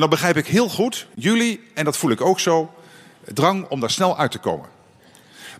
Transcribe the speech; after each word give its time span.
En 0.00 0.08
dan 0.08 0.18
begrijp 0.18 0.36
ik 0.36 0.46
heel 0.46 0.68
goed 0.68 1.06
jullie, 1.14 1.60
en 1.74 1.84
dat 1.84 1.96
voel 1.96 2.10
ik 2.10 2.20
ook 2.20 2.40
zo, 2.40 2.74
drang 3.24 3.68
om 3.68 3.80
daar 3.80 3.90
snel 3.90 4.18
uit 4.18 4.30
te 4.30 4.38
komen. 4.38 4.68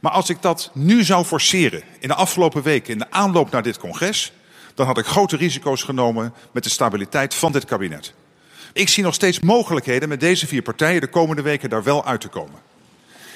Maar 0.00 0.12
als 0.12 0.30
ik 0.30 0.42
dat 0.42 0.70
nu 0.74 1.04
zou 1.04 1.24
forceren 1.24 1.82
in 1.98 2.08
de 2.08 2.14
afgelopen 2.14 2.62
weken, 2.62 2.92
in 2.92 2.98
de 2.98 3.10
aanloop 3.10 3.50
naar 3.50 3.62
dit 3.62 3.78
congres, 3.78 4.32
dan 4.74 4.86
had 4.86 4.98
ik 4.98 5.06
grote 5.06 5.36
risico's 5.36 5.82
genomen 5.82 6.34
met 6.52 6.62
de 6.62 6.68
stabiliteit 6.68 7.34
van 7.34 7.52
dit 7.52 7.64
kabinet. 7.64 8.14
Ik 8.72 8.88
zie 8.88 9.02
nog 9.02 9.14
steeds 9.14 9.40
mogelijkheden 9.40 10.08
met 10.08 10.20
deze 10.20 10.46
vier 10.46 10.62
partijen 10.62 11.00
de 11.00 11.06
komende 11.06 11.42
weken 11.42 11.70
daar 11.70 11.82
wel 11.82 12.04
uit 12.04 12.20
te 12.20 12.28
komen. 12.28 12.60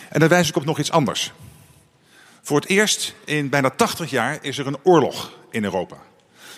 En 0.09 0.21
dan 0.21 0.29
wijs 0.29 0.49
ik 0.49 0.57
op 0.57 0.65
nog 0.65 0.79
iets 0.79 0.91
anders. 0.91 1.33
Voor 2.43 2.61
het 2.61 2.69
eerst 2.69 3.15
in 3.25 3.49
bijna 3.49 3.71
80 3.71 4.11
jaar 4.11 4.39
is 4.41 4.59
er 4.59 4.67
een 4.67 4.79
oorlog 4.83 5.33
in 5.51 5.65
Europa. 5.65 5.97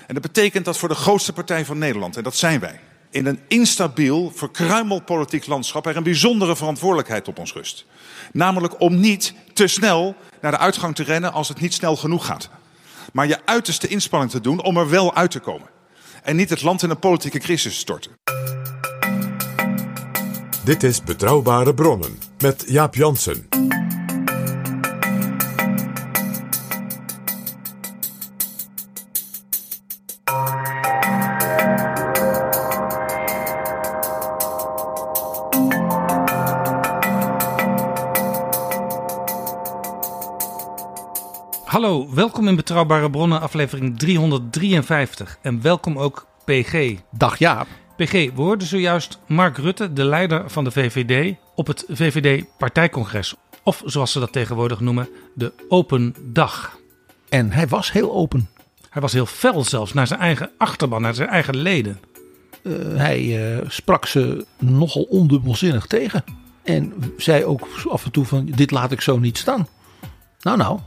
En 0.06 0.14
dat 0.14 0.22
betekent 0.22 0.64
dat 0.64 0.78
voor 0.78 0.88
de 0.88 0.94
grootste 0.94 1.32
partij 1.32 1.64
van 1.64 1.78
Nederland, 1.78 2.16
en 2.16 2.22
dat 2.22 2.36
zijn 2.36 2.60
wij, 2.60 2.80
in 3.16 3.26
een 3.26 3.40
instabiel, 3.48 4.32
verkruimeld 4.34 5.04
politiek 5.04 5.46
landschap 5.46 5.86
er 5.86 5.96
een 5.96 6.02
bijzondere 6.02 6.56
verantwoordelijkheid 6.56 7.28
op 7.28 7.38
ons 7.38 7.52
rust. 7.52 7.84
Namelijk 8.32 8.80
om 8.80 9.00
niet 9.00 9.34
te 9.52 9.66
snel 9.66 10.14
naar 10.40 10.50
de 10.50 10.58
uitgang 10.58 10.94
te 10.94 11.02
rennen 11.02 11.32
als 11.32 11.48
het 11.48 11.60
niet 11.60 11.74
snel 11.74 11.96
genoeg 11.96 12.26
gaat. 12.26 12.48
Maar 13.12 13.26
je 13.26 13.38
uiterste 13.44 13.88
inspanning 13.88 14.30
te 14.30 14.40
doen 14.40 14.62
om 14.62 14.76
er 14.76 14.90
wel 14.90 15.14
uit 15.14 15.30
te 15.30 15.38
komen. 15.38 15.68
En 16.22 16.36
niet 16.36 16.50
het 16.50 16.62
land 16.62 16.82
in 16.82 16.90
een 16.90 16.98
politieke 16.98 17.38
crisis 17.38 17.72
te 17.72 17.78
storten. 17.78 18.10
Dit 20.64 20.82
is 20.82 21.02
Betrouwbare 21.02 21.74
Bronnen 21.74 22.18
met 22.38 22.64
Jaap 22.66 22.94
Jansen. 22.94 23.65
Welkom 42.36 42.54
in 42.54 42.64
Betrouwbare 42.64 43.10
Bronnen, 43.10 43.40
aflevering 43.40 43.98
353. 43.98 45.38
En 45.42 45.62
welkom 45.62 45.98
ook 45.98 46.26
PG. 46.44 46.94
Dag 47.10 47.38
Jaap. 47.38 47.66
PG, 47.96 48.12
we 48.12 48.32
hoorden 48.34 48.66
zojuist 48.66 49.18
Mark 49.26 49.56
Rutte, 49.56 49.92
de 49.92 50.04
leider 50.04 50.50
van 50.50 50.64
de 50.64 50.70
VVD, 50.70 51.36
op 51.54 51.66
het 51.66 51.84
VVD-partijcongres. 51.88 53.34
Of 53.62 53.82
zoals 53.84 54.12
ze 54.12 54.18
dat 54.18 54.32
tegenwoordig 54.32 54.80
noemen, 54.80 55.08
de 55.34 55.52
Open 55.68 56.14
Dag. 56.22 56.78
En 57.28 57.52
hij 57.52 57.68
was 57.68 57.92
heel 57.92 58.12
open. 58.12 58.48
Hij 58.90 59.02
was 59.02 59.12
heel 59.12 59.26
fel 59.26 59.64
zelfs 59.64 59.92
naar 59.92 60.06
zijn 60.06 60.20
eigen 60.20 60.50
achterban, 60.58 61.02
naar 61.02 61.14
zijn 61.14 61.28
eigen 61.28 61.56
leden. 61.56 62.00
Uh, 62.62 62.96
hij 62.96 63.20
uh, 63.22 63.58
sprak 63.68 64.06
ze 64.06 64.46
nogal 64.58 65.02
ondubbelzinnig 65.02 65.86
tegen. 65.86 66.24
En 66.62 66.92
zei 67.16 67.44
ook 67.44 67.68
af 67.88 68.04
en 68.04 68.10
toe 68.10 68.24
van, 68.24 68.46
dit 68.46 68.70
laat 68.70 68.92
ik 68.92 69.00
zo 69.00 69.18
niet 69.18 69.38
staan. 69.38 69.68
Nou, 70.40 70.56
nou. 70.56 70.78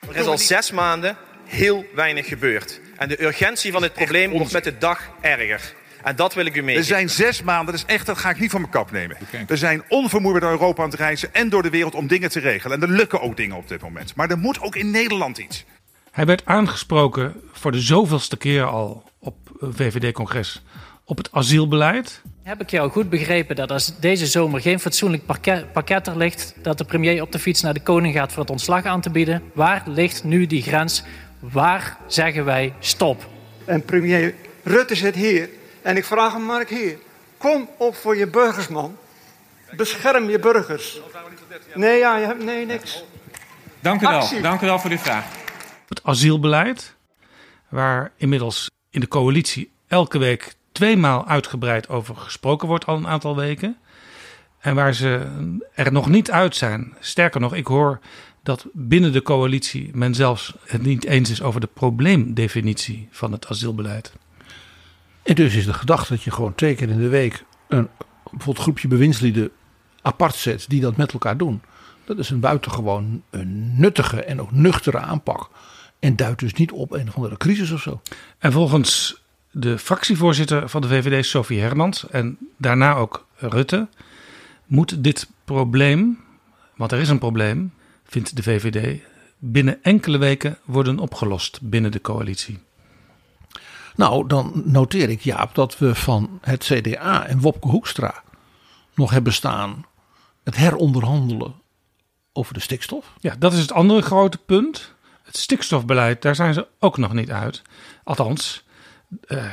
Er 0.00 0.16
is 0.16 0.26
al 0.26 0.38
zes 0.38 0.70
maanden 0.70 1.16
heel 1.44 1.84
weinig 1.94 2.28
gebeurd. 2.28 2.80
En 2.96 3.08
de 3.08 3.22
urgentie 3.22 3.72
van 3.72 3.82
het 3.82 3.92
probleem 3.92 4.30
wordt 4.30 4.52
met 4.52 4.64
de 4.64 4.78
dag 4.78 5.10
erger. 5.20 5.74
En 6.02 6.16
dat 6.16 6.34
wil 6.34 6.46
ik 6.46 6.56
u 6.56 6.62
meegeven. 6.62 6.80
Er 6.80 6.96
zijn 6.96 7.10
zes 7.10 7.42
maanden, 7.42 7.66
dat 7.66 7.74
is 7.74 7.94
echt, 7.94 8.06
dat 8.06 8.18
ga 8.18 8.30
ik 8.30 8.40
niet 8.40 8.50
van 8.50 8.60
mijn 8.60 8.72
kap 8.72 8.90
nemen. 8.90 9.16
We 9.46 9.56
zijn 9.56 9.84
onvermoeibaar 9.88 10.40
door 10.40 10.50
Europa 10.50 10.82
aan 10.82 10.90
het 10.90 10.98
reizen 10.98 11.34
en 11.34 11.48
door 11.48 11.62
de 11.62 11.70
wereld 11.70 11.94
om 11.94 12.06
dingen 12.06 12.30
te 12.30 12.40
regelen. 12.40 12.76
En 12.76 12.88
er 12.88 12.94
lukken 12.94 13.20
ook 13.20 13.36
dingen 13.36 13.56
op 13.56 13.68
dit 13.68 13.80
moment. 13.80 14.14
Maar 14.14 14.30
er 14.30 14.38
moet 14.38 14.60
ook 14.60 14.76
in 14.76 14.90
Nederland 14.90 15.38
iets. 15.38 15.64
Hij 16.10 16.26
werd 16.26 16.44
aangesproken 16.44 17.40
voor 17.52 17.72
de 17.72 17.80
zoveelste 17.80 18.36
keer 18.36 18.64
al 18.64 19.10
op 19.18 19.36
VVD-congres 19.60 20.62
op 21.06 21.16
het 21.16 21.28
asielbeleid. 21.32 22.22
Heb 22.42 22.60
ik 22.60 22.70
jou 22.70 22.90
goed 22.90 23.10
begrepen 23.10 23.56
dat 23.56 23.70
als 23.70 23.98
deze 24.00 24.26
zomer 24.26 24.60
geen 24.60 24.80
fatsoenlijk 24.80 25.26
pakket, 25.26 25.72
pakket 25.72 26.06
er 26.06 26.16
ligt, 26.16 26.54
dat 26.62 26.78
de 26.78 26.84
premier 26.84 27.22
op 27.22 27.32
de 27.32 27.38
fiets 27.38 27.62
naar 27.62 27.74
de 27.74 27.82
koning 27.82 28.14
gaat 28.14 28.32
voor 28.32 28.42
het 28.42 28.50
ontslag 28.50 28.84
aan 28.84 29.00
te 29.00 29.10
bieden? 29.10 29.42
Waar 29.54 29.82
ligt 29.86 30.24
nu 30.24 30.46
die 30.46 30.62
grens? 30.62 31.02
Waar 31.38 31.98
zeggen 32.06 32.44
wij 32.44 32.74
stop? 32.78 33.28
En 33.64 33.84
premier 33.84 34.34
Rutte 34.62 34.94
zit 34.94 35.14
hier 35.14 35.48
en 35.82 35.96
ik 35.96 36.04
vraag 36.04 36.32
hem, 36.32 36.42
Mark 36.42 36.68
hier, 36.68 36.98
kom 37.36 37.68
op 37.78 37.94
voor 37.94 38.16
je 38.16 38.26
burgers, 38.26 38.68
man. 38.68 38.96
Bescherm 39.76 40.30
je 40.30 40.38
burgers. 40.38 41.00
Nee, 41.74 41.98
ja, 41.98 42.16
je 42.16 42.26
hebt, 42.26 42.44
nee, 42.44 42.66
niks. 42.66 43.04
Dank 43.80 44.02
u 44.02 44.06
wel. 44.06 44.28
Dank 44.42 44.60
u 44.60 44.66
wel 44.66 44.78
voor 44.78 44.90
uw 44.90 44.98
vraag. 44.98 45.24
Het 45.88 46.00
asielbeleid, 46.02 46.94
waar 47.68 48.12
inmiddels 48.16 48.70
in 48.90 49.00
de 49.00 49.08
coalitie 49.08 49.70
elke 49.88 50.18
week 50.18 50.54
tweemaal 50.76 51.26
uitgebreid 51.26 51.88
over 51.88 52.16
gesproken 52.16 52.68
wordt 52.68 52.86
al 52.86 52.96
een 52.96 53.06
aantal 53.06 53.36
weken. 53.36 53.76
En 54.58 54.74
waar 54.74 54.94
ze 54.94 55.26
er 55.74 55.92
nog 55.92 56.08
niet 56.08 56.30
uit 56.30 56.56
zijn. 56.56 56.94
Sterker 57.00 57.40
nog, 57.40 57.54
ik 57.54 57.66
hoor 57.66 57.98
dat 58.42 58.66
binnen 58.72 59.12
de 59.12 59.22
coalitie 59.22 59.90
men 59.94 60.14
zelfs 60.14 60.54
het 60.64 60.82
niet 60.82 61.04
eens 61.04 61.30
is 61.30 61.42
over 61.42 61.60
de 61.60 61.68
probleemdefinitie 61.74 63.08
van 63.10 63.32
het 63.32 63.48
asielbeleid. 63.48 64.12
En 65.22 65.34
dus 65.34 65.54
is 65.54 65.64
de 65.64 65.72
gedachte 65.72 66.12
dat 66.12 66.22
je 66.22 66.30
gewoon 66.30 66.54
twee 66.54 66.74
keer 66.74 66.88
in 66.88 66.98
de 66.98 67.08
week 67.08 67.44
een 67.68 67.88
bijvoorbeeld 68.30 68.64
groepje 68.64 68.88
bewindslieden 68.88 69.50
apart 70.02 70.34
zet 70.34 70.64
die 70.68 70.80
dat 70.80 70.96
met 70.96 71.12
elkaar 71.12 71.36
doen. 71.36 71.62
Dat 72.04 72.18
is 72.18 72.30
een 72.30 72.40
buitengewoon 72.40 73.22
een 73.30 73.80
nuttige 73.80 74.24
en 74.24 74.40
ook 74.40 74.52
nuchtere 74.52 74.98
aanpak. 74.98 75.50
En 75.98 76.16
duidt 76.16 76.40
dus 76.40 76.52
niet 76.52 76.72
op 76.72 76.92
een 76.92 77.08
of 77.08 77.16
andere 77.16 77.36
crisis 77.36 77.70
of 77.70 77.80
zo. 77.80 78.00
En 78.38 78.52
volgens 78.52 79.22
de 79.58 79.78
fractievoorzitter 79.78 80.68
van 80.68 80.80
de 80.80 80.88
VVD, 80.88 81.26
Sophie 81.26 81.60
Hermans, 81.60 82.08
en 82.08 82.38
daarna 82.56 82.94
ook 82.94 83.26
Rutte, 83.36 83.88
moet 84.66 85.04
dit 85.04 85.28
probleem, 85.44 86.18
want 86.74 86.92
er 86.92 86.98
is 86.98 87.08
een 87.08 87.18
probleem, 87.18 87.72
vindt 88.04 88.36
de 88.36 88.42
VVD, 88.42 89.00
binnen 89.38 89.82
enkele 89.82 90.18
weken 90.18 90.58
worden 90.64 90.98
opgelost 90.98 91.58
binnen 91.62 91.92
de 91.92 92.00
coalitie. 92.00 92.58
Nou, 93.94 94.26
dan 94.26 94.62
noteer 94.64 95.08
ik 95.08 95.20
Jaap 95.20 95.54
dat 95.54 95.78
we 95.78 95.94
van 95.94 96.38
het 96.40 96.64
CDA 96.64 97.26
en 97.26 97.40
Wopke 97.40 97.68
Hoekstra 97.68 98.22
nog 98.94 99.10
hebben 99.10 99.32
staan 99.32 99.84
het 100.44 100.56
heronderhandelen 100.56 101.54
over 102.32 102.54
de 102.54 102.60
stikstof. 102.60 103.12
Ja, 103.20 103.34
dat 103.38 103.52
is 103.52 103.60
het 103.60 103.72
andere 103.72 104.02
grote 104.02 104.38
punt. 104.38 104.94
Het 105.22 105.36
stikstofbeleid, 105.36 106.22
daar 106.22 106.34
zijn 106.34 106.54
ze 106.54 106.66
ook 106.78 106.98
nog 106.98 107.12
niet 107.12 107.30
uit. 107.30 107.62
Althans, 108.04 108.64
uh, 109.28 109.44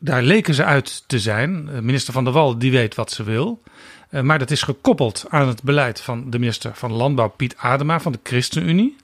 daar 0.00 0.22
leken 0.22 0.54
ze 0.54 0.64
uit 0.64 1.04
te 1.06 1.18
zijn. 1.18 1.64
Minister 1.84 2.12
van 2.12 2.24
der 2.24 2.32
Wal 2.32 2.58
die 2.58 2.70
weet 2.70 2.94
wat 2.94 3.10
ze 3.10 3.22
wil. 3.22 3.62
Uh, 4.10 4.20
maar 4.20 4.38
dat 4.38 4.50
is 4.50 4.62
gekoppeld 4.62 5.24
aan 5.28 5.48
het 5.48 5.62
beleid 5.62 6.00
van 6.00 6.30
de 6.30 6.38
minister 6.38 6.74
van 6.74 6.92
Landbouw 6.92 7.28
Piet 7.28 7.56
Adema 7.56 8.00
van 8.00 8.12
de 8.12 8.20
ChristenUnie. 8.22 8.96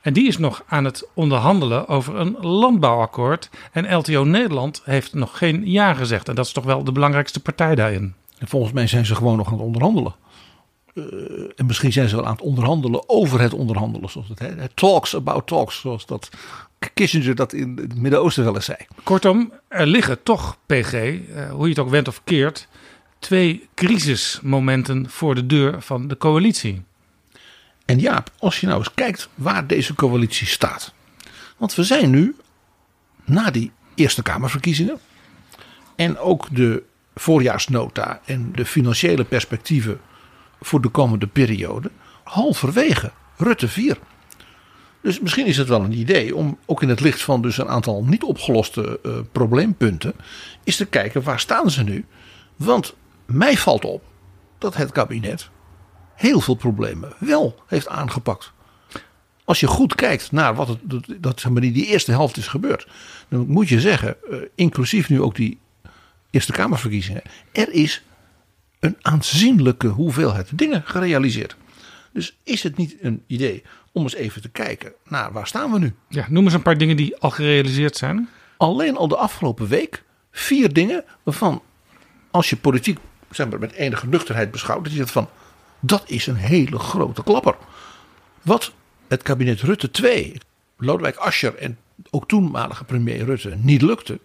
En 0.00 0.12
die 0.12 0.26
is 0.26 0.38
nog 0.38 0.62
aan 0.66 0.84
het 0.84 1.08
onderhandelen 1.14 1.88
over 1.88 2.16
een 2.16 2.36
landbouwakkoord. 2.40 3.50
En 3.72 3.96
LTO 3.96 4.24
Nederland 4.24 4.82
heeft 4.84 5.14
nog 5.14 5.38
geen 5.38 5.70
ja 5.70 5.94
gezegd. 5.94 6.28
En 6.28 6.34
dat 6.34 6.46
is 6.46 6.52
toch 6.52 6.64
wel 6.64 6.84
de 6.84 6.92
belangrijkste 6.92 7.40
partij 7.40 7.74
daarin. 7.74 8.14
En 8.38 8.48
volgens 8.48 8.72
mij 8.72 8.86
zijn 8.86 9.06
ze 9.06 9.14
gewoon 9.14 9.36
nog 9.36 9.46
aan 9.46 9.52
het 9.52 9.62
onderhandelen. 9.62 10.14
En 11.56 11.66
misschien 11.66 11.92
zijn 11.92 12.08
ze 12.08 12.16
wel 12.16 12.24
aan 12.24 12.32
het 12.32 12.40
onderhandelen 12.40 13.08
over 13.08 13.40
het 13.40 13.54
onderhandelen. 13.54 14.10
Zoals 14.10 14.28
het. 14.34 14.76
Talks 14.76 15.14
about 15.14 15.46
talks, 15.46 15.80
zoals 15.80 16.06
dat 16.06 16.30
Kissinger 16.94 17.34
dat 17.34 17.52
in 17.52 17.78
het 17.80 17.98
Midden-Oosten 17.98 18.44
wel 18.44 18.54
eens 18.54 18.64
zei. 18.64 18.78
Kortom, 19.02 19.52
er 19.68 19.86
liggen 19.86 20.22
toch, 20.22 20.58
PG, 20.66 20.92
uh, 20.92 21.50
hoe 21.50 21.62
je 21.62 21.68
het 21.68 21.78
ook 21.78 21.90
went 21.90 22.08
of 22.08 22.24
keert, 22.24 22.68
twee 23.18 23.68
crisismomenten 23.74 25.10
voor 25.10 25.34
de 25.34 25.46
deur 25.46 25.82
van 25.82 26.08
de 26.08 26.16
coalitie. 26.16 26.82
En 27.84 27.98
Jaap, 27.98 28.30
als 28.38 28.60
je 28.60 28.66
nou 28.66 28.78
eens 28.78 28.94
kijkt 28.94 29.28
waar 29.34 29.66
deze 29.66 29.94
coalitie 29.94 30.46
staat. 30.46 30.92
Want 31.56 31.74
we 31.74 31.84
zijn 31.84 32.10
nu 32.10 32.36
na 33.24 33.50
die 33.50 33.72
Eerste 33.94 34.22
Kamerverkiezingen. 34.22 34.98
En 35.96 36.18
ook 36.18 36.46
de 36.50 36.82
voorjaarsnota 37.14 38.20
en 38.24 38.52
de 38.52 38.64
financiële 38.64 39.24
perspectieven 39.24 40.00
voor 40.60 40.80
de 40.80 40.88
komende 40.88 41.26
periode. 41.26 41.90
Halverwege 42.24 43.12
Rutte 43.36 43.68
4. 43.68 43.98
Dus 45.02 45.20
misschien 45.20 45.46
is 45.46 45.56
het 45.56 45.68
wel 45.68 45.82
een 45.82 45.98
idee 45.98 46.36
om 46.36 46.58
ook 46.66 46.82
in 46.82 46.88
het 46.88 47.00
licht 47.00 47.22
van 47.22 47.42
dus 47.42 47.58
een 47.58 47.68
aantal 47.68 48.04
niet 48.04 48.22
opgeloste 48.22 49.00
uh, 49.02 49.18
probleempunten, 49.32 50.14
is 50.64 50.76
te 50.76 50.86
kijken 50.86 51.22
waar 51.22 51.40
staan 51.40 51.70
ze 51.70 51.82
nu. 51.82 52.04
Want 52.56 52.94
mij 53.26 53.56
valt 53.56 53.84
op 53.84 54.02
dat 54.58 54.76
het 54.76 54.92
kabinet 54.92 55.48
heel 56.14 56.40
veel 56.40 56.54
problemen 56.54 57.12
wel 57.18 57.62
heeft 57.66 57.88
aangepakt. 57.88 58.52
Als 59.44 59.60
je 59.60 59.66
goed 59.66 59.94
kijkt 59.94 60.32
naar 60.32 60.54
wat 60.54 60.68
het, 60.68 60.78
dat, 61.22 61.40
zeg 61.40 61.52
maar, 61.52 61.60
die 61.60 61.86
eerste 61.86 62.10
helft 62.10 62.36
is 62.36 62.48
gebeurd, 62.48 62.88
dan 63.28 63.44
moet 63.48 63.68
je 63.68 63.80
zeggen, 63.80 64.16
uh, 64.30 64.36
inclusief 64.54 65.08
nu 65.08 65.22
ook 65.22 65.34
die 65.34 65.58
Eerste 66.30 66.52
Kamerverkiezingen, 66.52 67.22
er 67.52 67.72
is 67.72 68.02
een 68.80 68.96
aanzienlijke 69.00 69.86
hoeveelheid 69.86 70.58
dingen 70.58 70.82
gerealiseerd. 70.84 71.56
Dus 72.12 72.36
is 72.42 72.62
het 72.62 72.76
niet 72.76 72.96
een 73.00 73.22
idee 73.26 73.62
om 73.92 74.02
eens 74.02 74.14
even 74.14 74.42
te 74.42 74.48
kijken 74.48 74.92
naar 75.04 75.32
waar 75.32 75.46
staan 75.46 75.72
we 75.72 75.78
nu? 75.78 75.94
Ja, 76.08 76.26
noem 76.28 76.44
eens 76.44 76.54
een 76.54 76.62
paar 76.62 76.78
dingen 76.78 76.96
die 76.96 77.16
al 77.16 77.30
gerealiseerd 77.30 77.96
zijn. 77.96 78.28
Alleen 78.56 78.96
al 78.96 79.08
de 79.08 79.16
afgelopen 79.16 79.68
week 79.68 80.02
vier 80.30 80.72
dingen 80.72 81.04
waarvan 81.22 81.62
als 82.30 82.50
je 82.50 82.56
politiek 82.56 82.98
zeg 83.30 83.48
maar, 83.48 83.58
met 83.58 83.72
enige 83.72 84.06
nuchterheid 84.06 84.50
beschouwt, 84.50 84.82
dat 84.82 84.92
je 84.92 84.98
zegt 84.98 85.10
van 85.10 85.28
dat 85.80 86.02
is 86.06 86.26
een 86.26 86.36
hele 86.36 86.78
grote 86.78 87.22
klapper. 87.22 87.56
Wat 88.42 88.72
het 89.08 89.22
kabinet 89.22 89.60
Rutte 89.60 89.90
2, 89.90 90.34
Lodewijk 90.76 91.16
Asscher 91.16 91.54
en 91.54 91.78
ook 92.10 92.28
toenmalige 92.28 92.84
premier 92.84 93.24
Rutte 93.24 93.56
niet 93.56 93.82
lukte, 93.82 94.20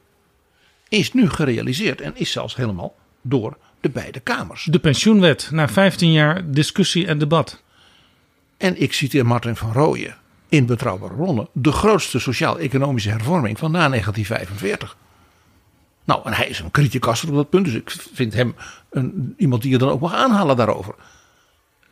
is 0.89 1.13
nu 1.13 1.29
gerealiseerd 1.29 2.01
en 2.01 2.15
is 2.15 2.31
zelfs 2.31 2.55
helemaal 2.55 2.95
door 3.21 3.57
de 3.81 3.89
beide 3.89 4.19
kamers. 4.19 4.63
De 4.63 4.79
pensioenwet, 4.79 5.49
na 5.51 5.67
15 5.67 6.11
jaar 6.11 6.51
discussie 6.51 7.07
en 7.07 7.17
debat. 7.17 7.63
En 8.57 8.81
ik 8.81 8.93
citeer 8.93 9.25
Martin 9.25 9.55
van 9.55 9.71
Rooyen 9.71 10.15
in 10.49 10.65
Betrouwbare 10.65 11.13
Bronnen. 11.13 11.47
De 11.51 11.71
grootste 11.71 12.19
sociaal-economische 12.19 13.09
hervorming 13.09 13.57
van 13.59 13.71
na 13.71 13.89
1945. 13.89 14.97
Nou, 16.03 16.21
en 16.25 16.33
hij 16.33 16.47
is 16.47 16.59
een 16.59 16.71
criticus 16.71 17.23
op 17.23 17.35
dat 17.35 17.49
punt. 17.49 17.65
Dus 17.65 17.73
ik 17.73 17.91
vind 18.13 18.33
hem 18.33 18.55
een, 18.89 19.33
iemand 19.37 19.61
die 19.61 19.71
je 19.71 19.77
dan 19.77 19.89
ook 19.89 19.99
mag 19.99 20.13
aanhalen 20.13 20.55
daarover. 20.57 20.95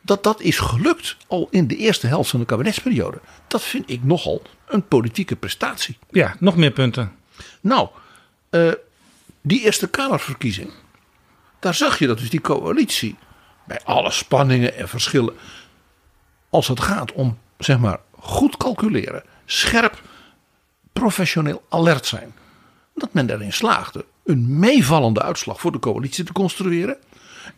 Dat 0.01 0.23
dat 0.23 0.41
is 0.41 0.57
gelukt 0.57 1.17
al 1.27 1.47
in 1.51 1.67
de 1.67 1.75
eerste 1.75 2.07
helft 2.07 2.29
van 2.29 2.39
de 2.39 2.45
kabinetsperiode. 2.45 3.19
Dat 3.47 3.61
vind 3.61 3.89
ik 3.89 4.03
nogal 4.03 4.41
een 4.67 4.87
politieke 4.87 5.35
prestatie. 5.35 5.97
Ja, 6.09 6.35
nog 6.39 6.55
meer 6.55 6.71
punten. 6.71 7.11
Nou, 7.61 7.89
uh, 8.51 8.71
die 9.41 9.61
Eerste 9.61 9.89
Kamerverkiezing. 9.89 10.71
Daar 11.59 11.73
zag 11.73 11.99
je 11.99 12.07
dat 12.07 12.17
dus 12.17 12.29
die 12.29 12.41
coalitie. 12.41 13.15
Bij 13.67 13.81
alle 13.83 14.11
spanningen 14.11 14.75
en 14.75 14.89
verschillen 14.89 15.33
als 16.53 16.67
het 16.67 16.79
gaat 16.79 17.11
om 17.11 17.37
zeg 17.57 17.79
maar 17.79 17.99
goed 18.19 18.57
calculeren, 18.57 19.23
scherp, 19.45 20.01
professioneel 20.93 21.63
alert 21.69 22.05
zijn, 22.05 22.33
dat 22.95 23.13
men 23.13 23.29
erin 23.29 23.53
slaagde 23.53 24.05
een 24.25 24.59
meevallende 24.59 25.21
uitslag 25.21 25.59
voor 25.59 25.71
de 25.71 25.79
coalitie 25.79 26.23
te 26.23 26.31
construeren. 26.31 26.97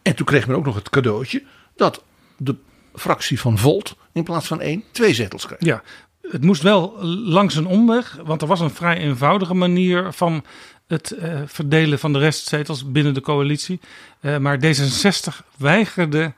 En 0.01 0.15
toen 0.15 0.25
kreeg 0.25 0.47
men 0.47 0.55
ook 0.55 0.65
nog 0.65 0.75
het 0.75 0.89
cadeautje 0.89 1.43
dat 1.75 2.03
de 2.37 2.55
fractie 2.93 3.39
van 3.39 3.57
Volt 3.57 3.95
in 4.13 4.23
plaats 4.23 4.47
van 4.47 4.61
één 4.61 4.83
twee 4.91 5.13
zetels 5.13 5.45
kreeg. 5.45 5.59
Ja, 5.59 5.83
het 6.21 6.43
moest 6.43 6.61
wel 6.61 7.03
langs 7.05 7.55
een 7.55 7.67
omweg, 7.67 8.17
want 8.23 8.41
er 8.41 8.47
was 8.47 8.59
een 8.59 8.69
vrij 8.69 8.97
eenvoudige 8.97 9.53
manier 9.53 10.13
van 10.13 10.45
het 10.87 11.15
uh, 11.19 11.41
verdelen 11.45 11.99
van 11.99 12.13
de 12.13 12.19
restzetels 12.19 12.91
binnen 12.91 13.13
de 13.13 13.21
coalitie. 13.21 13.79
Uh, 14.21 14.37
maar 14.37 14.59
D66 14.59 15.45
weigerde 15.57 16.33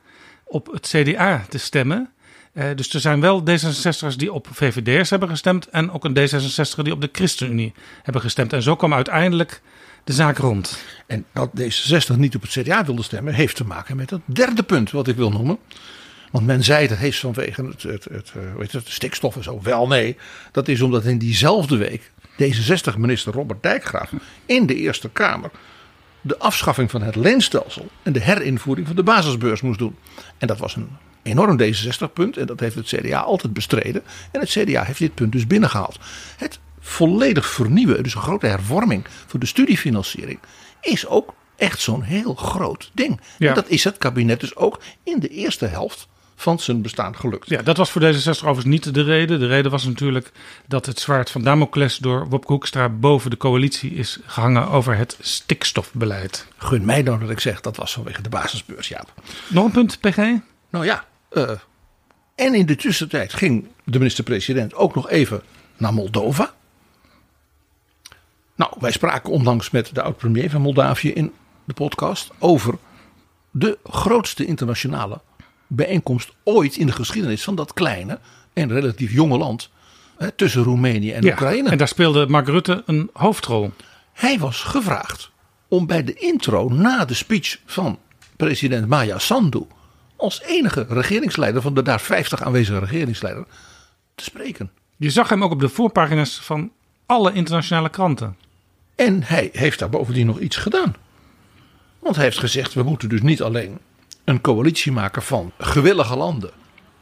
op 0.45 0.67
het 0.71 0.87
CDA 0.87 1.45
te 1.49 1.57
stemmen. 1.57 2.11
Uh, 2.57 2.65
dus 2.75 2.93
er 2.93 2.99
zijn 2.99 3.21
wel 3.21 3.41
D66'ers 3.41 4.15
die 4.15 4.33
op 4.33 4.47
VVD'ers 4.51 5.09
hebben 5.09 5.29
gestemd. 5.29 5.69
En 5.69 5.91
ook 5.91 6.05
een 6.05 6.17
D66'er 6.17 6.83
die 6.83 6.93
op 6.93 7.01
de 7.01 7.09
ChristenUnie 7.11 7.73
hebben 8.03 8.21
gestemd. 8.21 8.53
En 8.53 8.61
zo 8.61 8.75
kwam 8.75 8.93
uiteindelijk 8.93 9.61
de 10.03 10.13
zaak 10.13 10.37
rond. 10.37 10.79
En 11.07 11.25
dat 11.33 11.49
D66 11.61 12.15
niet 12.15 12.35
op 12.35 12.41
het 12.41 12.51
CDA 12.51 12.85
wilde 12.85 13.03
stemmen, 13.03 13.33
heeft 13.33 13.55
te 13.55 13.65
maken 13.65 13.95
met 13.95 14.09
het 14.09 14.21
derde 14.25 14.63
punt 14.63 14.91
wat 14.91 15.07
ik 15.07 15.15
wil 15.15 15.31
noemen. 15.31 15.57
Want 16.31 16.45
men 16.45 16.63
zei 16.63 16.87
dat 16.87 16.97
heeft 16.97 17.19
vanwege 17.19 17.65
het, 17.65 17.83
het, 17.83 18.07
het, 18.57 18.71
het, 18.71 18.89
stikstof 18.89 19.35
en 19.35 19.43
zo. 19.43 19.61
Wel 19.61 19.87
nee, 19.87 20.17
dat 20.51 20.67
is 20.67 20.81
omdat 20.81 21.05
in 21.05 21.17
diezelfde 21.17 21.77
week 21.77 22.11
D66-minister 22.31 23.33
Robert 23.33 23.63
Dijkgraaf 23.63 24.11
in 24.45 24.65
de 24.65 24.75
Eerste 24.75 25.09
Kamer 25.09 25.51
de 26.21 26.37
afschaffing 26.37 26.91
van 26.91 27.01
het 27.01 27.15
leenstelsel 27.15 27.87
en 28.03 28.13
de 28.13 28.21
herinvoering 28.21 28.87
van 28.87 28.95
de 28.95 29.03
basisbeurs 29.03 29.61
moest 29.61 29.79
doen. 29.79 29.95
En 30.37 30.47
dat 30.47 30.57
was 30.57 30.75
een 30.75 30.89
enorm 31.27 31.61
D66-punt 31.61 32.37
en 32.37 32.45
dat 32.45 32.59
heeft 32.59 32.75
het 32.75 32.85
CDA 32.85 33.19
altijd 33.19 33.53
bestreden. 33.53 34.03
En 34.31 34.39
het 34.39 34.49
CDA 34.49 34.83
heeft 34.83 34.99
dit 34.99 35.15
punt 35.15 35.31
dus 35.31 35.47
binnengehaald. 35.47 35.99
Het 36.37 36.59
volledig 36.79 37.45
vernieuwen, 37.45 38.03
dus 38.03 38.15
een 38.15 38.21
grote 38.21 38.47
hervorming 38.47 39.05
voor 39.27 39.39
de 39.39 39.45
studiefinanciering, 39.45 40.39
is 40.81 41.07
ook 41.07 41.33
echt 41.55 41.79
zo'n 41.79 42.01
heel 42.01 42.35
groot 42.35 42.91
ding. 42.93 43.19
En 43.39 43.53
dat 43.53 43.69
is 43.69 43.83
het 43.83 43.97
kabinet 43.97 44.39
dus 44.39 44.55
ook 44.55 44.79
in 45.03 45.19
de 45.19 45.27
eerste 45.27 45.65
helft 45.65 46.07
van 46.39 46.59
zijn 46.59 46.81
bestaan 46.81 47.15
gelukt. 47.15 47.49
Ja, 47.49 47.61
dat 47.61 47.77
was 47.77 47.91
voor 47.91 48.01
D66 48.01 48.29
overigens 48.29 48.65
niet 48.65 48.93
de 48.93 49.01
reden. 49.01 49.39
De 49.39 49.47
reden 49.47 49.71
was 49.71 49.83
natuurlijk 49.83 50.31
dat 50.65 50.85
het 50.85 50.99
zwaard 50.99 51.29
van 51.29 51.41
Damocles 51.41 51.97
door 51.97 52.27
Wopke 52.29 52.51
Hoekstra 52.51 52.89
boven 52.89 53.29
de 53.29 53.37
coalitie 53.37 53.93
is 53.93 54.19
gehangen 54.25 54.69
over 54.69 54.97
het 54.97 55.17
stikstofbeleid. 55.19 56.47
Gun 56.57 56.85
mij 56.85 57.03
dan 57.03 57.19
dat 57.19 57.29
ik 57.29 57.39
zeg, 57.39 57.61
dat 57.61 57.77
was 57.77 57.93
vanwege 57.93 58.21
de 58.21 58.29
basisbeurs, 58.29 58.87
Jaap. 58.87 59.13
Nog 59.47 59.65
een 59.65 59.71
punt, 59.71 59.99
PG? 59.99 60.17
Nou 60.69 60.85
ja, 60.85 61.05
uh, 61.31 61.51
en 62.35 62.53
in 62.53 62.65
de 62.65 62.75
tussentijd 62.75 63.33
ging 63.33 63.67
de 63.83 63.97
minister-president 63.97 64.73
ook 64.73 64.95
nog 64.95 65.09
even 65.09 65.41
naar 65.77 65.93
Moldova. 65.93 66.53
Nou, 68.55 68.71
wij 68.79 68.91
spraken 68.91 69.31
onlangs 69.31 69.69
met 69.69 69.95
de 69.95 70.01
oud-premier 70.01 70.49
van 70.49 70.61
Moldavië 70.61 71.13
in 71.13 71.33
de 71.65 71.73
podcast 71.73 72.29
over 72.39 72.77
de 73.51 73.77
grootste 73.83 74.45
internationale 74.45 75.21
bijeenkomst 75.67 76.33
ooit 76.43 76.75
in 76.75 76.85
de 76.85 76.91
geschiedenis 76.91 77.43
van 77.43 77.55
dat 77.55 77.73
kleine 77.73 78.19
en 78.53 78.71
relatief 78.71 79.11
jonge 79.11 79.37
land 79.37 79.69
hè, 80.17 80.31
tussen 80.31 80.63
Roemenië 80.63 81.11
en 81.11 81.23
ja, 81.23 81.31
Oekraïne. 81.31 81.69
En 81.69 81.77
daar 81.77 81.87
speelde 81.87 82.27
Mark 82.27 82.47
Rutte 82.47 82.83
een 82.85 83.09
hoofdrol. 83.13 83.71
Hij 84.13 84.39
was 84.39 84.61
gevraagd 84.61 85.31
om 85.67 85.85
bij 85.85 86.03
de 86.03 86.13
intro 86.13 86.69
na 86.69 87.05
de 87.05 87.13
speech 87.13 87.59
van 87.65 87.99
president 88.35 88.87
Maya 88.87 89.19
Sandu 89.19 89.65
als 90.17 90.41
enige 90.41 90.85
regeringsleider 90.89 91.61
van 91.61 91.73
de 91.73 91.81
daar 91.81 92.01
50 92.01 92.43
aanwezige 92.43 92.79
regeringsleider 92.79 93.45
te 94.15 94.23
spreken. 94.23 94.71
Je 94.97 95.09
zag 95.09 95.29
hem 95.29 95.43
ook 95.43 95.51
op 95.51 95.59
de 95.59 95.69
voorpagina's 95.69 96.39
van 96.39 96.71
alle 97.05 97.33
internationale 97.33 97.89
kranten. 97.89 98.37
En 98.95 99.23
hij 99.23 99.49
heeft 99.51 99.79
daar 99.79 99.89
bovendien 99.89 100.25
nog 100.25 100.39
iets 100.39 100.55
gedaan. 100.55 100.95
Want 101.99 102.15
hij 102.15 102.25
heeft 102.25 102.39
gezegd: 102.39 102.73
we 102.73 102.83
moeten 102.83 103.09
dus 103.09 103.21
niet 103.21 103.41
alleen 103.41 103.77
een 104.23 104.41
coalitie 104.41 104.91
maken 104.91 105.21
van 105.21 105.51
gewillige 105.57 106.15
landen 106.15 106.51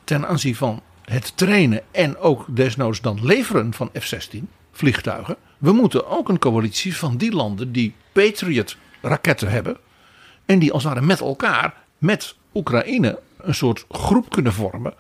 ten 0.03 0.27
aanzien 0.27 0.55
van 0.55 0.81
het 1.05 1.38
trainen 1.38 1.81
en 1.91 2.17
ook 2.17 2.45
desnoods 2.48 3.01
dan 3.01 3.19
leveren 3.25 3.74
van 3.74 3.89
F-16 4.00 4.39
vliegtuigen. 4.72 5.36
We 5.57 5.72
moeten 5.72 6.07
ook 6.07 6.29
een 6.29 6.39
coalitie 6.39 6.95
van 6.95 7.17
die 7.17 7.31
landen 7.31 7.72
die 7.72 7.95
Patriot 8.12 8.77
raketten 9.01 9.50
hebben 9.50 9.77
en 10.45 10.60
die 10.60 10.72
als 10.72 10.84
het 10.84 10.93
ware 10.93 11.05
met 11.05 11.19
elkaar 11.19 11.74
met 11.98 12.36
Oekraïne 12.55 13.19
een 13.38 13.55
soort 13.55 13.85
groep 13.89 14.29
kunnen 14.29 14.53
vormen 14.53 14.93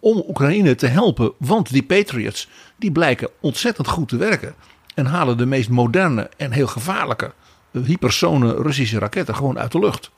om 0.00 0.24
Oekraïne 0.28 0.74
te 0.74 0.86
helpen. 0.86 1.32
Want 1.38 1.72
die 1.72 1.82
Patriots 1.82 2.48
die 2.76 2.92
blijken 2.92 3.28
ontzettend 3.40 3.88
goed 3.88 4.08
te 4.08 4.16
werken. 4.16 4.54
En 4.94 5.06
halen 5.06 5.36
de 5.36 5.46
meest 5.46 5.68
moderne 5.68 6.30
en 6.36 6.52
heel 6.52 6.66
gevaarlijke 6.66 7.32
hypersone 7.72 8.54
Russische 8.54 8.98
raketten 8.98 9.34
gewoon 9.34 9.58
uit 9.58 9.72
de 9.72 9.78
lucht. 9.78 10.10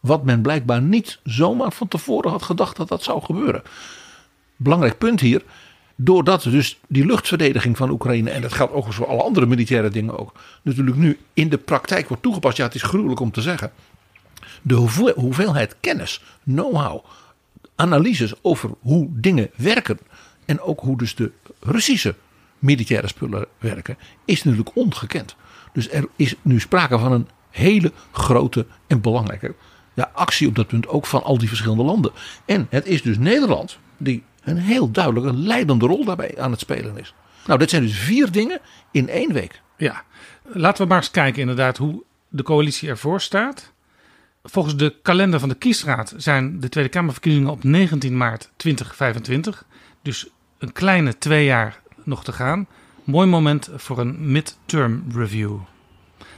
Wat 0.00 0.24
men 0.24 0.42
blijkbaar 0.42 0.82
niet 0.82 1.18
zomaar 1.24 1.72
van 1.72 1.88
tevoren 1.88 2.30
had 2.30 2.42
gedacht 2.42 2.76
dat 2.76 2.88
dat 2.88 3.02
zou 3.02 3.22
gebeuren. 3.22 3.62
Belangrijk 4.56 4.98
punt 4.98 5.20
hier. 5.20 5.42
Doordat 5.96 6.42
dus 6.42 6.80
die 6.88 7.06
luchtverdediging 7.06 7.76
van 7.76 7.90
Oekraïne, 7.90 8.30
en 8.30 8.42
dat 8.42 8.52
geldt 8.52 8.72
ook 8.72 8.92
voor 8.92 9.06
alle 9.06 9.22
andere 9.22 9.46
militaire 9.46 9.88
dingen 9.88 10.18
ook, 10.18 10.32
natuurlijk 10.62 10.96
nu 10.96 11.18
in 11.34 11.48
de 11.48 11.58
praktijk 11.58 12.08
wordt 12.08 12.22
toegepast. 12.22 12.56
Ja, 12.56 12.64
het 12.64 12.74
is 12.74 12.82
gruwelijk 12.82 13.20
om 13.20 13.30
te 13.30 13.40
zeggen 13.40 13.72
de 14.62 14.74
hoeveelheid 15.14 15.76
kennis, 15.80 16.22
know-how, 16.44 17.04
analyses 17.74 18.34
over 18.42 18.70
hoe 18.80 19.08
dingen 19.10 19.50
werken. 19.56 19.98
En 20.44 20.60
ook 20.60 20.80
hoe 20.80 20.98
dus 20.98 21.14
de 21.14 21.32
Russische 21.60 22.14
militaire 22.58 23.08
spullen 23.08 23.46
werken, 23.58 23.98
is 24.24 24.42
natuurlijk 24.42 24.76
ongekend. 24.76 25.36
Dus 25.72 25.90
er 25.90 26.08
is 26.16 26.34
nu 26.42 26.60
sprake 26.60 26.98
van 26.98 27.12
een 27.12 27.28
hele 27.50 27.92
grote 28.12 28.66
en 28.86 29.00
belangrijke 29.00 29.54
ja, 29.94 30.10
actie 30.14 30.48
op 30.48 30.54
dat 30.54 30.66
punt 30.66 30.88
ook 30.88 31.06
van 31.06 31.22
al 31.22 31.38
die 31.38 31.48
verschillende 31.48 31.82
landen. 31.82 32.12
En 32.44 32.66
het 32.70 32.86
is 32.86 33.02
dus 33.02 33.18
Nederland 33.18 33.78
die 33.96 34.22
een 34.44 34.56
heel 34.56 34.90
duidelijke 34.90 35.32
leidende 35.32 35.86
rol 35.86 36.04
daarbij 36.04 36.40
aan 36.40 36.50
het 36.50 36.60
spelen 36.60 36.98
is. 36.98 37.14
Nou, 37.46 37.58
dit 37.58 37.70
zijn 37.70 37.82
dus 37.82 37.98
vier 37.98 38.32
dingen 38.32 38.60
in 38.90 39.08
één 39.08 39.32
week. 39.32 39.60
Ja, 39.76 40.02
laten 40.44 40.82
we 40.82 40.88
maar 40.88 40.98
eens 40.98 41.10
kijken 41.10 41.40
inderdaad 41.40 41.76
hoe 41.76 42.02
de 42.28 42.42
coalitie 42.42 42.88
ervoor 42.88 43.20
staat. 43.20 43.71
Volgens 44.42 44.76
de 44.76 44.94
kalender 45.02 45.40
van 45.40 45.48
de 45.48 45.54
kiesraad 45.54 46.14
zijn 46.16 46.60
de 46.60 46.68
Tweede 46.68 46.90
Kamerverkiezingen 46.90 47.50
op 47.50 47.64
19 47.64 48.16
maart 48.16 48.50
2025. 48.56 49.64
Dus 50.02 50.26
een 50.58 50.72
kleine 50.72 51.18
twee 51.18 51.44
jaar 51.44 51.80
nog 52.04 52.24
te 52.24 52.32
gaan. 52.32 52.66
Mooi 53.04 53.28
moment 53.28 53.70
voor 53.76 53.98
een 53.98 54.32
midterm 54.32 55.04
review. 55.14 55.58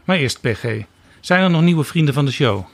Maar 0.05 0.17
eerst 0.17 0.41
PG. 0.41 0.85
Zijn 1.21 1.43
er 1.43 1.51
nog 1.51 1.63
nieuwe 1.63 1.85
vrienden 1.85 2.15
van 2.15 2.25
de 2.25 2.33
show? 2.33 2.65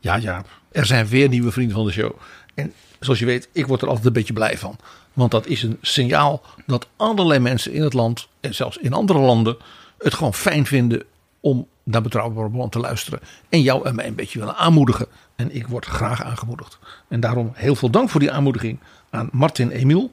Ja, 0.00 0.16
ja, 0.16 0.44
er 0.72 0.86
zijn 0.86 1.06
weer 1.06 1.28
nieuwe 1.28 1.52
vrienden 1.52 1.76
van 1.76 1.86
de 1.86 1.92
show. 1.92 2.12
En 2.54 2.72
zoals 3.00 3.18
je 3.18 3.26
weet, 3.26 3.48
ik 3.52 3.66
word 3.66 3.82
er 3.82 3.88
altijd 3.88 4.06
een 4.06 4.12
beetje 4.12 4.32
blij 4.32 4.58
van. 4.58 4.76
Want 5.12 5.30
dat 5.30 5.46
is 5.46 5.62
een 5.62 5.78
signaal 5.80 6.42
dat 6.66 6.88
allerlei 6.96 7.40
mensen 7.40 7.72
in 7.72 7.82
het 7.82 7.92
land 7.92 8.28
en 8.40 8.54
zelfs 8.54 8.76
in 8.76 8.92
andere 8.92 9.18
landen 9.18 9.56
het 9.98 10.14
gewoon 10.14 10.34
fijn 10.34 10.66
vinden 10.66 11.02
om 11.40 11.66
naar 11.82 12.02
Betrouwbare 12.02 12.48
Bronnen 12.48 12.70
te 12.70 12.78
luisteren. 12.78 13.20
En 13.48 13.62
jou 13.62 13.86
en 13.86 13.94
mij 13.94 14.06
een 14.06 14.14
beetje 14.14 14.38
willen 14.38 14.56
aanmoedigen. 14.56 15.06
En 15.36 15.54
ik 15.54 15.66
word 15.66 15.84
graag 15.84 16.22
aangemoedigd. 16.22 16.78
En 17.08 17.20
daarom 17.20 17.50
heel 17.54 17.74
veel 17.74 17.90
dank 17.90 18.10
voor 18.10 18.20
die 18.20 18.32
aanmoediging 18.32 18.78
aan 19.10 19.28
Martin 19.32 19.70
Emiel, 19.70 20.12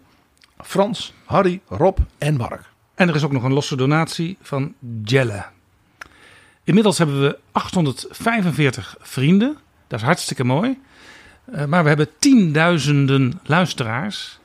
Frans, 0.57 1.13
Harry, 1.25 1.61
Rob 1.67 1.97
en 2.17 2.37
Mark. 2.37 2.69
En 2.95 3.09
er 3.09 3.15
is 3.15 3.23
ook 3.23 3.31
nog 3.31 3.43
een 3.43 3.53
losse 3.53 3.75
donatie 3.75 4.37
van 4.41 4.73
Jelle. 5.03 5.45
Inmiddels 6.63 6.97
hebben 6.97 7.21
we 7.21 7.37
845 7.51 8.95
vrienden. 8.99 9.57
Dat 9.87 9.99
is 9.99 10.05
hartstikke 10.05 10.43
mooi. 10.43 10.79
Uh, 11.53 11.65
maar 11.65 11.81
we 11.81 11.87
hebben 11.87 12.09
tienduizenden 12.19 13.39
luisteraars 13.43 14.39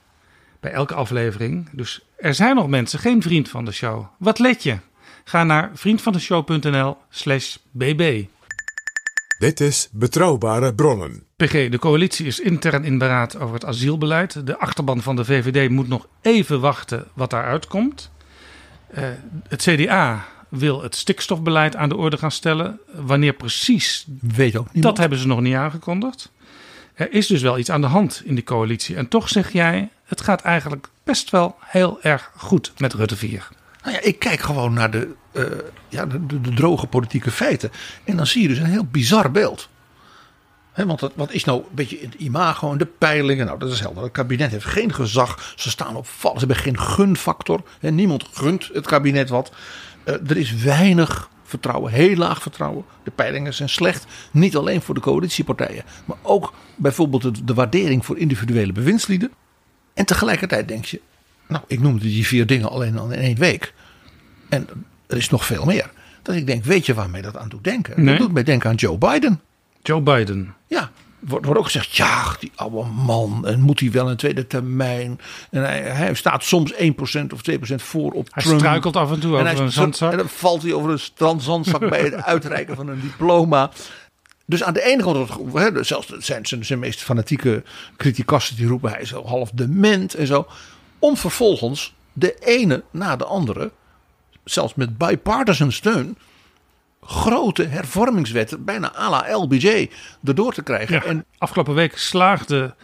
bij 0.61 0.73
elke 0.73 0.95
aflevering. 0.95 1.69
Dus 1.73 2.01
er 2.17 2.35
zijn 2.35 2.55
nog 2.55 2.69
mensen 2.69 2.99
geen 2.99 3.23
vriend 3.23 3.49
van 3.49 3.65
de 3.65 3.73
show. 3.73 4.07
Wat 4.19 4.39
let 4.39 4.63
je? 4.63 4.79
Ga 5.25 5.45
naar 5.45 5.71
vriendvandeshow.nl 5.75 6.97
slash 7.09 7.57
bb. 7.71 8.25
Dit 9.39 9.61
is 9.61 9.89
Betrouwbare 9.93 10.75
Bronnen. 10.75 11.25
PG, 11.37 11.69
de 11.69 11.79
coalitie 11.79 12.27
is 12.27 12.41
intern 12.41 12.85
in 12.85 12.99
beraad 12.99 13.39
over 13.39 13.55
het 13.55 13.65
asielbeleid. 13.65 14.47
De 14.47 14.59
achterban 14.59 15.03
van 15.03 15.17
de 15.17 15.25
VVD 15.25 15.71
moet 15.71 15.89
nog 15.89 16.07
even 16.23 16.61
wachten 16.61 17.07
wat 17.15 17.31
daaruit 17.31 17.67
komt. 17.67 18.11
Uh, 18.99 19.09
het 19.49 19.63
CDA 19.63 20.27
wil 20.49 20.83
het 20.83 20.97
stikstofbeleid 20.97 21.77
aan 21.77 21.89
de 21.89 21.97
orde 21.97 22.17
gaan 22.17 22.31
stellen. 22.31 22.81
Wanneer 22.95 23.33
precies, 23.33 24.07
Weet 24.21 24.57
ook 24.57 24.69
dat 24.73 24.99
hebben 24.99 25.19
ze 25.19 25.27
nog 25.27 25.41
niet 25.41 25.55
aangekondigd. 25.55 26.33
Er 26.95 27.13
is 27.13 27.27
dus 27.27 27.43
wel 27.43 27.59
iets 27.59 27.71
aan 27.71 27.81
de 27.81 27.87
hand 27.87 28.23
in 28.25 28.35
die 28.35 28.45
coalitie. 28.45 28.97
En 28.97 29.09
toch 29.09 29.29
zeg 29.29 29.53
jij, 29.53 29.89
het 30.05 30.21
gaat 30.21 30.43
eigenlijk 30.43 30.89
best 31.05 31.31
wel 31.31 31.57
heel 31.61 32.03
erg 32.03 32.31
goed 32.37 32.73
met 32.79 32.93
Rutte 32.93 33.17
4. 33.17 33.49
Nou 33.85 33.97
ja, 33.97 34.03
ik 34.03 34.19
kijk 34.19 34.41
gewoon 34.41 34.73
naar 34.73 34.91
de, 34.91 35.15
uh, 35.33 35.45
ja, 35.89 36.07
de, 36.07 36.41
de, 36.41 36.55
droge 36.55 36.87
politieke 36.87 37.31
feiten. 37.31 37.71
En 38.05 38.17
dan 38.17 38.27
zie 38.27 38.43
je 38.43 38.49
dus 38.49 38.59
een 38.59 38.65
heel 38.65 38.85
bizar 38.85 39.31
beeld. 39.31 39.69
Want 40.75 41.11
wat 41.15 41.33
is 41.33 41.45
nou 41.45 41.59
een 41.59 41.75
beetje 41.75 41.99
het 42.01 42.15
imago 42.15 42.73
en 42.73 42.79
de 42.79 42.87
peilingen? 42.87 43.47
Nou, 43.47 43.59
dat 43.59 43.73
is 43.73 43.81
helder. 43.81 44.03
Het 44.03 44.13
kabinet 44.13 44.51
heeft 44.51 44.65
geen 44.65 44.95
gezag. 44.95 45.53
Ze 45.57 45.71
staan 45.71 45.97
op 45.97 46.07
val. 46.07 46.33
Ze 46.33 46.39
hebben 46.39 46.57
geen 46.57 46.79
gunfactor. 46.79 47.63
Niemand 47.81 48.29
gunt 48.33 48.71
het 48.73 48.87
kabinet 48.87 49.29
wat. 49.29 49.53
Uh, 50.05 50.15
er 50.15 50.37
is 50.37 50.55
weinig 50.55 51.29
vertrouwen, 51.45 51.93
heel 51.93 52.17
laag 52.17 52.43
vertrouwen. 52.43 52.85
De 53.03 53.11
peilingen 53.11 53.55
zijn 53.55 53.69
slecht. 53.69 54.07
Niet 54.31 54.57
alleen 54.57 54.83
voor 54.83 54.95
de 54.95 55.01
coalitiepartijen, 55.01 55.85
maar 56.05 56.17
ook 56.23 56.53
bijvoorbeeld 56.77 57.23
de, 57.23 57.45
de 57.45 57.55
waardering 57.55 58.05
voor 58.05 58.19
individuele 58.19 58.73
bewindslieden. 58.73 59.33
En 59.95 60.05
tegelijkertijd 60.05 60.69
denk 60.69 60.85
je, 60.85 61.01
nou, 61.49 61.65
ik 61.67 61.81
noemde 61.81 62.05
die 62.05 62.27
vier 62.27 62.47
dingen 62.47 62.71
alleen 62.71 62.99
al 62.99 63.11
in 63.11 63.19
één 63.19 63.37
week. 63.39 63.75
En 64.49 64.69
er 65.07 65.17
is 65.17 65.29
nog 65.31 65.47
veel 65.47 65.65
meer. 65.65 65.91
Dat 66.23 66.35
ik 66.35 66.47
denk, 66.47 66.65
weet 66.65 66.87
je 66.87 66.95
waarmee 66.95 67.23
dat 67.23 67.37
aan 67.37 67.49
doet 67.49 67.65
denken? 67.65 67.95
Nee. 67.97 68.15
Dat 68.15 68.19
doet 68.19 68.33
mij 68.33 68.43
denken 68.43 68.71
aan 68.71 68.77
Joe 68.77 68.99
Biden. 68.99 69.41
Joe 69.83 70.01
Biden. 70.01 70.55
Ja, 70.67 70.91
wordt, 71.19 71.45
wordt 71.45 71.59
ook 71.61 71.67
gezegd, 71.67 71.97
ja, 71.97 72.37
die 72.41 72.53
oude 72.55 72.89
man. 72.91 73.47
En 73.47 73.61
moet 73.61 73.81
hij 73.81 73.91
wel 73.91 74.11
een 74.11 74.17
tweede 74.17 74.47
termijn? 74.47 75.21
En 75.51 75.63
hij, 75.63 75.81
hij 75.81 76.15
staat 76.15 76.45
soms 76.45 76.73
1% 76.73 76.77
of 77.33 77.41
2% 77.51 77.75
voor 77.77 78.13
op 78.13 78.29
Hij 78.31 78.43
Trump. 78.43 78.59
struikelt 78.59 78.97
af 78.97 79.13
en 79.13 79.21
toe 79.21 79.31
En 79.39 79.41
over 79.41 79.55
hij 79.55 79.65
een 79.65 79.73
zandzak. 79.73 80.11
En 80.13 80.19
dan 80.19 80.29
valt 80.29 80.63
hij 80.63 80.73
over 80.73 80.91
een 80.91 80.99
strandzandzak 80.99 81.89
bij 81.89 82.01
het 82.03 82.15
uitreiken 82.35 82.77
van 82.77 82.89
een 82.89 83.01
diploma. 83.01 83.71
Dus 84.47 84.63
aan 84.63 84.75
de 84.75 84.85
ene 84.85 85.03
kant, 85.03 85.29
hè, 85.53 85.85
zelfs 85.85 86.09
zijn, 86.19 86.47
zijn, 86.47 86.65
zijn 86.65 86.79
meest 86.79 87.03
fanatieke 87.03 87.63
criticassen 87.97 88.57
die 88.57 88.67
roepen 88.67 88.91
hij 88.91 89.01
is 89.01 89.11
half 89.13 89.51
dement 89.51 90.15
en 90.15 90.27
zo. 90.27 90.47
Om 91.05 91.17
vervolgens 91.17 91.95
de 92.13 92.35
ene 92.41 92.83
na 92.91 93.17
de 93.17 93.25
andere, 93.25 93.71
zelfs 94.45 94.75
met 94.75 94.99
bipartisan 94.99 95.73
steun, 95.73 96.19
grote 97.03 97.63
hervormingswetten, 97.63 98.65
bijna 98.65 98.95
à 98.97 99.11
la 99.11 99.35
LBJ, 99.37 99.91
erdoor 100.25 100.53
te 100.53 100.63
krijgen. 100.63 100.95
Ja, 100.95 101.05
En 101.05 101.25
afgelopen 101.39 101.75
week 101.75 101.99
slaagden 101.99 102.75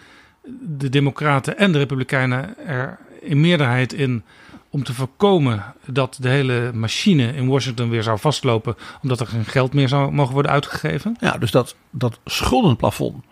de 0.61 0.89
Democraten 0.89 1.59
en 1.59 1.73
de 1.73 1.79
Republikeinen 1.79 2.59
er 2.67 2.99
in 3.21 3.41
meerderheid 3.41 3.93
in 3.93 4.23
om 4.71 4.85
te 4.85 4.95
voorkomen 4.95 5.75
dat 5.87 6.19
de 6.21 6.29
hele 6.29 6.71
machine 6.75 7.35
in 7.35 7.49
Washington 7.49 7.91
weer 7.91 8.03
zou 8.03 8.19
vastlopen, 8.19 8.77
omdat 9.03 9.21
er 9.21 9.27
geen 9.27 9.45
geld 9.45 9.75
meer 9.75 9.89
zou 9.89 10.13
mogen 10.13 10.35
worden 10.35 10.53
uitgegeven. 10.53 11.17
Ja, 11.21 11.39
dus 11.39 11.51
dat, 11.51 11.77
dat 11.91 12.19
schuldenplafond, 12.25 13.25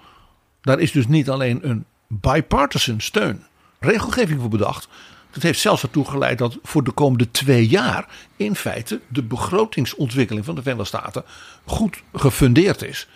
daar 0.61 0.79
is 0.79 0.93
dus 0.93 1.07
niet 1.07 1.31
alleen 1.31 1.69
een 1.69 1.85
bipartisan 2.07 3.01
steun, 3.01 3.47
regelgeving 3.79 4.41
voor 4.41 4.49
bedacht. 4.49 4.89
Dat 5.31 5.43
heeft 5.43 5.61
zelfs 5.61 5.83
ertoe 5.83 6.05
geleid 6.05 6.39
dat 6.39 6.59
voor 6.63 6.85
de 6.85 6.91
komende 6.91 7.31
twee 7.31 7.69
jaar 7.69 8.09
in 8.37 8.55
feite 8.55 9.01
de 9.09 9.23
begrotingsontwikkeling 9.23 10.45
van 10.45 10.55
de 10.55 10.63
Verenigde 10.63 10.89
Staten 10.89 11.25
goed 11.65 12.03
gefundeerd 12.13 12.83
is. 12.83 13.09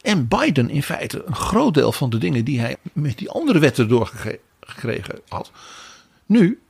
En 0.00 0.28
Biden 0.28 0.70
in 0.70 0.82
feite 0.82 1.22
een 1.26 1.36
groot 1.36 1.74
deel 1.74 1.92
van 1.92 2.10
de 2.10 2.18
dingen 2.18 2.44
die 2.44 2.60
hij 2.60 2.76
met 2.92 3.18
die 3.18 3.30
andere 3.30 3.58
wetten 3.58 3.88
doorgekregen 3.88 5.20
had, 5.28 5.50
nu 6.26 6.60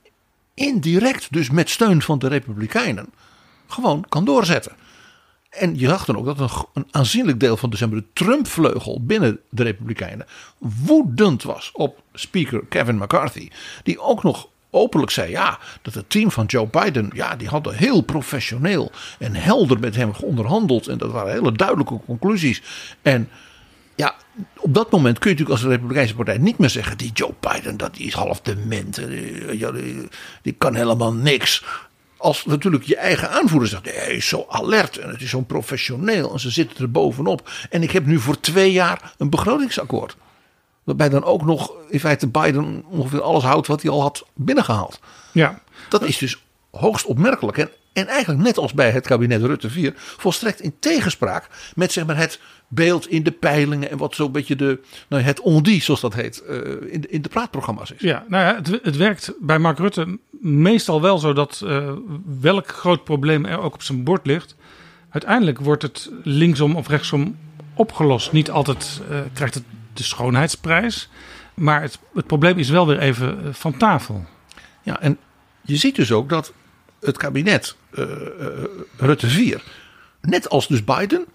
indirect, 0.53 1.27
dus 1.31 1.49
met 1.49 1.69
steun 1.69 2.01
van 2.01 2.19
de 2.19 2.27
Republikeinen, 2.27 3.13
gewoon 3.67 4.05
kan 4.09 4.25
doorzetten. 4.25 4.75
En 5.51 5.79
je 5.79 5.87
zag 5.87 6.05
dan 6.05 6.17
ook 6.17 6.25
dat 6.25 6.39
een, 6.39 6.65
een 6.73 6.87
aanzienlijk 6.91 7.39
deel 7.39 7.57
van 7.57 7.69
de, 7.69 7.77
zeg 7.77 7.89
maar, 7.89 7.97
de 7.99 8.05
Trump-vleugel 8.13 9.05
binnen 9.05 9.39
de 9.49 9.63
Republikeinen 9.63 10.25
woedend 10.57 11.43
was 11.43 11.69
op 11.73 12.01
speaker 12.13 12.65
Kevin 12.69 12.97
McCarthy. 12.97 13.49
Die 13.83 13.99
ook 13.99 14.23
nog 14.23 14.47
openlijk 14.69 15.11
zei 15.11 15.29
ja, 15.29 15.59
dat 15.81 15.93
het 15.93 16.09
team 16.09 16.31
van 16.31 16.45
Joe 16.45 16.67
Biden, 16.67 17.09
ja, 17.13 17.35
die 17.35 17.47
hadden 17.47 17.75
heel 17.75 18.01
professioneel 18.01 18.91
en 19.19 19.35
helder 19.35 19.79
met 19.79 19.95
hem 19.95 20.11
onderhandeld. 20.21 20.87
En 20.87 20.97
dat 20.97 21.11
waren 21.11 21.33
hele 21.33 21.51
duidelijke 21.51 21.99
conclusies. 22.05 22.61
En 23.01 23.29
ja, 23.95 24.15
op 24.55 24.73
dat 24.73 24.91
moment 24.91 25.19
kun 25.19 25.31
je 25.31 25.35
natuurlijk 25.37 25.63
als 25.63 25.71
Republikeinse 25.71 26.15
partij 26.15 26.37
niet 26.37 26.57
meer 26.57 26.69
zeggen: 26.69 26.97
die 26.97 27.11
Joe 27.13 27.33
Biden, 27.39 27.77
dat 27.77 27.95
die 27.95 28.05
is 28.07 28.13
half 28.13 28.41
dement. 28.41 28.97
eh, 28.97 29.73
die, 29.73 30.07
die 30.41 30.53
kan 30.57 30.75
helemaal 30.75 31.13
niks. 31.13 31.63
Als 32.21 32.45
natuurlijk 32.45 32.83
je 32.83 32.95
eigen 32.95 33.29
aanvoerder 33.31 33.69
zegt: 33.69 33.85
nee, 33.85 33.93
hij 33.93 34.15
is 34.15 34.27
zo 34.27 34.45
alert 34.49 34.97
en 34.97 35.09
het 35.09 35.21
is 35.21 35.29
zo 35.29 35.41
professioneel 35.41 36.33
en 36.33 36.39
ze 36.39 36.49
zitten 36.49 36.77
er 36.77 36.91
bovenop. 36.91 37.49
En 37.69 37.83
ik 37.83 37.91
heb 37.91 38.05
nu 38.05 38.19
voor 38.19 38.39
twee 38.39 38.71
jaar 38.71 39.13
een 39.17 39.29
begrotingsakkoord. 39.29 40.15
Waarbij 40.83 41.09
dan 41.09 41.23
ook 41.23 41.45
nog 41.45 41.71
in 41.89 41.99
feite 41.99 42.27
Biden 42.27 42.83
ongeveer 42.87 43.21
alles 43.21 43.43
houdt 43.43 43.67
wat 43.67 43.81
hij 43.81 43.91
al 43.91 44.01
had 44.01 44.25
binnengehaald. 44.33 44.99
Ja, 45.31 45.61
Dat 45.89 46.03
is 46.03 46.17
dus 46.17 46.37
hoogst 46.71 47.05
opmerkelijk. 47.05 47.57
En, 47.57 47.69
en 47.93 48.07
eigenlijk 48.07 48.43
net 48.43 48.57
als 48.57 48.73
bij 48.73 48.91
het 48.91 49.07
kabinet 49.07 49.41
Rutte 49.41 49.69
4, 49.69 49.93
volstrekt 49.95 50.61
in 50.61 50.73
tegenspraak 50.79 51.47
met 51.75 51.91
zeg 51.91 52.05
maar, 52.05 52.17
het 52.17 52.39
beeld 52.67 53.07
in 53.07 53.23
de 53.23 53.31
peilingen 53.31 53.89
en 53.89 53.97
wat 53.97 54.15
zo'n 54.15 54.31
beetje 54.31 54.55
de, 54.55 54.79
nou, 55.07 55.23
het 55.23 55.39
on-die, 55.39 55.81
zoals 55.81 56.01
dat 56.01 56.13
heet, 56.13 56.43
eh, 56.43 56.57
in, 56.93 57.01
de, 57.01 57.07
in 57.07 57.21
de 57.21 57.29
praatprogramma's 57.29 57.91
is. 57.91 58.01
ja, 58.01 58.25
nou 58.27 58.43
ja 58.45 58.55
het, 58.55 58.83
het 58.83 58.97
werkt 58.97 59.33
bij 59.39 59.59
Mark 59.59 59.77
Rutte 59.77 60.19
meestal 60.41 61.01
wel 61.01 61.17
zo 61.17 61.33
dat 61.33 61.61
eh, 61.65 61.91
welk 62.39 62.67
groot 62.67 63.03
probleem 63.03 63.45
er 63.45 63.59
ook 63.59 63.73
op 63.73 63.83
zijn 63.83 64.03
bord 64.03 64.25
ligt, 64.25 64.55
uiteindelijk 65.09 65.59
wordt 65.59 65.81
het 65.81 66.09
linksom 66.23 66.75
of 66.75 66.87
rechtsom 66.87 67.37
opgelost. 67.73 68.31
Niet 68.31 68.51
altijd 68.51 69.01
eh, 69.09 69.19
krijgt 69.33 69.53
het 69.53 69.63
de 69.93 70.03
schoonheidsprijs, 70.03 71.09
maar 71.53 71.81
het, 71.81 71.99
het 72.13 72.27
probleem 72.27 72.57
is 72.57 72.69
wel 72.69 72.87
weer 72.87 72.99
even 72.99 73.55
van 73.55 73.77
tafel. 73.77 74.25
Ja, 74.83 74.99
en 74.99 75.17
je 75.61 75.75
ziet 75.75 75.95
dus 75.95 76.11
ook 76.11 76.29
dat 76.29 76.53
het 77.01 77.17
kabinet 77.17 77.75
eh, 77.91 78.03
eh, 78.03 78.09
Rutte 78.97 79.27
4, 79.27 79.61
net 80.21 80.49
als 80.49 80.67
dus 80.67 80.83
Biden, 80.83 81.25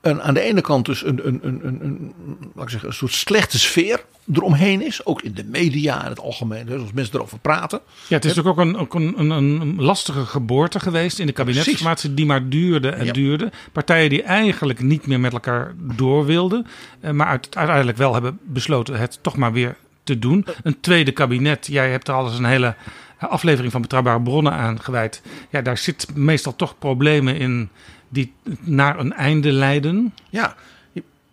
een, 0.00 0.22
aan 0.22 0.34
de 0.34 0.40
ene 0.40 0.60
kant 0.60 0.84
dus 0.86 1.04
een, 1.04 1.26
een, 1.26 1.38
een, 1.42 1.66
een, 1.66 1.80
een, 1.84 2.14
laat 2.54 2.64
ik 2.64 2.70
zeggen, 2.70 2.88
een 2.88 2.94
soort 2.94 3.12
slechte 3.12 3.58
sfeer 3.58 4.04
eromheen 4.32 4.82
is. 4.86 5.04
Ook 5.06 5.22
in 5.22 5.34
de 5.34 5.44
media 5.44 6.02
en 6.04 6.08
het 6.08 6.20
algemeen, 6.20 6.66
dus 6.66 6.80
als 6.80 6.92
mensen 6.92 7.14
erover 7.14 7.38
praten. 7.38 7.80
Ja, 8.08 8.14
het 8.16 8.24
is 8.24 8.34
natuurlijk 8.34 8.58
ook 8.58 8.64
een, 8.66 8.76
ook 8.76 8.94
een, 8.94 9.14
een, 9.20 9.30
een 9.30 9.82
lastige 9.82 10.24
geboorte 10.26 10.80
geweest 10.80 11.18
in 11.18 11.26
de 11.26 11.32
kabinetsformatie 11.32 12.14
die 12.14 12.26
maar 12.26 12.48
duurde 12.48 12.88
en 12.88 13.04
Ja. 13.04 13.12
duurde. 13.12 13.52
Partijen 13.72 14.10
die 14.10 14.22
eigenlijk 14.22 14.80
niet 14.80 15.06
meer 15.06 15.20
met 15.20 15.32
elkaar 15.32 15.74
door 15.78 16.24
wilden, 16.26 16.66
eh, 17.00 17.10
maar 17.10 17.26
uit- 17.26 17.56
uiteindelijk 17.56 17.98
wel 17.98 18.12
hebben 18.12 18.38
besloten 18.42 18.98
het 18.98 19.18
toch 19.22 19.36
maar 19.36 19.52
weer 19.52 19.76
te 20.04 20.18
doen. 20.18 20.46
Een 20.62 20.80
tweede 20.80 21.12
kabinet, 21.12 21.66
jij 21.66 21.90
hebt 21.90 22.08
er 22.08 22.14
al 22.14 22.26
eens 22.26 22.38
een 22.38 22.44
hele 22.44 22.74
aflevering 23.18 23.72
van 23.72 23.80
Betrouwbare 23.80 24.22
Bronnen 24.22 24.52
aan 24.52 24.80
gewijd. 24.80 25.22
Ja, 25.50 25.60
daar 25.60 25.78
zit 25.78 26.06
meestal 26.14 26.56
toch 26.56 26.78
problemen 26.78 27.36
in 27.36 27.68
die 28.08 28.32
naar 28.60 28.98
een 28.98 29.12
einde 29.12 29.52
leiden. 29.52 30.14
Ja, 30.30 30.54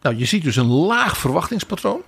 nou, 0.01 0.15
je 0.15 0.25
ziet 0.25 0.43
dus 0.43 0.55
een 0.55 0.71
laag 0.71 1.17
verwachtingspatroon. 1.17 2.01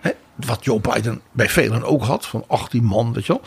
Hè? 0.00 0.10
wat 0.34 0.64
Joe 0.64 0.80
Biden 0.80 1.20
bij 1.32 1.48
velen 1.48 1.82
ook 1.82 2.02
had, 2.02 2.26
van 2.26 2.44
18 2.46 2.84
man, 2.84 3.12
weet 3.12 3.26
je 3.26 3.32
wel. 3.32 3.42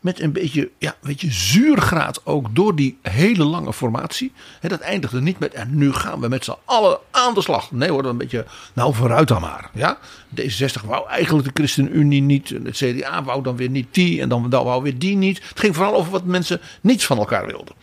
Met 0.00 0.20
een 0.20 0.32
beetje, 0.32 0.70
ja, 0.78 0.94
weet 1.00 1.20
je, 1.20 1.32
zuurgraad 1.32 2.26
ook 2.26 2.54
door 2.54 2.76
die 2.76 2.98
hele 3.02 3.44
lange 3.44 3.72
formatie. 3.72 4.32
He, 4.60 4.68
dat 4.68 4.80
eindigde 4.80 5.20
niet 5.20 5.38
met, 5.38 5.54
en 5.54 5.76
nu 5.76 5.92
gaan 5.92 6.20
we 6.20 6.28
met 6.28 6.44
z'n 6.44 6.56
allen 6.64 6.98
aan 7.10 7.34
de 7.34 7.42
slag. 7.42 7.70
Nee 7.70 7.90
hoor, 7.90 8.04
een 8.04 8.16
beetje, 8.16 8.46
nou 8.72 8.94
vooruit 8.94 9.28
dan 9.28 9.40
maar. 9.40 9.70
Ja? 9.74 9.98
D66 10.40 10.86
wou 10.86 11.08
eigenlijk 11.08 11.46
de 11.46 11.54
ChristenUnie 11.54 12.22
niet. 12.22 12.48
Het 12.48 12.76
CDA 12.76 13.22
wou 13.22 13.42
dan 13.42 13.56
weer 13.56 13.70
niet 13.70 13.94
die 13.94 14.20
en 14.20 14.28
dan, 14.28 14.50
dan 14.50 14.64
wou 14.64 14.82
weer 14.82 14.98
die 14.98 15.16
niet. 15.16 15.48
Het 15.48 15.60
ging 15.60 15.74
vooral 15.74 15.94
over 15.94 16.10
wat 16.10 16.24
mensen 16.24 16.60
niets 16.80 17.06
van 17.06 17.18
elkaar 17.18 17.46
wilden. 17.46 17.74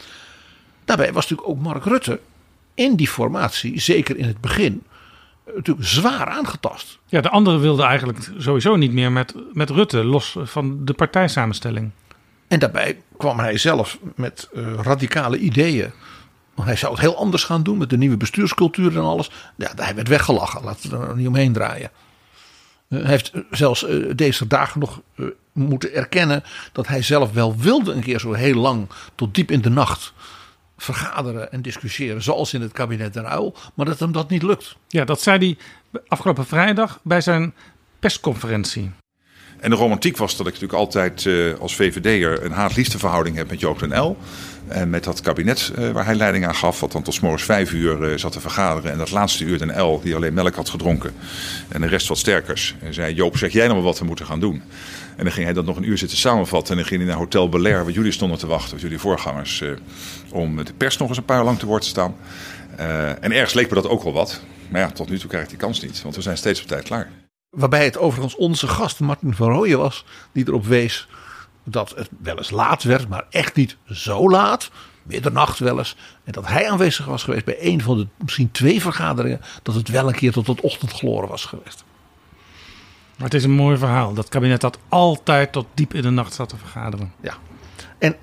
Daarbij 0.86 1.13
was 1.13 1.29
natuurlijk 1.29 1.50
ook 1.57 1.63
Mark 1.63 1.86
Rutte 1.86 2.19
in 2.74 2.95
die 2.95 3.07
formatie, 3.07 3.79
zeker 3.79 4.17
in 4.17 4.25
het 4.25 4.41
begin, 4.41 4.83
natuurlijk 5.55 5.88
zwaar 5.88 6.27
aangetast. 6.27 7.00
Ja, 7.05 7.21
de 7.21 7.29
anderen 7.29 7.59
wilden 7.59 7.86
eigenlijk 7.86 8.31
sowieso 8.38 8.75
niet 8.75 8.91
meer 8.91 9.12
met, 9.12 9.33
met 9.53 9.69
Rutte, 9.69 10.03
los 10.03 10.36
van 10.43 10.86
de 10.86 10.93
partijsamenstelling. 10.93 11.91
En 12.48 12.60
daarbij 12.60 13.01
kwam 13.18 13.39
hij 13.39 13.58
zelf 13.58 13.98
met 14.16 14.50
uh, 14.54 14.74
radicale 14.74 15.38
ideeën. 15.38 15.92
Hij 16.62 16.75
zou 16.75 16.92
het 16.92 17.01
heel 17.01 17.18
anders 17.18 17.44
gaan 17.44 17.63
doen 17.63 17.77
met 17.77 17.89
de 17.89 17.98
nieuwe 17.98 18.18
bestuurscultuur 18.18 18.98
en 18.98 19.04
alles. 19.04 19.32
Ja, 19.56 19.72
hij 19.75 19.96
werd 19.96 20.08
weggelachen, 20.08 20.63
laten 20.63 20.89
we 20.89 21.06
er 21.06 21.16
niet 21.16 21.27
omheen 21.27 21.54
draaien. 21.54 21.92
Uh, 22.89 23.00
hij 23.01 23.10
heeft 23.10 23.32
zelfs 23.51 23.84
uh, 23.84 24.12
deze 24.16 24.48
dagen 24.48 24.80
nog 24.80 25.01
moeten 25.51 25.94
erkennen 25.94 26.44
dat 26.72 26.88
hij 26.88 27.01
zelf 27.01 27.32
wel 27.32 27.58
wilde 27.58 27.94
een 27.94 28.04
keer 28.04 28.20
zo 28.20 28.34
heel 28.34 28.56
lang 28.56 28.88
tot 29.16 29.36
diep 29.36 29.51
in 29.51 29.62
de 29.62 29.70
nacht 29.70 30.13
vergaderen 30.77 31.51
en 31.51 31.62
discussiëren, 31.62 32.24
zoals 32.24 32.54
in 32.54 32.62
het 32.62 32.72
kabinet 32.72 33.13
Den 33.13 33.32
Uyl, 33.32 33.56
maar 33.74 33.86
dat 33.86 34.00
hem 34.00 34.12
dat 34.12 34.30
niet 34.30 34.44
lukt. 34.44 34.75
Ja, 34.88 35.06
dat 35.06 35.22
zei 35.22 35.38
hij 35.38 35.58
afgelopen 36.08 36.46
vrijdag 36.46 37.00
bij 37.04 37.22
zijn 37.22 37.54
persconferentie. 38.00 38.92
En 39.60 39.70
de 39.70 39.76
romantiek 39.76 40.18
was 40.18 40.38
dat 40.38 40.48
ik 40.48 40.54
natuurlijk 40.54 40.80
altijd 40.80 41.26
uh, 41.26 41.54
als 41.60 41.76
VVD'er 41.76 42.44
een 42.44 42.52
haat-liefde 42.52 42.98
verhouding 42.98 43.36
heb 43.36 43.50
met 43.50 43.60
Joop 43.60 43.80
den 43.80 44.00
L. 44.00 44.18
En 44.68 44.90
met 44.90 45.04
dat 45.04 45.22
kabinet 45.22 45.72
uh, 45.80 45.92
waar 45.92 46.06
hij 46.06 46.16
leiding 46.16 46.46
aan 46.46 46.56
gaf, 46.56 46.80
wat 46.80 46.92
dan 46.92 47.02
tot 47.02 47.22
morgens 47.22 47.44
vijf 47.44 47.72
uur 47.72 48.12
uh, 48.12 48.18
zat 48.18 48.32
te 48.32 48.40
vergaderen. 48.40 48.92
En 48.92 48.98
dat 48.98 49.12
laatste 49.12 49.44
uur 49.44 49.58
den 49.58 49.82
L, 49.82 50.00
die 50.04 50.16
alleen 50.16 50.34
melk 50.34 50.56
had 50.56 50.70
gedronken. 50.70 51.14
En 51.68 51.82
de 51.82 51.88
rest 51.88 52.08
wat 52.08 52.18
sterkers. 52.18 52.76
En 52.80 52.94
zei, 52.94 53.14
Joop, 53.14 53.38
zeg 53.38 53.52
jij 53.52 53.64
nou 53.64 53.74
maar 53.76 53.84
wat 53.84 54.00
we 54.00 54.06
moeten 54.06 54.26
gaan 54.26 54.40
doen. 54.40 54.62
En 55.16 55.24
dan 55.24 55.34
ging 55.34 55.46
hij 55.46 55.54
dat 55.54 55.66
nog 55.66 55.78
een 55.78 55.90
uur 55.90 55.98
zitten 55.98 56.18
samenvatten. 56.18 56.72
En 56.72 56.78
dan 56.78 56.88
ging 56.88 57.00
hij 57.02 57.10
naar 57.10 57.20
Hotel 57.20 57.50
Belair, 57.50 57.84
waar 57.84 57.94
jullie 57.94 58.12
stonden 58.12 58.38
te 58.38 58.48
wachten, 58.48 58.78
jullie 58.78 59.00
voorgangers. 59.00 59.64
om 60.32 60.64
de 60.64 60.74
pers 60.78 60.98
nog 60.98 61.10
eens 61.10 61.18
een 61.18 61.26
paar 61.26 61.44
lang 61.44 61.60
te 61.60 61.66
woord 61.66 61.82
te 61.82 61.88
staan. 61.88 62.16
en 63.22 63.32
ergens 63.32 63.54
leek 63.54 63.70
me 63.70 63.76
dat 63.76 63.88
ook 63.88 64.04
wel 64.04 64.14
wat. 64.14 64.42
Maar 64.70 64.82
ja, 64.82 64.92
tot 64.92 65.10
nu 65.10 65.20
toe 65.20 65.30
krijg 65.30 65.44
ik 65.44 65.50
die 65.50 65.58
kans 65.58 65.82
niet, 65.82 66.02
want 66.02 66.16
we 66.16 66.22
zijn 66.22 66.38
steeds 66.38 66.62
op 66.62 66.68
tijd 66.68 66.84
klaar. 66.84 67.26
Waarbij 67.50 67.84
het 67.84 67.98
overigens 67.98 68.36
onze 68.36 68.68
gast 68.68 69.00
Martin 69.00 69.34
van 69.34 69.50
Rooyen 69.50 69.77
was 69.77 70.06
die 70.32 70.48
erop 70.48 70.66
wees 70.66 71.08
dat 71.63 71.94
het 71.96 72.10
wel 72.22 72.38
eens 72.38 72.50
laat 72.50 72.84
werd, 72.84 73.08
maar 73.08 73.25
echt 73.30 73.56
niet 73.56 73.77
zo 73.86 74.30
laat. 74.30 74.72
Middernacht 75.04 75.60
wel 75.60 75.77
eens. 75.77 75.96
En 76.24 76.32
dat 76.32 76.48
hij 76.48 76.70
aanwezig 76.70 77.06
was 77.06 77.24
geweest 77.24 77.46
bij 77.46 77.58
een 77.60 77.82
van 77.82 77.98
de 77.98 78.08
misschien 78.18 78.51
twee 78.51 78.82
vergaderingen. 78.82 79.42
Dat 79.63 79.75
het 79.75 79.89
wel 79.89 80.08
een 80.08 80.16
keer 80.16 80.32
tot 80.32 80.48
het 80.48 80.62
ochtendgloren 80.62 81.30
was 81.30 81.46
geweest. 81.46 81.84
Maar 83.16 83.25
het 83.25 83.34
is 83.34 83.44
een 83.44 83.51
mooi 83.51 83.77
verhaal. 83.77 84.13
Dat 84.13 84.30
kabinet 84.30 84.62
dat 84.62 84.80
altijd 84.89 85.51
tot 85.51 85.66
diep 85.74 85.94
in 85.94 86.01
de 86.01 86.10
nacht 86.10 86.34
zat 86.34 86.50
te 86.50 86.58
vergaderen. 86.58 87.13
Ja. 87.22 87.34
En 87.98 88.16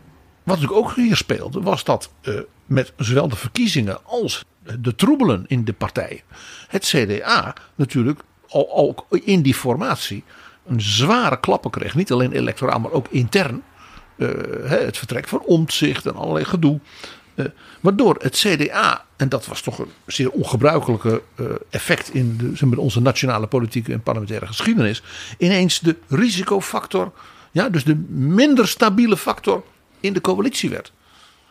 wat 0.42 0.56
natuurlijk 0.60 0.86
ook 0.86 0.94
hier 0.94 1.16
speelde, 1.16 1.60
was 1.60 1.84
dat 1.84 2.12
uh, 2.22 2.40
met 2.66 2.92
zowel 2.96 3.28
de 3.28 3.36
verkiezingen 3.36 4.04
als 4.04 4.44
de 4.80 4.94
troebelen 4.94 5.44
in 5.46 5.64
de 5.64 5.72
partij. 5.72 6.22
Het 6.68 6.84
CDA 6.84 7.54
natuurlijk 7.74 8.20
ook 8.54 9.06
in 9.10 9.42
die 9.42 9.54
formatie 9.54 10.24
een 10.66 10.80
zware 10.80 11.40
klappen 11.40 11.70
kreeg. 11.70 11.94
Niet 11.94 12.12
alleen 12.12 12.32
electoraal, 12.32 12.80
maar 12.80 12.92
ook 12.92 13.06
intern. 13.10 13.62
Uh, 14.16 14.28
het 14.64 14.98
vertrek 14.98 15.28
van 15.28 15.40
omzicht 15.40 16.06
en 16.06 16.14
allerlei 16.14 16.44
gedoe. 16.44 16.80
Uh, 17.34 17.46
waardoor 17.80 18.16
het 18.18 18.36
CDA, 18.36 19.04
en 19.16 19.28
dat 19.28 19.46
was 19.46 19.60
toch 19.60 19.78
een 19.78 19.90
zeer 20.06 20.30
ongebruikelijke 20.30 21.22
uh, 21.36 21.46
effect 21.70 22.14
in 22.14 22.36
de, 22.36 22.56
zeg 22.56 22.68
maar, 22.68 22.78
onze 22.78 23.00
nationale 23.00 23.46
politieke 23.46 23.92
en 23.92 24.02
parlementaire 24.02 24.46
geschiedenis, 24.46 25.02
ineens 25.38 25.80
de 25.80 25.96
risicofactor, 26.08 27.12
ja, 27.50 27.68
dus 27.68 27.84
de 27.84 27.94
minder 28.08 28.68
stabiele 28.68 29.16
factor 29.16 29.64
in 30.00 30.12
de 30.12 30.20
coalitie 30.20 30.70
werd. 30.70 30.92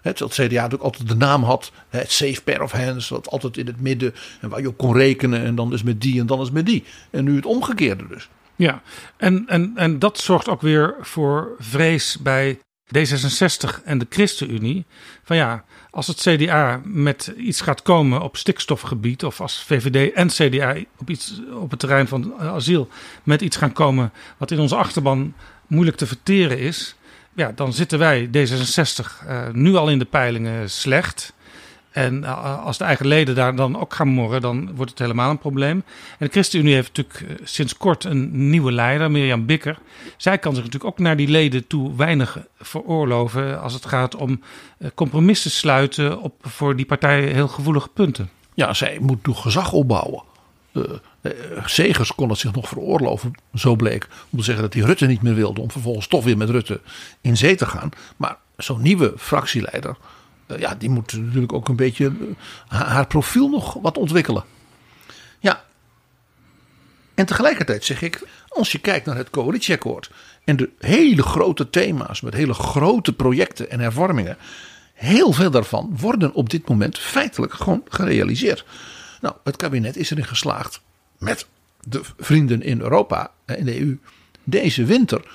Het 0.03 0.23
CDA 0.27 0.41
natuurlijk 0.41 0.83
altijd 0.83 1.07
de 1.07 1.15
naam 1.15 1.43
had, 1.43 1.71
het 1.89 2.11
safe 2.11 2.43
pair 2.43 2.61
of 2.61 2.71
hands, 2.71 3.09
wat 3.09 3.29
altijd 3.29 3.57
in 3.57 3.65
het 3.65 3.81
midden 3.81 4.13
en 4.41 4.49
waar 4.49 4.61
je 4.61 4.67
op 4.67 4.77
kon 4.77 4.93
rekenen 4.93 5.43
en 5.43 5.55
dan 5.55 5.73
is 5.73 5.83
met 5.83 6.01
die 6.01 6.19
en 6.19 6.25
dan 6.25 6.41
is 6.41 6.51
met 6.51 6.65
die. 6.65 6.83
En 7.09 7.23
nu 7.23 7.35
het 7.35 7.45
omgekeerde 7.45 8.07
dus. 8.07 8.29
Ja, 8.55 8.81
en, 9.17 9.43
en, 9.47 9.71
en 9.75 9.99
dat 9.99 10.19
zorgt 10.19 10.47
ook 10.49 10.61
weer 10.61 10.95
voor 11.01 11.55
vrees 11.59 12.17
bij 12.21 12.59
D66 12.97 13.83
en 13.83 13.97
de 13.97 14.05
ChristenUnie. 14.09 14.85
Van 15.23 15.35
ja, 15.35 15.63
als 15.89 16.07
het 16.07 16.19
CDA 16.19 16.81
met 16.83 17.33
iets 17.37 17.61
gaat 17.61 17.81
komen 17.81 18.21
op 18.21 18.37
stikstofgebied, 18.37 19.23
of 19.23 19.41
als 19.41 19.63
VVD 19.63 20.13
en 20.13 20.27
CDA 20.27 20.75
op, 20.99 21.09
iets, 21.09 21.41
op 21.53 21.69
het 21.69 21.79
terrein 21.79 22.07
van 22.07 22.33
asiel 22.37 22.87
met 23.23 23.41
iets 23.41 23.57
gaan 23.57 23.73
komen 23.73 24.11
wat 24.37 24.51
in 24.51 24.59
onze 24.59 24.75
achterban 24.75 25.33
moeilijk 25.67 25.97
te 25.97 26.07
verteren 26.07 26.59
is, 26.59 26.95
ja, 27.35 27.51
dan 27.55 27.73
zitten 27.73 27.99
wij, 27.99 28.27
D66, 28.27 29.27
uh, 29.27 29.49
nu 29.51 29.75
al 29.75 29.89
in 29.89 29.99
de 29.99 30.05
peilingen 30.05 30.69
slecht. 30.69 31.33
En 31.91 32.21
uh, 32.21 32.65
als 32.65 32.77
de 32.77 32.83
eigen 32.83 33.07
leden 33.07 33.35
daar 33.35 33.55
dan 33.55 33.79
ook 33.79 33.93
gaan 33.93 34.07
morren, 34.07 34.41
dan 34.41 34.75
wordt 34.75 34.91
het 34.91 34.99
helemaal 34.99 35.29
een 35.29 35.37
probleem. 35.37 35.83
En 36.19 36.25
de 36.25 36.31
ChristenUnie 36.31 36.73
heeft 36.73 36.97
natuurlijk 36.97 37.39
uh, 37.41 37.45
sinds 37.45 37.77
kort 37.77 38.03
een 38.03 38.49
nieuwe 38.49 38.71
leider, 38.71 39.11
Mirjam 39.11 39.45
Bikker. 39.45 39.77
Zij 40.17 40.37
kan 40.37 40.55
zich 40.55 40.63
natuurlijk 40.63 40.91
ook 40.91 40.99
naar 40.99 41.17
die 41.17 41.27
leden 41.27 41.67
toe 41.67 41.95
weinig 41.95 42.37
veroorloven 42.59 43.61
als 43.61 43.73
het 43.73 43.85
gaat 43.85 44.15
om 44.15 44.41
compromissen 44.93 45.51
sluiten 45.51 46.21
op 46.21 46.33
voor 46.41 46.75
die 46.75 46.85
partij 46.85 47.21
heel 47.23 47.47
gevoelige 47.47 47.89
punten. 47.89 48.29
Ja, 48.53 48.73
zij 48.73 48.97
moet 49.01 49.23
toch 49.23 49.41
gezag 49.41 49.71
opbouwen. 49.71 50.23
Segers 51.65 52.15
kon 52.15 52.29
het 52.29 52.39
zich 52.39 52.53
nog 52.53 52.67
veroorloven, 52.67 53.33
zo 53.53 53.75
bleek, 53.75 54.07
om 54.29 54.37
te 54.37 54.43
zeggen 54.43 54.63
dat 54.63 54.73
hij 54.73 54.83
Rutte 54.83 55.05
niet 55.05 55.21
meer 55.21 55.35
wilde, 55.35 55.61
om 55.61 55.71
vervolgens 55.71 56.07
toch 56.07 56.23
weer 56.23 56.37
met 56.37 56.49
Rutte 56.49 56.81
in 57.21 57.37
zee 57.37 57.55
te 57.55 57.65
gaan. 57.65 57.89
Maar 58.17 58.37
zo'n 58.57 58.81
nieuwe 58.81 59.13
fractieleider, 59.17 59.97
ja, 60.57 60.75
die 60.75 60.89
moet 60.89 61.13
natuurlijk 61.13 61.53
ook 61.53 61.67
een 61.67 61.75
beetje 61.75 62.11
haar 62.67 63.07
profiel 63.07 63.49
nog 63.49 63.73
wat 63.73 63.97
ontwikkelen. 63.97 64.43
Ja, 65.39 65.63
en 67.13 67.25
tegelijkertijd 67.25 67.83
zeg 67.83 68.01
ik, 68.01 68.27
als 68.47 68.71
je 68.71 68.79
kijkt 68.79 69.05
naar 69.05 69.17
het 69.17 69.29
coalitieakkoord 69.29 70.11
en 70.43 70.55
de 70.55 70.69
hele 70.79 71.23
grote 71.23 71.69
thema's 71.69 72.21
met 72.21 72.33
hele 72.33 72.53
grote 72.53 73.13
projecten 73.13 73.69
en 73.69 73.79
hervormingen, 73.79 74.37
heel 74.93 75.31
veel 75.31 75.51
daarvan 75.51 75.97
worden 75.99 76.33
op 76.33 76.49
dit 76.49 76.67
moment 76.67 76.99
feitelijk 76.99 77.53
gewoon 77.53 77.83
gerealiseerd. 77.89 78.65
Nou, 79.21 79.35
het 79.43 79.55
kabinet 79.55 79.95
is 79.95 80.11
erin 80.11 80.25
geslaagd 80.25 80.81
met 81.23 81.47
de 81.79 82.01
vrienden 82.17 82.61
in 82.61 82.81
Europa 82.81 83.31
en 83.45 83.57
in 83.57 83.65
de 83.65 83.79
EU 83.79 83.99
deze 84.43 84.85
winter, 84.85 85.25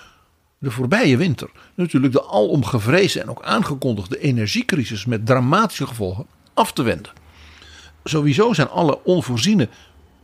de 0.58 0.70
voorbije 0.70 1.16
winter, 1.16 1.50
natuurlijk 1.74 2.12
de 2.12 2.22
alom 2.22 2.64
gevreesde 2.64 3.20
en 3.20 3.30
ook 3.30 3.42
aangekondigde 3.42 4.18
energiecrisis 4.18 5.04
met 5.04 5.26
dramatische 5.26 5.86
gevolgen 5.86 6.26
af 6.54 6.72
te 6.72 6.82
wenden. 6.82 7.12
Sowieso 8.04 8.52
zijn 8.52 8.68
alle 8.68 9.04
onvoorziene 9.04 9.68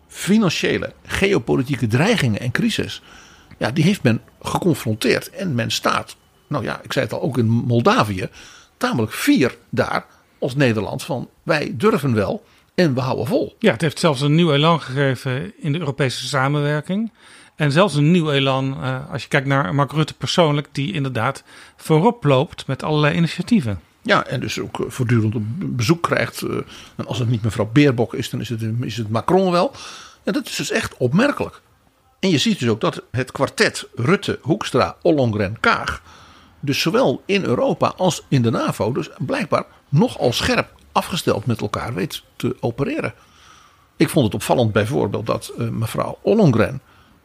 financiële, 0.09 0.93
geopolitieke 1.07 1.87
dreigingen 1.87 2.41
en 2.41 2.51
crisis, 2.51 3.03
ja, 3.59 3.71
die 3.71 3.85
heeft 3.85 4.03
men 4.03 4.21
geconfronteerd 4.43 5.31
en 5.31 5.55
men 5.55 5.71
staat, 5.71 6.17
nou 6.47 6.65
ja, 6.65 6.81
ik 6.83 6.93
zei 6.93 7.05
het 7.05 7.15
al 7.15 7.23
ook 7.23 7.39
in 7.39 7.47
Moldavië, 7.47 8.29
tamelijk 8.77 9.13
fier 9.13 9.57
daar 9.69 10.07
als 10.39 10.55
Nederland 10.55 11.03
van 11.03 11.29
wij 11.43 11.75
durven 11.77 12.15
wel 12.15 12.45
en 12.75 12.95
we 12.95 13.01
houden 13.01 13.27
vol. 13.27 13.57
Ja, 13.59 13.73
het 13.73 13.81
heeft 13.81 13.99
zelfs 13.99 14.21
een 14.21 14.35
nieuw 14.35 14.53
elan 14.53 14.81
gegeven 14.81 15.53
in 15.59 15.73
de 15.73 15.79
Europese 15.79 16.27
samenwerking. 16.27 17.13
En 17.57 17.73
zelfs 17.73 17.95
een 17.95 18.11
nieuw 18.11 18.31
elan 18.31 18.77
uh, 18.81 19.11
als 19.11 19.23
je 19.23 19.29
kijkt 19.29 19.47
naar 19.47 19.75
Mark 19.75 19.93
Rutte 19.93 20.15
persoonlijk, 20.15 20.69
die 20.73 20.93
inderdaad 20.93 21.45
voorop 21.77 22.25
loopt 22.25 22.67
met 22.67 22.83
allerlei 22.83 23.17
initiatieven. 23.17 23.81
Ja, 24.03 24.27
en 24.27 24.41
dus 24.41 24.61
ook 24.61 24.85
voortdurend 24.89 25.35
bezoek 25.77 26.03
krijgt. 26.03 26.43
Uh, 26.43 26.57
en 26.97 27.07
als 27.07 27.19
het 27.19 27.29
niet 27.29 27.43
mevrouw 27.43 27.71
Beerbok 27.73 28.15
is, 28.15 28.31
dan 28.31 28.41
is 28.41 28.49
het, 28.49 28.63
is 28.81 28.97
het 28.97 29.11
Macron 29.11 29.51
wel. 29.51 29.73
En 30.23 30.33
dat 30.33 30.47
is 30.47 30.57
dus 30.57 30.71
echt 30.71 30.97
opmerkelijk. 30.97 31.61
En 32.21 32.31
je 32.31 32.39
ziet 32.39 32.59
dus 32.59 32.69
ook 32.69 32.81
dat 32.81 33.03
het 33.11 33.33
kwartet 33.33 33.89
Rutte, 33.95 34.39
Hoekstra, 34.43 34.97
Ollongren, 35.03 35.61
Kaag. 35.61 36.03
Dus 36.61 36.81
zowel 36.81 37.23
in 37.27 37.45
Europa 37.45 37.93
als 37.97 38.23
in 38.29 38.43
de 38.43 38.51
NAVO, 38.51 38.93
dus 38.93 39.09
blijkbaar 39.19 39.65
nogal 39.89 40.33
scherp 40.33 40.73
afgesteld 40.95 41.47
met 41.47 41.61
elkaar 41.61 41.95
weet 41.95 42.23
te 42.37 42.57
opereren. 42.61 43.15
Ik 43.97 44.09
vond 44.09 44.25
het 44.25 44.35
opvallend 44.35 44.73
bijvoorbeeld 44.73 45.27
dat 45.27 45.53
uh, 45.59 45.69
mevrouw 45.69 46.19
Ollongren 46.23 46.81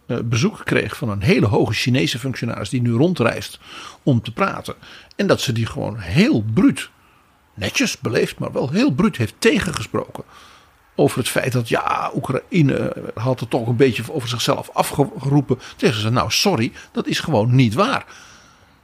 uh, 0.07 0.17
bezoek 0.23 0.61
kreeg 0.63 0.97
van 0.97 1.09
een 1.09 1.21
hele 1.21 1.45
hoge 1.45 1.73
Chinese 1.73 2.19
functionaris 2.19 2.69
die 2.69 2.81
nu 2.81 2.91
rondreist 2.91 3.59
om 4.03 4.21
te 4.21 4.31
praten. 4.31 4.75
En 5.15 5.27
dat 5.27 5.41
ze 5.41 5.51
die 5.51 5.65
gewoon 5.65 5.97
heel 5.97 6.43
bruut, 6.53 6.89
netjes 7.53 7.99
beleefd, 7.99 8.39
maar 8.39 8.51
wel 8.51 8.69
heel 8.69 8.91
bruut 8.91 9.17
heeft 9.17 9.35
tegengesproken. 9.39 10.23
over 10.95 11.17
het 11.17 11.29
feit 11.29 11.51
dat 11.51 11.69
ja, 11.69 12.11
Oekraïne 12.15 12.93
had 13.13 13.39
het 13.39 13.49
toch 13.49 13.67
een 13.67 13.75
beetje 13.75 14.03
over 14.11 14.29
zichzelf 14.29 14.69
afgeroepen. 14.73 15.59
Zeggen 15.77 16.01
ze 16.01 16.09
nou 16.09 16.31
sorry, 16.31 16.71
dat 16.91 17.07
is 17.07 17.19
gewoon 17.19 17.55
niet 17.55 17.73
waar. 17.73 18.05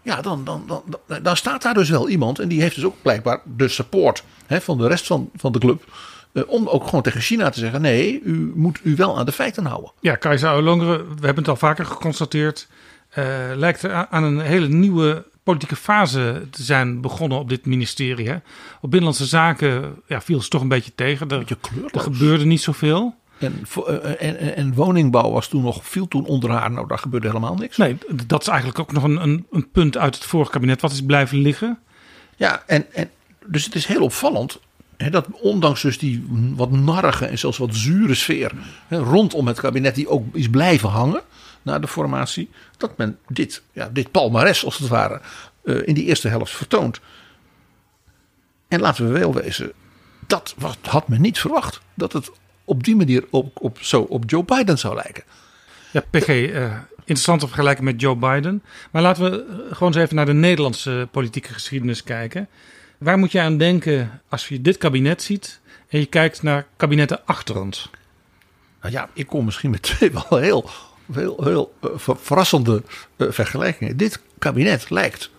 Ja, 0.05 0.21
dan, 0.21 0.43
dan, 0.43 0.63
dan, 0.67 0.83
dan, 1.23 1.37
staat 1.37 1.61
daar 1.61 1.73
dus 1.73 1.89
wel 1.89 2.09
iemand 2.09 2.39
en 2.39 2.47
die 2.47 2.61
heeft 2.61 2.75
dus 2.75 2.83
ook 2.83 3.01
blijkbaar 3.01 3.41
de 3.57 3.67
support 3.67 4.23
hè, 4.45 4.61
van 4.61 4.77
de 4.77 4.87
rest 4.87 5.05
van, 5.07 5.29
van 5.35 5.51
de 5.51 5.59
club. 5.59 5.83
eh, 6.31 6.43
om 6.47 6.67
ook 6.67 6.85
gewoon 6.85 7.01
tegen 7.01 7.21
China 7.21 7.49
te 7.49 7.59
zeggen: 7.59 7.81
nee, 7.81 8.21
u 8.23 8.51
moet 8.55 8.79
u 8.83 8.95
wel 8.95 9.17
aan 9.17 9.25
de 9.25 9.31
feiten 9.31 9.65
houden. 9.65 9.91
Ja, 9.99 10.15
Kajsa 10.15 10.57
Ollongren, 10.57 10.97
we 10.97 11.25
hebben 11.25 11.43
het 11.43 11.47
al 11.47 11.55
vaker 11.55 11.85
geconstateerd, 11.85 12.67
eh, 13.09 13.25
lijkt 13.55 13.83
er 13.83 14.07
aan 14.09 14.23
een 14.23 14.39
hele 14.39 14.67
nieuwe 14.67 15.25
politieke 15.43 15.75
fase 15.75 16.47
te 16.51 16.63
zijn 16.63 17.01
begonnen 17.01 17.39
op 17.39 17.49
dit 17.49 17.65
ministerie. 17.65 18.29
Hè? 18.29 18.35
Op 18.81 18.91
Binnenlandse 18.91 19.25
Zaken 19.25 19.95
ja, 20.07 20.21
viel 20.21 20.41
ze 20.41 20.49
toch 20.49 20.61
een 20.61 20.67
beetje 20.67 20.95
tegen. 20.95 21.29
Er, 21.29 21.37
Beetje 21.37 21.57
er 21.91 21.99
gebeurde 21.99 22.45
niet 22.45 22.61
zoveel. 22.61 23.15
En, 23.37 23.59
vo- 23.63 23.85
eh, 23.85 24.27
en, 24.27 24.55
en, 24.55 24.73
woningbouw 24.73 25.31
was 25.31 25.47
toen 25.47 25.63
nog, 25.63 25.85
viel 25.85 26.07
toen 26.07 26.25
onder 26.25 26.49
haar. 26.49 26.71
Nou, 26.71 26.87
daar 26.87 26.97
gebeurde 26.97 27.27
helemaal 27.27 27.55
niks. 27.55 27.77
Nee, 27.77 27.97
dat 28.27 28.41
is 28.41 28.47
eigenlijk 28.47 28.79
ook 28.79 28.91
nog 28.91 29.03
een, 29.03 29.21
een, 29.21 29.45
een 29.51 29.71
punt 29.71 29.97
uit 29.97 30.15
het 30.15 30.23
vorige 30.23 30.51
kabinet. 30.51 30.81
Wat 30.81 30.91
is 30.91 31.01
blijven 31.01 31.37
liggen? 31.37 31.79
Ja, 32.35 32.63
en, 32.65 32.93
en 32.93 33.09
dus 33.45 33.65
het 33.65 33.75
is 33.75 33.85
heel 33.85 34.01
opvallend. 34.01 34.59
Dat 35.09 35.27
ondanks 35.31 35.81
dus 35.81 35.97
die 35.97 36.25
wat 36.55 36.71
narrige 36.71 37.25
en 37.25 37.37
zelfs 37.37 37.57
wat 37.57 37.75
zure 37.75 38.15
sfeer 38.15 38.51
rondom 38.89 39.47
het 39.47 39.59
kabinet, 39.59 39.95
die 39.95 40.07
ook 40.07 40.35
is 40.35 40.49
blijven 40.49 40.89
hangen 40.89 41.21
na 41.61 41.79
de 41.79 41.87
formatie, 41.87 42.49
dat 42.77 42.97
men 42.97 43.17
dit, 43.27 43.61
ja, 43.71 43.89
dit 43.93 44.11
palmares 44.11 44.65
als 44.65 44.77
het 44.77 44.87
ware 44.87 45.21
eh, 45.63 45.87
in 45.87 45.93
die 45.93 46.03
eerste 46.03 46.27
helft 46.27 46.51
vertoont. 46.51 46.99
En 48.67 48.79
laten 48.79 49.05
we 49.05 49.19
wel 49.19 49.33
wezen, 49.33 49.71
dat 50.27 50.53
was, 50.57 50.77
had 50.81 51.07
men 51.07 51.21
niet 51.21 51.39
verwacht. 51.39 51.81
Dat 51.93 52.13
het 52.13 52.31
op 52.65 52.83
die 52.83 52.95
manier 52.95 53.25
op, 53.29 53.61
op, 53.61 53.77
zo 53.81 54.01
op 54.01 54.23
Joe 54.29 54.43
Biden 54.43 54.77
zou 54.77 54.95
lijken. 54.95 55.23
Ja, 55.91 56.03
PG, 56.09 56.27
eh, 56.27 56.77
interessante 56.99 57.47
vergelijking 57.47 57.85
met 57.85 58.01
Joe 58.01 58.15
Biden. 58.15 58.63
Maar 58.91 59.01
laten 59.01 59.31
we 59.31 59.45
eh, 59.45 59.75
gewoon 59.75 59.93
eens 59.93 60.01
even 60.03 60.15
naar 60.15 60.25
de 60.25 60.33
Nederlandse 60.33 61.07
politieke 61.11 61.53
geschiedenis 61.53 62.03
kijken. 62.03 62.47
Waar 62.97 63.17
moet 63.17 63.31
je 63.31 63.41
aan 63.41 63.57
denken 63.57 64.21
als 64.29 64.47
je 64.47 64.61
dit 64.61 64.77
kabinet 64.77 65.21
ziet 65.21 65.59
en 65.87 65.99
je 65.99 66.05
kijkt 66.05 66.43
naar 66.43 66.67
kabinetten 66.77 67.25
achter 67.25 67.59
ons? 67.61 67.89
Nou 68.81 68.93
ja, 68.93 69.09
ik 69.13 69.27
kom 69.27 69.45
misschien 69.45 69.69
met 69.69 69.81
twee 69.81 70.11
wel 70.11 70.39
heel, 70.39 70.69
heel, 71.13 71.43
heel 71.43 71.73
eh, 71.81 71.89
ver- 71.95 72.17
verrassende 72.17 72.83
vergelijkingen. 73.17 73.97
Dit 73.97 74.19
kabinet 74.39 74.89
lijkt 74.89 75.29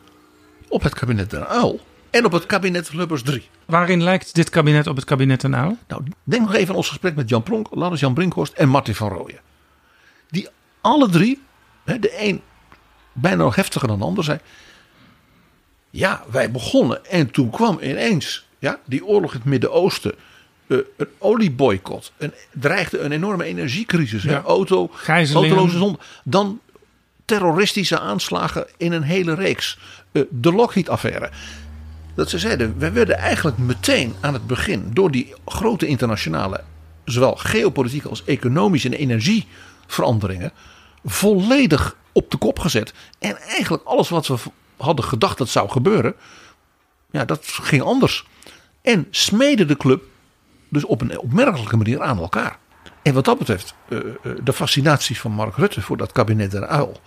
op 0.69 0.83
het 0.83 0.95
kabinet 0.95 1.31
Den 1.31 1.47
Uil 1.47 1.81
en 2.11 2.25
op 2.25 2.33
het 2.33 2.47
kabinet 2.47 2.93
Lubbers 2.93 3.23
3. 3.23 3.49
Waarin 3.66 4.02
lijkt 4.02 4.35
dit 4.35 4.50
kabinet 4.50 4.87
op 4.87 4.96
het 4.96 5.05
kabinet 5.05 5.40
Den 5.40 5.55
Uyl? 5.55 5.79
Nou, 5.88 6.02
denk 6.24 6.42
nog 6.42 6.55
even 6.55 6.70
aan 6.70 6.76
ons 6.76 6.88
gesprek 6.88 7.14
met 7.16 7.29
Jan 7.29 7.42
Pronk, 7.42 7.66
Laurens 7.70 8.00
Jan 8.00 8.14
Brinkhorst 8.14 8.52
en 8.52 8.68
Martin 8.68 8.94
van 8.94 9.09
Rooyen. 9.09 9.40
Die 10.31 10.48
alle 10.81 11.09
drie, 11.09 11.42
de 11.85 12.14
een 12.18 12.40
bijna 13.12 13.42
nog 13.42 13.55
heftiger 13.55 13.88
dan 13.88 13.98
de 13.98 14.05
ander, 14.05 14.24
zei... 14.24 14.38
Ja, 15.90 16.24
wij 16.31 16.50
begonnen 16.50 17.05
en 17.07 17.31
toen 17.31 17.50
kwam 17.50 17.79
ineens 17.83 18.46
ja, 18.59 18.81
die 18.85 19.07
oorlog 19.07 19.33
in 19.33 19.38
het 19.38 19.48
Midden-Oosten... 19.48 20.14
eh, 20.66 20.79
een 20.96 21.09
olieboycott. 21.18 22.12
Een, 22.16 22.33
dreigde 22.52 22.98
een 22.98 23.12
enorme 23.12 23.44
energiecrisis. 23.44 24.22
hè, 24.22 24.31
Ja. 24.31 24.42
Auto, 24.42 24.90
autoloze 25.07 25.79
zon. 25.79 25.98
Dan 26.24 26.61
terroristische 27.24 27.98
aanslagen 27.98 28.66
in 28.76 28.92
een 28.92 29.02
hele 29.02 29.35
reeks. 29.35 29.79
Eh, 30.12 30.22
de 30.31 30.52
Lockheed-affaire. 30.52 31.31
Dat 32.16 32.31
ze 32.31 32.38
zeiden, 32.38 32.79
wij 32.79 32.92
werden 32.92 33.18
eigenlijk 33.18 33.59
meteen 33.59 34.14
aan 34.20 34.33
het 34.33 34.46
begin 34.46 34.90
door 34.92 35.11
die 35.11 35.35
grote 35.46 35.87
internationale, 35.87 36.64
zowel 37.05 37.37
geopolitieke 37.37 38.09
als 38.09 38.24
economische 38.24 38.88
en 38.88 38.94
energieveranderingen, 38.94 40.52
volledig 41.05 41.96
op 42.12 42.31
de 42.31 42.37
kop 42.37 42.59
gezet. 42.59 42.94
En 43.18 43.37
eigenlijk 43.37 43.85
alles 43.85 44.09
wat 44.09 44.26
we 44.26 44.37
hadden 44.76 45.05
gedacht 45.05 45.38
dat 45.38 45.48
zou 45.48 45.68
gebeuren, 45.68 46.14
ja, 47.11 47.24
dat 47.24 47.46
ging 47.46 47.83
anders. 47.83 48.26
En 48.83 49.07
smeden 49.11 49.68
de 49.68 49.76
club 49.76 50.05
dus 50.68 50.85
op 50.85 51.00
een 51.00 51.18
opmerkelijke 51.18 51.76
manier 51.76 52.02
aan 52.02 52.18
elkaar. 52.18 52.59
En 53.02 53.14
wat 53.14 53.24
dat 53.24 53.38
betreft, 53.38 53.74
eh, 53.88 53.98
eh, 53.98 54.05
de 54.44 54.52
fascinatie 54.52 55.20
van 55.20 55.33
Mark 55.33 55.57
Rutte 55.57 55.83
voor 55.83 55.96
dat 55.96 56.12
kabinet 56.12 56.50
Den 56.50 56.68
Uil. 56.68 57.00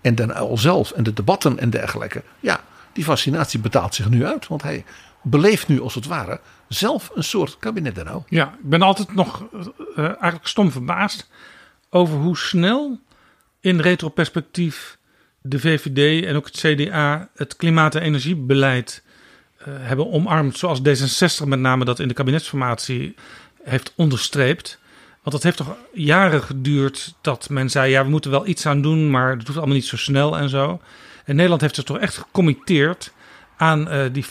En 0.00 0.14
Den 0.14 0.34
Uil 0.34 0.58
zelf 0.58 0.90
en 0.90 1.02
de 1.02 1.12
debatten 1.12 1.58
en 1.58 1.70
dergelijke. 1.70 2.22
Ja, 2.40 2.60
die 2.92 3.04
fascinatie 3.04 3.60
betaalt 3.60 3.94
zich 3.94 4.08
nu 4.08 4.26
uit. 4.26 4.48
Want 4.48 4.62
hij 4.62 4.84
beleeft 5.22 5.68
nu 5.68 5.80
als 5.80 5.94
het 5.94 6.06
ware 6.06 6.40
zelf 6.68 7.10
een 7.14 7.24
soort 7.24 7.56
kabinet 7.58 8.06
Uil. 8.06 8.24
Ja, 8.28 8.54
ik 8.62 8.68
ben 8.68 8.82
altijd 8.82 9.14
nog 9.14 9.44
eh, 9.96 10.04
eigenlijk 10.04 10.46
stom 10.46 10.70
verbaasd 10.70 11.28
over 11.90 12.16
hoe 12.16 12.36
snel 12.36 13.00
in 13.60 13.80
retroperspectief 13.80 14.98
de 15.40 15.58
VVD 15.58 16.24
en 16.24 16.36
ook 16.36 16.46
het 16.46 16.56
CDA 16.56 17.28
het 17.34 17.56
klimaat- 17.56 17.94
en 17.94 18.02
energiebeleid 18.02 19.02
eh, 19.56 19.66
hebben 19.66 20.12
omarmd. 20.12 20.58
Zoals 20.58 20.80
D66 20.80 21.46
met 21.46 21.58
name 21.58 21.84
dat 21.84 21.98
in 21.98 22.08
de 22.08 22.14
kabinetsformatie 22.14 23.14
heeft 23.62 23.92
onderstreept. 23.96 24.80
Want 25.22 25.34
het 25.34 25.42
heeft 25.42 25.56
toch 25.56 25.76
jaren 25.92 26.42
geduurd 26.42 27.14
dat 27.20 27.48
men 27.48 27.70
zei: 27.70 27.90
ja, 27.90 28.04
we 28.04 28.10
moeten 28.10 28.30
wel 28.30 28.46
iets 28.46 28.66
aan 28.66 28.82
doen, 28.82 29.10
maar 29.10 29.30
het 29.30 29.46
hoeft 29.46 29.58
allemaal 29.58 29.76
niet 29.76 29.86
zo 29.86 29.96
snel 29.96 30.38
en 30.38 30.48
zo. 30.48 30.80
En 31.24 31.34
Nederland 31.34 31.60
heeft 31.60 31.74
zich 31.74 31.84
toch 31.84 31.98
echt 31.98 32.16
gecommitteerd 32.16 33.12
aan 33.56 33.88
eh, 33.88 34.04
die 34.12 34.24
50% 34.24 34.28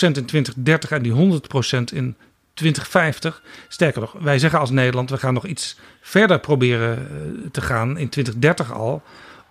in 0.00 0.26
2030 0.26 0.90
en 0.90 1.02
die 1.02 1.12
100% 1.12 1.16
in 1.92 2.16
2050. 2.54 3.42
Sterker 3.68 4.00
nog, 4.00 4.12
wij 4.12 4.38
zeggen 4.38 4.58
als 4.60 4.70
Nederland: 4.70 5.10
we 5.10 5.18
gaan 5.18 5.34
nog 5.34 5.46
iets 5.46 5.78
verder 6.00 6.40
proberen 6.40 6.98
eh, 6.98 7.50
te 7.50 7.60
gaan 7.60 7.88
in 7.98 8.08
2030 8.08 8.72
al. 8.72 9.02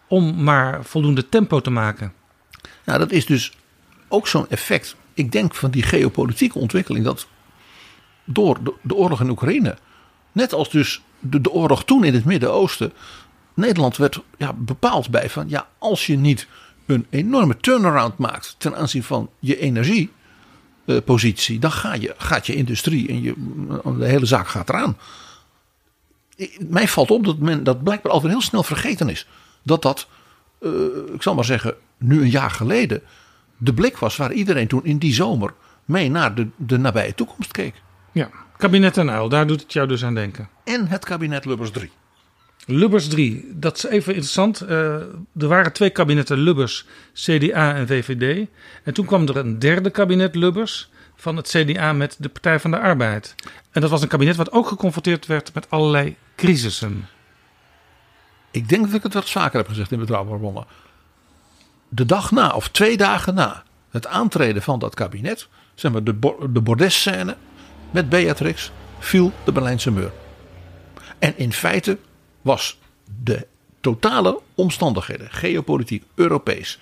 Om 0.08 0.44
maar 0.44 0.84
voldoende 0.84 1.30
tempo 1.30 1.62
te 1.62 1.70
maken. 1.70 2.14
Nou, 2.84 3.00
dat 3.00 3.12
is 3.12 3.26
dus 3.26 3.52
ook 4.08 4.28
zo'n 4.28 4.50
effect. 4.50 4.96
Ik 5.14 5.32
denk 5.32 5.56
van 5.56 5.72
die 5.72 5.84
geopolitieke 5.84 6.60
ontwikkeling 6.60 7.06
dat 7.06 7.28
door 8.24 8.58
de, 8.82 8.96
oorlog 8.96 9.22
in 9.22 9.30
Oekraïne, 9.30 9.78
net 10.32 10.54
als 10.54 10.70
dus 10.70 11.02
de 11.20 11.52
oorlog 11.52 11.86
toen 11.86 12.04
in 12.04 12.14
het 12.14 12.26
Midden-Oosten, 12.26 12.94
Nederland 13.56 13.98
werd 13.98 14.22
ja, 14.38 14.54
bepaald 14.54 15.10
bij 15.10 15.30
van 15.30 15.50
ja, 15.50 15.68
als 15.78 16.06
je 16.06 16.18
niet 16.18 16.48
een 16.86 17.06
enorme 17.10 17.58
turnaround 17.58 18.18
maakt 18.18 18.56
ten 18.58 18.76
aanzien 18.76 19.04
van 19.04 19.30
je 19.40 19.60
energiepositie, 19.60 21.60
dan 21.60 21.72
ga 21.72 21.94
je, 21.94 22.14
gaat 22.18 22.46
je 22.46 22.56
industrie 22.56 23.08
en 23.08 23.22
je, 23.22 23.34
de 23.98 24.06
hele 24.06 24.26
zaak 24.26 24.48
gaat 24.48 24.70
eraan. 24.70 24.98
Mij 26.60 26.88
valt 26.88 27.12
op 27.12 27.26
dat 27.26 27.38
men 27.38 27.64
dat 27.64 27.84
blijkbaar 27.84 28.12
altijd 28.12 28.32
heel 28.32 28.42
snel 28.42 28.64
vergeten 28.64 29.10
is. 29.10 29.28
Dat 29.64 29.82
dat, 29.82 30.08
eh, 30.60 30.72
ik 31.14 31.22
zal 31.22 31.36
maar 31.36 31.46
zeggen, 31.46 31.76
nu 31.98 32.22
een 32.22 32.30
jaar 32.30 32.52
geleden 32.52 33.02
de 33.58 33.74
blik 33.74 33.98
was 33.98 34.16
waar 34.16 34.32
iedereen 34.32 34.68
toen 34.68 34.86
in 34.86 34.98
die 34.98 35.14
zomer 35.14 35.54
mee 35.86 36.10
naar 36.10 36.36
de, 36.36 36.48
de 36.56 36.78
nabije 36.78 37.16
toekomst 37.16 37.52
keek. 37.52 37.82
Ja, 38.12 38.30
kabinet 38.58 38.98
en 38.98 39.12
uil, 39.12 39.30
daar 39.30 39.48
doet 39.48 39.62
het 39.62 39.74
jou 39.74 39.88
dus 39.88 40.04
aan 40.04 40.16
denken. 40.16 40.50
En 40.64 40.88
het 40.88 41.06
kabinet 41.06 41.46
Lubbers 41.46 41.72
3. 41.72 41.92
Lubbers 42.66 43.08
3, 43.08 43.52
dat 43.54 43.78
is 43.78 43.86
even 43.86 44.14
interessant. 44.14 44.62
Eh, 44.62 44.94
er 45.38 45.48
waren 45.48 45.74
twee 45.74 45.90
kabinetten 45.90 46.38
Lubbers, 46.38 46.86
CDA 47.14 47.76
en 47.76 47.88
VVD. 47.88 48.48
En 48.84 48.94
toen 48.94 49.06
kwam 49.06 49.28
er 49.28 49.38
een 49.38 49.60
derde 49.60 49.90
kabinet 49.90 50.36
Lubbers 50.36 50.90
van 51.16 51.36
het 51.36 51.48
CDA 51.48 51.94
met 51.94 52.16
de 52.20 52.30
Partij 52.30 52.60
van 52.60 52.72
de 52.72 52.80
Arbeid. 52.80 53.36
En 53.72 53.82
dat 53.82 53.90
was 53.90 54.02
een 54.02 54.08
kabinet 54.08 54.36
wat 54.36 54.52
ook 54.52 54.68
geconfronteerd 54.68 55.26
werd 55.26 55.54
met 55.54 55.70
allerlei 55.70 56.16
crisissen. 56.36 57.08
Ik 58.52 58.70
denk 58.70 58.86
dat 58.86 58.94
ik 58.94 59.04
het 59.04 59.14
wat 59.14 59.30
vaker 59.30 59.58
heb 59.58 59.68
gezegd 59.68 59.92
in 59.92 60.00
Betrouwbare 60.00 60.40
Bronnen. 60.40 60.66
De 61.90 62.06
dag 62.06 62.32
na, 62.32 62.50
of 62.50 62.70
twee 62.70 62.98
dagen 62.98 63.34
na 63.34 63.64
het 63.90 64.08
aantreden 64.08 64.62
van 64.62 64.80
dat 64.80 64.96
kabinet, 64.96 65.48
zeg 65.76 65.92
maar 65.92 66.04
de, 66.04 66.14
bo- 66.14 66.50
de 66.52 66.62
bordesscène 66.62 67.36
met 67.92 68.10
Beatrix, 68.10 68.72
viel 69.00 69.32
de 69.44 69.52
Berlijnse 69.52 69.92
muur. 69.92 70.12
En 71.20 71.38
in 71.38 71.54
feite 71.54 71.98
was 72.46 72.78
de 73.24 73.48
totale 73.82 74.40
omstandigheden, 74.56 75.28
geopolitiek, 75.32 76.04
Europees, 76.16 76.80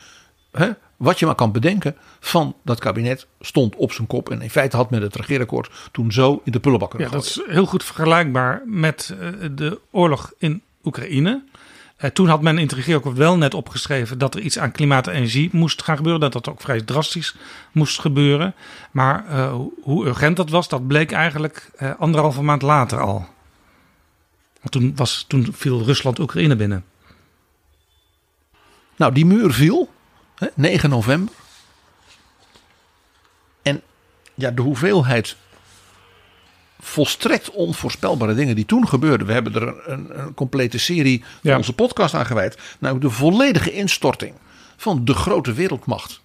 hè, 0.52 0.70
wat 0.98 1.20
je 1.20 1.26
maar 1.26 1.36
kan 1.36 1.52
bedenken, 1.52 1.96
van 2.20 2.56
dat 2.64 2.80
kabinet 2.80 3.28
stond 3.40 3.76
op 3.76 3.92
zijn 3.92 4.08
kop. 4.08 4.30
En 4.30 4.42
in 4.42 4.50
feite 4.50 4.76
had 4.78 4.90
men 4.90 5.02
het 5.02 5.16
regeerakkoord 5.16 5.70
toen 5.92 6.12
zo 6.12 6.42
in 6.44 6.52
de 6.52 6.60
prullenbak 6.60 6.90
kunnen 6.90 7.08
Ja, 7.10 7.14
dat 7.16 7.26
is 7.26 7.42
heel 7.48 7.66
goed 7.66 7.84
vergelijkbaar 7.84 8.62
met 8.66 9.16
eh, 9.20 9.28
de 9.52 9.80
oorlog 9.92 10.32
in 10.38 10.62
Oekraïne. 10.84 11.44
Eh, 11.98 12.10
toen 12.10 12.28
had 12.28 12.42
men 12.42 12.58
in 12.58 12.64
het 12.64 12.74
regeerakkoord 12.74 13.18
wel 13.18 13.38
net 13.38 13.54
opgeschreven 13.54 14.18
dat 14.18 14.36
er 14.36 14.42
iets 14.42 14.60
aan 14.60 14.72
klimaat 14.72 15.08
en 15.08 15.14
energie 15.14 15.50
moest 15.52 15.84
gaan 15.84 15.98
gebeuren. 15.98 16.22
Dat 16.22 16.34
dat 16.34 16.50
ook 16.50 16.62
vrij 16.62 16.82
drastisch 16.82 17.36
moest 17.72 18.00
gebeuren. 18.00 18.54
Maar 18.92 19.26
eh, 19.28 19.52
hoe- 19.52 19.74
hoe 19.82 20.06
urgent 20.06 20.38
dat 20.38 20.50
was, 20.50 20.68
dat 20.70 20.88
bleek 20.88 21.12
eigenlijk 21.12 21.72
eh, 21.76 21.92
anderhalve 22.00 22.42
maand 22.42 22.62
later 22.62 23.00
al. 23.02 23.26
Want 24.64 24.72
toen, 24.72 24.96
was, 24.96 25.26
toen 25.28 25.48
viel 25.52 25.84
Rusland 25.84 26.20
Oekraïne 26.20 26.56
binnen. 26.56 26.86
Nou, 28.96 29.14
die 29.14 29.26
muur 29.26 29.54
viel, 29.54 29.90
hè, 30.36 30.48
9 30.56 30.90
november. 30.90 31.34
En 33.62 33.82
ja, 34.34 34.52
de 34.52 34.62
hoeveelheid 34.62 35.36
volstrekt 36.80 37.50
onvoorspelbare 37.50 38.36
dingen 38.36 38.56
die 38.56 38.66
toen 38.66 38.88
gebeurden. 38.88 39.28
We 39.28 39.34
hebben 39.34 39.56
er 39.56 39.90
een, 39.92 40.20
een, 40.20 40.34
complete 40.34 40.78
serie 40.78 41.20
van 41.20 41.52
Ja. 41.52 41.58
onze 41.58 41.74
podcast 41.74 42.14
aan 42.14 42.26
gewijd. 42.26 42.58
Namelijk 42.80 43.06
de 43.08 43.16
volledige 43.16 43.72
instorting 43.72 44.36
van 44.78 45.06
de 45.06 45.14
grote 45.14 45.54
wereldmacht. 45.54 46.22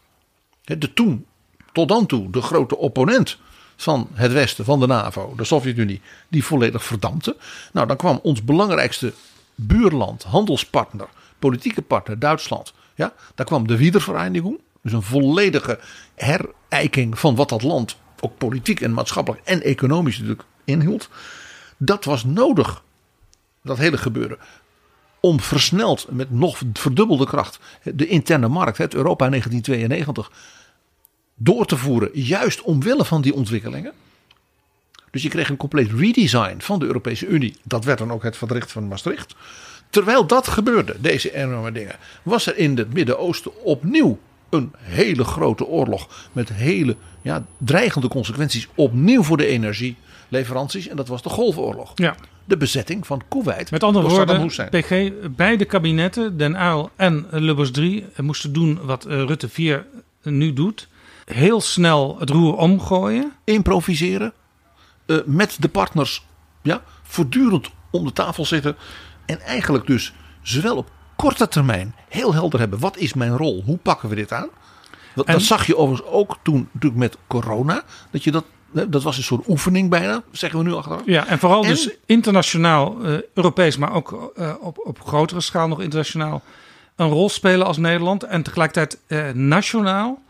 De 0.64 0.94
toen, 0.94 1.27
tot 1.72 1.88
dan 1.88 2.07
toe, 2.07 2.31
de 2.31 2.42
grote 2.42 2.77
opponent 2.77 3.38
van 3.82 4.08
het 4.12 4.32
Westen, 4.32 4.64
van 4.64 4.80
de 4.80 4.86
NAVO, 4.86 5.34
de 5.36 5.44
Sovjet-Unie, 5.44 6.00
die 6.28 6.44
volledig 6.44 6.84
verdampte. 6.84 7.36
Nou, 7.72 7.86
dan 7.86 7.96
kwam 7.96 8.20
ons 8.22 8.44
belangrijkste 8.44 9.12
buurland, 9.54 10.22
handelspartner, 10.22 11.08
politieke 11.38 11.82
partner, 11.82 12.18
Duitsland. 12.18 12.72
Ja, 12.94 13.12
daar 13.34 13.46
kwam 13.46 13.66
de 13.66 13.76
Wiedervereinigung. 13.76 14.58
Dus 14.82 14.92
een 14.92 15.02
volledige 15.02 15.78
herijking 16.14 17.18
van 17.18 17.34
wat 17.34 17.48
dat 17.48 17.62
land 17.62 17.96
ook 18.20 18.38
politiek 18.38 18.80
en 18.80 18.92
maatschappelijk 18.92 19.42
en 19.44 19.62
economisch 19.62 20.18
natuurlijk 20.18 20.48
inhield. 20.64 21.08
Dat 21.76 22.04
was 22.04 22.24
nodig, 22.24 22.82
dat 23.62 23.78
hele 23.78 23.98
gebeuren. 23.98 24.38
Om 25.20 25.40
versneld 25.40 26.06
met 26.10 26.30
nog 26.30 26.62
verdubbelde 26.72 27.26
kracht 27.26 27.58
de 27.82 28.06
interne 28.06 28.48
markt, 28.48 28.78
het 28.78 28.94
Europa 28.94 29.28
1992, 29.28 30.30
door 31.38 31.66
te 31.66 31.77
voeren. 31.77 32.11
Juist 32.12 32.62
omwille 32.62 33.05
van 33.05 33.22
die 33.22 33.35
ontwikkelingen. 33.35 33.92
Dus 35.11 35.22
je 35.22 35.29
kreeg 35.29 35.48
een 35.48 35.57
compleet 35.57 35.90
redesign 35.92 36.59
van 36.59 36.79
de 36.79 36.87
Europese 36.87 37.27
Unie. 37.27 37.57
Dat 37.62 37.85
werd 37.85 37.98
dan 37.98 38.12
ook 38.12 38.22
het 38.22 38.37
verdrag 38.37 38.70
van 38.70 38.88
Maastricht. 38.88 39.35
Terwijl 39.90 40.27
dat 40.27 40.48
gebeurde, 40.48 40.96
deze 41.01 41.35
enorme 41.35 41.72
dingen, 41.72 41.96
was 42.22 42.46
er 42.46 42.57
in 42.57 42.77
het 42.77 42.92
Midden-Oosten 42.92 43.64
opnieuw 43.64 44.18
een 44.51 44.72
hele 44.79 45.24
grote 45.24 45.66
oorlog. 45.66 46.29
Met 46.33 46.48
hele 46.53 46.96
ja, 47.22 47.44
dreigende 47.59 48.09
consequenties. 48.09 48.68
Opnieuw 48.74 49.22
voor 49.22 49.37
de 49.37 49.46
energieleveranties. 49.46 50.88
En 50.88 50.96
dat 50.96 51.09
was 51.09 51.22
de 51.22 51.29
Golfoorlog. 51.29 51.92
Ja. 51.94 52.16
De 52.44 52.57
bezetting 52.57 53.07
van 53.07 53.22
Kuwait. 53.29 53.70
Met 53.70 53.83
andere 53.83 54.09
woorden. 54.09 54.46
PG, 54.70 55.11
beide 55.37 55.64
kabinetten, 55.64 56.37
Den 56.37 56.55
Uyl 56.55 56.90
en 56.96 57.27
Lubbers 57.31 57.70
3, 57.70 58.07
moesten 58.16 58.53
doen 58.53 58.79
wat 58.83 59.05
eh, 59.05 59.24
Rutte 59.24 59.48
4 59.48 59.87
nu 60.22 60.53
doet. 60.53 60.88
Heel 61.34 61.60
snel 61.60 62.16
het 62.18 62.30
roer 62.30 62.56
omgooien. 62.56 63.32
improviseren. 63.44 64.32
eh, 65.06 65.16
met 65.24 65.56
de 65.60 65.68
partners 65.68 66.26
ja, 66.62 66.82
voortdurend 67.02 67.70
om 67.90 68.04
de 68.04 68.12
tafel 68.12 68.44
zitten. 68.44 68.76
En 69.26 69.40
eigenlijk 69.40 69.86
dus 69.86 70.12
zowel 70.42 70.76
op 70.76 70.90
korte 71.16 71.48
termijn 71.48 71.94
heel 72.08 72.34
helder 72.34 72.60
hebben. 72.60 72.78
Wat 72.78 72.96
is 72.96 73.14
mijn 73.14 73.36
rol? 73.36 73.62
Hoe 73.64 73.76
pakken 73.76 74.08
we 74.08 74.14
dit 74.14 74.32
aan? 74.32 74.48
Dat, 75.14 75.26
En- 75.26 75.32
dat 75.32 75.42
zag 75.42 75.66
je 75.66 75.76
overigens 75.76 76.10
ook 76.10 76.36
toen 76.42 76.68
natuurlijk 76.72 77.00
met 77.00 77.16
corona. 77.26 77.82
Dat, 78.10 78.24
je 78.24 78.30
dat, 78.30 78.44
dat 78.88 79.02
was 79.02 79.16
een 79.16 79.22
soort 79.22 79.48
oefening 79.48 79.90
bijna, 79.90 80.22
zeggen 80.32 80.58
we 80.58 80.64
nu 80.64 80.72
achteraf. 80.72 81.02
Ja, 81.04 81.26
en 81.26 81.38
vooral 81.38 81.62
En- 81.62 81.68
dus 81.68 81.90
internationaal, 82.06 83.04
eh, 83.04 83.18
Europees, 83.34 83.76
maar 83.76 83.92
ook 83.92 84.32
eh, 84.36 84.54
op, 84.60 84.78
op 84.84 85.00
grotere 85.06 85.40
schaal 85.40 85.68
nog 85.68 85.80
internationaal 85.80 86.42
een 86.96 87.08
rol 87.08 87.28
spelen 87.28 87.66
als 87.66 87.76
Nederland. 87.76 88.22
En 88.22 88.42
tegelijkertijd 88.42 88.98
nationaal 89.34 90.22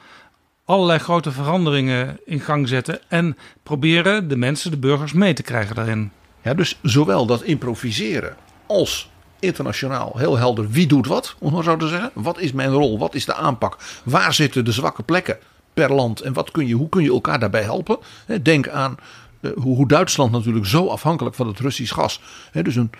allerlei 0.68 0.98
grote 0.98 1.33
veranderingen 1.33 2.18
in 2.24 2.40
gang 2.40 2.68
zetten. 2.68 3.00
En 3.09 3.37
proberen 3.62 4.28
de 4.28 4.37
mensen, 4.37 4.70
de 4.70 4.76
burgers 4.76 5.12
mee 5.12 5.33
te 5.33 5.42
krijgen 5.42 5.74
daarin. 5.74 6.11
Ja, 6.42 6.54
dus 6.54 6.78
zowel 6.83 7.26
dat 7.26 7.42
improviseren 7.42 8.37
als 8.66 9.11
internationaal 9.38 10.12
heel 10.16 10.37
helder 10.37 10.68
wie 10.68 10.87
doet 10.87 11.07
wat, 11.07 11.37
om 11.38 11.52
maar 11.52 11.62
zo 11.62 11.76
te 11.76 11.88
zeggen. 11.88 12.11
Wat 12.14 12.38
is 12.38 12.52
mijn 12.52 12.70
rol? 12.70 12.98
Wat 12.98 13.14
is 13.14 13.24
de 13.24 13.35
aanpak? 13.35 13.76
Waar 14.04 14.35
zitten 14.35 14.64
de 14.64 14.72
zwakke 14.72 15.02
plekken 15.02 15.38
per 15.74 15.92
land? 15.92 16.20
En 16.20 16.33
wat 16.33 16.50
kun 16.50 16.66
je, 16.66 16.74
hoe 16.74 16.88
kun 16.88 17.02
je 17.02 17.11
elkaar 17.11 17.38
daarbij 17.38 17.62
helpen? 17.62 17.98
Denk 18.42 18.68
aan 18.68 18.96
eh, 19.40 19.50
hoe, 19.57 19.88
Duitsland 19.88 20.33
natuurlijk 20.33 20.66
zo 20.66 20.87
afhankelijk 20.87 21.37
van 21.37 21.46
het 21.46 21.59
Russisch 21.59 21.94
gas. 21.94 22.20
Dus 22.52 22.76
een, 22.76 22.90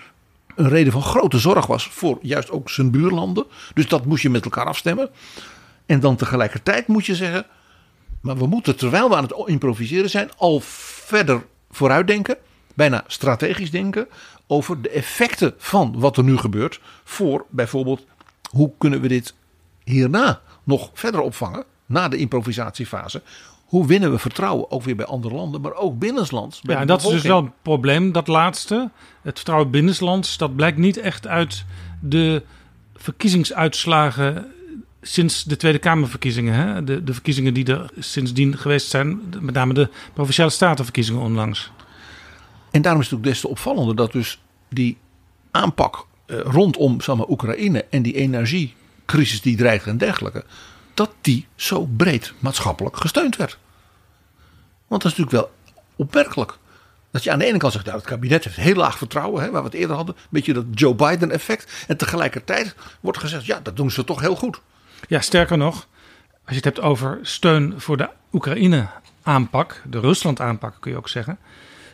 een 0.55 0.69
reden 0.69 0.91
van 0.91 1.01
grote 1.01 1.37
zorg 1.37 1.65
was 1.65 1.87
voor 1.87 2.17
juist 2.21 2.51
ook 2.51 2.69
zijn 2.69 2.91
buurlanden. 2.91 3.45
Dus 3.73 3.87
dat 3.87 4.05
moest 4.05 4.21
je 4.21 4.29
met 4.29 4.43
elkaar 4.43 4.65
afstemmen. 4.65 5.09
En 5.85 5.99
dan 5.99 6.15
tegelijkertijd 6.15 6.87
moet 6.87 7.05
je 7.05 7.15
zeggen. 7.15 7.45
Maar 8.21 8.37
we 8.37 8.47
moeten 8.47 8.75
terwijl 8.75 9.09
we 9.09 9.15
aan 9.15 9.23
het 9.23 9.43
improviseren 9.45 10.09
zijn, 10.09 10.29
al 10.37 10.59
verder 10.63 11.45
vooruitdenken, 11.71 12.37
bijna 12.73 13.03
strategisch 13.07 13.71
denken 13.71 14.07
over 14.47 14.81
de 14.81 14.89
effecten 14.89 15.53
van 15.57 15.93
wat 15.97 16.17
er 16.17 16.23
nu 16.23 16.37
gebeurt. 16.37 16.79
Voor 17.03 17.45
bijvoorbeeld, 17.49 18.05
hoe 18.49 18.71
kunnen 18.77 19.01
we 19.01 19.07
dit 19.07 19.33
hierna 19.83 20.41
nog 20.63 20.89
verder 20.93 21.21
opvangen, 21.21 21.63
na 21.85 22.07
de 22.07 22.17
improvisatiefase? 22.17 23.21
Hoe 23.65 23.87
winnen 23.87 24.11
we 24.11 24.19
vertrouwen 24.19 24.71
ook 24.71 24.83
weer 24.83 24.95
bij 24.95 25.05
andere 25.05 25.35
landen, 25.35 25.61
maar 25.61 25.73
ook 25.73 25.99
binnenlands? 25.99 26.59
Ja, 26.61 26.79
en 26.79 26.87
dat 26.87 27.03
is 27.03 27.09
dus 27.09 27.21
wel 27.21 27.37
een 27.37 27.53
probleem, 27.61 28.11
dat 28.11 28.27
laatste. 28.27 28.89
Het 29.21 29.35
vertrouwen 29.35 29.71
binnenlands, 29.71 30.37
dat 30.37 30.55
blijkt 30.55 30.77
niet 30.77 30.97
echt 30.97 31.27
uit 31.27 31.65
de 32.01 32.43
verkiezingsuitslagen 32.95 34.53
sinds 35.01 35.43
de 35.43 35.55
Tweede 35.55 35.79
Kamerverkiezingen. 35.79 36.53
Hè? 36.53 36.83
De, 36.83 37.03
de 37.03 37.13
verkiezingen 37.13 37.53
die 37.53 37.65
er 37.65 37.89
sindsdien 37.99 38.57
geweest 38.57 38.89
zijn, 38.89 39.21
met 39.39 39.53
name 39.53 39.73
de 39.73 39.89
Provinciale 40.13 40.49
Statenverkiezingen 40.49 41.21
onlangs. 41.21 41.71
En 42.71 42.81
daarom 42.81 43.01
is 43.01 43.09
het 43.09 43.17
ook 43.17 43.23
des 43.25 43.39
te 43.39 43.47
opvallender 43.47 43.95
dat 43.95 44.11
dus 44.11 44.41
die 44.69 44.97
aanpak 45.51 46.05
eh, 46.25 46.39
rondom 46.39 47.01
zeg 47.01 47.15
maar, 47.15 47.27
Oekraïne 47.27 47.85
en 47.89 48.01
die 48.01 48.15
energiecrisis 48.15 49.41
die 49.41 49.57
dreigt 49.57 49.85
en 49.85 49.97
dergelijke, 49.97 50.43
dat 50.93 51.11
die 51.21 51.47
zo 51.55 51.89
breed 51.97 52.33
maatschappelijk 52.39 52.97
gesteund 52.97 53.35
werd. 53.35 53.57
Want 54.87 55.01
dat 55.01 55.11
is 55.11 55.17
natuurlijk 55.17 55.45
wel 55.45 55.75
opmerkelijk. 55.95 56.57
Dat 57.11 57.23
je 57.23 57.31
aan 57.31 57.39
de 57.39 57.45
ene 57.45 57.57
kant 57.57 57.73
zegt, 57.73 57.85
nou, 57.85 57.97
het 57.97 58.07
kabinet 58.07 58.43
heeft 58.43 58.55
heel 58.55 58.75
laag 58.75 58.97
vertrouwen, 58.97 59.43
hè, 59.43 59.51
waar 59.51 59.61
we 59.61 59.67
het 59.67 59.77
eerder 59.77 59.95
hadden. 59.95 60.15
Een 60.15 60.27
beetje 60.29 60.53
dat 60.53 60.65
Joe 60.71 60.95
Biden 60.95 61.31
effect. 61.31 61.85
En 61.87 61.97
tegelijkertijd 61.97 62.75
wordt 62.99 63.17
gezegd, 63.17 63.45
ja, 63.45 63.59
dat 63.59 63.75
doen 63.75 63.91
ze 63.91 64.03
toch 64.03 64.19
heel 64.19 64.35
goed. 64.35 64.61
Ja, 65.07 65.21
sterker 65.21 65.57
nog, 65.57 65.87
als 66.31 66.49
je 66.49 66.55
het 66.55 66.63
hebt 66.63 66.81
over 66.81 67.19
steun 67.21 67.73
voor 67.77 67.97
de 67.97 68.09
Oekraïne-aanpak, 68.33 69.81
de 69.89 69.99
Rusland-aanpak 69.99 70.75
kun 70.79 70.91
je 70.91 70.97
ook 70.97 71.09
zeggen. 71.09 71.37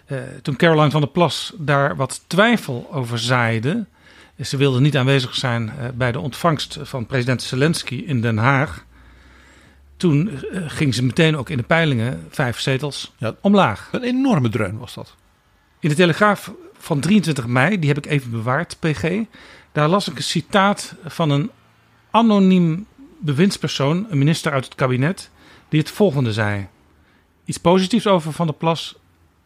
Eh, 0.06 0.18
toen 0.42 0.56
Caroline 0.56 0.92
van 0.92 1.02
der 1.02 1.10
Plas 1.10 1.54
daar 1.58 1.96
wat 1.96 2.24
twijfel 2.28 2.88
over 2.92 3.20
zaaide, 3.20 3.86
ze 4.42 4.58
wilde 4.58 4.80
niet 4.80 4.98
aanwezig 4.98 5.36
zijn 5.36 5.70
eh, 5.70 5.90
bij 5.94 6.12
de 6.12 6.20
ontvangst 6.20 6.78
van 6.82 7.06
president 7.06 7.42
Zelensky 7.42 7.96
in 7.96 8.22
Den 8.22 8.38
Haag. 8.38 8.86
Toen 9.98 10.30
eh, 10.30 10.62
ging 10.68 10.94
ze 10.94 11.04
meteen 11.04 11.38
ook 11.38 11.50
in 11.50 11.58
de 11.58 11.64
peilingen 11.64 12.28
vijf 12.30 12.60
zetels 12.60 13.14
Ja. 13.18 13.36
omlaag. 13.42 13.90
Een 13.92 14.04
enorme 14.04 14.50
dreun 14.50 14.78
was 14.78 14.94
dat. 14.94 15.16
In 15.80 15.90
de 15.90 15.96
Telegraaf 15.96 16.52
van 16.78 17.00
23 17.00 17.48
mei, 17.48 17.80
die 17.80 17.90
heb 17.90 17.98
ik 17.98 18.06
even 18.06 18.32
bewaard, 18.32 18.78
PG. 18.80 19.20
Daar 19.72 19.88
las 19.88 20.10
ik 20.10 20.18
een 20.18 20.24
citaat 20.24 20.96
van 21.06 21.30
een 21.30 21.52
anoniem 22.12 22.88
bewindspersoon, 23.26 24.08
een 24.10 24.18
minister 24.18 24.52
uit 24.52 24.66
het 24.66 24.76
kabinet, 24.76 25.30
die 25.70 25.80
het 25.80 25.92
volgende 25.92 26.34
zei. 26.34 26.68
Iets 27.46 27.58
positiefs 27.58 28.08
over 28.08 28.34
Van 28.34 28.48
der 28.48 28.56
Plas 28.56 28.96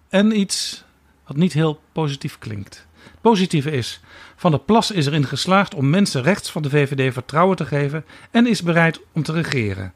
en 0.09 0.39
iets 0.39 0.83
wat 1.27 1.37
niet 1.37 1.53
heel 1.53 1.81
positief 1.91 2.37
klinkt. 2.37 2.87
Het 3.03 3.21
positieve 3.21 3.71
is, 3.71 4.01
Van 4.35 4.51
der 4.51 4.59
Plas 4.59 4.91
is 4.91 5.05
erin 5.05 5.25
geslaagd 5.25 5.73
om 5.73 5.89
mensen 5.89 6.21
rechts 6.21 6.51
van 6.51 6.61
de 6.61 6.69
VVD 6.69 7.13
vertrouwen 7.13 7.57
te 7.57 7.65
geven 7.65 8.05
en 8.31 8.47
is 8.47 8.63
bereid 8.63 8.99
om 9.11 9.23
te 9.23 9.33
regeren. 9.33 9.93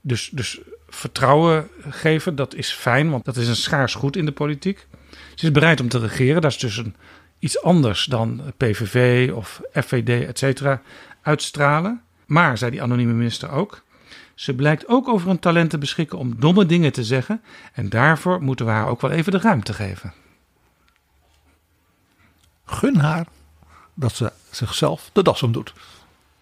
Dus, 0.00 0.30
dus 0.32 0.60
vertrouwen 0.88 1.68
geven, 1.88 2.36
dat 2.36 2.54
is 2.54 2.70
fijn, 2.72 3.10
want 3.10 3.24
dat 3.24 3.36
is 3.36 3.48
een 3.48 3.56
schaars 3.56 3.94
goed 3.94 4.16
in 4.16 4.24
de 4.24 4.32
politiek. 4.32 4.86
Ze 5.34 5.44
is 5.44 5.52
bereid 5.52 5.80
om 5.80 5.88
te 5.88 5.98
regeren. 5.98 6.42
Dat 6.42 6.50
is 6.50 6.58
dus 6.58 6.76
een, 6.76 6.96
iets 7.38 7.62
anders 7.62 8.04
dan 8.04 8.42
PVV 8.56 9.30
of 9.34 9.60
FVD, 9.72 10.26
et 10.26 10.38
cetera, 10.38 10.82
uitstralen. 11.22 12.02
Maar, 12.28 12.58
zei 12.58 12.70
die 12.70 12.82
anonieme 12.82 13.12
minister 13.12 13.50
ook, 13.50 13.82
ze 14.34 14.54
blijkt 14.54 14.88
ook 14.88 15.08
over 15.08 15.30
een 15.30 15.38
talent 15.38 15.70
te 15.70 15.78
beschikken 15.78 16.18
om 16.18 16.40
domme 16.40 16.66
dingen 16.66 16.92
te 16.92 17.04
zeggen. 17.04 17.42
En 17.72 17.88
daarvoor 17.88 18.42
moeten 18.42 18.66
we 18.66 18.72
haar 18.72 18.88
ook 18.88 19.00
wel 19.00 19.10
even 19.10 19.32
de 19.32 19.38
ruimte 19.38 19.72
geven. 19.72 20.12
Gun 22.64 22.96
haar 22.96 23.26
dat 23.94 24.12
ze 24.14 24.32
zichzelf 24.50 25.10
de 25.12 25.22
das 25.22 25.42
om 25.42 25.52
doet. 25.52 25.72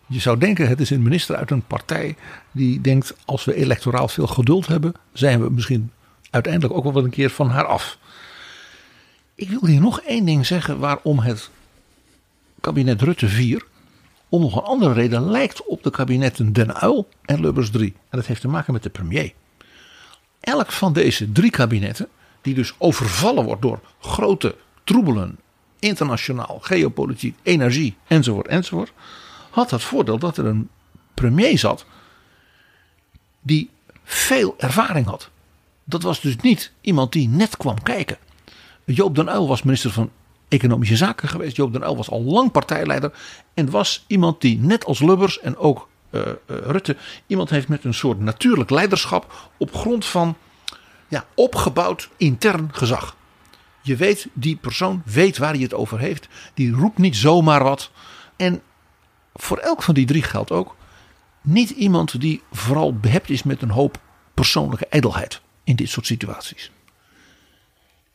Je 0.06 0.20
zou 0.20 0.38
denken, 0.38 0.68
het 0.68 0.80
is 0.80 0.90
een 0.90 1.02
minister 1.02 1.36
uit 1.36 1.50
een 1.50 1.66
partij 1.66 2.16
die 2.52 2.80
denkt, 2.80 3.14
als 3.24 3.44
we 3.44 3.54
electoraal 3.54 4.08
veel 4.08 4.26
geduld 4.26 4.66
hebben, 4.66 4.94
zijn 5.12 5.42
we 5.42 5.50
misschien 5.50 5.92
uiteindelijk 6.30 6.74
ook 6.74 6.92
wel 6.92 7.04
een 7.04 7.10
keer 7.10 7.30
van 7.30 7.48
haar 7.48 7.66
af. 7.66 7.98
Ik 9.34 9.50
wil 9.50 9.66
hier 9.66 9.80
nog 9.80 10.00
één 10.00 10.24
ding 10.24 10.46
zeggen 10.46 10.78
waarom 10.78 11.18
het 11.18 11.50
kabinet 12.60 13.02
Rutte 13.02 13.28
4 13.28 13.64
om 14.28 14.40
nog 14.40 14.56
een 14.56 14.62
andere 14.62 14.92
reden 14.92 15.30
lijkt 15.30 15.66
op 15.66 15.82
de 15.82 15.90
kabinetten 15.90 16.52
Den 16.52 16.84
Uyl 16.84 17.08
en 17.24 17.40
Lubbers 17.40 17.70
3. 17.70 17.94
En 18.08 18.18
dat 18.18 18.26
heeft 18.26 18.40
te 18.40 18.48
maken 18.48 18.72
met 18.72 18.82
de 18.82 18.90
premier. 18.90 19.32
Elk 20.40 20.72
van 20.72 20.92
deze 20.92 21.32
drie 21.32 21.50
kabinetten, 21.50 22.08
die 22.40 22.54
dus 22.54 22.74
overvallen 22.78 23.44
wordt 23.44 23.62
door 23.62 23.80
grote 24.00 24.56
troebelen, 24.84 25.38
internationaal, 25.78 26.58
geopolitiek, 26.60 27.36
energie 27.42 27.96
enzovoort 28.06 28.46
enzovoort, 28.46 28.92
had 29.50 29.70
het 29.70 29.82
voordeel 29.82 30.18
dat 30.18 30.36
er 30.36 30.46
een 30.46 30.68
premier 31.14 31.58
zat 31.58 31.84
die 33.40 33.70
veel 34.04 34.54
ervaring 34.58 35.06
had. 35.06 35.30
Dat 35.84 36.02
was 36.02 36.20
dus 36.20 36.36
niet 36.36 36.72
iemand 36.80 37.12
die 37.12 37.28
net 37.28 37.56
kwam 37.56 37.82
kijken. 37.82 38.18
Joop 38.84 39.14
den 39.14 39.28
Uyl 39.28 39.48
was 39.48 39.62
minister 39.62 39.90
van 39.90 40.10
Economische 40.48 40.96
Zaken 40.96 41.28
geweest. 41.28 41.56
Joop 41.56 41.72
den 41.72 41.82
Uyl 41.82 41.96
was 41.96 42.10
al 42.10 42.22
lang 42.22 42.50
partijleider. 42.50 43.12
En 43.54 43.70
was 43.70 44.04
iemand 44.06 44.40
die 44.40 44.58
net 44.58 44.84
als 44.84 45.00
Lubbers 45.00 45.40
en 45.40 45.56
ook 45.56 45.88
uh, 46.10 46.22
uh, 46.26 46.32
Rutte... 46.46 46.96
iemand 47.26 47.50
heeft 47.50 47.68
met 47.68 47.84
een 47.84 47.94
soort 47.94 48.20
natuurlijk 48.20 48.70
leiderschap... 48.70 49.50
op 49.56 49.74
grond 49.74 50.06
van 50.06 50.36
ja, 51.08 51.24
opgebouwd 51.34 52.08
intern 52.16 52.68
gezag. 52.72 53.16
Je 53.82 53.96
weet, 53.96 54.28
die 54.32 54.56
persoon 54.56 55.02
weet 55.04 55.38
waar 55.38 55.52
hij 55.52 55.62
het 55.62 55.74
over 55.74 55.98
heeft. 55.98 56.28
Die 56.54 56.72
roept 56.72 56.98
niet 56.98 57.16
zomaar 57.16 57.62
wat. 57.62 57.90
En 58.36 58.62
voor 59.34 59.58
elk 59.58 59.82
van 59.82 59.94
die 59.94 60.06
drie 60.06 60.22
geldt 60.22 60.50
ook... 60.50 60.76
niet 61.40 61.70
iemand 61.70 62.20
die 62.20 62.42
vooral 62.52 62.94
behept 62.94 63.30
is 63.30 63.42
met 63.42 63.62
een 63.62 63.70
hoop 63.70 64.00
persoonlijke 64.34 64.86
ijdelheid... 64.86 65.40
in 65.64 65.76
dit 65.76 65.88
soort 65.88 66.06
situaties. 66.06 66.70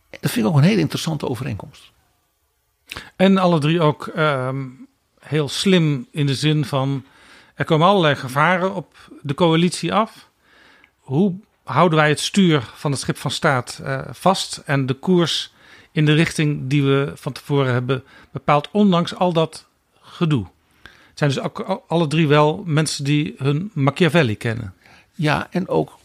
Dat 0.09 0.31
vind 0.31 0.45
ik 0.45 0.51
ook 0.51 0.57
een 0.57 0.63
hele 0.63 0.81
interessante 0.81 1.29
overeenkomst. 1.29 1.91
En 3.15 3.37
alle 3.37 3.59
drie 3.59 3.81
ook 3.81 4.07
ehm, 4.07 4.65
heel 5.19 5.49
slim 5.49 6.07
in 6.11 6.25
de 6.25 6.35
zin 6.35 6.65
van 6.65 7.05
er 7.55 7.65
komen 7.65 7.87
allerlei 7.87 8.15
gevaren 8.15 8.75
op 8.75 8.95
de 9.21 9.33
coalitie 9.33 9.93
af. 9.93 10.29
Hoe 10.99 11.33
houden 11.63 11.99
wij 11.99 12.09
het 12.09 12.19
stuur 12.19 12.71
van 12.75 12.91
het 12.91 12.99
schip 12.99 13.17
van 13.17 13.31
staat 13.31 13.79
uh, 13.81 14.01
vast 14.11 14.61
en 14.65 14.85
de 14.85 14.93
koers 14.93 15.53
in 15.91 16.05
de 16.05 16.13
richting 16.13 16.67
die 16.67 16.83
we 16.83 17.11
van 17.15 17.31
tevoren 17.31 17.73
hebben 17.73 18.03
bepaald, 18.31 18.69
ondanks 18.71 19.15
al 19.15 19.33
dat 19.33 19.67
gedoe? 20.01 20.45
Het 20.81 21.19
zijn 21.19 21.29
dus 21.29 21.39
ook 21.39 21.83
alle 21.87 22.07
drie 22.07 22.27
wel 22.27 22.63
mensen 22.65 23.03
die 23.03 23.33
hun 23.37 23.71
Machiavelli 23.73 24.37
kennen. 24.37 24.73
Ja, 25.13 25.47
en 25.51 25.67
ook 25.67 25.99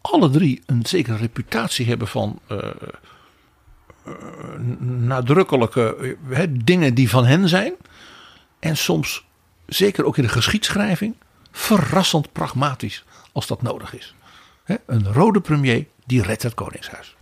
alle 0.00 0.30
drie 0.30 0.62
een 0.66 0.86
zekere 0.86 1.16
reputatie 1.16 1.86
hebben 1.86 2.08
van 2.08 2.40
uh, 2.52 2.58
nadrukkelijke 4.78 6.16
uh, 6.28 6.38
dingen 6.64 6.94
die 6.94 7.10
van 7.10 7.24
hen 7.24 7.48
zijn. 7.48 7.74
En 8.58 8.76
soms, 8.76 9.26
zeker 9.66 10.04
ook 10.04 10.16
in 10.16 10.22
de 10.22 10.28
geschiedschrijving, 10.28 11.14
verrassend 11.50 12.32
pragmatisch 12.32 13.04
als 13.32 13.46
dat 13.46 13.62
nodig 13.62 13.94
is. 13.94 14.14
Een 14.86 15.12
rode 15.12 15.40
premier 15.40 15.86
die 16.06 16.22
redt 16.22 16.42
het 16.42 16.54
Koningshuis. 16.54 17.16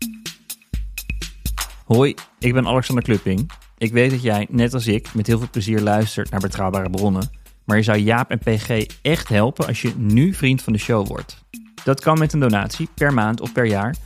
Hoi, 1.84 2.14
ik 2.38 2.52
ben 2.52 2.66
Alexander 2.66 3.04
Klupping. 3.04 3.50
Ik 3.78 3.92
weet 3.92 4.10
dat 4.10 4.22
jij, 4.22 4.46
net 4.50 4.74
als 4.74 4.86
ik, 4.86 5.14
met 5.14 5.26
heel 5.26 5.38
veel 5.38 5.48
plezier 5.50 5.80
luistert 5.80 6.30
naar 6.30 6.40
betrouwbare 6.40 6.90
bronnen. 6.90 7.30
Maar 7.64 7.76
je 7.76 7.82
zou 7.82 7.98
Jaap 7.98 8.30
en 8.30 8.38
PG 8.38 8.86
echt 9.02 9.28
helpen 9.28 9.66
als 9.66 9.82
je 9.82 9.92
nu 9.96 10.34
vriend 10.34 10.62
van 10.62 10.72
de 10.72 10.78
show 10.78 11.06
wordt. 11.06 11.44
Dat 11.84 12.00
kan 12.00 12.18
met 12.18 12.32
een 12.32 12.40
donatie 12.40 12.88
per 12.94 13.14
maand 13.14 13.40
of 13.40 13.52
per 13.52 13.66
jaar. 13.66 13.96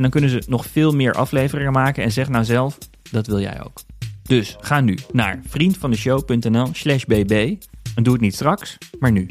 En 0.00 0.10
dan 0.10 0.20
kunnen 0.20 0.42
ze 0.42 0.50
nog 0.50 0.66
veel 0.66 0.92
meer 0.92 1.12
afleveringen 1.12 1.72
maken 1.72 2.02
en 2.02 2.12
zeg 2.12 2.28
nou 2.28 2.44
zelf, 2.44 2.78
dat 3.10 3.26
wil 3.26 3.40
jij 3.40 3.64
ook. 3.64 3.80
Dus 4.22 4.56
ga 4.60 4.80
nu 4.80 4.98
naar 5.12 5.40
vriendvandeshow.nl 5.46 6.68
slash 6.72 7.04
bb 7.04 7.56
en 7.94 8.02
doe 8.02 8.12
het 8.12 8.22
niet 8.22 8.34
straks, 8.34 8.78
maar 9.00 9.12
nu. 9.12 9.30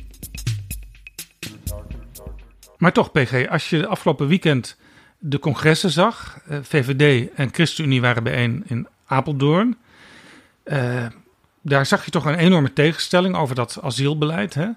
Maar 2.77 2.93
toch 2.93 3.11
PG, 3.11 3.47
als 3.47 3.69
je 3.69 3.77
de 3.77 3.87
afgelopen 3.87 4.27
weekend 4.27 4.77
de 5.19 5.39
congressen 5.39 5.89
zag, 5.89 6.39
eh, 6.47 6.57
VVD 6.61 7.29
en 7.35 7.49
ChristenUnie 7.53 8.01
waren 8.01 8.23
bijeen 8.23 8.63
in 8.67 8.87
Apeldoorn. 9.05 9.77
Uh, 10.65 11.05
daar 11.61 11.85
zag 11.85 12.05
je 12.05 12.11
toch 12.11 12.25
een 12.25 12.37
enorme 12.37 12.73
tegenstelling 12.73 13.35
over 13.35 13.55
dat 13.55 13.79
asielbeleid. 13.81 14.53
Hè? 14.53 14.67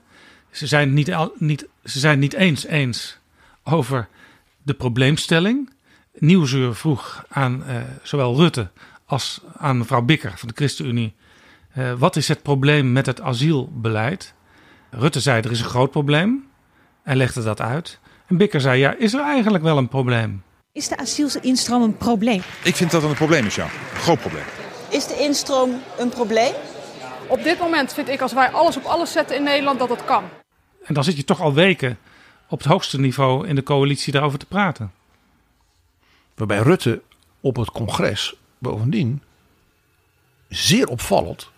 Ze 0.50 0.66
zijn 0.66 0.94
niet, 0.94 1.16
niet, 1.38 1.66
ze 1.84 1.98
zijn 1.98 2.18
niet 2.18 2.34
eens 2.34 2.66
eens 2.66 3.18
over 3.62 4.08
de 4.62 4.74
probleemstelling. 4.74 5.70
Nieuwsuur 6.18 6.74
vroeg 6.74 7.24
aan 7.28 7.62
uh, 7.68 7.76
zowel 8.02 8.36
Rutte 8.36 8.70
als 9.06 9.40
aan 9.56 9.78
mevrouw 9.78 10.02
Bikker 10.02 10.32
van 10.36 10.48
de 10.48 10.54
ChristenUnie. 10.54 11.14
Uh, 11.78 11.92
wat 11.92 12.16
is 12.16 12.28
het 12.28 12.42
probleem 12.42 12.92
met 12.92 13.06
het 13.06 13.20
asielbeleid? 13.20 14.34
Rutte 14.90 15.20
zei 15.20 15.42
er 15.42 15.50
is 15.50 15.60
een 15.60 15.66
groot 15.66 15.90
probleem 15.90 16.46
en 17.02 17.16
legde 17.16 17.42
dat 17.42 17.60
uit. 17.60 17.98
En 18.26 18.36
Bikker 18.36 18.60
zei 18.60 18.78
ja, 18.78 18.94
is 18.98 19.14
er 19.14 19.20
eigenlijk 19.20 19.64
wel 19.64 19.76
een 19.76 19.88
probleem? 19.88 20.42
Is 20.72 20.88
de 20.88 20.96
asielinstroom 20.96 21.82
een 21.82 21.96
probleem? 21.96 22.42
Ik 22.62 22.76
vind 22.76 22.90
dat 22.90 23.02
het 23.02 23.10
een 23.10 23.16
probleem 23.16 23.46
is, 23.46 23.54
ja. 23.54 23.64
Een 23.64 24.00
groot 24.00 24.20
probleem. 24.20 24.44
Is 24.88 25.06
de 25.06 25.18
instroom 25.18 25.70
een 25.98 26.08
probleem? 26.08 26.52
Op 27.28 27.42
dit 27.42 27.58
moment 27.58 27.92
vind 27.92 28.08
ik 28.08 28.20
als 28.20 28.32
wij 28.32 28.50
alles 28.50 28.76
op 28.76 28.84
alles 28.84 29.12
zetten 29.12 29.36
in 29.36 29.42
Nederland 29.42 29.78
dat 29.78 29.88
dat 29.88 30.04
kan. 30.04 30.24
En 30.84 30.94
dan 30.94 31.04
zit 31.04 31.16
je 31.16 31.24
toch 31.24 31.40
al 31.40 31.54
weken 31.54 31.98
op 32.48 32.58
het 32.58 32.68
hoogste 32.68 33.00
niveau 33.00 33.48
in 33.48 33.54
de 33.54 33.62
coalitie 33.62 34.12
daarover 34.12 34.38
te 34.38 34.46
praten. 34.46 34.92
Waarbij 36.34 36.58
Rutte 36.58 37.02
op 37.40 37.56
het 37.56 37.70
congres 37.70 38.34
bovendien 38.58 39.22
zeer 40.48 40.88
opvallend, 40.88 41.50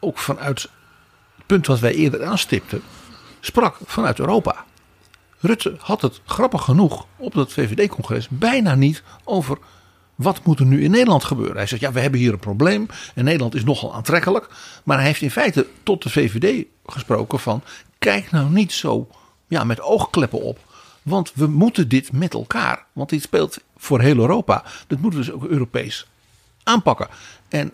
ook 0.00 0.18
vanuit 0.18 0.62
het 1.36 1.46
punt 1.46 1.66
wat 1.66 1.78
wij 1.78 1.94
eerder 1.94 2.24
aanstipten, 2.24 2.82
sprak 3.40 3.76
vanuit 3.84 4.18
Europa. 4.18 4.64
Rutte 5.40 5.76
had 5.78 6.02
het 6.02 6.20
grappig 6.24 6.62
genoeg 6.62 7.06
op 7.16 7.34
dat 7.34 7.52
VVD-congres 7.52 8.28
bijna 8.28 8.74
niet 8.74 9.02
over 9.24 9.58
wat 10.14 10.44
moet 10.44 10.58
er 10.58 10.66
nu 10.66 10.82
in 10.82 10.90
Nederland 10.90 11.24
gebeuren. 11.24 11.56
Hij 11.56 11.66
zegt 11.66 11.80
ja, 11.80 11.92
we 11.92 12.00
hebben 12.00 12.20
hier 12.20 12.32
een 12.32 12.38
probleem 12.38 12.86
en 13.14 13.24
Nederland 13.24 13.54
is 13.54 13.64
nogal 13.64 13.94
aantrekkelijk. 13.94 14.48
Maar 14.84 14.96
hij 14.96 15.06
heeft 15.06 15.22
in 15.22 15.30
feite 15.30 15.66
tot 15.82 16.02
de 16.02 16.10
VVD 16.10 16.66
gesproken 16.86 17.40
van 17.40 17.62
kijk 17.98 18.30
nou 18.30 18.50
niet 18.50 18.72
zo 18.72 19.08
ja, 19.48 19.64
met 19.64 19.80
oogkleppen 19.80 20.42
op. 20.42 20.58
Want 21.02 21.32
we 21.34 21.46
moeten 21.46 21.88
dit 21.88 22.12
met 22.12 22.34
elkaar. 22.34 22.84
Want 22.92 23.10
dit 23.10 23.22
speelt 23.22 23.58
voor 23.76 24.00
heel 24.00 24.16
Europa. 24.16 24.64
Dat 24.86 24.98
moeten 24.98 25.20
we 25.20 25.26
dus 25.26 25.34
ook 25.34 25.44
Europees 25.44 26.06
aanpakken. 26.62 27.08
En 27.48 27.72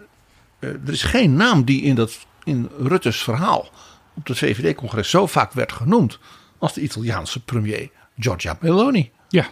uh, 0.59 0.71
er 0.71 0.93
is 0.93 1.03
geen 1.03 1.35
naam 1.35 1.65
die 1.65 1.83
in, 1.83 1.95
dat, 1.95 2.27
in 2.45 2.69
Rutte's 2.79 3.23
verhaal 3.23 3.71
op 4.15 4.27
het 4.27 4.39
VVD-congres 4.39 5.11
zo 5.11 5.27
vaak 5.27 5.53
werd 5.53 5.73
genoemd. 5.73 6.19
als 6.59 6.73
de 6.73 6.81
Italiaanse 6.81 7.45
premier 7.45 7.91
Giorgia 8.19 8.57
Meloni. 8.61 9.11
Ja, 9.29 9.47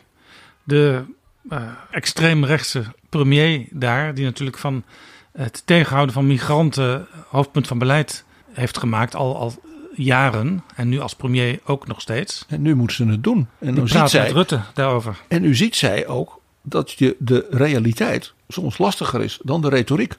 de 0.64 1.04
uh, 1.50 1.62
extreemrechtse 1.90 2.84
premier 3.08 3.66
daar. 3.70 4.14
die 4.14 4.24
natuurlijk 4.24 4.58
van 4.58 4.84
het 5.32 5.62
tegenhouden 5.64 6.14
van 6.14 6.26
migranten. 6.26 7.06
hoofdpunt 7.28 7.66
van 7.66 7.78
beleid 7.78 8.24
heeft 8.52 8.78
gemaakt. 8.78 9.14
al, 9.14 9.36
al 9.36 9.54
jaren 9.96 10.64
en 10.74 10.88
nu 10.88 11.00
als 11.00 11.14
premier 11.14 11.60
ook 11.64 11.86
nog 11.86 12.00
steeds. 12.00 12.44
En 12.48 12.62
nu 12.62 12.74
moeten 12.74 12.96
ze 12.96 13.06
het 13.06 13.22
doen. 13.22 13.48
En 13.58 13.74
dan 13.74 13.88
ziet 13.88 14.08
zij 14.08 14.30
Rutte 14.30 14.60
daarover. 14.74 15.20
En 15.28 15.42
nu 15.42 15.54
ziet 15.54 15.76
zij 15.76 16.06
ook 16.06 16.40
dat 16.62 16.92
je 16.92 17.16
de 17.18 17.46
realiteit 17.50 18.32
soms 18.48 18.78
lastiger 18.78 19.22
is 19.22 19.38
dan 19.42 19.60
de 19.60 19.68
retoriek. 19.68 20.16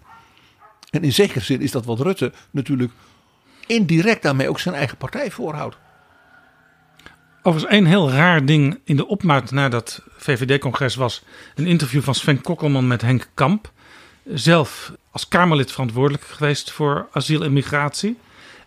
En 0.90 1.04
in 1.04 1.14
zekere 1.14 1.40
zin 1.40 1.62
is 1.62 1.72
dat 1.72 1.86
wat 1.86 2.00
Rutte 2.00 2.32
natuurlijk 2.52 2.92
indirect 3.68 4.24
daarmee 4.24 4.50
ook 4.50 4.60
zijn 4.60 4.76
eigen 4.76 4.98
partij 4.98 5.32
voorhoudt. 5.32 5.78
Overigens, 7.42 7.74
één 7.74 7.86
heel 7.86 8.12
raar 8.12 8.46
ding 8.46 8.80
in 8.84 8.96
de 8.96 9.08
opmaat 9.08 9.52
na 9.52 9.70
dat 9.70 10.02
VVD-congres 10.18 10.96
was 10.96 11.24
een 11.56 11.68
interview 11.68 12.02
van 12.02 12.16
Sven 12.16 12.42
Kokkelman 12.42 12.88
met 12.88 13.02
Henk 13.02 13.30
Kamp. 13.34 13.72
Zelf 14.34 14.92
als 15.12 15.28
Kamerlid 15.28 15.72
verantwoordelijk 15.72 16.24
geweest 16.24 16.72
voor 16.72 17.08
asiel 17.12 17.44
en 17.44 17.54
migratie. 17.54 18.18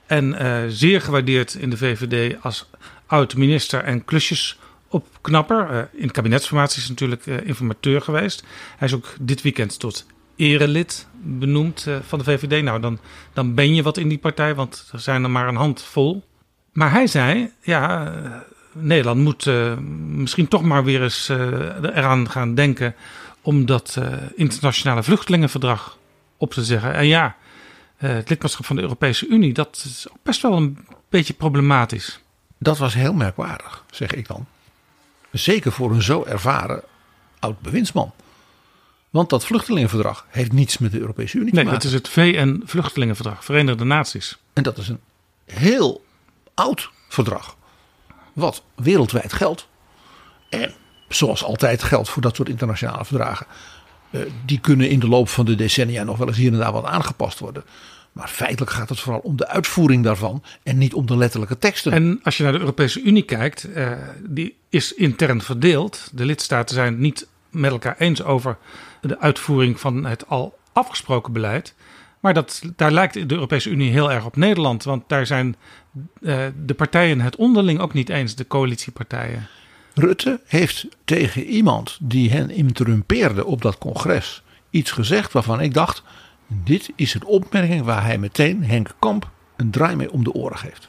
En 0.08 0.42
uh, 0.42 0.62
zeer 0.68 1.00
gewaardeerd 1.00 1.54
in 1.54 1.70
de 1.70 1.76
VVD 1.76 2.36
als 2.42 2.70
oud-minister 3.06 3.84
en 3.84 4.04
klusjesopknapper. 4.04 5.70
Uh, 5.70 6.02
in 6.02 6.10
kabinetsformatie 6.10 6.82
is 6.82 6.88
natuurlijk 6.88 7.26
uh, 7.26 7.46
informateur 7.46 8.00
geweest. 8.00 8.44
Hij 8.76 8.88
is 8.88 8.94
ook 8.94 9.14
dit 9.20 9.42
weekend 9.42 9.78
tot 9.78 10.06
erelid 10.36 11.06
benoemd 11.22 11.86
van 12.06 12.18
de 12.18 12.24
VVD. 12.24 12.62
Nou, 12.62 12.80
dan, 12.80 12.98
dan 13.32 13.54
ben 13.54 13.74
je 13.74 13.82
wat 13.82 13.96
in 13.96 14.08
die 14.08 14.18
partij, 14.18 14.54
want 14.54 14.88
er 14.92 15.00
zijn 15.00 15.22
er 15.22 15.30
maar 15.30 15.48
een 15.48 15.56
handvol. 15.56 16.24
Maar 16.72 16.90
hij 16.90 17.06
zei, 17.06 17.52
ja, 17.62 18.12
Nederland 18.72 19.20
moet 19.20 19.50
misschien 20.06 20.48
toch 20.48 20.62
maar 20.62 20.84
weer 20.84 21.02
eens 21.02 21.28
eraan 21.82 22.30
gaan 22.30 22.54
denken... 22.54 22.94
om 23.42 23.66
dat 23.66 23.98
internationale 24.34 25.02
vluchtelingenverdrag 25.02 25.98
op 26.36 26.52
te 26.52 26.64
zeggen. 26.64 26.94
En 26.94 27.06
ja... 27.06 27.36
Uh, 27.98 28.10
het 28.10 28.28
lidmaatschap 28.28 28.66
van 28.66 28.76
de 28.76 28.82
Europese 28.82 29.26
Unie, 29.26 29.52
dat 29.52 29.82
is 29.84 30.06
ook 30.10 30.22
best 30.22 30.42
wel 30.42 30.52
een 30.52 30.86
beetje 31.08 31.34
problematisch. 31.34 32.20
Dat 32.58 32.78
was 32.78 32.94
heel 32.94 33.12
merkwaardig, 33.12 33.84
zeg 33.90 34.12
ik 34.12 34.26
dan. 34.26 34.46
Zeker 35.32 35.72
voor 35.72 35.90
een 35.90 36.02
zo 36.02 36.24
ervaren 36.24 36.82
oud 37.38 37.60
bewindsman. 37.60 38.12
Want 39.10 39.30
dat 39.30 39.46
vluchtelingenverdrag 39.46 40.26
heeft 40.28 40.52
niets 40.52 40.78
met 40.78 40.92
de 40.92 40.98
Europese 40.98 41.38
Unie 41.38 41.54
nee, 41.54 41.64
te 41.64 41.70
maken. 41.70 41.90
Nee, 41.90 41.92
dat 41.92 42.14
is 42.14 42.24
het 42.24 42.36
VN-vluchtelingenverdrag, 42.36 43.44
Verenigde 43.44 43.84
Naties. 43.84 44.38
En 44.52 44.62
dat 44.62 44.78
is 44.78 44.88
een 44.88 45.00
heel 45.44 46.04
oud 46.54 46.90
verdrag. 47.08 47.56
Wat 48.32 48.62
wereldwijd 48.74 49.32
geldt. 49.32 49.68
En 50.48 50.74
zoals 51.08 51.44
altijd 51.44 51.82
geldt 51.82 52.08
voor 52.08 52.22
dat 52.22 52.36
soort 52.36 52.48
internationale 52.48 53.04
verdragen. 53.04 53.46
Uh, 54.10 54.20
die 54.44 54.60
kunnen 54.60 54.88
in 54.88 54.98
de 54.98 55.08
loop 55.08 55.28
van 55.28 55.44
de 55.44 55.54
decennia 55.54 56.04
nog 56.04 56.18
wel 56.18 56.28
eens 56.28 56.36
hier 56.36 56.52
en 56.52 56.58
daar 56.58 56.72
wat 56.72 56.84
aangepast 56.84 57.38
worden. 57.38 57.64
Maar 58.12 58.28
feitelijk 58.28 58.70
gaat 58.70 58.88
het 58.88 59.00
vooral 59.00 59.20
om 59.20 59.36
de 59.36 59.48
uitvoering 59.48 60.04
daarvan 60.04 60.42
en 60.62 60.78
niet 60.78 60.94
om 60.94 61.06
de 61.06 61.16
letterlijke 61.16 61.58
teksten. 61.58 61.92
En 61.92 62.20
als 62.22 62.36
je 62.36 62.42
naar 62.42 62.52
de 62.52 62.58
Europese 62.58 63.02
Unie 63.02 63.22
kijkt, 63.22 63.68
uh, 63.76 63.92
die 64.28 64.56
is 64.68 64.94
intern 64.94 65.42
verdeeld. 65.42 66.10
De 66.12 66.24
lidstaten 66.24 66.74
zijn 66.74 66.98
niet 66.98 67.26
met 67.50 67.70
elkaar 67.70 67.96
eens 67.98 68.22
over 68.22 68.56
de 69.00 69.18
uitvoering 69.20 69.80
van 69.80 70.04
het 70.04 70.28
al 70.28 70.58
afgesproken 70.72 71.32
beleid. 71.32 71.74
Maar 72.20 72.34
dat, 72.34 72.62
daar 72.76 72.92
lijkt 72.92 73.14
de 73.14 73.34
Europese 73.34 73.70
Unie 73.70 73.90
heel 73.90 74.12
erg 74.12 74.24
op 74.24 74.36
Nederland. 74.36 74.84
Want 74.84 75.04
daar 75.06 75.26
zijn 75.26 75.56
uh, 76.20 76.46
de 76.64 76.74
partijen 76.74 77.20
het 77.20 77.36
onderling 77.36 77.80
ook 77.80 77.92
niet 77.92 78.08
eens, 78.08 78.34
de 78.34 78.46
coalitiepartijen. 78.46 79.48
Rutte 79.98 80.40
heeft 80.46 80.86
tegen 81.04 81.44
iemand 81.44 81.98
die 82.00 82.30
hen 82.30 82.50
interrumpeerde 82.50 83.44
op 83.44 83.62
dat 83.62 83.78
congres 83.78 84.42
iets 84.70 84.90
gezegd 84.90 85.32
waarvan 85.32 85.60
ik 85.60 85.74
dacht: 85.74 86.02
dit 86.46 86.90
is 86.96 87.14
een 87.14 87.24
opmerking 87.24 87.84
waar 87.84 88.04
hij 88.04 88.18
meteen 88.18 88.64
Henk 88.64 88.94
Kamp 88.98 89.30
een 89.56 89.70
draai 89.70 89.96
mee 89.96 90.12
om 90.12 90.24
de 90.24 90.32
oren 90.32 90.58
geeft. 90.58 90.88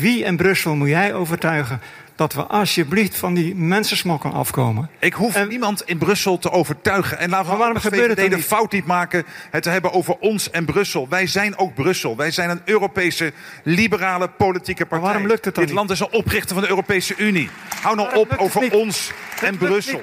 Wie 0.00 0.24
in 0.24 0.36
Brussel 0.36 0.74
moet 0.74 0.88
jij 0.88 1.14
overtuigen 1.14 1.80
dat 2.16 2.32
we 2.32 2.42
alsjeblieft 2.42 3.16
van 3.16 3.34
die 3.34 3.54
mensensmokkel 3.54 4.32
afkomen? 4.32 4.90
Ik 4.98 5.12
hoef 5.12 5.48
niemand 5.48 5.82
in 5.82 5.98
Brussel 5.98 6.38
te 6.38 6.50
overtuigen. 6.50 7.18
En 7.18 7.30
laten 7.30 7.50
we 7.50 7.56
waarom 7.56 7.76
gebeurt 7.76 8.18
het 8.18 8.30
de 8.30 8.42
fout 8.42 8.72
niet 8.72 8.86
maken 8.86 9.24
het 9.50 9.62
te 9.62 9.70
hebben 9.70 9.92
over 9.92 10.16
ons 10.18 10.50
en 10.50 10.64
Brussel. 10.64 11.08
Wij 11.08 11.26
zijn 11.26 11.58
ook 11.58 11.74
Brussel. 11.74 12.16
Wij 12.16 12.30
zijn 12.30 12.50
een 12.50 12.60
Europese 12.64 13.32
liberale 13.64 14.28
politieke 14.28 14.86
partij. 14.86 15.08
waarom 15.08 15.26
lukt 15.26 15.44
het 15.44 15.54
dan 15.54 15.64
Dit 15.64 15.74
land 15.74 15.90
is 15.90 16.00
een 16.00 16.12
oprichter 16.12 16.54
van 16.54 16.62
de 16.62 16.68
Europese 16.68 17.16
Unie. 17.16 17.50
Hou 17.82 17.96
nou 17.96 18.16
op 18.16 18.34
over 18.36 18.72
ons 18.72 19.10
en 19.42 19.56
Brussel. 19.56 20.02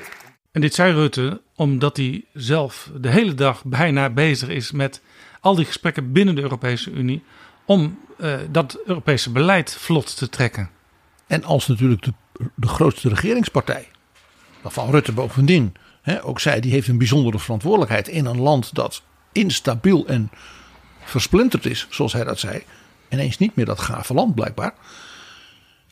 En 0.52 0.62
dit 0.62 0.74
zei 0.74 0.94
Rutte 0.94 1.42
omdat 1.56 1.98
hij 1.98 2.24
zelf 2.34 2.90
de 2.96 3.10
hele 3.10 3.34
dag 3.34 3.64
bijna 3.66 4.10
bezig 4.10 4.50
is 4.50 4.72
met 4.72 5.02
al 5.40 5.56
die 5.56 5.66
gesprekken 5.66 6.12
binnen 6.12 6.36
de 6.36 6.42
Europese 6.42 6.92
Unie 6.92 7.24
om 7.66 8.00
uh, 8.18 8.36
dat 8.50 8.80
Europese 8.86 9.32
beleid 9.32 9.76
vlot 9.80 10.18
te 10.18 10.30
trekken. 10.30 10.70
En 11.32 11.44
als 11.44 11.68
natuurlijk 11.68 12.04
de, 12.04 12.14
de 12.56 12.68
grootste 12.68 13.10
regeringspartij, 13.10 13.88
waarvan 14.62 14.90
Rutte 14.90 15.12
bovendien 15.12 15.74
hè, 16.02 16.24
ook 16.26 16.40
zei, 16.40 16.60
die 16.60 16.72
heeft 16.72 16.88
een 16.88 16.98
bijzondere 16.98 17.40
verantwoordelijkheid 17.40 18.08
in 18.08 18.26
een 18.26 18.40
land 18.40 18.76
dat 18.76 19.02
instabiel 19.32 20.08
en 20.08 20.32
versplinterd 21.04 21.66
is, 21.66 21.88
zoals 21.90 22.14
hij 22.14 22.24
dat 22.24 22.40
zei. 22.40 22.64
Ineens 23.10 23.38
niet 23.38 23.56
meer 23.56 23.66
dat 23.66 23.80
gave 23.80 24.14
land 24.14 24.36
blijkbaar. 24.36 24.74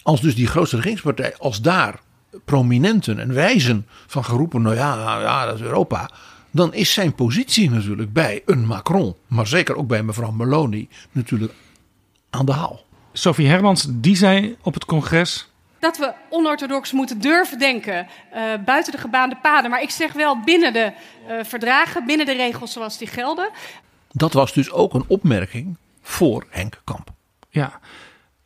Als 0.01 0.21
dus 0.21 0.35
die 0.35 0.47
grootste 0.47 0.75
regeringspartij, 0.75 1.37
als 1.37 1.61
daar 1.61 1.99
prominenten 2.45 3.19
en 3.19 3.33
wijzen 3.33 3.87
van 4.07 4.25
geroepen, 4.25 4.61
nou 4.61 4.75
ja, 4.75 4.95
nou 4.95 5.21
ja, 5.21 5.45
dat 5.45 5.55
is 5.55 5.61
Europa. 5.61 6.09
Dan 6.51 6.73
is 6.73 6.93
zijn 6.93 7.15
positie 7.15 7.69
natuurlijk 7.69 8.13
bij 8.13 8.41
een 8.45 8.65
Macron, 8.65 9.15
maar 9.27 9.47
zeker 9.47 9.75
ook 9.75 9.87
bij 9.87 10.03
mevrouw 10.03 10.31
Meloni, 10.31 10.87
natuurlijk 11.11 11.53
aan 12.29 12.45
de 12.45 12.51
haal. 12.53 12.87
Sophie 13.19 13.47
Hermans, 13.47 13.85
die 13.89 14.15
zei 14.15 14.55
op 14.61 14.73
het 14.73 14.85
congres. 14.85 15.47
Dat 15.79 15.97
we 15.97 16.13
onorthodox 16.29 16.91
moeten 16.91 17.21
durven 17.21 17.59
denken 17.59 18.07
uh, 18.33 18.41
buiten 18.65 18.91
de 18.91 18.97
gebaande 18.97 19.35
paden. 19.41 19.69
Maar 19.69 19.81
ik 19.81 19.89
zeg 19.89 20.13
wel 20.13 20.39
binnen 20.39 20.73
de 20.73 20.91
uh, 21.27 21.33
verdragen, 21.43 22.05
binnen 22.05 22.25
de 22.25 22.33
regels 22.33 22.73
zoals 22.73 22.97
die 22.97 23.07
gelden. 23.07 23.49
Dat 24.11 24.33
was 24.33 24.53
dus 24.53 24.71
ook 24.71 24.93
een 24.93 25.03
opmerking 25.07 25.77
voor 26.01 26.45
Henk 26.49 26.81
Kamp. 26.83 27.09
Ja, 27.49 27.79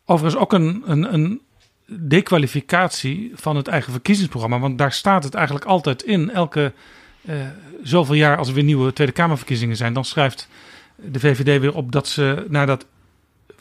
overigens 0.05 0.41
ook 0.41 0.53
een, 0.53 0.83
een, 0.85 1.13
een 1.13 1.41
dekwalificatie 1.85 3.31
van 3.35 3.55
het 3.55 3.67
eigen 3.67 3.91
verkiezingsprogramma. 3.91 4.59
Want 4.59 4.77
daar 4.77 4.91
staat 4.91 5.23
het 5.23 5.33
eigenlijk 5.33 5.65
altijd 5.65 6.03
in. 6.03 6.31
Elke 6.31 6.73
uh, 7.21 7.35
zoveel 7.83 8.15
jaar 8.15 8.37
als 8.37 8.47
er 8.47 8.53
weer 8.53 8.63
nieuwe 8.63 8.93
Tweede 8.93 9.13
Kamerverkiezingen 9.13 9.75
zijn, 9.75 9.93
dan 9.93 10.05
schrijft 10.05 10.47
de 10.95 11.19
VVD 11.19 11.61
weer 11.61 11.75
op 11.75 11.91
dat 11.91 12.07
ze 12.07 12.45
naar 12.49 12.65
dat 12.65 12.85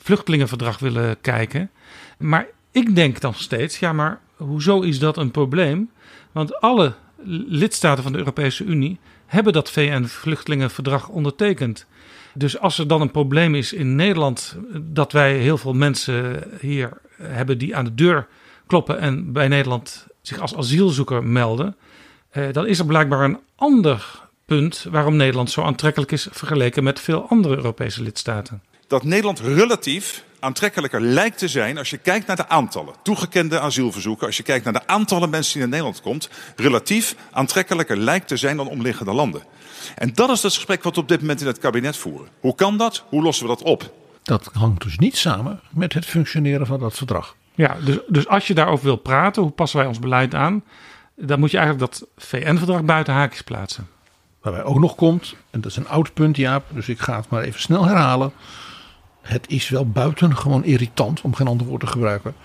vluchtelingenverdrag 0.03 0.79
willen 0.79 1.21
kijken. 1.21 1.69
Maar 2.17 2.47
ik 2.71 2.95
denk 2.95 3.19
dan 3.19 3.33
steeds, 3.33 3.79
ja, 3.79 3.93
maar 3.93 4.19
hoezo 4.35 4.81
is 4.81 4.99
dat 4.99 5.17
een 5.17 5.31
probleem? 5.31 5.91
Want 6.31 6.59
alle 6.59 6.93
lidstaten 7.47 8.03
van 8.03 8.11
de 8.11 8.17
Europese 8.17 8.63
Unie 8.63 8.99
hebben 9.25 9.53
dat 9.53 9.71
VN-vluchtelingenverdrag 9.71 11.09
ondertekend. 11.09 11.85
Dus 12.33 12.59
als 12.59 12.77
er 12.77 12.87
dan 12.87 13.01
een 13.01 13.11
probleem 13.11 13.55
is 13.55 13.73
in 13.73 13.95
Nederland 13.95 14.57
dat 14.81 15.11
wij 15.11 15.37
heel 15.37 15.57
veel 15.57 15.73
mensen 15.73 16.43
hier 16.59 16.91
hebben 17.17 17.57
die 17.57 17.75
aan 17.75 17.85
de 17.85 17.95
deur 17.95 18.27
kloppen 18.67 18.99
en 18.99 19.31
bij 19.31 19.47
Nederland 19.47 20.07
zich 20.21 20.39
als 20.39 20.55
asielzoeker 20.55 21.23
melden, 21.23 21.75
eh, 22.29 22.43
dan 22.51 22.67
is 22.67 22.79
er 22.79 22.85
blijkbaar 22.85 23.23
een 23.23 23.39
ander 23.55 24.21
punt 24.45 24.85
waarom 24.89 25.15
Nederland 25.15 25.51
zo 25.51 25.61
aantrekkelijk 25.61 26.11
is 26.11 26.27
vergeleken 26.31 26.83
met 26.83 26.99
veel 26.99 27.27
andere 27.29 27.55
Europese 27.55 28.03
lidstaten. 28.03 28.61
Dat 28.93 29.03
Nederland 29.03 29.39
relatief 29.39 30.23
aantrekkelijker 30.39 31.01
lijkt 31.01 31.37
te 31.37 31.47
zijn 31.47 31.77
als 31.77 31.89
je 31.89 31.97
kijkt 31.97 32.27
naar 32.27 32.35
de 32.35 32.47
aantallen 32.47 32.93
toegekende 33.03 33.59
asielverzoeken, 33.59 34.27
als 34.27 34.37
je 34.37 34.43
kijkt 34.43 34.63
naar 34.63 34.73
de 34.73 34.87
aantallen 34.87 35.29
mensen 35.29 35.51
die 35.53 35.61
naar 35.61 35.69
Nederland 35.69 36.01
komt, 36.01 36.29
relatief 36.55 37.15
aantrekkelijker 37.31 37.97
lijkt 37.97 38.27
te 38.27 38.37
zijn 38.37 38.57
dan 38.57 38.67
omliggende 38.67 39.13
landen. 39.13 39.43
En 39.95 40.13
dat 40.13 40.29
is 40.29 40.43
het 40.43 40.53
gesprek 40.53 40.83
wat 40.83 40.95
we 40.95 41.01
op 41.01 41.07
dit 41.07 41.19
moment 41.19 41.41
in 41.41 41.47
het 41.47 41.57
kabinet 41.57 41.97
voeren. 41.97 42.27
Hoe 42.39 42.55
kan 42.55 42.77
dat? 42.77 43.03
Hoe 43.09 43.23
lossen 43.23 43.47
we 43.47 43.55
dat 43.55 43.63
op? 43.63 43.93
Dat 44.23 44.49
hangt 44.53 44.83
dus 44.83 44.97
niet 44.97 45.17
samen 45.17 45.59
met 45.69 45.93
het 45.93 46.05
functioneren 46.05 46.65
van 46.65 46.79
dat 46.79 46.93
verdrag. 46.93 47.35
Ja, 47.55 47.77
dus, 47.85 47.97
dus 48.07 48.27
als 48.27 48.47
je 48.47 48.53
daarover 48.53 48.85
wil 48.85 48.95
praten, 48.95 49.41
hoe 49.41 49.51
passen 49.51 49.79
wij 49.79 49.87
ons 49.87 49.99
beleid 49.99 50.35
aan? 50.35 50.63
Dan 51.15 51.39
moet 51.39 51.51
je 51.51 51.57
eigenlijk 51.57 51.91
dat 51.91 52.07
VN-verdrag 52.17 52.83
buiten 52.83 53.13
haakjes 53.13 53.41
plaatsen. 53.41 53.87
Waarbij 54.41 54.63
ook 54.63 54.79
nog 54.79 54.95
komt, 54.95 55.35
en 55.49 55.61
dat 55.61 55.71
is 55.71 55.77
een 55.77 55.87
oud 55.87 56.13
punt 56.13 56.37
Jaap, 56.37 56.65
dus 56.69 56.89
ik 56.89 56.99
ga 56.99 57.15
het 57.15 57.29
maar 57.29 57.43
even 57.43 57.61
snel 57.61 57.85
herhalen. 57.85 58.33
Het 59.23 59.49
is 59.49 59.69
wel 59.69 59.89
buitengewoon 59.89 60.63
irritant, 60.63 61.21
om 61.21 61.35
geen 61.35 61.47
ander 61.47 61.67
woord 61.67 61.79
te 61.79 61.87
gebruiken, 61.87 62.35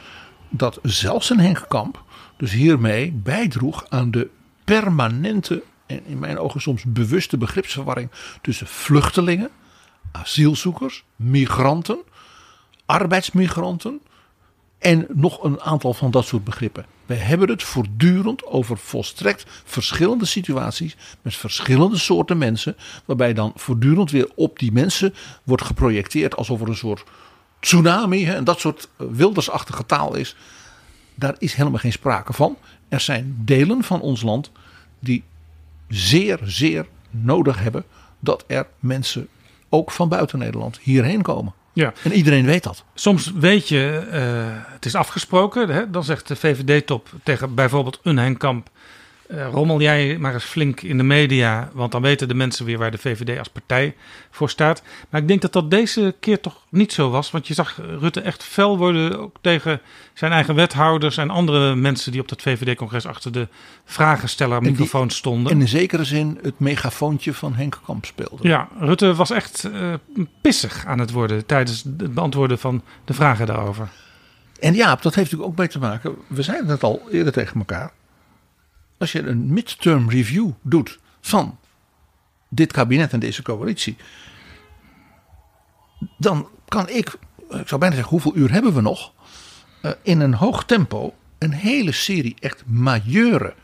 dat 0.48 0.78
zelfs 0.82 1.30
een 1.30 1.40
Henk 1.40 1.64
Kamp 1.68 2.02
dus 2.36 2.52
hiermee 2.52 3.12
bijdroeg 3.12 3.86
aan 3.88 4.10
de 4.10 4.30
permanente 4.64 5.62
en 5.86 6.06
in 6.06 6.18
mijn 6.18 6.38
ogen 6.38 6.60
soms 6.60 6.84
bewuste 6.84 7.36
begripsverwarring 7.36 8.10
tussen 8.40 8.66
vluchtelingen, 8.66 9.50
asielzoekers, 10.12 11.04
migranten, 11.16 11.98
arbeidsmigranten 12.86 14.00
en 14.78 15.06
nog 15.08 15.42
een 15.42 15.60
aantal 15.60 15.94
van 15.94 16.10
dat 16.10 16.26
soort 16.26 16.44
begrippen. 16.44 16.86
We 17.06 17.14
hebben 17.14 17.48
het 17.48 17.62
voortdurend 17.62 18.46
over 18.46 18.78
volstrekt 18.78 19.44
verschillende 19.64 20.24
situaties 20.24 20.96
met 21.22 21.36
verschillende 21.36 21.96
soorten 21.98 22.38
mensen, 22.38 22.76
waarbij 23.04 23.34
dan 23.34 23.52
voortdurend 23.54 24.10
weer 24.10 24.28
op 24.34 24.58
die 24.58 24.72
mensen 24.72 25.14
wordt 25.44 25.62
geprojecteerd 25.62 26.36
alsof 26.36 26.60
er 26.60 26.68
een 26.68 26.76
soort 26.76 27.04
tsunami 27.60 28.26
en 28.26 28.44
dat 28.44 28.60
soort 28.60 28.88
wildersachtige 28.96 29.86
taal 29.86 30.14
is. 30.14 30.36
Daar 31.14 31.34
is 31.38 31.54
helemaal 31.54 31.78
geen 31.78 31.92
sprake 31.92 32.32
van. 32.32 32.56
Er 32.88 33.00
zijn 33.00 33.36
delen 33.44 33.84
van 33.84 34.00
ons 34.00 34.22
land 34.22 34.50
die 34.98 35.24
zeer, 35.88 36.38
zeer 36.42 36.86
nodig 37.10 37.58
hebben 37.58 37.84
dat 38.20 38.44
er 38.46 38.66
mensen 38.78 39.28
ook 39.68 39.90
van 39.90 40.08
buiten 40.08 40.38
Nederland 40.38 40.78
hierheen 40.78 41.22
komen. 41.22 41.54
Ja. 41.78 41.92
En 42.02 42.12
iedereen 42.12 42.46
weet 42.46 42.62
dat. 42.62 42.84
Soms 42.94 43.32
weet 43.34 43.68
je, 43.68 44.08
uh, 44.12 44.72
het 44.72 44.84
is 44.84 44.94
afgesproken. 44.94 45.68
Hè? 45.68 45.90
Dan 45.90 46.04
zegt 46.04 46.28
de 46.28 46.36
VVD-top 46.36 47.08
tegen 47.22 47.54
bijvoorbeeld 47.54 48.00
een 48.02 48.18
Henkamp... 48.18 48.68
Uh, 49.30 49.48
rommel 49.50 49.80
jij 49.80 50.18
maar 50.18 50.34
eens 50.34 50.44
flink 50.44 50.80
in 50.80 50.96
de 50.96 51.02
media, 51.02 51.70
want 51.72 51.92
dan 51.92 52.02
weten 52.02 52.28
de 52.28 52.34
mensen 52.34 52.64
weer 52.64 52.78
waar 52.78 52.90
de 52.90 52.98
VVD 52.98 53.38
als 53.38 53.48
partij 53.48 53.94
voor 54.30 54.50
staat. 54.50 54.82
Maar 55.08 55.20
ik 55.20 55.28
denk 55.28 55.40
dat 55.40 55.52
dat 55.52 55.70
deze 55.70 56.14
keer 56.20 56.40
toch 56.40 56.64
niet 56.68 56.92
zo 56.92 57.10
was, 57.10 57.30
want 57.30 57.46
je 57.46 57.54
zag 57.54 57.80
Rutte 57.98 58.20
echt 58.20 58.42
fel 58.42 58.78
worden 58.78 59.18
ook 59.20 59.36
tegen 59.40 59.80
zijn 60.14 60.32
eigen 60.32 60.54
wethouders 60.54 61.16
en 61.16 61.30
andere 61.30 61.74
mensen 61.74 62.12
die 62.12 62.20
op 62.20 62.28
dat 62.28 62.42
VVD-congres 62.42 63.06
achter 63.06 63.32
de 63.32 63.48
vragensteller 63.84 64.62
microfoon 64.62 65.10
stonden. 65.10 65.52
En 65.52 65.60
in 65.60 65.68
zekere 65.68 66.04
zin 66.04 66.38
het 66.42 66.58
megafoontje 66.58 67.34
van 67.34 67.54
Henk 67.54 67.80
Kamp 67.86 68.04
speelde. 68.04 68.48
Ja, 68.48 68.68
Rutte 68.80 69.14
was 69.14 69.30
echt 69.30 69.68
uh, 69.74 69.94
pissig 70.40 70.86
aan 70.86 70.98
het 70.98 71.10
worden 71.10 71.46
tijdens 71.46 71.82
het 71.82 72.14
beantwoorden 72.14 72.58
van 72.58 72.82
de 73.04 73.14
vragen 73.14 73.46
daarover. 73.46 73.88
En 74.60 74.74
ja, 74.74 74.88
dat 74.88 75.02
heeft 75.02 75.16
natuurlijk 75.16 75.50
ook 75.50 75.56
mee 75.56 75.68
te 75.68 75.78
maken, 75.78 76.14
we 76.26 76.42
zeiden 76.42 76.68
het 76.68 76.82
al 76.82 77.02
eerder 77.10 77.32
tegen 77.32 77.58
elkaar 77.58 77.92
als 78.98 79.12
je 79.12 79.26
een 79.26 79.52
midterm 79.52 80.10
review 80.10 80.50
doet 80.62 80.98
van 81.20 81.58
dit 82.48 82.72
kabinet 82.72 83.12
en 83.12 83.20
deze 83.20 83.42
coalitie, 83.42 83.96
dan 86.18 86.48
kan 86.68 86.88
ik, 86.88 87.14
ik 87.48 87.68
zou 87.68 87.80
bijna 87.80 87.94
zeggen, 87.94 88.12
hoeveel 88.12 88.36
uur 88.36 88.52
hebben 88.52 88.74
we 88.74 88.80
nog? 88.80 89.12
Uh, 89.82 89.90
in 90.02 90.20
een 90.20 90.34
hoog 90.34 90.64
tempo 90.64 91.14
een 91.38 91.52
hele 91.52 91.92
serie 91.92 92.36
echt 92.40 92.62
majeure 92.66 93.54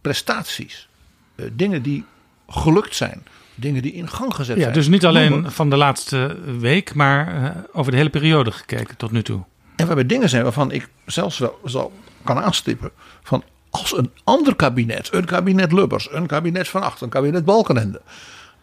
prestaties. 0.00 0.88
Uh, 1.36 1.46
dingen 1.52 1.82
die 1.82 2.04
gelukt 2.48 2.94
zijn. 2.94 3.26
Dingen 3.54 3.82
die 3.82 3.92
in 3.92 4.08
gang 4.08 4.34
gezet 4.34 4.56
ja, 4.56 4.62
zijn. 4.62 4.74
Dus 4.74 4.88
niet 4.88 5.06
alleen 5.06 5.50
van 5.50 5.70
de 5.70 5.76
laatste 5.76 6.38
week, 6.58 6.94
maar 6.94 7.42
uh, 7.42 7.50
over 7.72 7.90
de 7.90 7.96
hele 7.96 8.10
periode 8.10 8.52
gekeken 8.52 8.96
tot 8.96 9.10
nu 9.10 9.22
toe. 9.22 9.44
En 9.76 9.86
waarbij 9.86 10.06
dingen 10.06 10.28
zijn 10.28 10.42
waarvan 10.42 10.72
ik 10.72 10.88
zelfs 11.06 11.38
wel 11.38 11.60
zal 11.64 11.92
kan 12.24 12.38
aanstippen. 12.38 12.90
Van 13.22 13.44
als 13.70 13.96
een 13.96 14.10
ander 14.24 14.56
kabinet, 14.56 15.12
een 15.12 15.24
kabinet 15.24 15.72
Lubbers, 15.72 16.12
een 16.12 16.26
kabinet 16.26 16.68
Van 16.68 16.82
Acht, 16.82 17.00
een 17.00 17.08
kabinet 17.08 17.44
Balkenende, 17.44 18.00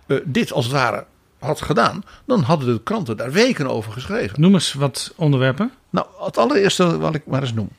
uh, 0.07 0.19
dit 0.25 0.51
als 0.51 0.65
het 0.65 0.73
ware 0.73 1.05
had 1.39 1.61
gedaan, 1.61 2.03
dan 2.25 2.41
hadden 2.41 2.73
de 2.73 2.83
kranten 2.83 3.17
daar 3.17 3.31
weken 3.31 3.67
over 3.67 3.91
geschreven. 3.91 4.41
Noem 4.41 4.53
eens 4.53 4.73
wat 4.73 5.13
onderwerpen. 5.15 5.71
Nou, 5.89 6.07
het 6.19 6.37
allereerste 6.37 6.97
wat 6.97 7.15
ik 7.15 7.25
maar 7.25 7.41
eens 7.41 7.53
noem. 7.53 7.69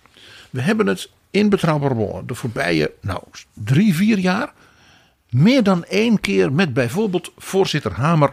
We 0.50 0.60
hebben 0.60 0.86
het 0.86 1.10
in 1.30 1.48
Betrouwbare 1.48 1.94
Bronnen 1.94 2.26
de 2.26 2.34
voorbije 2.34 2.92
nou, 3.00 3.22
drie, 3.52 3.94
vier 3.94 4.18
jaar 4.18 4.52
meer 5.30 5.62
dan 5.62 5.84
één 5.84 6.20
keer 6.20 6.52
met 6.52 6.72
bijvoorbeeld 6.72 7.32
voorzitter 7.36 7.92
Hamer 7.92 8.32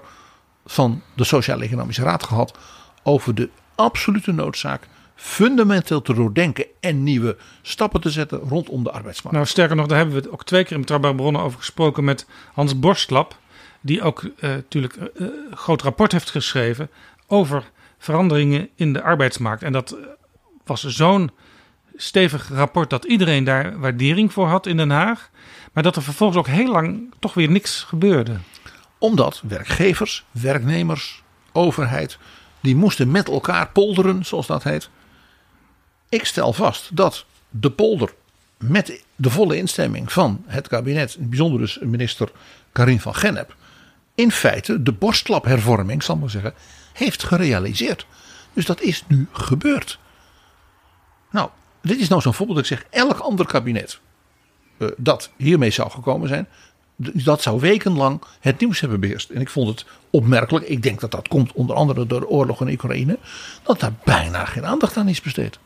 van 0.66 1.02
de 1.16 1.24
Sociaal-Economische 1.24 2.04
Raad 2.04 2.24
gehad 2.24 2.58
over 3.04 3.36
de 3.36 3.50
absolute 3.76 4.32
noodzaak 4.32 4.88
fundamenteel 5.16 6.02
te 6.02 6.14
doordenken 6.14 6.66
en 6.80 7.04
nieuwe 7.04 7.38
stappen 7.62 8.02
te 8.02 8.10
zetten 8.10 8.40
rondom 8.40 8.84
de 8.84 8.92
arbeidsmarkt. 8.92 9.38
Nou, 9.38 9.50
sterker 9.50 9.76
nog, 9.76 9.88
daar 9.88 9.98
hebben 9.98 10.16
we 10.16 10.22
het 10.22 10.32
ook 10.32 10.44
twee 10.44 10.64
keer 10.64 10.74
in 10.74 10.80
Betrouwbare 10.80 11.16
Bronnen 11.16 11.42
over 11.42 11.58
gesproken 11.58 12.04
met 12.04 12.28
Hans 12.54 12.80
Borstlap. 12.80 13.38
Die 13.82 14.02
ook 14.02 14.24
uh, 14.24 14.32
natuurlijk 14.42 14.98
een 15.14 15.32
groot 15.54 15.82
rapport 15.82 16.12
heeft 16.12 16.30
geschreven 16.30 16.90
over 17.28 17.64
veranderingen 17.98 18.70
in 18.76 18.94
de 18.94 19.02
arbeidsmarkt. 19.02 19.64
En 19.64 19.72
dat 19.72 19.98
was 20.66 20.84
zo'n 20.84 21.32
stevig 21.96 22.50
rapport 22.50 22.90
dat 22.90 23.06
iedereen 23.06 23.44
daar 23.44 23.80
waardering 23.80 24.34
voor 24.34 24.48
had 24.48 24.66
in 24.66 24.78
Den 24.78 24.90
Haag. 24.90 25.30
Maar 25.74 25.84
dat 25.84 25.96
er 25.96 26.02
vervolgens 26.02 26.40
ook 26.40 26.48
heel 26.48 26.72
lang 26.72 27.14
toch 27.20 27.34
weer 27.34 27.50
niks 27.50 27.84
gebeurde. 27.84 28.38
Omdat 28.98 29.42
werkgevers, 29.48 30.26
werknemers, 30.32 31.24
overheid, 31.52 32.18
die 32.62 32.76
moesten 32.76 33.12
met 33.12 33.30
elkaar 33.30 33.70
polderen, 33.70 34.26
zoals 34.26 34.48
dat 34.48 34.64
heet. 34.64 34.90
Ik 36.10 36.26
stel 36.26 36.54
vast 36.54 36.96
dat 36.96 37.26
de 37.50 37.72
polder 37.72 38.14
met 38.58 39.04
de 39.16 39.30
volle 39.30 39.58
instemming 39.58 40.12
van 40.12 40.44
het 40.46 40.68
kabinet, 40.68 41.14
in 41.16 41.22
het 41.22 41.30
bijzonder 41.30 41.60
dus 41.60 41.80
minister 41.82 42.32
Karin 42.72 43.00
van 43.00 43.16
Gennep, 43.16 43.56
in 44.16 44.32
feite 44.32 44.84
de 44.84 44.92
borstklaphervorming, 44.92 46.04
zal 46.04 46.16
ik 46.16 46.22
maar 46.22 46.30
zeggen, 46.30 46.54
heeft 46.94 47.24
gerealiseerd. 47.24 48.06
Dus 48.54 48.66
dat 48.66 48.82
is 48.82 49.04
nu 49.08 49.28
gebeurd. 49.32 50.00
Nou, 51.32 51.50
dit 51.82 52.00
is 52.00 52.08
nou 52.08 52.22
zo'n 52.22 52.34
voorbeeld 52.34 52.60
ik 52.60 52.66
zeg, 52.66 52.86
elk 52.90 53.20
ander 53.20 53.46
kabinet 53.46 54.00
uh, 54.78 54.90
dat 54.98 55.32
hiermee 55.38 55.72
zou 55.72 55.92
gekomen 55.92 56.28
zijn, 56.28 56.48
dat 56.96 57.42
zou 57.42 57.60
wekenlang 57.60 58.22
het 58.40 58.60
nieuws 58.60 58.80
hebben 58.80 59.00
beheerst. 59.00 59.30
En 59.30 59.42
ik 59.42 59.50
vond 59.50 59.68
het 59.68 59.86
opmerkelijk, 60.10 60.66
ik 60.66 60.84
denk 60.84 61.00
dat 61.00 61.12
dat 61.12 61.28
komt 61.28 61.54
onder 61.54 61.76
andere 61.76 62.06
door 62.06 62.20
de 62.20 62.30
oorlog 62.30 62.62
in 62.62 62.72
Oekraïne, 62.72 63.18
dat 63.64 63.80
daar 63.80 63.94
bijna 64.04 64.46
geen 64.46 64.66
aandacht 64.66 64.98
aan 64.98 65.08
is 65.08 65.22
besteed. 65.22 65.60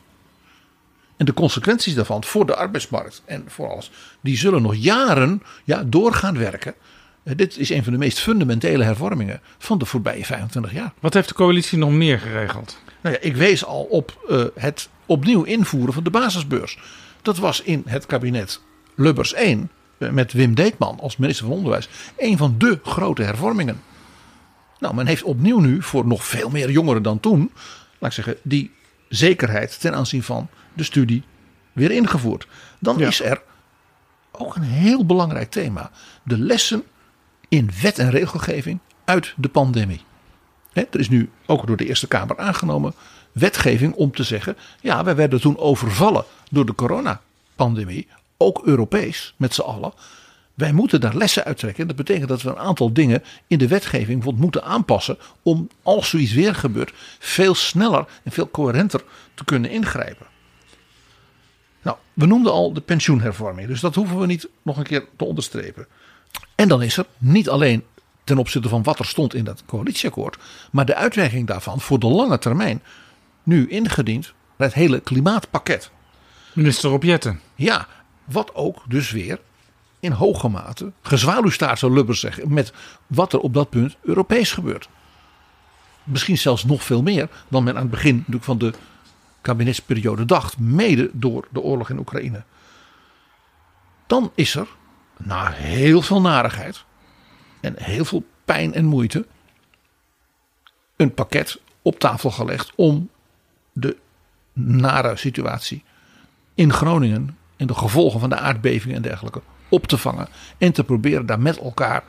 En 1.20 1.26
de 1.26 1.34
consequenties 1.34 1.94
daarvan 1.94 2.24
voor 2.24 2.46
de 2.46 2.54
arbeidsmarkt 2.54 3.22
en 3.24 3.44
voor 3.46 3.70
alles, 3.70 3.90
die 4.20 4.36
zullen 4.36 4.62
nog 4.62 4.74
jaren 4.74 5.42
ja, 5.64 5.82
doorgaan 5.86 6.38
werken. 6.38 6.74
Eh, 7.22 7.36
dit 7.36 7.58
is 7.58 7.70
een 7.70 7.84
van 7.84 7.92
de 7.92 7.98
meest 7.98 8.18
fundamentele 8.18 8.84
hervormingen 8.84 9.40
van 9.58 9.78
de 9.78 9.84
voorbije 9.84 10.24
25 10.24 10.72
jaar. 10.72 10.92
Wat 11.00 11.14
heeft 11.14 11.28
de 11.28 11.34
coalitie 11.34 11.78
nog 11.78 11.90
meer 11.90 12.18
geregeld? 12.18 12.78
Nou 13.00 13.14
ja, 13.14 13.20
ik 13.20 13.36
wees 13.36 13.64
al 13.64 13.82
op 13.82 14.26
uh, 14.28 14.44
het 14.54 14.88
opnieuw 15.06 15.42
invoeren 15.42 15.94
van 15.94 16.04
de 16.04 16.10
basisbeurs. 16.10 16.78
Dat 17.22 17.38
was 17.38 17.62
in 17.62 17.82
het 17.86 18.06
kabinet 18.06 18.60
Lubbers 18.94 19.32
1 19.32 19.70
uh, 19.98 20.10
met 20.10 20.32
Wim 20.32 20.54
Deetman 20.54 21.00
als 21.00 21.16
minister 21.16 21.46
van 21.46 21.54
Onderwijs 21.54 21.88
een 22.16 22.36
van 22.36 22.54
de 22.58 22.78
grote 22.82 23.22
hervormingen. 23.22 23.80
Nou, 24.78 24.94
men 24.94 25.06
heeft 25.06 25.22
opnieuw 25.22 25.58
nu 25.58 25.82
voor 25.82 26.06
nog 26.06 26.24
veel 26.24 26.50
meer 26.50 26.70
jongeren 26.70 27.02
dan 27.02 27.20
toen, 27.20 27.50
laat 27.98 28.10
ik 28.10 28.24
zeggen, 28.24 28.36
die 28.42 28.70
zekerheid 29.10 29.80
ten 29.80 29.94
aanzien 29.94 30.22
van 30.22 30.48
de 30.74 30.82
studie 30.82 31.22
weer 31.72 31.90
ingevoerd. 31.90 32.46
Dan 32.78 32.98
ja. 32.98 33.06
is 33.06 33.22
er 33.22 33.42
ook 34.32 34.56
een 34.56 34.62
heel 34.62 35.06
belangrijk 35.06 35.50
thema: 35.50 35.90
de 36.22 36.38
lessen 36.38 36.82
in 37.48 37.70
wet 37.82 37.98
en 37.98 38.10
regelgeving 38.10 38.78
uit 39.04 39.34
de 39.36 39.48
pandemie. 39.48 40.04
He, 40.72 40.82
er 40.90 41.00
is 41.00 41.08
nu 41.08 41.30
ook 41.46 41.66
door 41.66 41.76
de 41.76 41.86
Eerste 41.86 42.08
Kamer 42.08 42.38
aangenomen 42.38 42.94
wetgeving 43.32 43.94
om 43.94 44.12
te 44.12 44.22
zeggen: 44.22 44.56
ja, 44.80 45.04
wij 45.04 45.16
werden 45.16 45.40
toen 45.40 45.58
overvallen 45.58 46.24
door 46.50 46.66
de 46.66 46.74
coronapandemie, 46.74 48.08
ook 48.36 48.62
Europees 48.64 49.34
met 49.36 49.54
z'n 49.54 49.60
allen. 49.60 49.92
Wij 50.60 50.72
moeten 50.72 51.00
daar 51.00 51.16
lessen 51.16 51.44
uittrekken. 51.44 51.86
Dat 51.86 51.96
betekent 51.96 52.28
dat 52.28 52.42
we 52.42 52.50
een 52.50 52.58
aantal 52.58 52.92
dingen 52.92 53.22
in 53.46 53.58
de 53.58 53.68
wetgeving 53.68 54.24
moeten 54.36 54.64
aanpassen. 54.64 55.18
om 55.42 55.68
als 55.82 56.08
zoiets 56.08 56.32
weer 56.32 56.54
gebeurt, 56.54 56.92
veel 57.18 57.54
sneller 57.54 58.06
en 58.22 58.32
veel 58.32 58.50
coherenter 58.50 59.02
te 59.34 59.44
kunnen 59.44 59.70
ingrijpen. 59.70 60.26
Nou, 61.82 61.96
we 62.12 62.26
noemden 62.26 62.52
al 62.52 62.72
de 62.72 62.80
pensioenhervorming, 62.80 63.68
dus 63.68 63.80
dat 63.80 63.94
hoeven 63.94 64.18
we 64.18 64.26
niet 64.26 64.48
nog 64.62 64.76
een 64.76 64.84
keer 64.84 65.04
te 65.16 65.24
onderstrepen. 65.24 65.86
En 66.54 66.68
dan 66.68 66.82
is 66.82 66.96
er 66.96 67.06
niet 67.18 67.48
alleen 67.48 67.84
ten 68.24 68.38
opzichte 68.38 68.68
van 68.68 68.82
wat 68.82 68.98
er 68.98 69.06
stond 69.06 69.34
in 69.34 69.44
dat 69.44 69.62
coalitieakkoord, 69.66 70.38
maar 70.72 70.86
de 70.86 70.94
uitwerking 70.94 71.46
daarvan 71.46 71.80
voor 71.80 71.98
de 71.98 72.06
lange 72.06 72.38
termijn 72.38 72.82
nu 73.42 73.68
ingediend 73.68 74.32
het 74.56 74.74
hele 74.74 75.00
klimaatpakket. 75.00 75.90
Minister 76.52 76.90
Opjetten. 76.90 77.40
Ja, 77.54 77.86
wat 78.24 78.54
ook 78.54 78.82
dus 78.88 79.10
weer 79.10 79.38
in 80.00 80.12
hoge 80.12 80.48
mate 80.48 80.92
gezwaluwstaart 81.02 81.78
zou 81.78 81.92
Lubbers 81.92 82.20
zeggen 82.20 82.52
met 82.52 82.72
wat 83.06 83.32
er 83.32 83.40
op 83.40 83.54
dat 83.54 83.70
punt 83.70 83.96
Europees 84.00 84.52
gebeurt. 84.52 84.88
Misschien 86.04 86.38
zelfs 86.38 86.64
nog 86.64 86.82
veel 86.82 87.02
meer 87.02 87.28
dan 87.48 87.64
men 87.64 87.74
aan 87.74 87.82
het 87.82 87.90
begin 87.90 88.24
van 88.28 88.58
de 88.58 88.72
kabinetsperiode 89.40 90.24
dacht, 90.24 90.58
mede 90.58 91.10
door 91.12 91.48
de 91.50 91.60
oorlog 91.60 91.90
in 91.90 91.98
Oekraïne. 91.98 92.42
Dan 94.06 94.32
is 94.34 94.54
er, 94.54 94.68
na 95.16 95.50
heel 95.50 96.02
veel 96.02 96.20
narigheid 96.20 96.84
en 97.60 97.74
heel 97.78 98.04
veel 98.04 98.24
pijn 98.44 98.74
en 98.74 98.84
moeite, 98.84 99.26
een 100.96 101.14
pakket 101.14 101.60
op 101.82 101.98
tafel 101.98 102.30
gelegd 102.30 102.72
om 102.74 103.10
de 103.72 103.96
nare 104.52 105.16
situatie 105.16 105.84
in 106.54 106.72
Groningen 106.72 107.38
en 107.56 107.66
de 107.66 107.74
gevolgen 107.74 108.20
van 108.20 108.28
de 108.28 108.36
aardbeving 108.36 108.94
en 108.94 109.02
dergelijke 109.02 109.42
op 109.70 109.86
te 109.86 109.98
vangen 109.98 110.28
en 110.58 110.72
te 110.72 110.84
proberen 110.84 111.26
daar 111.26 111.40
met 111.40 111.58
elkaar 111.58 112.02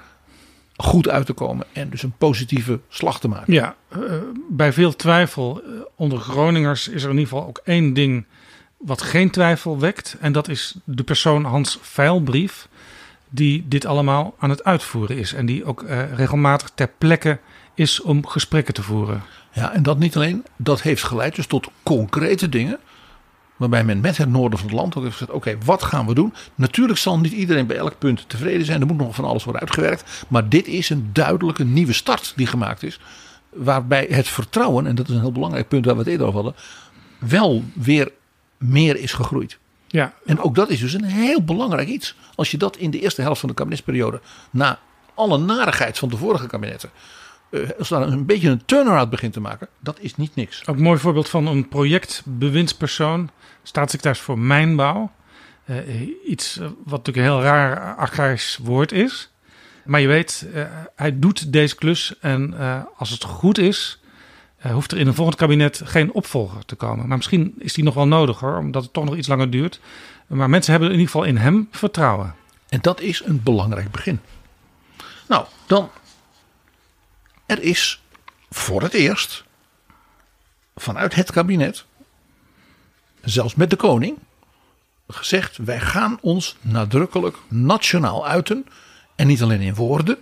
goed 0.76 1.10
uit 1.10 1.26
te 1.26 1.34
komen 1.34 1.66
en 1.74 1.90
dus 1.90 2.04
een 2.04 2.14
positieve 2.18 2.80
slag 2.90 3.20
te 3.20 3.28
maken. 3.28 3.54
Ja, 3.54 3.76
uh, 3.98 4.14
bij 4.50 4.74
veel 4.74 4.96
twijfel 4.96 5.62
uh, 5.66 5.82
onder 5.96 6.20
Groningers 6.20 6.88
is 6.88 7.04
er 7.04 7.10
in 7.10 7.18
ieder 7.18 7.34
geval 7.34 7.48
ook 7.48 7.62
één 7.64 7.94
ding 7.94 8.26
wat 8.78 9.02
geen 9.02 9.30
twijfel 9.30 9.80
wekt. 9.80 10.18
En 10.20 10.32
dat 10.32 10.48
is 10.48 10.76
de 10.84 11.04
persoon 11.04 11.44
Hans 11.44 11.80
Veilbrief, 11.82 12.68
die 13.30 13.66
dit 13.68 13.86
allemaal 13.86 14.36
aan 14.40 14.50
het 14.50 14.64
uitvoeren 14.64 15.18
is. 15.18 15.34
En 15.34 15.46
die 15.46 15.66
ook 15.66 15.82
uh, 15.84 16.14
regelmatig 16.14 16.72
ter 16.76 16.90
plekke 16.98 17.40
is 17.74 18.02
om 18.02 18.28
gesprekken 18.28 18.74
te 18.74 18.84
voeren. 18.84 19.22
Ja, 19.52 19.74
en 19.74 19.84
dat 19.84 20.00
niet 20.00 20.16
alleen, 20.16 20.46
dat 20.56 20.82
heeft 20.82 21.04
geleid 21.04 21.36
dus 21.36 21.48
tot 21.48 21.70
concrete 21.84 22.50
dingen. 22.50 22.80
Waarbij 23.62 23.84
men 23.84 24.00
met 24.00 24.18
het 24.18 24.30
noorden 24.30 24.60
van 24.60 24.68
het 24.68 24.78
land 24.78 24.96
ook 24.96 25.04
heeft 25.04 25.18
gezegd: 25.18 25.38
oké, 25.38 25.50
okay, 25.50 25.66
wat 25.66 25.84
gaan 25.84 26.08
we 26.08 26.14
doen? 26.14 26.34
Natuurlijk 26.56 27.00
zal 27.00 27.20
niet 27.20 27.32
iedereen 27.32 27.68
bij 27.68 27.78
elk 27.78 27.98
punt 27.98 28.30
tevreden 28.30 28.66
zijn. 28.66 28.82
Er 28.82 28.88
moet 28.88 28.98
nog 28.98 29.16
van 29.16 29.26
alles 29.26 29.44
worden 29.44 29.62
uitgewerkt. 29.62 30.26
Maar 30.28 30.50
dit 30.50 30.68
is 30.68 30.90
een 30.90 31.10
duidelijke 31.14 31.64
nieuwe 31.64 31.94
start 31.94 32.34
die 32.36 32.48
gemaakt 32.48 32.84
is. 32.84 33.00
Waarbij 33.50 34.08
het 34.10 34.28
vertrouwen, 34.28 34.88
en 34.88 34.96
dat 34.96 35.10
is 35.10 35.16
een 35.16 35.22
heel 35.22 35.32
belangrijk 35.32 35.68
punt 35.68 35.86
waar 35.86 35.94
we 35.94 36.00
het 36.00 36.10
eerder 36.10 36.28
over 36.28 36.42
hadden, 36.44 36.62
wel 37.20 37.64
weer 37.74 38.12
meer 38.58 38.98
is 38.98 39.14
gegroeid. 39.14 39.58
Ja. 39.88 40.14
En 40.26 40.40
ook 40.40 40.56
dat 40.56 40.70
is 40.70 40.80
dus 40.80 40.94
een 40.94 41.04
heel 41.04 41.44
belangrijk 41.44 41.88
iets. 41.88 42.16
Als 42.36 42.52
je 42.52 42.58
dat 42.58 42.78
in 42.78 42.92
de 42.92 43.00
eerste 43.00 43.22
helft 43.22 43.40
van 43.40 43.50
de 43.50 43.56
kabinetsperiode, 43.56 44.22
na 44.52 44.80
alle 45.14 45.38
narigheid 45.38 45.98
van 45.98 46.10
de 46.10 46.18
vorige 46.18 46.48
kabinetten, 46.48 46.90
als 47.78 47.90
daar 47.90 48.02
een 48.02 48.26
beetje 48.26 48.50
een 48.50 48.66
turnaround 48.66 49.10
begint 49.10 49.34
te 49.34 49.40
maken, 49.40 49.68
dat 49.80 50.00
is 50.00 50.16
niet 50.16 50.36
niks. 50.36 50.68
Ook 50.68 50.76
een 50.76 50.82
mooi 50.82 51.00
voorbeeld 51.00 51.30
van 51.30 51.48
een 51.48 51.68
projectbewindspersoon, 51.68 53.30
staatssecretaris 53.64 54.20
voor 54.20 54.40
mijnbouw. 54.40 55.12
Uh, 55.66 55.78
iets 56.26 56.56
wat 56.84 57.06
natuurlijk 57.06 57.18
een 57.18 57.34
heel 57.34 57.42
raar 57.42 57.96
agrarisch 57.96 58.60
woord 58.64 58.92
is. 58.92 59.32
Maar 59.86 60.00
je 60.00 60.08
weet, 60.08 60.48
uh, 60.54 60.64
hij 60.96 61.20
doet 61.20 61.52
deze 61.52 61.76
klus 61.76 62.14
en 62.20 62.54
als 62.98 63.10
het 63.10 63.24
goed 63.24 63.58
is, 63.58 64.00
hoeft 64.72 64.92
er 64.92 64.98
in 64.98 65.08
een 65.08 65.14
volgend 65.14 65.38
kabinet 65.38 65.82
geen 65.84 66.14
opvolger 66.14 66.66
te 66.66 66.76
komen. 66.76 67.08
Maar 67.08 67.18
misschien 67.18 67.56
is 67.58 67.74
die 67.74 67.84
nog 67.84 67.94
wel 67.94 68.08
nodig 68.08 68.40
hoor, 68.40 68.58
omdat 68.58 68.84
het 68.84 68.94
toch 68.94 69.06
nog 69.06 69.16
iets 69.16 69.28
langer 69.28 69.50
duurt. 69.50 69.80
Maar 70.28 70.50
mensen 70.50 70.72
hebben 70.72 70.90
in 70.90 71.00
ieder 71.00 71.12
geval 71.12 71.28
in 71.28 71.38
hem 71.38 71.68
vertrouwen. 71.72 72.36
En 72.70 72.80
dat 72.82 73.02
is 73.02 73.22
een 73.26 73.44
belangrijk 73.44 73.92
begin. 73.92 74.20
Nou, 75.28 75.46
dan 75.66 75.90
er 77.52 77.62
is 77.62 78.02
voor 78.50 78.82
het 78.82 78.94
eerst 78.94 79.44
vanuit 80.76 81.16
het 81.16 81.32
kabinet, 81.32 81.86
zelfs 83.22 83.56
met 83.56 83.70
de 83.70 83.76
koning, 83.76 84.18
gezegd: 85.08 85.58
wij 85.58 85.80
gaan 85.80 86.18
ons 86.22 86.58
nadrukkelijk 86.62 87.38
nationaal 87.48 88.28
uiten. 88.28 88.66
En 89.16 89.28
niet 89.28 89.42
alleen 89.42 89.62
in 89.62 89.76
woorden, 89.76 90.18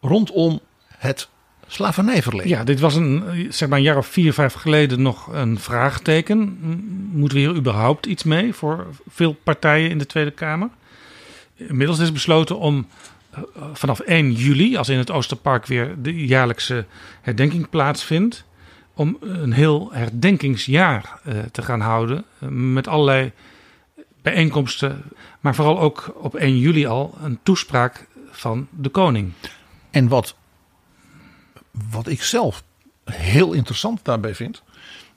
rondom 0.00 0.60
het 0.86 1.28
slavernijverleden. 1.66 2.48
Ja, 2.48 2.64
dit 2.64 2.80
was 2.80 2.94
een, 2.94 3.46
zeg 3.50 3.68
maar 3.68 3.78
een 3.78 3.84
jaar 3.84 3.96
of 3.96 4.06
vier, 4.06 4.32
vijf 4.32 4.52
geleden 4.52 5.02
nog 5.02 5.26
een 5.26 5.58
vraagteken. 5.58 6.58
Moeten 7.12 7.38
we 7.38 7.44
hier 7.44 7.56
überhaupt 7.56 8.06
iets 8.06 8.22
mee 8.22 8.54
voor 8.54 8.86
veel 9.08 9.32
partijen 9.32 9.90
in 9.90 9.98
de 9.98 10.06
Tweede 10.06 10.30
Kamer? 10.30 10.68
Inmiddels 11.54 11.98
is 11.98 12.12
besloten 12.12 12.58
om 12.58 12.86
vanaf 13.72 14.00
1 14.00 14.32
juli, 14.32 14.76
als 14.76 14.88
in 14.88 14.98
het 14.98 15.10
Oosterpark 15.10 15.66
weer 15.66 15.94
de 16.02 16.26
jaarlijkse 16.26 16.84
herdenking 17.20 17.68
plaatsvindt, 17.68 18.44
om 18.94 19.16
een 19.20 19.52
heel 19.52 19.92
herdenkingsjaar 19.92 21.20
uh, 21.26 21.38
te 21.52 21.62
gaan 21.62 21.80
houden 21.80 22.24
uh, 22.42 22.48
met 22.48 22.88
allerlei 22.88 23.32
bijeenkomsten, 24.22 25.02
maar 25.40 25.54
vooral 25.54 25.80
ook 25.80 26.14
op 26.14 26.34
1 26.34 26.58
juli 26.58 26.86
al 26.86 27.18
een 27.22 27.38
toespraak 27.42 28.06
van 28.30 28.68
de 28.70 28.88
koning. 28.88 29.32
En 29.90 30.08
wat, 30.08 30.36
wat 31.90 32.08
ik 32.08 32.22
zelf 32.22 32.62
heel 33.04 33.52
interessant 33.52 34.04
daarbij 34.04 34.34
vind, 34.34 34.62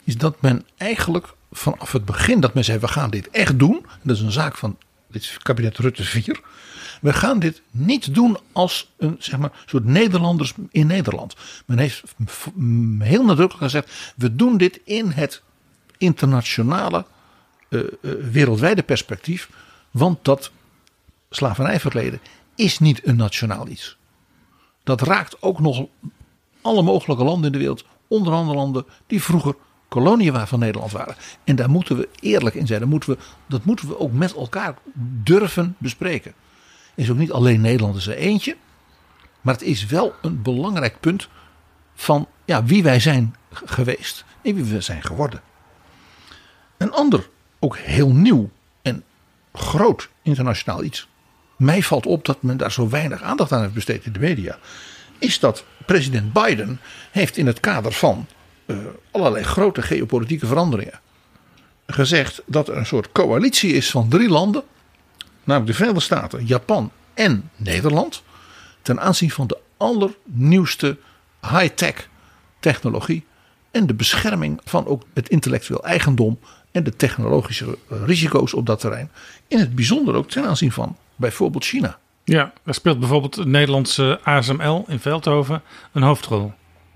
is 0.04 0.18
dat 0.18 0.42
men 0.42 0.66
eigenlijk 0.78 1.34
vanaf 1.52 1.92
het 1.92 2.06
begin 2.06 2.40
dat 2.40 2.54
men 2.54 2.64
zei: 2.64 2.80
we 2.80 2.88
gaan 2.88 3.10
dit 3.10 3.30
echt 3.30 3.60
doen. 3.60 3.86
Dat 4.04 4.16
is 4.16 4.22
een 4.22 4.32
zaak 4.32 4.58
van 4.58 4.78
dit 5.08 5.38
kabinet 5.42 5.78
Rutte 5.78 6.04
4. 6.04 6.40
We 7.02 7.14
gaan 7.14 7.40
dit 7.40 7.62
niet 7.72 8.16
doen 8.16 8.38
als 8.52 8.92
een 8.98 9.16
zeg 9.20 9.40
maar, 9.40 9.64
soort 9.66 9.86
Nederlanders 9.86 10.54
in 10.72 10.88
Nederland. 10.88 11.36
Men 11.66 11.78
heeft 11.78 12.04
heel 13.00 13.26
nadrukkelijk 13.26 13.64
gezegd: 13.64 14.14
we 14.16 14.36
doen 14.36 14.58
dit 14.58 14.80
in 14.84 15.10
het 15.10 15.42
internationale, 15.98 17.06
uh, 17.70 17.84
uh, 18.02 18.12
wereldwijde 18.32 18.84
perspectief. 18.84 19.50
Want 19.92 20.26
dat 20.26 20.52
slavernijverleden 21.30 22.22
is 22.56 22.80
niet 22.80 23.08
een 23.08 23.16
nationaal 23.16 23.68
iets. 23.68 23.98
Dat 24.84 25.02
raakt 25.02 25.42
ook 25.42 25.60
nog 25.60 25.86
alle 26.62 26.82
mogelijke 26.82 27.24
landen 27.24 27.46
in 27.46 27.52
de 27.52 27.58
wereld, 27.58 27.86
onder 28.08 28.34
andere 28.34 28.58
landen 28.58 28.86
die 29.08 29.24
vroeger 29.24 29.56
koloniën 29.88 30.48
van 30.48 30.60
Nederland 30.60 30.92
waren. 30.92 31.16
En 31.44 31.56
daar 31.56 31.70
moeten 31.70 31.98
we 31.98 32.10
eerlijk 32.20 32.56
in 32.56 32.68
zijn. 32.68 32.80
Dat 32.80 32.90
moeten 32.90 33.10
we, 33.10 33.18
dat 33.48 33.66
moeten 33.66 33.88
we 33.88 34.00
ook 34.00 34.12
met 34.12 34.34
elkaar 34.34 34.78
durven 35.24 35.76
bespreken. 35.78 36.34
Is 36.96 37.10
ook 37.10 37.18
niet 37.18 37.32
alleen 37.32 37.62
Nederland 37.62 38.06
er 38.06 38.16
eentje. 38.16 38.56
Maar 39.42 39.54
het 39.54 39.64
is 39.64 39.86
wel 39.86 40.14
een 40.22 40.42
belangrijk 40.42 41.00
punt 41.00 41.28
van 41.96 42.28
ja, 42.46 42.64
wie 42.64 42.84
wij 42.84 43.00
zijn 43.00 43.36
geweest 43.52 44.26
en 44.42 44.56
wie 44.56 44.64
we 44.64 44.82
zijn 44.82 45.04
geworden. 45.04 45.42
Een 46.78 46.92
ander, 46.92 47.30
ook 47.60 47.78
heel 47.78 48.12
nieuw 48.12 48.50
en 48.82 49.04
groot 49.54 50.10
internationaal 50.22 50.84
iets. 50.84 51.08
Mij 51.58 51.82
valt 51.84 52.06
op 52.06 52.26
dat 52.26 52.42
men 52.42 52.58
daar 52.58 52.72
zo 52.72 52.90
weinig 52.90 53.22
aandacht 53.22 53.52
aan 53.52 53.62
heeft 53.62 53.74
besteed 53.74 54.06
in 54.06 54.12
de 54.12 54.20
media. 54.20 54.60
Is 55.20 55.40
dat 55.40 55.66
president 55.86 56.34
Biden 56.34 56.80
heeft 57.12 57.38
in 57.38 57.48
het 57.48 57.60
kader 57.60 57.92
van 57.92 58.28
uh, 58.66 58.78
allerlei 59.12 59.44
grote 59.44 59.82
geopolitieke 59.82 60.46
veranderingen 60.46 61.00
gezegd 61.94 62.42
dat 62.46 62.68
er 62.68 62.78
een 62.78 62.86
soort 62.86 63.12
coalitie 63.12 63.74
is 63.74 63.92
van 63.92 64.10
drie 64.10 64.30
landen. 64.30 64.64
Namelijk 65.52 65.78
de 65.78 65.84
Verenigde 65.84 66.16
Staten, 66.16 66.46
Japan 66.46 66.92
en 67.14 67.50
Nederland. 67.56 68.24
Ten 68.82 69.00
aanzien 69.00 69.32
van 69.32 69.48
de 69.48 69.58
allernieuwste 69.78 70.98
high-tech 71.42 72.10
technologie. 72.60 73.26
En 73.72 73.88
de 73.88 73.94
bescherming 73.94 74.62
van 74.64 74.86
ook 74.86 75.04
het 75.14 75.30
intellectueel 75.30 75.84
eigendom 75.84 76.40
en 76.72 76.84
de 76.84 76.96
technologische 76.96 77.78
risico's 77.88 78.54
op 78.54 78.66
dat 78.66 78.80
terrein. 78.80 79.12
In 79.48 79.60
het 79.60 79.76
bijzonder 79.76 80.16
ook 80.16 80.30
ten 80.30 80.46
aanzien 80.46 80.72
van 80.72 80.98
bijvoorbeeld 81.16 81.66
China. 81.66 81.98
Ja, 82.24 82.54
daar 82.64 82.74
speelt 82.74 83.00
bijvoorbeeld 83.00 83.36
het 83.36 83.48
Nederlandse 83.48 84.20
ASML 84.24 84.86
in 84.88 85.00
Veldhoven 85.00 85.62
een 85.92 86.04
hoofdrol. 86.04 86.54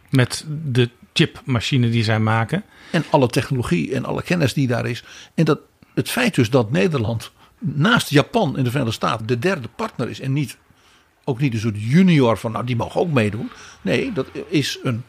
Met 0.10 0.46
de 0.48 0.90
chipmachine 1.14 1.90
die 1.90 2.04
zij 2.04 2.20
maken. 2.20 2.64
En 2.92 3.06
alle 3.10 3.28
technologie 3.28 3.96
en 3.96 4.06
alle 4.06 4.22
kennis 4.22 4.54
die 4.54 4.68
daar 4.68 4.86
is. 4.86 5.04
En 5.34 5.46
dat 5.46 5.60
het 5.94 6.10
feit 6.10 6.36
dus 6.36 6.50
dat 6.50 6.72
Nederland 6.72 7.32
naast 7.60 8.10
Japan 8.10 8.58
en 8.58 8.64
de 8.64 8.70
Verenigde 8.70 8.96
Staten 8.96 9.26
de 9.26 9.40
derde 9.40 9.68
partner 9.76 10.10
is. 10.10 10.20
En 10.20 10.34
niet, 10.34 10.58
ook 11.24 11.40
niet 11.40 11.54
een 11.54 11.60
soort 11.60 11.82
junior 11.82 12.38
van 12.38 12.52
nou 12.52 12.66
die 12.66 12.76
mogen 12.76 13.02
ook 13.02 13.12
meedoen. 13.12 13.50
Nee, 13.82 14.14
dat 14.14 14.28
is 14.48 14.80
een 14.84 15.04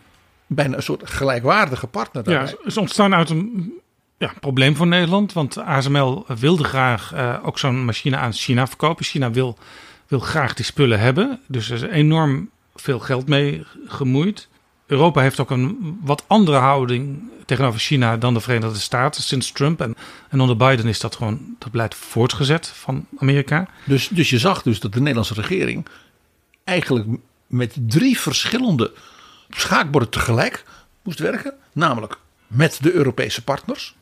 bijna 0.47 0.77
een 0.77 0.83
soort 0.83 1.11
gelijkwaardige 1.11 1.87
partner. 1.87 2.25
Daarbij. 2.25 2.47
Ja, 2.47 2.67
is 2.67 2.77
ontstaan 2.77 3.15
uit 3.15 3.31
een 3.31 3.73
ja, 4.19 4.33
probleem 4.41 4.77
voor 4.77 4.87
Nederland. 4.87 5.33
Want 5.33 5.59
ASML 5.59 6.25
wilde 6.39 6.65
graag 6.65 7.15
uh, 7.15 7.39
ook 7.43 7.59
zo'n 7.59 7.85
machine 7.85 8.17
aan 8.17 8.33
China 8.33 8.67
verkopen. 8.67 9.05
China 9.05 9.31
wil, 9.31 9.59
wil 10.07 10.21
graag 10.21 10.55
die 10.55 10.65
spullen 10.65 11.01
hebben. 11.01 11.41
Dus 11.49 11.71
er 11.71 11.75
is 11.75 11.83
enorm 11.83 12.51
veel 12.75 12.99
geld 12.99 13.29
mee 13.29 13.65
gemoeid. 13.87 14.49
Europa 14.87 15.21
heeft 15.21 15.41
ook 15.41 15.51
een 15.51 15.99
wat 16.03 16.25
andere 16.27 16.57
houding 16.57 17.31
tegenover 17.47 17.81
China 17.81 18.17
dan 18.17 18.35
de 18.35 18.41
Verenigde 18.41 18.79
Staten 18.79 19.23
sinds 19.23 19.53
Trump. 19.53 19.81
En, 19.81 19.95
en 20.29 20.41
onder 20.41 20.57
Biden 20.57 20.87
is 20.87 21.01
dat 21.01 21.17
gewoon 21.17 21.57
dat 21.59 21.71
beleid 21.71 21.95
voortgezet 21.95 22.67
van 22.67 23.07
Amerika. 23.19 23.69
Dus, 23.85 24.09
dus 24.09 24.31
je 24.31 24.39
zag 24.39 24.63
dus 24.63 24.81
dat 24.81 24.93
de 24.93 24.99
Nederlandse 24.99 25.35
regering 25.35 25.87
eigenlijk 26.65 27.09
met 27.47 27.77
drie 27.81 28.21
verschillende 28.21 28.93
schaakborden 29.51 30.11
tegelijk 30.11 30.65
moest 31.03 31.19
werken. 31.19 31.55
Namelijk 31.73 32.19
met 32.47 32.79
de 32.83 32.93
Europese 32.93 33.45
partners. 33.45 33.95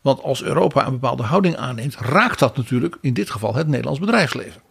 Want 0.00 0.22
als 0.22 0.42
Europa 0.42 0.86
een 0.86 0.92
bepaalde 0.92 1.22
houding 1.22 1.56
aanneemt, 1.56 1.96
raakt 1.96 2.38
dat 2.38 2.56
natuurlijk 2.56 2.98
in 3.00 3.14
dit 3.14 3.30
geval 3.30 3.54
het 3.54 3.66
Nederlands 3.66 4.00
bedrijfsleven. 4.00 4.62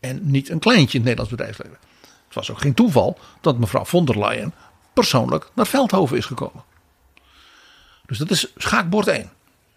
En 0.00 0.20
niet 0.22 0.48
een 0.48 0.58
kleintje 0.58 0.98
in 0.98 1.04
het 1.06 1.16
Nederlands 1.16 1.30
bedrijfsleven. 1.30 1.91
Het 2.34 2.46
was 2.46 2.50
ook 2.50 2.60
geen 2.60 2.74
toeval 2.74 3.18
dat 3.40 3.58
mevrouw 3.58 3.84
von 3.84 4.04
der 4.04 4.18
Leyen 4.18 4.54
persoonlijk 4.92 5.50
naar 5.54 5.66
Veldhoven 5.66 6.16
is 6.16 6.24
gekomen. 6.24 6.64
Dus 8.06 8.18
dat 8.18 8.30
is 8.30 8.52
schaakbord 8.56 9.06
1. 9.06 9.30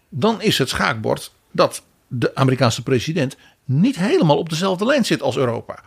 Dan 0.08 0.42
is 0.42 0.58
het 0.58 0.68
schaakbord 0.68 1.32
dat 1.50 1.82
de 2.06 2.34
Amerikaanse 2.34 2.82
president 2.82 3.36
niet 3.64 3.96
helemaal 3.96 4.38
op 4.38 4.48
dezelfde 4.48 4.86
lijn 4.86 5.04
zit 5.04 5.22
als 5.22 5.36
Europa. 5.36 5.82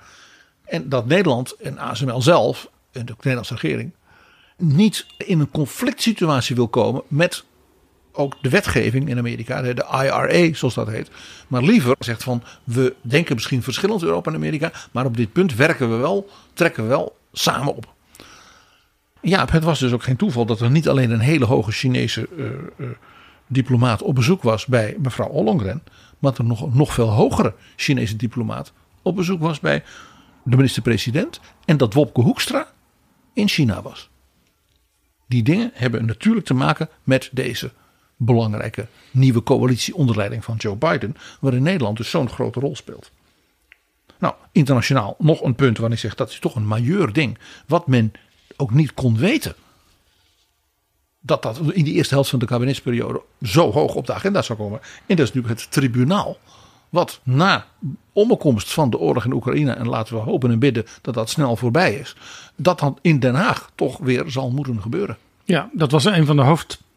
En 0.65 0.89
dat 0.89 1.05
Nederland 1.05 1.55
en 1.55 1.78
ASML 1.78 2.22
zelf 2.22 2.70
en 2.91 3.05
de 3.05 3.13
Nederlandse 3.15 3.53
regering 3.53 3.91
niet 4.57 5.05
in 5.17 5.39
een 5.39 5.51
conflict 5.51 6.01
situatie 6.01 6.55
wil 6.55 6.67
komen 6.67 7.03
met 7.07 7.43
ook 8.20 8.38
de 8.41 8.49
wetgeving 8.49 9.09
in 9.09 9.17
Amerika, 9.17 9.61
de 9.61 9.86
IRA 10.03 10.53
zoals 10.53 10.74
dat 10.74 10.88
heet. 10.88 11.09
Maar 11.47 11.63
liever 11.63 11.95
zegt 11.99 12.24
van 12.24 12.43
we 12.63 12.95
denken 13.01 13.36
misschien 13.36 13.63
verschillend 13.63 14.03
Europa 14.03 14.30
en 14.30 14.38
Amerika, 14.38 14.72
maar 14.91 15.05
op 15.05 15.17
dit 15.17 15.32
punt 15.32 15.55
werken 15.55 15.89
we 15.89 15.95
wel, 15.95 16.30
trekken 16.53 16.84
we 16.84 16.89
wel 16.89 17.17
samen 17.32 17.76
op. 17.76 17.93
Ja, 19.22 19.47
het 19.51 19.63
was 19.63 19.80
dus 19.80 19.91
ook 19.91 20.03
geen 20.03 20.15
toeval 20.15 20.45
dat 20.45 20.59
er 20.59 20.72
niet 20.72 20.89
alleen 20.89 21.11
een 21.11 21.20
hele 21.20 21.45
hoge 21.45 21.72
Chinese 21.72 22.28
uh, 22.38 22.45
uh, 22.78 22.88
diplomaat 23.47 24.01
op 24.01 24.15
bezoek 24.15 24.43
was 24.43 24.65
bij 24.65 24.95
mevrouw 24.99 25.28
Ollongren, 25.28 25.82
maar 26.20 26.32
dat 26.32 26.38
er 26.38 26.45
nog, 26.45 26.74
nog 26.74 26.93
veel 26.93 27.09
hogere 27.09 27.53
Chinese 27.76 28.15
diplomaat 28.15 28.74
op 29.01 29.15
bezoek 29.15 29.41
was 29.41 29.59
bij 29.59 29.84
de 30.43 30.55
minister-president 30.55 31.39
en 31.65 31.78
dat 31.78 31.93
Wopke 31.93 32.22
Hoekstra 32.22 32.67
in 33.34 33.47
China 33.47 33.82
was. 33.82 34.09
Die 35.28 35.43
dingen 35.43 35.72
hebben 35.74 36.05
natuurlijk 36.05 36.45
te 36.45 36.53
maken 36.53 36.89
met 37.03 37.30
deze 37.32 37.72
belangrijke 38.22 38.88
nieuwe 39.11 39.43
coalitie 39.43 39.95
onder 39.95 40.15
leiding 40.15 40.43
van 40.43 40.55
Joe 40.55 40.76
Biden, 40.76 41.15
waarin 41.39 41.63
Nederland 41.63 41.97
dus 41.97 42.09
zo'n 42.09 42.30
grote 42.30 42.59
rol 42.59 42.76
speelt. 42.76 43.11
Nou, 44.17 44.34
internationaal 44.51 45.15
nog 45.17 45.41
een 45.41 45.55
punt 45.55 45.78
waarin 45.78 45.95
ik 45.95 46.01
zeg 46.01 46.15
dat 46.15 46.30
is 46.30 46.39
toch 46.39 46.55
een 46.55 46.67
majeur 46.67 47.13
ding, 47.13 47.38
wat 47.67 47.88
men 47.88 48.11
ook 48.57 48.72
niet 48.72 48.93
kon 48.93 49.17
weten. 49.17 49.55
Dat 51.20 51.41
dat 51.41 51.59
in 51.72 51.84
die 51.84 51.93
eerste 51.93 52.13
helft 52.13 52.30
van 52.30 52.39
de 52.39 52.45
kabinetsperiode 52.45 53.22
zo 53.41 53.72
hoog 53.72 53.95
op 53.95 54.05
de 54.05 54.13
agenda 54.13 54.41
zou 54.41 54.59
komen. 54.59 54.80
En 55.05 55.15
dat 55.15 55.28
is 55.28 55.34
natuurlijk 55.34 55.61
het 55.61 55.72
tribunaal. 55.72 56.38
Wat 56.89 57.20
na 57.24 57.65
omkomst 58.13 58.74
van 58.74 58.89
de 58.89 58.97
oorlog 58.97 59.26
in 59.26 59.34
Oekraïne, 59.34 59.72
en 59.72 59.88
laten 59.88 60.15
we 60.15 60.22
hopen 60.22 60.51
en 60.51 60.59
bidden 60.59 60.86
dat 61.01 61.13
dat 61.13 61.30
snel 61.30 61.55
voorbij 61.55 61.93
is, 61.93 62.15
dat 62.55 62.80
dan 62.80 62.97
in 63.01 63.20
Den 63.20 63.36
Haag 63.36 63.72
toch 63.76 63.97
weer 63.97 64.24
zal 64.28 64.51
moeten 64.51 64.82
gebeuren. 64.82 65.17
Ja, 65.43 65.70
dat 65.74 65.91
was 65.91 66.05
een 66.05 66.26
van 66.26 66.36
de 66.36 66.41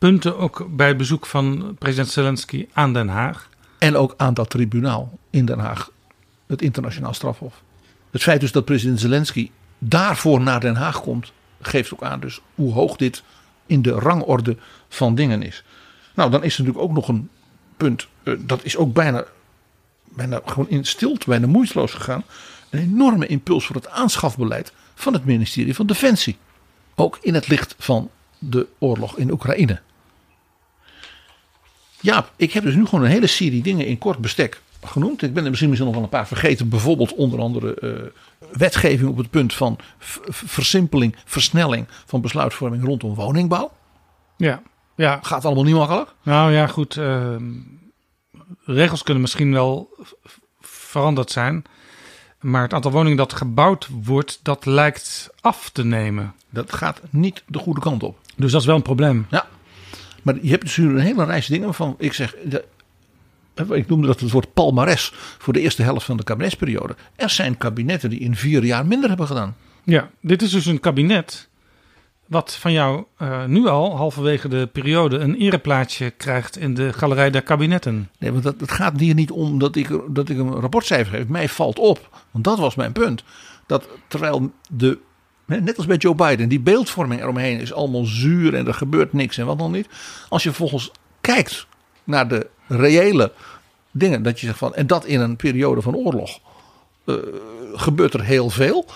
hoofdpunten 0.03 0.39
ook 0.39 0.67
bij 0.77 0.89
het 0.89 0.97
bezoek 0.97 1.27
van 1.27 1.77
president 1.79 2.09
Zelensky 2.09 2.67
aan 2.73 2.93
Den 2.93 3.09
Haag. 3.09 3.49
En 3.79 3.97
ook 3.97 4.15
aan 4.17 4.35
dat 4.35 4.51
tribunaal 4.51 5.19
in 5.31 5.45
Den 5.45 5.59
Haag, 5.59 5.91
het 6.47 6.63
internationaal 6.63 7.15
strafhof. 7.15 7.63
Het 8.11 8.23
feit 8.23 8.41
dus 8.41 8.53
dat 8.53 8.65
president 8.65 9.01
Zelensky 9.01 9.51
daarvoor 9.79 10.41
naar 10.41 10.61
Den 10.61 10.75
Haag 10.75 11.01
komt, 11.01 11.33
geeft 11.61 11.93
ook 11.93 12.03
aan 12.03 12.21
dus 12.21 12.41
hoe 12.55 12.73
hoog 12.73 12.97
dit 12.97 13.23
in 13.67 13.83
de 13.83 13.91
rangorde 13.91 14.57
van 14.89 15.15
dingen 15.15 15.43
is. 15.43 15.65
Nou, 16.15 16.31
dan 16.31 16.45
is 16.45 16.59
er 16.59 16.65
natuurlijk 16.65 16.91
ook 16.91 16.97
nog 16.97 17.09
een 17.09 17.29
punt, 17.77 18.09
eh, 18.23 18.35
dat 18.39 18.65
is 18.65 18.77
ook 18.77 18.93
bijna, 18.93 19.25
bijna 20.05 20.41
gewoon 20.45 20.69
in 20.69 20.85
stilte, 20.85 21.29
bijna 21.29 21.47
moeiteloos 21.47 21.93
gegaan. 21.93 22.25
Een 22.71 22.81
enorme 22.81 23.27
impuls 23.27 23.67
voor 23.67 23.77
het 23.77 23.89
aanschafbeleid 23.89 24.73
van 24.95 25.13
het 25.13 25.25
ministerie 25.25 25.75
van 25.75 25.87
Defensie. 25.87 26.37
Ook 26.95 27.19
in 27.21 27.35
het 27.35 27.49
licht 27.49 27.75
van 27.79 28.11
de 28.39 28.67
oorlog 28.79 29.19
in 29.19 29.31
Oekraïne. 29.31 29.81
Ja, 32.03 32.29
ik 32.37 32.53
heb 32.53 32.65
dus 32.65 32.75
nu 32.75 32.85
gewoon 32.87 33.05
een 33.05 33.11
hele 33.11 33.27
serie 33.27 33.63
dingen 33.63 33.87
in 33.87 33.99
kort 33.99 34.19
bestek 34.19 34.61
genoemd. 34.85 35.23
Ik 35.23 35.35
ben 35.35 35.43
er 35.43 35.49
misschien, 35.49 35.69
misschien 35.69 35.91
nog 35.91 35.99
wel 35.99 36.09
een 36.09 36.19
paar 36.19 36.27
vergeten. 36.27 36.69
Bijvoorbeeld 36.69 37.15
onder 37.15 37.41
andere 37.41 37.77
uh, 37.81 37.93
wetgeving 38.53 39.09
op 39.09 39.17
het 39.17 39.31
punt 39.31 39.55
van 39.55 39.79
versimpeling, 40.29 41.17
versnelling 41.25 41.87
van 42.07 42.21
besluitvorming 42.21 42.85
rondom 42.85 43.15
woningbouw. 43.15 43.73
Ja, 44.37 44.63
ja. 44.97 45.19
Gaat 45.23 45.45
allemaal 45.45 45.65
niet 45.65 45.75
makkelijk. 45.75 46.15
Nou 46.23 46.53
ja, 46.53 46.67
goed. 46.67 46.97
Uh, 46.97 47.37
regels 48.65 49.03
kunnen 49.03 49.23
misschien 49.23 49.53
wel 49.53 49.89
veranderd 50.61 51.31
zijn. 51.31 51.65
Maar 52.41 52.63
het 52.63 52.73
aantal 52.73 52.91
woningen 52.91 53.17
dat 53.17 53.33
gebouwd 53.33 53.89
wordt, 54.03 54.41
dat 54.43 54.67
lijkt 54.67 55.31
af 55.41 55.71
te 55.71 55.85
nemen. 55.85 56.35
Dat 56.51 56.73
gaat 56.73 57.01
niet 57.11 57.43
de 57.47 57.59
goede 57.59 57.81
kant 57.81 58.03
op. 58.03 58.19
Dus 58.37 58.53
dat 58.53 58.61
is 58.61 58.67
wel 58.67 58.77
een 58.77 58.83
probleem. 58.83 59.27
Ja. 59.31 59.47
Maar 60.23 60.35
je 60.43 60.51
hebt 60.51 60.63
dus 60.63 60.77
een 60.77 60.99
hele 60.99 61.25
reis 61.25 61.47
dingen 61.47 61.65
waarvan 61.65 61.95
ik 61.99 62.13
zeg. 62.13 62.37
De, 62.45 62.65
ik 63.71 63.89
noemde 63.89 64.07
dat 64.07 64.21
het 64.21 64.31
woord 64.31 64.53
palmares 64.53 65.13
voor 65.39 65.53
de 65.53 65.61
eerste 65.61 65.83
helft 65.83 66.05
van 66.05 66.17
de 66.17 66.25
kabinetsperiode. 66.25 66.97
Er 67.17 67.31
zijn 67.31 67.57
kabinetten 67.57 68.11
die 68.11 68.21
in 68.21 68.37
vier 68.37 68.65
jaar 68.65 68.87
minder 68.87 69.09
hebben 69.09 69.27
gedaan. 69.27 69.57
Ja, 69.85 70.11
dit 70.21 70.43
is 70.43 70.51
dus 70.51 70.67
een 70.67 70.81
kabinet 70.81 71.49
wat 72.33 72.55
van 72.55 72.73
jou 72.73 73.05
uh, 73.19 73.45
nu 73.45 73.67
al, 73.67 73.97
halverwege 73.97 74.49
de 74.49 74.69
periode, 74.73 75.19
een 75.19 75.35
ereplaatsje 75.35 76.11
krijgt 76.11 76.59
in 76.59 76.75
de 76.75 76.93
galerij 76.93 77.31
der 77.31 77.43
kabinetten. 77.43 78.11
Nee, 78.19 78.33
want 78.33 78.43
dat, 78.43 78.61
het 78.61 78.71
gaat 78.71 79.01
hier 79.01 79.15
niet 79.15 79.31
om 79.31 79.59
dat 79.59 79.77
ik, 79.77 79.99
dat 80.09 80.29
ik 80.29 80.39
een 80.39 80.61
rapportcijfer 80.61 81.17
geef. 81.17 81.29
Mij 81.29 81.49
valt 81.49 81.79
op, 81.79 82.23
want 82.31 82.45
dat 82.45 82.59
was 82.59 82.75
mijn 82.75 82.93
punt. 82.93 83.25
Dat 83.67 83.89
terwijl 84.09 84.53
de, 84.71 84.99
net 85.61 85.77
als 85.77 85.87
bij 85.87 85.97
Joe 85.97 86.15
Biden, 86.15 86.49
die 86.49 86.61
beeldvorming 86.61 87.21
eromheen 87.21 87.61
is 87.61 87.73
allemaal 87.73 88.05
zuur 88.05 88.55
en 88.55 88.67
er 88.67 88.75
gebeurt 88.75 89.13
niks 89.13 89.39
en 89.39 89.47
wat 89.47 89.59
dan 89.59 89.71
niet. 89.71 89.89
Als 90.29 90.43
je 90.43 90.49
vervolgens 90.49 90.91
kijkt 91.21 91.67
naar 92.05 92.29
de 92.29 92.47
reële 92.67 93.33
dingen, 93.91 94.23
dat 94.23 94.41
je 94.41 94.47
zegt 94.47 94.59
van, 94.59 94.75
en 94.75 94.87
dat 94.87 95.05
in 95.05 95.21
een 95.21 95.37
periode 95.37 95.83
van 95.83 95.97
oorlog, 95.97 96.39
uh, 97.05 97.17
gebeurt 97.73 98.15
er 98.15 98.25
heel 98.25 98.51
veel. 98.51 98.87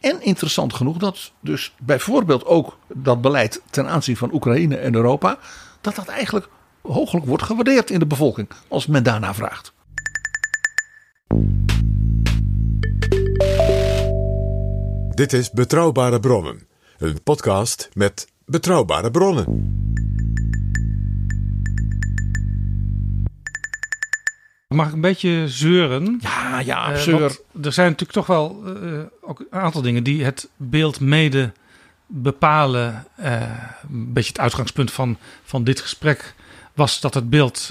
En 0.00 0.22
interessant 0.22 0.74
genoeg 0.74 0.96
dat 0.96 1.32
dus 1.40 1.74
bijvoorbeeld 1.78 2.44
ook 2.44 2.78
dat 2.94 3.20
beleid 3.20 3.62
ten 3.70 3.88
aanzien 3.88 4.16
van 4.16 4.32
Oekraïne 4.32 4.76
en 4.76 4.94
Europa, 4.94 5.38
dat 5.80 5.94
dat 5.94 6.08
eigenlijk 6.08 6.48
hooglijk 6.82 7.26
wordt 7.26 7.42
gewaardeerd 7.42 7.90
in 7.90 7.98
de 7.98 8.06
bevolking 8.06 8.48
als 8.68 8.86
men 8.86 9.02
daarna 9.02 9.34
vraagt. 9.34 9.72
Dit 15.18 15.32
is 15.32 15.50
Betrouwbare 15.50 16.20
Bronnen, 16.20 16.60
een 16.98 17.22
podcast 17.22 17.88
met 17.92 18.28
betrouwbare 18.44 19.10
bronnen. 19.10 19.44
Mag 24.68 24.86
ik 24.86 24.92
een 24.92 25.00
beetje 25.00 25.48
zeuren? 25.48 26.18
Ja, 26.20 26.60
ja, 26.60 26.92
uh, 26.92 26.98
zeur. 26.98 27.38
er 27.62 27.72
zijn 27.72 27.90
natuurlijk 27.90 28.12
toch 28.12 28.26
wel 28.26 28.62
uh, 28.66 29.00
ook 29.20 29.40
een 29.40 29.60
aantal 29.60 29.82
dingen 29.82 30.02
die 30.02 30.24
het 30.24 30.48
beeld 30.56 31.00
mede 31.00 31.52
bepalen. 32.06 33.06
Uh, 33.20 33.42
een 33.90 34.12
beetje 34.12 34.32
het 34.32 34.40
uitgangspunt 34.40 34.92
van, 34.92 35.16
van 35.44 35.64
dit 35.64 35.80
gesprek 35.80 36.34
was 36.74 37.00
dat 37.00 37.14
het 37.14 37.30
beeld 37.30 37.70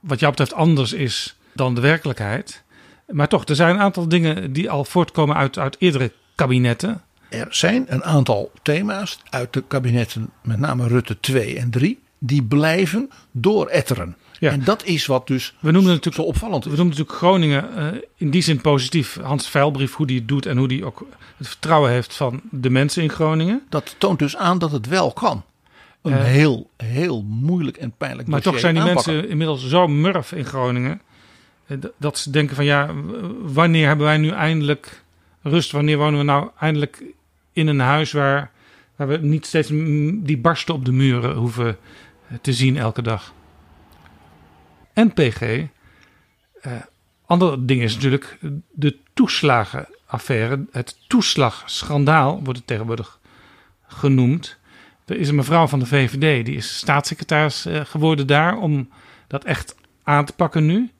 wat 0.00 0.20
jou 0.20 0.30
betreft 0.30 0.54
anders 0.54 0.92
is 0.92 1.36
dan 1.52 1.74
de 1.74 1.80
werkelijkheid. 1.80 2.62
Maar 3.06 3.28
toch, 3.28 3.44
er 3.44 3.54
zijn 3.54 3.74
een 3.74 3.80
aantal 3.80 4.08
dingen 4.08 4.52
die 4.52 4.70
al 4.70 4.84
voortkomen 4.84 5.36
uit, 5.36 5.58
uit 5.58 5.76
eerdere 5.78 6.12
kabinetten. 6.40 7.02
Er 7.28 7.46
zijn 7.50 7.84
een 7.88 8.04
aantal 8.04 8.52
thema's 8.62 9.18
uit 9.30 9.52
de 9.52 9.62
kabinetten, 9.68 10.30
met 10.42 10.58
name 10.58 10.88
Rutte 10.88 11.20
2 11.20 11.58
en 11.58 11.70
3, 11.70 11.98
die 12.18 12.42
blijven 12.42 13.10
dooretteren. 13.30 14.16
Ja. 14.38 14.50
En 14.50 14.64
dat 14.64 14.84
is 14.84 15.06
wat 15.06 15.26
dus 15.26 15.54
we 15.58 15.70
noemen 15.70 15.90
natuurlijk, 15.90 16.16
zo 16.16 16.22
opvallend 16.22 16.64
is. 16.64 16.70
We 16.70 16.76
noemen 16.76 16.96
natuurlijk 16.96 17.18
Groningen 17.18 17.68
uh, 17.78 18.00
in 18.16 18.30
die 18.30 18.42
zin 18.42 18.60
positief. 18.60 19.18
Hans 19.22 19.48
Veilbrief, 19.48 19.94
hoe 19.94 20.06
die 20.06 20.18
het 20.18 20.28
doet 20.28 20.46
en 20.46 20.56
hoe 20.56 20.68
die 20.68 20.84
ook 20.84 21.06
het 21.36 21.48
vertrouwen 21.48 21.90
heeft 21.90 22.16
van 22.16 22.40
de 22.50 22.70
mensen 22.70 23.02
in 23.02 23.10
Groningen. 23.10 23.62
Dat 23.68 23.94
toont 23.98 24.18
dus 24.18 24.36
aan 24.36 24.58
dat 24.58 24.72
het 24.72 24.86
wel 24.86 25.12
kan. 25.12 25.42
Een 26.02 26.12
uh, 26.12 26.22
heel, 26.22 26.70
heel 26.76 27.22
moeilijk 27.22 27.76
en 27.76 27.92
pijnlijk 27.98 28.28
Maar 28.28 28.40
toch 28.40 28.58
zijn 28.58 28.74
die 28.74 28.82
aanpakken. 28.82 29.12
mensen 29.12 29.30
inmiddels 29.30 29.68
zo 29.68 29.86
murf 29.88 30.32
in 30.32 30.44
Groningen. 30.44 31.00
Uh, 31.66 31.78
dat 31.98 32.18
ze 32.18 32.30
denken 32.30 32.56
van 32.56 32.64
ja, 32.64 32.90
wanneer 33.42 33.86
hebben 33.86 34.06
wij 34.06 34.18
nu 34.18 34.28
eindelijk 34.28 35.02
rust? 35.42 35.70
Wanneer 35.70 35.98
wonen 35.98 36.18
we 36.18 36.24
nou 36.24 36.50
eindelijk 36.58 37.02
in 37.52 37.66
een 37.66 37.80
huis 37.80 38.12
waar, 38.12 38.50
waar 38.96 39.08
we 39.08 39.16
niet 39.16 39.46
steeds 39.46 39.68
die 40.24 40.38
barsten 40.38 40.74
op 40.74 40.84
de 40.84 40.92
muren 40.92 41.34
hoeven 41.34 41.76
te 42.40 42.52
zien 42.52 42.76
elke 42.76 43.02
dag? 43.02 43.32
en 44.92 45.12
PG. 45.12 45.40
Uh, 45.42 46.72
andere 47.26 47.64
ding 47.64 47.82
is 47.82 47.94
natuurlijk 47.94 48.38
de 48.70 48.96
toeslagenaffaire. 49.14 50.66
Het 50.70 50.96
toeslagschandaal 51.06 52.40
wordt 52.42 52.58
het 52.58 52.66
tegenwoordig 52.66 53.18
genoemd. 53.86 54.58
Er 55.04 55.16
is 55.16 55.28
een 55.28 55.34
mevrouw 55.34 55.66
van 55.66 55.78
de 55.78 55.86
VVD, 55.86 56.46
die 56.46 56.56
is 56.56 56.76
staatssecretaris 56.76 57.66
uh, 57.66 57.80
geworden 57.84 58.26
daar 58.26 58.58
om 58.58 58.88
dat 59.26 59.44
echt 59.44 59.74
aan 60.02 60.24
te 60.24 60.32
pakken 60.32 60.66
nu. 60.66 60.90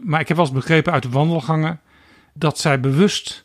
Maar 0.00 0.20
ik 0.20 0.28
heb 0.28 0.36
wel 0.36 0.46
eens 0.46 0.54
begrepen 0.54 0.92
uit 0.92 1.02
de 1.02 1.08
wandelgangen 1.08 1.80
dat 2.32 2.58
zij 2.58 2.80
bewust 2.80 3.44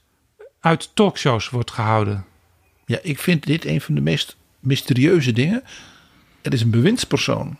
uit 0.60 0.89
talkshows 0.93 1.49
wordt 1.49 1.72
gehouden. 1.72 2.26
Ja, 2.86 2.99
ik 3.01 3.20
vind 3.20 3.45
dit 3.45 3.66
een 3.66 3.82
van 3.82 3.95
de 3.95 4.01
meest 4.01 4.38
mysterieuze 4.60 5.32
dingen. 5.32 5.64
Er 6.41 6.53
is 6.53 6.62
een 6.62 6.70
bewindspersoon 6.70 7.57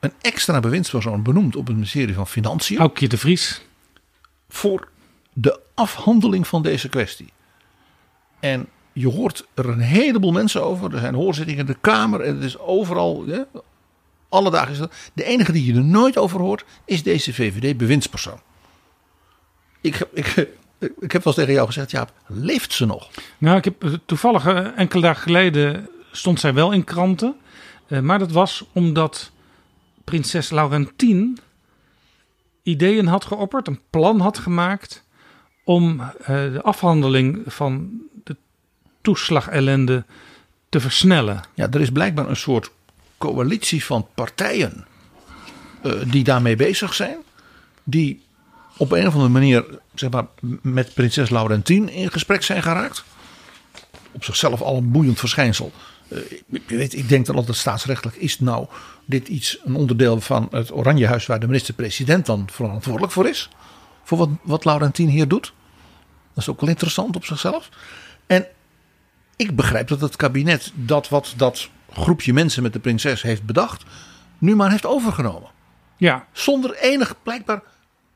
een 0.00 0.12
extra 0.20 0.60
bewindspersoon 0.60 1.22
benoemd 1.22 1.56
op 1.56 1.66
het 1.66 1.74
ministerie 1.74 2.14
van 2.14 2.26
Financiën. 2.26 2.78
Aukje 2.78 3.08
de 3.08 3.18
Vries. 3.18 3.62
Voor 4.48 4.88
de 5.32 5.60
afhandeling 5.74 6.46
van 6.46 6.62
deze 6.62 6.88
kwestie. 6.88 7.32
En 8.40 8.66
je 8.92 9.08
hoort 9.08 9.46
er 9.54 9.68
een 9.68 9.80
heleboel 9.80 10.32
mensen 10.32 10.64
over. 10.64 10.94
Er 10.94 11.00
zijn 11.00 11.14
hoorzittingen 11.14 11.60
in 11.60 11.66
de 11.66 11.78
Kamer 11.80 12.20
en 12.20 12.34
het 12.34 12.44
is 12.44 12.58
overal. 12.58 13.24
Ja, 13.26 13.46
alle 14.28 14.50
dagen 14.50 14.72
is 14.72 14.78
dat. 14.78 14.92
De 15.12 15.24
enige 15.24 15.52
die 15.52 15.64
je 15.64 15.74
er 15.74 15.84
nooit 15.84 16.18
over 16.18 16.40
hoort 16.40 16.64
is 16.84 17.02
deze 17.02 17.34
VVD-bewindspersoon. 17.34 18.40
Ik, 19.80 20.08
ik, 20.12 20.48
ik 20.80 21.12
heb 21.12 21.12
wel 21.12 21.20
eens 21.24 21.34
tegen 21.34 21.52
jou 21.52 21.66
gezegd, 21.66 21.90
Jaap, 21.90 22.12
leeft 22.26 22.72
ze 22.72 22.86
nog? 22.86 23.10
Nou, 23.38 23.56
ik 23.56 23.64
heb 23.64 23.98
toevallig 24.06 24.46
enkele 24.76 25.02
dagen 25.02 25.22
geleden 25.22 25.88
stond 26.12 26.40
zij 26.40 26.54
wel 26.54 26.72
in 26.72 26.84
kranten. 26.84 27.36
Maar 28.02 28.18
dat 28.18 28.32
was 28.32 28.64
omdat 28.72 29.30
prinses 30.04 30.50
Laurentien 30.50 31.38
ideeën 32.62 33.06
had 33.06 33.24
geopperd, 33.24 33.66
een 33.66 33.80
plan 33.90 34.20
had 34.20 34.38
gemaakt 34.38 35.04
om 35.64 36.02
de 36.26 36.60
afhandeling 36.62 37.42
van 37.46 37.90
de 38.24 38.36
toeslagellende 39.00 40.04
te 40.68 40.80
versnellen. 40.80 41.40
Ja, 41.54 41.68
er 41.70 41.80
is 41.80 41.90
blijkbaar 41.90 42.28
een 42.28 42.36
soort 42.36 42.70
coalitie 43.18 43.84
van 43.84 44.06
partijen 44.14 44.86
uh, 45.82 45.92
die 46.06 46.24
daarmee 46.24 46.56
bezig 46.56 46.94
zijn, 46.94 47.16
die 47.84 48.22
op 48.80 48.92
een 48.92 49.06
of 49.06 49.12
andere 49.12 49.32
manier 49.32 49.64
zeg 49.94 50.10
maar, 50.10 50.26
met 50.62 50.94
prinses 50.94 51.30
Laurentien 51.30 51.88
in 51.88 52.10
gesprek 52.10 52.42
zijn 52.42 52.62
geraakt. 52.62 53.04
Op 54.12 54.24
zichzelf 54.24 54.60
al 54.60 54.76
een 54.76 54.90
boeiend 54.90 55.18
verschijnsel. 55.18 55.72
Uh, 56.08 56.18
je 56.48 56.76
weet, 56.76 56.96
ik 56.96 57.08
denk 57.08 57.26
dat 57.26 57.36
altijd 57.36 57.56
staatsrechtelijk 57.56 58.16
is 58.16 58.40
nou 58.40 58.66
dit 59.04 59.28
iets 59.28 59.58
een 59.64 59.74
onderdeel 59.74 60.20
van 60.20 60.48
het 60.50 60.72
Oranjehuis 60.72 61.26
waar 61.26 61.40
de 61.40 61.46
minister-president 61.46 62.26
dan 62.26 62.48
verantwoordelijk 62.52 63.12
voor 63.12 63.28
is. 63.28 63.48
Voor 64.04 64.18
wat, 64.18 64.28
wat 64.42 64.64
Laurentien 64.64 65.08
hier 65.08 65.28
doet. 65.28 65.52
Dat 66.34 66.42
is 66.42 66.48
ook 66.48 66.60
wel 66.60 66.70
interessant 66.70 67.16
op 67.16 67.24
zichzelf. 67.24 67.68
En 68.26 68.46
ik 69.36 69.56
begrijp 69.56 69.88
dat 69.88 70.00
het 70.00 70.16
kabinet 70.16 70.72
dat 70.74 71.08
wat 71.08 71.34
dat 71.36 71.68
groepje 71.92 72.32
mensen 72.32 72.62
met 72.62 72.72
de 72.72 72.78
prinses 72.78 73.22
heeft 73.22 73.44
bedacht, 73.44 73.82
nu 74.38 74.56
maar 74.56 74.70
heeft 74.70 74.86
overgenomen. 74.86 75.50
Ja. 75.96 76.26
Zonder 76.32 76.76
enig 76.76 77.14
blijkbaar 77.22 77.62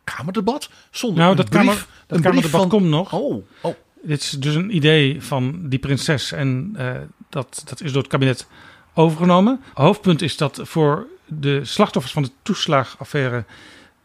kamerdebat. 0.05 0.71
Zonder 0.91 1.19
nou, 1.19 1.31
een 1.31 1.37
dat, 1.37 1.49
brief, 1.49 1.61
kamer, 1.61 1.87
dat 2.07 2.21
kamerdebat 2.21 2.61
van, 2.61 2.69
komt 2.69 2.87
nog. 2.87 3.13
Oh, 3.13 3.47
oh. 3.61 3.75
Dit 4.03 4.21
is 4.21 4.31
dus 4.31 4.55
een 4.55 4.77
idee 4.77 5.23
van 5.23 5.69
die 5.69 5.79
prinses 5.79 6.33
en 6.33 6.75
uh, 6.79 6.93
dat, 7.29 7.63
dat 7.65 7.81
is 7.81 7.93
door 7.93 8.03
het 8.03 8.11
kabinet 8.11 8.47
overgenomen. 8.95 9.61
Hoofdpunt 9.75 10.23
is 10.23 10.37
dat 10.37 10.61
voor 10.63 11.07
de 11.27 11.65
slachtoffers 11.65 12.15
van 12.15 12.23
de 12.23 12.31
toeslagaffaire 12.43 13.45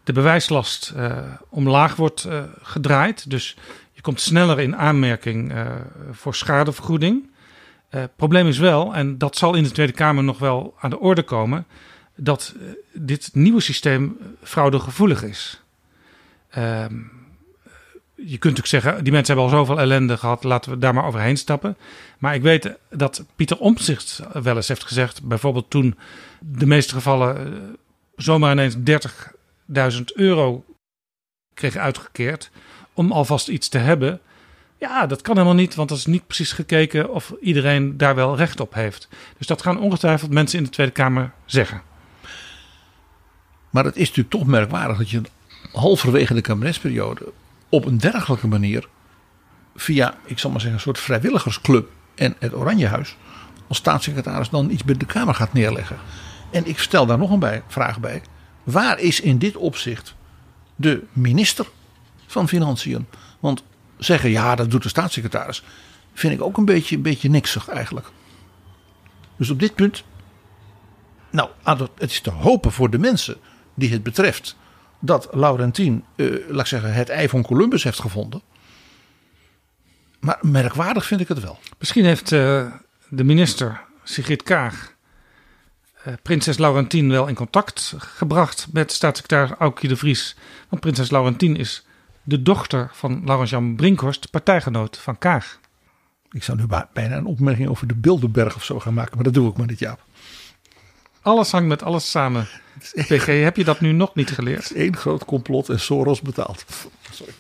de 0.04 0.14
bewijslast 0.14 0.94
uh, 0.96 1.18
omlaag 1.50 1.96
wordt 1.96 2.26
uh, 2.26 2.44
gedraaid. 2.62 3.30
Dus 3.30 3.56
je 3.92 4.02
komt 4.02 4.22
sneller 4.22 4.60
in 4.60 4.76
aanmerking 4.76 5.54
voor 6.12 6.36
schadevergoeding. 6.36 7.30
probleem 8.16 8.48
is 8.48 8.58
wel, 8.58 8.96
en 8.96 9.18
dat 9.18 9.38
zal 9.38 9.56
in 9.56 9.64
de 9.64 9.72
Tweede 9.72 9.94
Kamer 9.94 10.24
nog 10.24 10.40
wel 10.40 10.76
aan 10.80 10.90
de 10.90 11.00
orde 11.00 11.24
komen, 11.24 11.66
dat 12.16 12.56
dit 12.94 13.30
nieuwe 13.34 13.62
systeem 13.62 14.18
fraudegevoelig 14.44 15.24
is. 15.24 15.62
Ehm, 16.50 16.96
je 18.16 18.38
kunt 18.38 18.58
natuurlijk 18.58 18.68
zeggen, 18.68 19.04
die 19.04 19.14
mensen 19.14 19.36
hebben 19.36 19.54
al 19.54 19.58
zoveel 19.60 19.80
ellende 19.80 20.18
gehad, 20.18 20.44
laten 20.44 20.72
we 20.72 20.78
daar 20.78 20.94
maar 20.94 21.06
overheen 21.06 21.38
stappen. 21.38 21.78
Maar 22.18 22.36
ik 22.36 22.42
weet 22.42 22.78
dat 22.90 23.26
Pieter 23.36 23.58
Omtzigt 23.58 24.22
wel 24.34 24.56
eens 24.56 24.68
heeft 24.68 24.84
gezegd, 24.84 25.24
bijvoorbeeld 25.24 25.70
toen 25.70 25.98
de 26.40 26.66
meeste 26.66 26.94
gevallen 26.94 27.54
uh, 27.54 27.60
zomaar 28.16 28.52
ineens 28.52 28.76
30.000 29.96 30.02
euro 30.14 30.66
kregen 31.54 31.82
uitgekeerd, 31.82 32.52
om 32.94 33.12
alvast 33.12 33.48
iets 33.48 33.70
te 33.70 33.78
hebben. 33.78 34.20
Ja, 34.78 35.06
dat 35.06 35.22
kan 35.22 35.36
helemaal 35.36 35.56
niet, 35.56 35.76
want 35.76 35.90
dat 35.90 35.98
is 35.98 36.06
niet 36.06 36.28
precies 36.28 36.52
gekeken 36.52 37.14
of 37.14 37.34
iedereen 37.42 37.98
daar 37.98 38.16
wel 38.16 38.36
recht 38.36 38.60
op 38.60 38.74
heeft. 38.74 39.08
Dus 39.38 39.48
dat 39.48 39.62
gaan 39.62 39.80
ongetwijfeld 39.80 40.32
mensen 40.32 40.58
in 40.58 40.64
de 40.64 40.70
Tweede 40.70 40.94
Kamer 40.94 41.32
zeggen. 41.46 41.82
Maar 43.70 43.84
het 43.84 43.96
is 43.96 44.08
natuurlijk 44.08 44.30
toch 44.30 44.46
merkwaardig 44.46 44.98
dat 44.98 45.10
je 45.10 45.22
halverwege 45.72 46.34
de 46.34 46.42
kabinetsperiode 46.42 47.32
op 47.70 47.86
een 47.86 47.98
dergelijke 47.98 48.48
manier 48.48 48.88
via, 49.76 50.18
ik 50.26 50.40
zal 50.40 50.50
maar 50.50 50.60
zeggen, 50.60 50.78
een 50.78 50.84
soort 50.84 51.00
vrijwilligersclub 51.00 51.90
en 52.16 52.36
het 52.40 52.54
Oranjehuis 52.54 53.16
als 53.68 53.78
staatssecretaris 53.78 54.50
dan 54.50 54.70
iets 54.70 54.84
bij 54.84 54.98
de 54.98 55.06
Kamer 55.06 55.36
gaat 55.36 55.54
neerleggen. 55.54 55.98
En 56.52 56.68
ik 56.68 56.80
stel 56.80 57.06
daar 57.06 57.18
nog 57.18 57.32
een 57.32 57.40
bij, 57.40 57.64
vraag 57.68 58.00
bij. 58.00 58.22
waar 58.64 59.00
is 59.00 59.22
in 59.22 59.38
dit 59.38 59.56
opzicht 59.56 60.16
de 60.76 61.04
minister 61.14 61.68
van 62.28 62.48
Financiën? 62.48 63.08
Want 63.40 63.64
zeggen 63.98 64.30
ja, 64.30 64.56
dat 64.56 64.72
doet 64.72 64.84
de 64.84 64.90
staatssecretaris, 64.90 65.64
vind 66.14 66.34
ik 66.34 66.42
ook 66.42 66.58
een 66.58 66.66
beetje, 66.66 66.96
een 66.96 67.02
beetje 67.02 67.30
niksig 67.30 67.68
eigenlijk. 67.68 68.08
Dus 69.36 69.50
op 69.50 69.60
dit 69.60 69.76
punt, 69.76 70.04
nou, 71.32 71.50
het 71.98 72.12
is 72.12 72.22
te 72.22 72.30
hopen 72.30 72.72
voor 72.72 72.90
de 72.90 73.00
mensen 73.00 73.38
die 73.74 73.92
het 73.92 74.04
betreft 74.04 74.56
dat 75.00 75.28
Laurentien, 75.32 76.06
eh, 76.16 76.28
laat 76.48 76.60
ik 76.60 76.66
zeggen, 76.66 76.94
het 76.94 77.10
ei 77.10 77.30
van 77.30 77.42
Columbus 77.42 77.84
heeft 77.84 78.00
gevonden. 78.00 78.42
Maar 80.20 80.38
merkwaardig 80.42 81.06
vind 81.06 81.22
ik 81.22 81.28
het 81.28 81.40
wel. 81.40 81.60
Misschien 81.78 82.06
heeft 82.06 82.32
uh, 82.32 82.74
de 83.10 83.24
minister 83.24 83.82
Sigrid 84.04 84.44
Kaag 84.44 84.96
uh, 86.08 86.14
prinses 86.22 86.58
Laurentien 86.58 87.10
wel 87.10 87.28
in 87.28 87.36
contact 87.36 87.94
gebracht 87.98 88.68
met 88.72 88.92
staatssecretaris 88.92 89.58
Aukje 89.58 89.88
de 89.88 89.96
Vries. 89.96 90.36
Want 90.70 90.82
prinses 90.82 91.10
Laurentien 91.10 91.56
is 91.56 91.86
de 92.24 92.42
dochter 92.42 92.90
van 92.94 93.22
Laurent-Jan 93.26 93.76
Brinkhorst, 93.76 94.30
partijgenoot 94.30 94.98
van 94.98 95.18
Kaag. 95.18 95.60
Ik 96.32 96.44
zou 96.44 96.58
nu 96.58 96.66
bijna 96.94 97.16
een 97.16 97.26
opmerking 97.26 97.70
over 97.70 97.88
de 97.88 97.96
Bilderberg 97.96 98.56
of 98.56 98.64
zo 98.64 98.80
gaan 98.80 98.94
maken, 98.94 99.16
maar 99.16 99.24
dat 99.24 99.34
doe 99.34 99.50
ik 99.50 99.58
maar 99.58 99.68
niet, 99.68 99.80
Jaap. 99.80 100.04
Alles 101.22 101.52
hangt 101.52 101.68
met 101.68 101.84
alles 101.84 102.12
samen. 102.12 102.48
PG, 103.10 103.26
heb 103.26 103.56
je 103.56 103.64
dat 103.64 103.80
nu 103.80 103.92
nog 103.92 104.16
niet 104.16 104.32
geleerd? 104.32 104.64
Het 104.64 104.76
is 104.76 104.82
één 104.82 104.98
groot 104.98 105.26
complot 105.26 105.70
en 105.70 105.80
Soros 105.80 106.22
betaalt. 106.22 106.66
Sorry. 107.12 107.34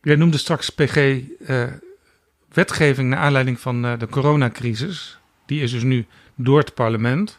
Jij 0.00 0.16
noemde 0.16 0.38
straks 0.38 0.70
PG 0.70 0.96
uh, 0.96 1.64
wetgeving 2.52 3.08
naar 3.08 3.18
aanleiding 3.18 3.60
van 3.60 3.84
uh, 3.84 3.98
de 3.98 4.08
coronacrisis. 4.08 5.18
Die 5.46 5.62
is 5.62 5.70
dus 5.70 5.82
nu 5.82 6.06
door 6.34 6.58
het 6.58 6.74
parlement. 6.74 7.38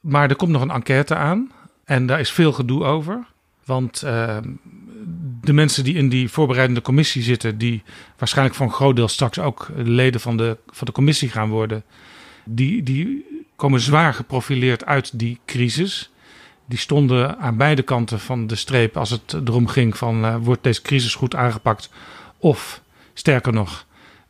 Maar 0.00 0.30
er 0.30 0.36
komt 0.36 0.50
nog 0.50 0.62
een 0.62 0.70
enquête 0.70 1.14
aan. 1.14 1.52
En 1.84 2.06
daar 2.06 2.20
is 2.20 2.30
veel 2.30 2.52
gedoe 2.52 2.84
over. 2.84 3.26
Want 3.64 4.02
uh, 4.04 4.36
de 5.40 5.52
mensen 5.52 5.84
die 5.84 5.94
in 5.94 6.08
die 6.08 6.28
voorbereidende 6.28 6.82
commissie 6.82 7.22
zitten, 7.22 7.58
die 7.58 7.82
waarschijnlijk 8.18 8.56
voor 8.56 8.66
een 8.66 8.72
groot 8.72 8.96
deel 8.96 9.08
straks 9.08 9.38
ook 9.38 9.68
leden 9.74 10.20
van 10.20 10.36
de, 10.36 10.56
van 10.66 10.86
de 10.86 10.92
commissie 10.92 11.28
gaan 11.28 11.48
worden, 11.48 11.84
die, 12.44 12.82
die 12.82 13.26
komen 13.62 13.80
zwaar 13.80 14.14
geprofileerd 14.14 14.84
uit 14.84 15.18
die 15.18 15.40
crisis. 15.46 16.10
Die 16.66 16.78
stonden 16.78 17.38
aan 17.38 17.56
beide 17.56 17.82
kanten 17.82 18.20
van 18.20 18.46
de 18.46 18.54
streep 18.54 18.96
als 18.96 19.10
het 19.10 19.32
erom 19.44 19.66
ging 19.66 19.96
van 19.96 20.24
uh, 20.24 20.36
wordt 20.40 20.62
deze 20.62 20.82
crisis 20.82 21.14
goed 21.14 21.34
aangepakt 21.34 21.90
of 22.38 22.82
sterker 23.14 23.52
nog 23.52 23.86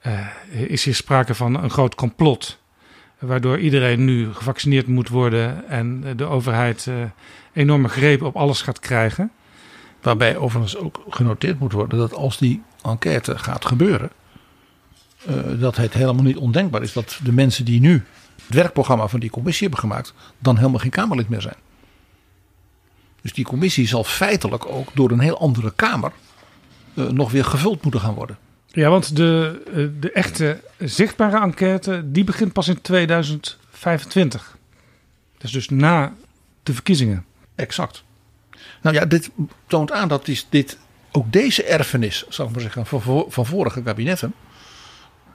uh, 0.06 0.26
is 0.50 0.84
hier 0.84 0.94
sprake 0.94 1.34
van 1.34 1.62
een 1.62 1.70
groot 1.70 1.94
complot 1.94 2.58
waardoor 3.18 3.58
iedereen 3.58 4.04
nu 4.04 4.34
gevaccineerd 4.34 4.86
moet 4.86 5.08
worden 5.08 5.68
en 5.68 6.16
de 6.16 6.24
overheid 6.24 6.86
uh, 6.88 6.94
enorme 7.52 7.88
greep 7.88 8.22
op 8.22 8.36
alles 8.36 8.62
gaat 8.62 8.80
krijgen. 8.80 9.30
Waarbij 10.02 10.36
overigens 10.36 10.76
ook 10.76 11.04
genoteerd 11.08 11.58
moet 11.58 11.72
worden 11.72 11.98
dat 11.98 12.14
als 12.14 12.38
die 12.38 12.62
enquête 12.82 13.38
gaat 13.38 13.64
gebeuren, 13.64 14.10
dat 15.58 15.76
het 15.76 15.92
helemaal 15.92 16.24
niet 16.24 16.36
ondenkbaar 16.36 16.82
is 16.82 16.92
dat 16.92 17.20
de 17.22 17.32
mensen 17.32 17.64
die 17.64 17.80
nu 17.80 18.04
het 18.46 18.54
werkprogramma 18.54 19.08
van 19.08 19.20
die 19.20 19.30
commissie 19.30 19.68
hebben 19.68 19.88
gemaakt, 19.88 20.14
dan 20.38 20.56
helemaal 20.56 20.78
geen 20.78 20.90
Kamerlid 20.90 21.28
meer 21.28 21.40
zijn. 21.40 21.56
Dus 23.22 23.32
die 23.32 23.44
commissie 23.44 23.86
zal 23.86 24.04
feitelijk 24.04 24.66
ook 24.66 24.88
door 24.94 25.10
een 25.10 25.20
heel 25.20 25.38
andere 25.38 25.72
Kamer 25.76 26.12
uh, 26.94 27.08
nog 27.08 27.30
weer 27.30 27.44
gevuld 27.44 27.82
moeten 27.82 28.00
gaan 28.00 28.14
worden. 28.14 28.38
Ja, 28.66 28.90
want 28.90 29.16
de, 29.16 29.62
uh, 29.74 30.00
de 30.00 30.12
echte 30.12 30.60
zichtbare 30.78 31.40
enquête 31.40 32.02
die 32.10 32.24
begint 32.24 32.52
pas 32.52 32.68
in 32.68 32.80
2025. 32.80 34.56
Dat 35.32 35.44
is 35.44 35.50
dus 35.50 35.68
na 35.68 36.14
de 36.62 36.72
verkiezingen. 36.74 37.24
Exact. 37.54 38.04
Nou 38.82 38.96
ja, 38.96 39.04
dit 39.04 39.30
toont 39.66 39.92
aan 39.92 40.08
dat 40.08 40.28
dit, 40.48 40.78
ook 41.12 41.32
deze 41.32 41.64
erfenis, 41.64 42.24
zal 42.28 42.46
ik 42.46 42.52
maar 42.52 42.60
zeggen, 42.60 42.86
van, 42.86 43.24
van 43.28 43.46
vorige 43.46 43.82
kabinetten 43.82 44.34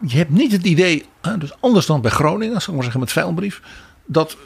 je 0.06 0.18
hebt 0.18 0.30
niet 0.30 0.52
het 0.52 0.66
idee, 0.66 1.06
dus 1.40 1.62
anders 1.62 1.86
dan 1.86 2.02
bij 2.02 2.12
Groningen, 2.12 2.62
zal 2.62 2.68
ik 2.68 2.74
maar 2.74 2.84
zeggen 2.84 3.00
met 3.00 3.12
vuilbrief, 3.12 3.62
dat 4.06 4.38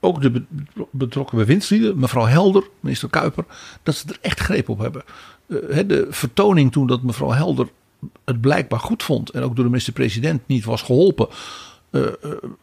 ook 0.00 0.22
de 0.22 0.42
betrokken 0.90 1.38
bewindslieden, 1.38 1.98
mevrouw 1.98 2.24
Helder, 2.24 2.68
minister 2.80 3.08
Kuiper, 3.08 3.44
dat 3.82 3.94
ze 3.94 4.08
er 4.08 4.18
echt 4.20 4.40
greep 4.40 4.68
op 4.68 4.78
hebben. 4.78 5.02
Eh, 5.48 5.78
de 5.86 6.06
vertoning 6.10 6.72
toen 6.72 6.86
dat 6.86 7.02
mevrouw 7.02 7.30
Helder 7.30 7.68
het 8.24 8.40
blijkbaar 8.40 8.80
goed 8.80 9.02
vond 9.02 9.30
en 9.30 9.42
ook 9.42 9.54
door 9.54 9.64
de 9.64 9.70
minister-president 9.70 10.46
niet 10.46 10.64
was 10.64 10.82
geholpen, 10.82 11.28
eh, 11.90 12.06
eh, 12.06 12.12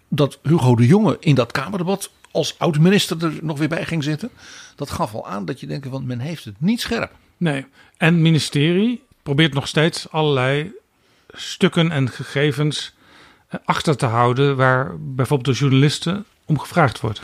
dat 0.07 0.39
Hugo 0.43 0.75
de 0.75 0.87
Jonge 0.87 1.17
in 1.19 1.35
dat 1.35 1.51
Kamerdebat 1.51 2.11
als 2.31 2.59
oud-minister 2.59 3.23
er 3.23 3.33
nog 3.41 3.57
weer 3.59 3.69
bij 3.69 3.85
ging 3.85 4.03
zitten. 4.03 4.29
Dat 4.75 4.89
gaf 4.89 5.13
al 5.13 5.27
aan 5.27 5.45
dat 5.45 5.59
je 5.59 5.67
denkt, 5.67 5.87
want 5.87 6.05
men 6.05 6.19
heeft 6.19 6.45
het 6.45 6.55
niet 6.57 6.81
scherp. 6.81 7.11
Nee, 7.37 7.65
en 7.97 8.21
ministerie 8.21 9.03
probeert 9.23 9.53
nog 9.53 9.67
steeds 9.67 10.11
allerlei 10.11 10.71
stukken 11.33 11.91
en 11.91 12.09
gegevens 12.09 12.93
eh, 13.47 13.59
achter 13.65 13.97
te 13.97 14.05
houden 14.05 14.55
waar 14.55 14.91
bijvoorbeeld 14.99 15.45
door 15.45 15.67
journalisten 15.69 16.25
om 16.45 16.59
gevraagd 16.59 16.99
wordt. 16.99 17.21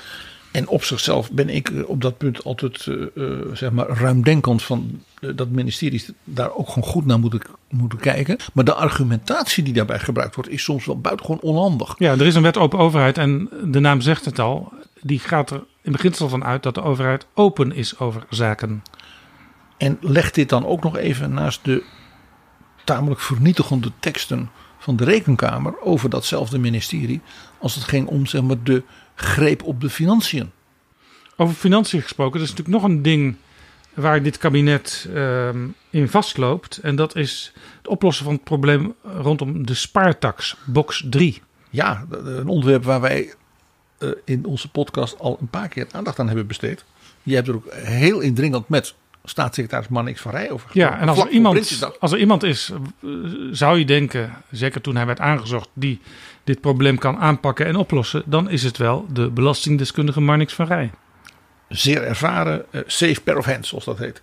En 0.51 0.68
op 0.68 0.84
zichzelf 0.84 1.32
ben 1.32 1.49
ik 1.49 1.70
eh, 1.70 1.89
op 1.89 2.01
dat 2.01 2.18
punt 2.18 2.43
altijd 2.43 2.86
uh, 2.86 3.05
uh, 3.16 3.38
zeg 3.53 3.72
maar 3.72 3.88
ruimdenkend 3.88 4.64
van 4.64 5.01
uh, 5.22 5.32
dat 5.36 5.49
ministeries 5.49 6.12
daar 6.24 6.55
ook 6.55 6.70
gewoon 6.70 6.89
goed 6.89 7.05
naar 7.05 7.20
moeten, 7.20 7.41
moeten 7.70 7.99
kijken. 7.99 8.38
Maar 8.53 8.66
de 8.66 8.74
argumentatie 8.74 9.64
die 9.64 9.74
daarbij 9.74 9.99
gebruikt 9.99 10.36
wordt 10.36 10.49
is 10.49 10.64
soms 10.64 10.86
wel 10.86 10.99
buitengewoon 10.99 11.41
onhandig. 11.41 11.95
Ja, 11.97 12.12
er 12.12 12.26
is 12.26 12.36
een 12.36 12.41
wet 12.41 12.57
open 12.57 12.80
overheid 12.80 13.18
en 13.18 13.49
de 13.64 13.80
naam 13.80 14.01
zegt 14.01 14.26
het 14.26 14.39
al. 14.39 14.74
Die 15.01 15.20
gaat 15.20 15.49
er 15.49 15.64
in 15.82 15.91
beginsel 15.91 16.30
van 16.30 16.43
uit 16.43 16.64
dat 16.64 16.76
de 16.76 16.84
overheid 16.84 17.26
open 17.34 17.72
is 17.72 17.99
over 17.99 18.26
zaken. 18.30 18.84
En 19.78 19.97
legt 20.01 20.36
dit 20.36 20.49
dan 20.49 20.66
ook 20.66 20.84
nog 20.84 20.97
even 20.97 21.34
naast 21.34 21.66
de 21.66 21.84
tamelijk 22.90 23.22
vernietigende 23.22 23.92
teksten 24.00 24.50
van 24.78 24.96
de 24.96 25.04
rekenkamer 25.04 25.82
over 25.82 26.10
datzelfde 26.10 26.58
ministerie. 26.58 27.22
Als 27.60 27.76
het 27.76 27.84
ging 27.84 28.08
om 28.08 28.26
zeg 28.26 28.42
maar, 28.42 28.64
de 28.64 28.84
greep 29.16 29.64
op 29.64 29.82
de 29.82 29.90
financiën. 29.90 30.52
Over 31.36 31.56
financiën 31.56 32.02
gesproken, 32.02 32.40
dat 32.40 32.50
is 32.50 32.56
natuurlijk 32.56 32.82
nog 32.82 32.92
een 32.92 33.02
ding 33.02 33.36
waar 33.94 34.24
dit 34.24 34.38
kabinet 34.38 35.08
uh, 35.14 35.50
in 35.90 36.10
vastloopt. 36.10 36.78
En 36.78 36.96
dat 36.96 37.16
is 37.16 37.54
het 37.78 37.88
oplossen 37.88 38.26
van 38.26 38.34
het 38.34 38.44
probleem 38.44 38.94
rondom 39.04 39.66
de 39.66 39.74
spaartax, 39.74 40.56
box 40.66 41.06
3. 41.10 41.42
Ja, 41.70 42.06
een 42.10 42.48
onderwerp 42.48 42.84
waar 42.84 43.02
wij 43.02 43.34
uh, 44.00 44.10
in 44.26 44.46
onze 44.46 44.70
podcast 44.70 45.20
al 45.20 45.38
een 45.42 45.50
paar 45.50 45.68
keer 45.68 45.88
aandacht 45.92 46.20
aan 46.20 46.28
hebben 46.28 46.48
besteed. 46.48 46.86
Je 47.24 47.36
hebt 47.36 47.48
er 47.48 47.56
ook 47.56 47.74
heel 47.74 48.20
indringend 48.20 48.70
met 48.70 48.96
staatssecretaris 49.30 49.88
Mannix 49.88 50.22
van 50.22 50.32
Rij 50.32 50.52
over 50.52 50.70
Ja, 50.74 51.00
en 51.00 51.10
als 51.10 51.20
er, 51.20 51.30
iemand, 51.30 51.82
als 52.00 52.12
er 52.12 52.18
iemand 52.18 52.44
is, 52.44 52.70
eh, 52.70 53.10
zou 53.52 53.80
je 53.80 53.86
denken, 53.86 54.34
zeker 54.52 54.82
toen 54.82 54.96
hij 54.96 55.06
werd 55.06 55.20
aangezocht, 55.20 55.70
die 55.74 56.00
dit 56.44 56.62
probleem 56.62 56.98
kan 56.98 57.18
aanpakken 57.18 57.66
en 57.66 57.76
oplossen, 57.76 58.24
dan 58.26 58.50
is 58.50 58.64
het 58.64 58.78
wel 58.78 59.06
de 59.14 59.30
belastingdeskundige 59.30 60.22
Mannix 60.22 60.54
van 60.54 60.66
Rij. 60.66 60.92
Zeer 61.70 62.04
ervaren, 62.04 62.66
uh, 62.72 62.82
safe 62.86 63.22
pair 63.22 63.38
of 63.38 63.46
hands, 63.46 63.70
zoals 63.70 63.86
dat 63.86 63.98
heet. 63.98 64.22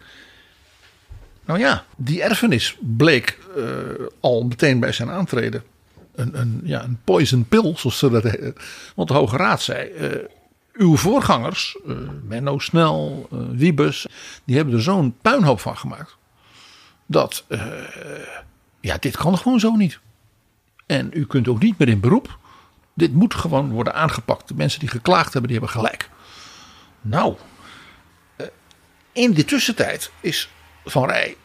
Nou 1.44 1.58
ja, 1.58 1.84
die 1.96 2.22
erfenis 2.22 2.76
bleek 2.80 3.38
uh, 3.56 3.66
al 4.20 4.44
meteen 4.44 4.80
bij 4.80 4.92
zijn 4.92 5.10
aantreden 5.10 5.62
een, 6.16 6.40
een, 6.40 6.60
ja, 6.64 6.84
een 6.84 6.98
poison 7.04 7.44
pill, 7.48 7.72
zoals 7.76 7.98
ze 7.98 8.10
dat 8.10 8.22
heten. 8.22 8.54
Want 8.94 9.08
de 9.08 9.14
Hoge 9.14 9.36
Raad 9.36 9.62
zei, 9.62 9.90
uh, 9.90 10.24
uw 10.76 10.96
voorgangers, 10.96 11.78
uh, 11.86 11.96
Menno 12.22 12.58
Snel, 12.58 13.28
uh, 13.32 13.72
die 14.44 14.56
hebben 14.56 14.74
er 14.74 14.82
zo'n 14.82 15.16
puinhoop 15.22 15.60
van 15.60 15.76
gemaakt. 15.76 16.16
Dat, 17.06 17.44
uh, 17.48 17.62
ja, 18.80 18.96
dit 19.00 19.16
kan 19.16 19.38
gewoon 19.38 19.60
zo 19.60 19.70
niet. 19.70 20.00
En 20.86 21.10
u 21.12 21.26
kunt 21.26 21.48
ook 21.48 21.62
niet 21.62 21.78
meer 21.78 21.88
in 21.88 22.00
beroep. 22.00 22.38
Dit 22.94 23.12
moet 23.12 23.34
gewoon 23.34 23.70
worden 23.70 23.94
aangepakt. 23.94 24.48
De 24.48 24.54
mensen 24.54 24.80
die 24.80 24.88
geklaagd 24.88 25.32
hebben, 25.32 25.50
die 25.50 25.58
hebben 25.60 25.80
gelijk. 25.80 26.10
Nou, 27.00 27.36
in 29.12 29.34
de 29.34 29.44
tussentijd 29.44 30.10
is 30.20 30.50
Van 30.84 31.08
Rij, 31.08 31.36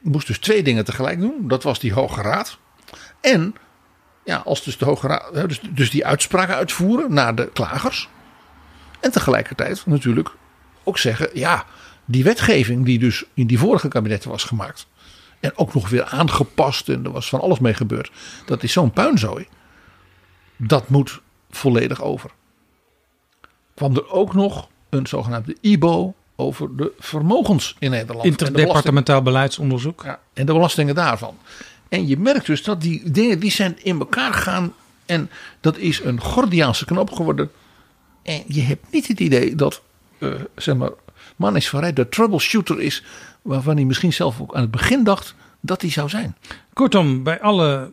moest 0.00 0.26
dus 0.26 0.38
twee 0.38 0.62
dingen 0.62 0.84
tegelijk 0.84 1.20
doen. 1.20 1.48
Dat 1.48 1.62
was 1.62 1.78
die 1.78 1.92
Hoge 1.92 2.22
Raad. 2.22 2.58
En, 3.20 3.54
ja, 4.24 4.36
als 4.36 4.64
dus 4.64 4.78
de 4.78 4.84
Hoge 4.84 5.06
Raad, 5.06 5.48
dus, 5.48 5.60
dus 5.70 5.90
die 5.90 6.06
uitspraken 6.06 6.54
uitvoeren 6.54 7.14
naar 7.14 7.34
de 7.34 7.50
klagers. 7.52 8.08
En 9.02 9.12
tegelijkertijd 9.12 9.86
natuurlijk 9.86 10.30
ook 10.84 10.98
zeggen: 10.98 11.28
ja, 11.34 11.64
die 12.04 12.24
wetgeving 12.24 12.84
die 12.84 12.98
dus 12.98 13.24
in 13.34 13.46
die 13.46 13.58
vorige 13.58 13.88
kabinetten 13.88 14.30
was 14.30 14.44
gemaakt. 14.44 14.86
En 15.40 15.52
ook 15.54 15.74
nog 15.74 15.88
weer 15.88 16.04
aangepast 16.04 16.88
en 16.88 17.04
er 17.04 17.10
was 17.10 17.28
van 17.28 17.40
alles 17.40 17.58
mee 17.58 17.74
gebeurd. 17.74 18.10
Dat 18.46 18.62
is 18.62 18.72
zo'n 18.72 18.90
puinzooi. 18.90 19.46
Dat 20.56 20.88
moet 20.88 21.20
volledig 21.50 22.02
over. 22.02 22.30
Kwam 23.74 23.96
er 23.96 24.10
ook 24.10 24.34
nog 24.34 24.68
een 24.90 25.06
zogenaamde 25.06 25.56
IBO 25.60 26.14
over 26.36 26.76
de 26.76 26.92
vermogens 26.98 27.76
in 27.78 27.90
Nederland. 27.90 28.24
Interdepartementaal 28.24 29.22
beleidsonderzoek. 29.22 30.02
Ja, 30.04 30.20
en 30.32 30.46
de 30.46 30.52
belastingen 30.52 30.94
daarvan. 30.94 31.38
En 31.88 32.06
je 32.06 32.18
merkt 32.18 32.46
dus 32.46 32.62
dat 32.62 32.80
die 32.80 33.10
dingen 33.10 33.38
die 33.38 33.50
zijn 33.50 33.78
in 33.82 33.98
elkaar 33.98 34.34
gaan. 34.34 34.74
En 35.06 35.30
dat 35.60 35.76
is 35.76 36.00
een 36.04 36.20
Gordiaanse 36.20 36.84
knop 36.84 37.12
geworden 37.12 37.50
en 38.22 38.42
je 38.46 38.60
hebt 38.60 38.92
niet 38.92 39.08
het 39.08 39.20
idee 39.20 39.54
dat 39.54 39.82
eh, 40.18 40.34
zeg 40.56 40.76
maar, 40.76 40.90
man 41.36 41.56
is 41.56 41.68
van 41.68 41.94
de 41.94 42.08
troubleshooter 42.08 42.80
is. 42.80 43.04
Waarvan 43.42 43.76
hij 43.76 43.84
misschien 43.84 44.12
zelf 44.12 44.40
ook 44.40 44.54
aan 44.54 44.60
het 44.60 44.70
begin 44.70 45.04
dacht 45.04 45.34
dat 45.60 45.80
hij 45.80 45.90
zou 45.90 46.08
zijn. 46.08 46.36
Kortom, 46.72 47.22
bij 47.22 47.40
alle 47.40 47.92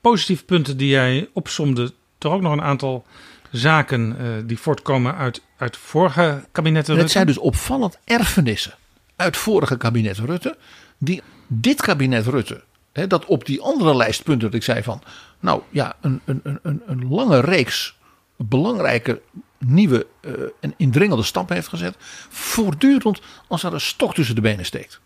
positieve 0.00 0.44
punten 0.44 0.76
die 0.76 0.88
jij 0.88 1.28
opsomde, 1.32 1.92
toch 2.18 2.32
ook 2.32 2.40
nog 2.40 2.52
een 2.52 2.62
aantal 2.62 3.04
zaken 3.50 4.16
uh, 4.20 4.28
die 4.44 4.58
voortkomen 4.58 5.14
uit, 5.14 5.42
uit 5.56 5.76
vorige 5.76 6.44
kabinetten 6.52 6.94
Rutte. 6.94 7.02
Het 7.02 7.12
zijn 7.12 7.26
dus 7.26 7.38
opvallend 7.38 7.98
erfenissen 8.04 8.74
uit 9.16 9.36
vorige 9.36 9.76
kabinetten 9.76 10.26
Rutte, 10.26 10.56
die 10.98 11.22
dit 11.46 11.82
kabinet 11.82 12.26
Rutte, 12.26 12.62
hè, 12.92 13.06
dat 13.06 13.24
op 13.24 13.46
die 13.46 13.60
andere 13.60 13.96
lijstpunten 13.96 14.50
dat 14.50 14.56
ik 14.56 14.62
zei 14.62 14.82
van, 14.82 15.02
nou 15.40 15.62
ja, 15.70 15.96
een, 16.00 16.20
een, 16.24 16.40
een, 16.62 16.82
een 16.86 17.08
lange 17.08 17.40
reeks 17.40 17.95
belangrijke 18.36 19.22
nieuwe 19.58 20.06
uh, 20.20 20.32
en 20.60 20.74
indringende 20.76 21.22
stappen 21.22 21.54
heeft 21.54 21.68
gezet, 21.68 21.96
voortdurend 22.28 23.20
als 23.48 23.62
er 23.62 23.72
een 23.72 23.80
stok 23.80 24.14
tussen 24.14 24.34
de 24.34 24.40
benen 24.40 24.64
steekt. 24.64 25.00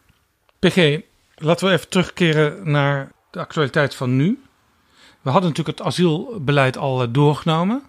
PG, 0.58 1.00
laten 1.34 1.66
we 1.66 1.72
even 1.72 1.88
terugkeren 1.88 2.70
naar 2.70 3.12
de 3.30 3.38
actualiteit 3.38 3.94
van 3.94 4.16
nu. 4.16 4.42
We 5.20 5.30
hadden 5.30 5.48
natuurlijk 5.50 5.78
het 5.78 5.86
asielbeleid 5.86 6.76
al 6.76 7.02
eh, 7.02 7.08
doorgenomen. 7.10 7.82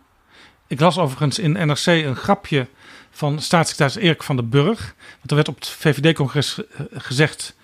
Ik 0.68 0.80
las 0.80 0.98
overigens 0.98 1.40
in 1.40 1.52
NRC 1.52 1.86
een 1.86 2.16
grapje 2.16 2.68
van 3.12 3.40
staatssecretaris 3.40 4.04
Erik 4.04 4.24
van 4.24 4.36
den 4.36 4.50
Burg. 4.50 4.96
Want 5.18 5.30
er 5.30 5.36
werd 5.36 5.48
op 5.48 5.56
het 5.56 5.68
VVD-congres 5.68 6.66
eh, 6.66 6.86
gezegd 6.94 7.60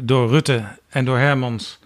door 0.00 0.28
Rutte 0.28 0.78
en 0.88 1.04
door 1.04 1.18
Hermans. 1.18 1.78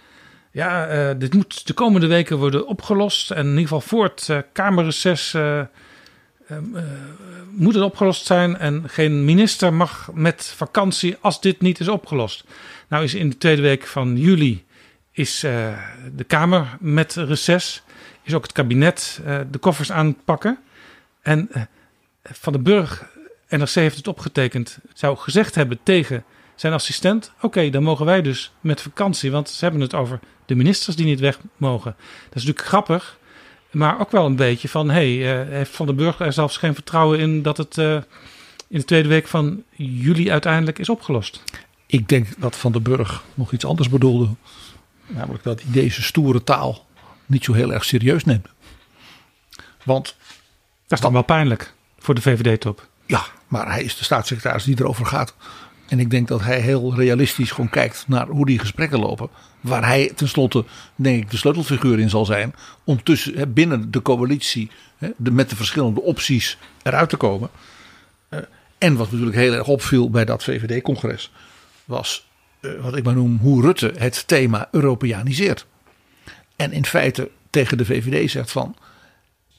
Ja, 0.51 0.91
uh, 1.11 1.19
dit 1.19 1.35
moet 1.35 1.67
de 1.67 1.73
komende 1.73 2.07
weken 2.07 2.37
worden 2.37 2.67
opgelost. 2.67 3.31
En 3.31 3.45
in 3.45 3.49
ieder 3.49 3.63
geval 3.63 3.81
voor 3.81 4.05
het 4.05 4.29
uh, 4.31 4.39
Kamerreces 4.53 5.37
moet 7.51 7.75
het 7.75 7.83
opgelost 7.83 8.27
zijn. 8.27 8.57
En 8.57 8.85
geen 8.87 9.25
minister 9.25 9.73
mag 9.75 10.11
met 10.15 10.53
vakantie 10.57 11.17
als 11.21 11.41
dit 11.41 11.61
niet 11.61 11.81
is 11.81 11.89
opgelost. 11.89 12.45
Nou 12.89 13.05
is 13.05 13.15
in 13.15 13.29
de 13.29 13.39
tweede 13.39 13.63
week 13.63 13.87
van 13.87 14.17
juli 14.17 14.65
is 15.13 15.41
de 16.17 16.25
Kamer 16.27 16.77
met 16.81 17.15
reces. 17.15 17.83
Is 18.23 18.35
ook 18.35 18.43
het 18.43 18.53
kabinet 18.53 19.21
de 19.51 19.59
koffers 19.59 19.93
aan 19.93 20.07
het 20.07 20.25
pakken. 20.25 20.59
En 21.23 21.51
van 22.23 22.53
den 22.53 22.63
Burg, 22.63 23.07
NRC 23.49 23.71
heeft 23.71 23.97
het 23.97 24.09
opgetekend, 24.09 24.79
zou 24.95 25.17
gezegd 25.17 25.55
hebben 25.55 25.79
tegen 25.83 26.25
zijn 26.55 26.73
assistent: 26.73 27.33
Oké, 27.41 27.71
dan 27.71 27.83
mogen 27.83 28.07
wij 28.07 28.23
dus 28.23 28.53
met 28.61 28.81
vakantie, 28.81 29.31
want 29.31 29.51
ze 29.51 29.65
hebben 29.65 29.83
het 29.83 29.95
over 29.95 30.21
de 30.49 30.55
ministers 30.55 30.97
die 30.97 31.07
niet 31.07 31.21
weg 31.21 31.39
mogen. 31.57 31.97
Dat 32.29 32.37
is 32.37 32.45
natuurlijk 32.45 32.67
grappig, 32.67 33.19
maar 33.71 34.01
ook 34.01 34.11
wel 34.11 34.27
een 34.27 34.37
beetje 34.37 34.69
van: 34.69 34.91
hey, 34.91 35.41
uh, 35.43 35.49
heeft 35.49 35.77
Van 35.77 35.87
den 35.87 35.97
Burg 35.97 36.21
er 36.21 36.33
zelfs 36.33 36.57
geen 36.57 36.75
vertrouwen 36.75 37.19
in 37.19 37.43
dat 37.43 37.57
het 37.57 37.77
uh, 37.77 37.95
in 38.69 38.79
de 38.79 38.85
tweede 38.85 39.09
week 39.09 39.27
van 39.27 39.63
juli 39.77 40.31
uiteindelijk 40.31 40.79
is 40.79 40.89
opgelost? 40.89 41.43
Ik 41.87 42.09
denk 42.09 42.27
dat 42.39 42.57
Van 42.57 42.73
den 42.73 42.83
Burg 42.83 43.23
nog 43.35 43.53
iets 43.53 43.65
anders 43.65 43.89
bedoelde. 43.89 44.29
Namelijk 45.07 45.45
dat 45.45 45.63
hij 45.63 45.73
deze 45.73 46.03
stoere 46.03 46.45
taal 46.45 46.87
niet 47.27 47.45
zo 47.45 47.53
heel 47.53 47.73
erg 47.73 47.85
serieus 47.85 48.25
neemt. 48.25 48.49
Want 49.85 50.17
dat 50.87 50.99
is 50.99 51.01
dan 51.01 51.13
wel 51.13 51.23
pijnlijk 51.23 51.75
voor 51.99 52.15
de 52.15 52.21
VVD-top. 52.21 52.89
Ja, 53.07 53.25
maar 53.49 53.71
hij 53.71 53.83
is 53.83 53.97
de 53.97 54.05
staatssecretaris 54.05 54.65
die 54.65 54.81
erover 54.81 55.07
gaat. 55.07 55.35
En 55.89 56.01
ik 56.01 56.11
denk 56.11 56.29
dat 56.29 56.41
hij 56.41 56.61
heel 56.61 56.95
realistisch 56.95 57.51
gewoon 57.51 57.71
kijkt 57.71 58.05
naar 58.09 58.27
hoe 58.27 58.47
die 58.47 58.59
gesprekken 58.59 58.99
lopen. 58.99 59.31
Waar 59.61 59.87
hij 59.87 60.13
tenslotte, 60.15 60.65
denk 60.95 61.23
ik, 61.23 61.31
de 61.31 61.37
sleutelfiguur 61.37 61.99
in 61.99 62.11
zal 62.11 62.25
zijn. 62.25 62.55
Om 62.85 63.03
tussen, 63.03 63.53
binnen 63.53 63.91
de 63.91 64.03
coalitie 64.03 64.71
de, 65.17 65.31
met 65.31 65.51
de 65.51 65.57
verschillende 65.57 66.03
opties 66.03 66.59
eruit 66.83 67.09
te 67.09 67.17
komen. 67.17 67.51
Eh, 68.29 68.39
en 68.79 68.97
wat 68.97 69.11
natuurlijk 69.11 69.37
heel 69.37 69.53
erg 69.53 69.67
opviel 69.67 70.11
bij 70.11 70.25
dat 70.25 70.45
VVD-congres. 70.45 71.33
Was 71.85 72.27
eh, 72.61 72.71
wat 72.81 72.97
ik 72.97 73.05
maar 73.05 73.15
noem 73.15 73.39
hoe 73.41 73.63
Rutte 73.63 73.93
het 73.97 74.27
thema 74.27 74.69
Europeaniseert. 74.71 75.67
En 76.57 76.73
in 76.73 76.87
feite 76.87 77.31
tegen 77.51 77.79
de 77.79 77.85
VVD 77.85 78.31
zegt 78.31 78.51
van. 78.51 78.77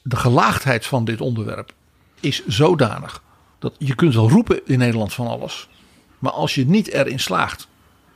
De 0.02 0.16
gelaagdheid 0.16 0.86
van 0.86 1.04
dit 1.04 1.20
onderwerp 1.20 1.72
is 2.20 2.46
zodanig 2.46 3.22
dat 3.58 3.74
je 3.78 3.94
kunt 3.94 4.14
wel 4.14 4.28
roepen 4.28 4.60
in 4.66 4.78
Nederland 4.78 5.12
van 5.12 5.26
alles. 5.26 5.68
Maar 6.18 6.32
als 6.32 6.54
je 6.54 6.66
niet 6.66 6.88
erin 6.88 7.20
slaagt 7.20 7.68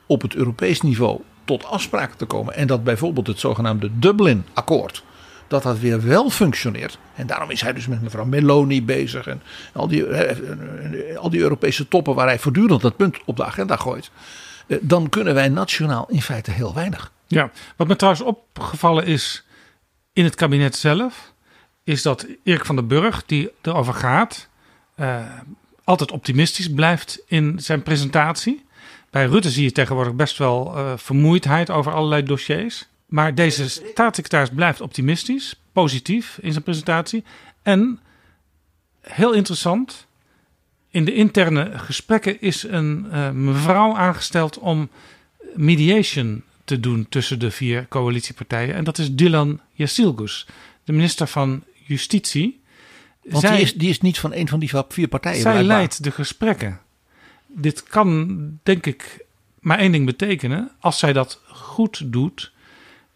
op 0.05 0.21
het 0.21 0.35
Europees 0.35 0.81
niveau 0.81 1.21
tot 1.45 1.65
afspraken 1.65 2.17
te 2.17 2.25
komen. 2.25 2.53
En 2.53 2.67
dat 2.67 2.83
bijvoorbeeld 2.83 3.27
het 3.27 3.39
zogenaamde 3.39 3.89
Dublin-akkoord. 3.99 5.03
Dat 5.47 5.63
dat 5.63 5.79
weer 5.79 6.07
wel 6.07 6.29
functioneert. 6.29 6.97
En 7.15 7.27
daarom 7.27 7.49
is 7.49 7.61
hij 7.61 7.73
dus 7.73 7.87
met 7.87 8.01
mevrouw 8.01 8.25
Meloni 8.25 8.83
bezig. 8.83 9.27
En 9.27 9.41
al 9.73 9.87
die, 9.87 10.05
al 11.17 11.29
die 11.29 11.39
Europese 11.39 11.87
toppen 11.87 12.15
waar 12.15 12.27
hij 12.27 12.39
voortdurend 12.39 12.81
dat 12.81 12.95
punt 12.95 13.17
op 13.25 13.35
de 13.35 13.45
agenda 13.45 13.75
gooit. 13.75 14.11
Eh, 14.67 14.77
dan 14.81 15.09
kunnen 15.09 15.33
wij 15.33 15.49
nationaal 15.49 16.05
in 16.09 16.21
feite 16.21 16.51
heel 16.51 16.73
weinig. 16.73 17.11
Ja, 17.27 17.51
wat 17.75 17.87
me 17.87 17.95
trouwens 17.95 18.23
opgevallen 18.25 19.05
is 19.05 19.45
in 20.13 20.23
het 20.23 20.35
kabinet 20.35 20.75
zelf 20.75 21.33
is 21.83 22.01
dat 22.01 22.25
Erik 22.43 22.65
van 22.65 22.75
den 22.75 22.87
Burg, 22.87 23.25
die 23.25 23.51
erover 23.61 23.93
gaat, 23.93 24.47
altijd 25.83 26.11
optimistisch 26.11 26.73
blijft 26.73 27.21
in 27.27 27.59
zijn 27.59 27.83
presentatie. 27.83 28.64
Bij 29.15 29.25
Rutte 29.25 29.49
zie 29.49 29.63
je 29.63 29.71
tegenwoordig 29.71 30.13
best 30.13 30.37
wel 30.37 30.73
uh, 30.77 30.93
vermoeidheid 30.95 31.69
over 31.69 31.93
allerlei 31.93 32.23
dossiers. 32.23 32.87
Maar 33.05 33.35
deze 33.35 33.69
staatssecretaris 33.69 34.49
blijft 34.49 34.81
optimistisch, 34.81 35.59
positief 35.71 36.37
in 36.41 36.51
zijn 36.51 36.63
presentatie. 36.63 37.23
En 37.61 37.99
heel 39.01 39.33
interessant, 39.33 40.07
in 40.89 41.05
de 41.05 41.13
interne 41.13 41.71
gesprekken 41.75 42.41
is 42.41 42.63
een 42.63 43.05
uh, 43.11 43.29
mevrouw 43.29 43.95
aangesteld 43.95 44.59
om 44.59 44.89
mediation 45.53 46.43
te 46.65 46.79
doen 46.79 47.05
tussen 47.09 47.39
de 47.39 47.51
vier 47.51 47.87
coalitiepartijen. 47.87 48.75
En 48.75 48.83
dat 48.83 48.97
is 48.97 49.15
Dylan 49.15 49.59
Jasilgus, 49.71 50.47
de 50.83 50.93
minister 50.93 51.27
van 51.27 51.63
Justitie. 51.73 52.61
Want 53.23 53.41
zij, 53.41 53.55
die, 53.55 53.61
is, 53.61 53.73
die 53.73 53.89
is 53.89 54.01
niet 54.01 54.19
van 54.19 54.33
een 54.33 54.47
van 54.47 54.59
die 54.59 54.71
vier 54.87 55.07
partijen. 55.07 55.41
Zij 55.41 55.51
blijkbaar. 55.51 55.77
leidt 55.77 56.03
de 56.03 56.11
gesprekken. 56.11 56.79
Dit 57.57 57.83
kan, 57.83 58.59
denk 58.63 58.85
ik, 58.85 59.25
maar 59.59 59.77
één 59.77 59.91
ding 59.91 60.05
betekenen. 60.05 60.71
Als 60.79 60.99
zij 60.99 61.13
dat 61.13 61.41
goed 61.47 62.11
doet, 62.11 62.51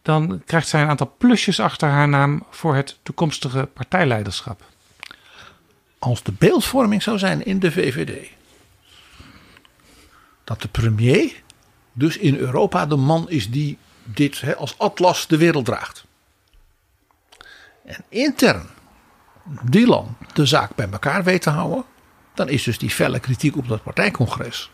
dan 0.01 0.41
krijgt 0.45 0.67
zij 0.67 0.81
een 0.81 0.87
aantal 0.87 1.15
plusjes 1.17 1.59
achter 1.59 1.89
haar 1.89 2.07
naam 2.07 2.43
voor 2.49 2.75
het 2.75 2.97
toekomstige 3.03 3.69
partijleiderschap. 3.73 4.63
Als 5.99 6.23
de 6.23 6.31
beeldvorming 6.31 7.03
zou 7.03 7.17
zijn 7.17 7.45
in 7.45 7.59
de 7.59 7.71
VVD. 7.71 8.29
Dat 10.43 10.61
de 10.61 10.67
premier 10.67 11.43
dus 11.93 12.17
in 12.17 12.35
Europa 12.35 12.85
de 12.85 12.95
man 12.95 13.29
is 13.29 13.49
die 13.49 13.77
dit 14.03 14.55
als 14.57 14.77
atlas 14.77 15.27
de 15.27 15.37
wereld 15.37 15.65
draagt. 15.65 16.05
En 17.85 18.03
intern 18.09 18.69
Dylan 19.63 20.17
de 20.33 20.45
zaak 20.45 20.75
bij 20.75 20.89
elkaar 20.91 21.23
weet 21.23 21.41
te 21.41 21.49
houden, 21.49 21.83
dan 22.33 22.49
is 22.49 22.63
dus 22.63 22.77
die 22.77 22.89
felle 22.89 23.19
kritiek 23.19 23.57
op 23.57 23.67
dat 23.67 23.83
partijcongres 23.83 24.69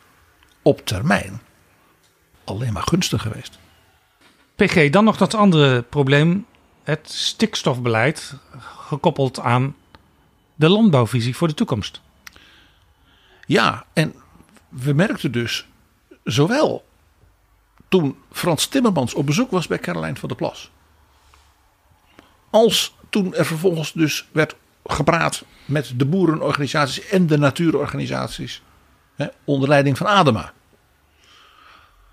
op 0.62 0.86
termijn 0.86 1.42
alleen 2.44 2.74
maar 2.74 2.84
gunstig 2.84 3.22
geweest. 3.22 3.60
PG, 4.56 4.90
dan 4.90 5.04
nog 5.04 5.18
dat 5.18 5.34
andere 5.34 5.82
probleem, 5.82 6.46
het 6.84 7.10
stikstofbeleid 7.12 8.36
gekoppeld 8.88 9.40
aan 9.40 9.76
de 10.56 10.70
landbouwvisie 10.70 11.36
voor 11.36 11.48
de 11.48 11.54
toekomst. 11.54 12.02
Ja, 13.46 13.86
en 13.94 14.16
we 14.70 14.94
merkten 14.94 15.32
dus 15.32 15.68
zowel 16.24 16.86
toen 17.88 18.18
Frans 18.32 18.68
Timmermans 18.68 19.14
op 19.14 19.26
bezoek 19.26 19.52
was 19.52 19.68
bij 19.68 19.80
Caroline 19.80 20.16
van 20.16 20.28
der 20.28 20.38
Plas, 20.38 20.72
als 22.50 22.96
toen 23.10 23.36
er 23.36 23.46
vervolgens 23.46 23.94
dus 23.94 24.28
werd 24.32 24.56
gepraat 24.86 25.44
met 25.66 25.94
de 25.96 26.06
boerenorganisaties 26.06 27.08
en 27.08 27.28
de 27.28 27.38
natuurorganisaties. 27.38 28.62
Hè, 29.16 29.28
onder 29.44 29.70
leiding 29.70 29.98
van 29.98 30.08
Adema. 30.08 30.54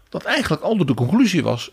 Dat 0.08 0.24
eigenlijk 0.24 0.62
altijd 0.62 0.88
de 0.88 0.94
conclusie 0.94 1.42
was. 1.42 1.70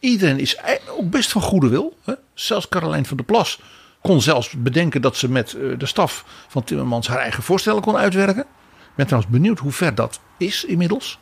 Iedereen 0.00 0.38
is 0.38 0.56
ook 0.88 1.10
best 1.10 1.32
van 1.32 1.42
goede 1.42 1.68
wil. 1.68 1.96
Hè. 2.04 2.14
Zelfs 2.34 2.68
Carolijn 2.68 3.06
van 3.06 3.16
der 3.16 3.26
Plas 3.26 3.60
kon 4.00 4.20
zelfs 4.20 4.50
bedenken 4.50 5.02
dat 5.02 5.16
ze 5.16 5.30
met 5.30 5.54
eh, 5.54 5.78
de 5.78 5.86
staf 5.86 6.24
van 6.48 6.64
Timmermans 6.64 7.08
haar 7.08 7.18
eigen 7.18 7.42
voorstellen 7.42 7.82
kon 7.82 7.96
uitwerken. 7.96 8.42
Ik 8.42 8.94
ben 8.94 9.06
trouwens 9.06 9.32
benieuwd 9.32 9.58
hoe 9.58 9.72
ver 9.72 9.94
dat 9.94 10.20
is 10.36 10.64
inmiddels. 10.64 11.18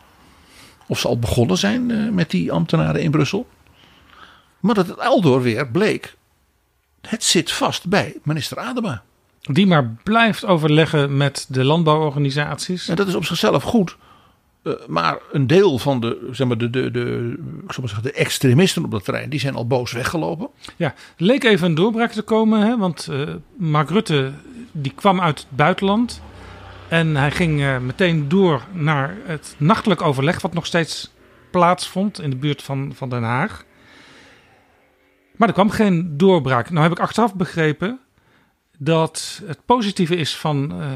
Of 0.86 0.98
ze 0.98 1.08
al 1.08 1.18
begonnen 1.18 1.58
zijn 1.58 1.90
eh, 1.90 2.08
met 2.08 2.30
die 2.30 2.52
ambtenaren 2.52 3.02
in 3.02 3.10
Brussel. 3.10 3.48
Maar 4.60 4.74
dat 4.74 4.86
het 4.86 5.00
aldoor 5.00 5.42
weer 5.42 5.68
bleek 5.68 6.16
het 7.08 7.24
zit 7.24 7.52
vast 7.52 7.88
bij 7.88 8.16
minister 8.22 8.58
Adema. 8.58 9.02
Die 9.40 9.66
maar 9.66 9.94
blijft 10.02 10.44
overleggen 10.44 11.16
met 11.16 11.46
de 11.48 11.64
landbouworganisaties. 11.64 12.88
En 12.88 12.96
dat 12.96 13.08
is 13.08 13.14
op 13.14 13.24
zichzelf 13.24 13.62
goed. 13.62 13.96
Uh, 14.62 14.72
maar 14.86 15.18
een 15.32 15.46
deel 15.46 15.78
van 15.78 16.00
de, 16.00 16.28
zeg 16.30 16.46
maar 16.46 16.58
de, 16.58 16.70
de, 16.70 16.90
de, 16.90 17.34
ik 17.64 17.72
zal 17.72 17.82
maar 17.82 17.94
zeggen, 17.94 18.02
de 18.02 18.12
extremisten 18.12 18.84
op 18.84 18.90
dat 18.90 19.04
terrein, 19.04 19.30
die 19.30 19.40
zijn 19.40 19.54
al 19.54 19.66
boos 19.66 19.92
weggelopen. 19.92 20.48
Ja, 20.76 20.94
leek 21.16 21.44
even 21.44 21.66
een 21.66 21.74
doorbraak 21.74 22.12
te 22.12 22.22
komen, 22.22 22.60
hè? 22.60 22.78
want 22.78 23.08
uh, 23.10 23.34
Mark 23.56 23.90
Rutte 23.90 24.32
die 24.72 24.92
kwam 24.94 25.20
uit 25.20 25.38
het 25.38 25.56
buitenland. 25.56 26.22
En 26.88 27.16
hij 27.16 27.30
ging 27.30 27.60
uh, 27.60 27.78
meteen 27.78 28.28
door 28.28 28.62
naar 28.72 29.16
het 29.24 29.54
nachtelijk 29.58 30.02
overleg, 30.02 30.40
wat 30.40 30.54
nog 30.54 30.66
steeds 30.66 31.10
plaatsvond 31.50 32.20
in 32.20 32.30
de 32.30 32.36
buurt 32.36 32.62
van, 32.62 32.92
van 32.94 33.08
Den 33.08 33.22
Haag. 33.22 33.64
Maar 35.36 35.48
er 35.48 35.54
kwam 35.54 35.70
geen 35.70 36.16
doorbraak. 36.16 36.70
Nou 36.70 36.82
heb 36.82 36.92
ik 36.92 36.98
achteraf 36.98 37.34
begrepen 37.34 37.98
dat 38.78 39.42
het 39.46 39.64
positieve 39.64 40.16
is 40.16 40.36
van 40.36 40.80
uh, 40.80 40.92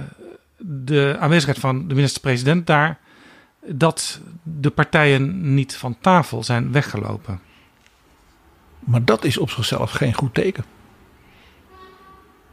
de 0.57 1.16
aanwezigheid 1.18 1.59
van 1.59 1.89
de 1.89 1.95
minister-president 1.95 2.66
daar, 2.66 2.99
dat 3.66 4.20
de 4.43 4.70
partijen 4.70 5.55
niet 5.55 5.76
van 5.76 5.99
tafel 6.01 6.45
zijn 6.45 6.72
weggelopen. 6.72 7.41
Maar 8.78 9.05
dat 9.05 9.24
is 9.24 9.39
op 9.39 9.51
zichzelf 9.51 9.91
geen 9.91 10.14
goed 10.14 10.34
teken. 10.34 10.64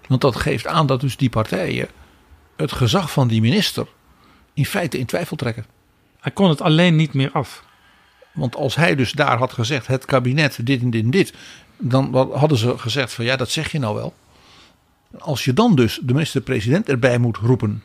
Want 0.08 0.22
dat 0.22 0.36
geeft 0.36 0.68
aan 0.68 0.88
dat 0.88 1.02
dus 1.02 1.18
die 1.18 1.30
partijen 1.30 1.88
het 2.56 2.72
gezag 2.72 3.12
van 3.12 3.28
die 3.28 3.42
minister 3.42 3.88
in 4.54 4.66
feite 4.66 4.98
in 4.98 5.06
twijfel 5.06 5.36
trekken. 5.36 5.66
Hij 6.20 6.32
kon 6.32 6.50
het 6.50 6.62
alleen 6.62 6.96
niet 6.96 7.14
meer 7.14 7.32
af. 7.32 7.64
Want 8.34 8.56
als 8.56 8.76
hij 8.76 8.96
dus 8.96 9.12
daar 9.12 9.38
had 9.38 9.54
gezegd: 9.54 9.88
het 9.88 10.06
kabinet, 10.06 10.66
dit 10.66 10.82
en 10.82 10.90
dit 10.90 11.04
en 11.04 11.12
dit. 11.12 11.34
Dan 11.78 12.30
hadden 12.32 12.58
ze 12.58 12.78
gezegd: 12.78 13.14
van 13.14 13.26
ja, 13.26 13.36
dat 13.36 13.50
zeg 13.50 13.72
je 13.72 13.80
nou 13.80 13.96
wel. 13.96 14.14
Als 15.20 15.46
je 15.46 15.54
dan 15.54 15.76
dus 15.76 16.00
de 16.04 16.14
minister-president 16.14 16.90
erbij 16.90 17.18
moet 17.18 17.38
roepen, 17.38 17.84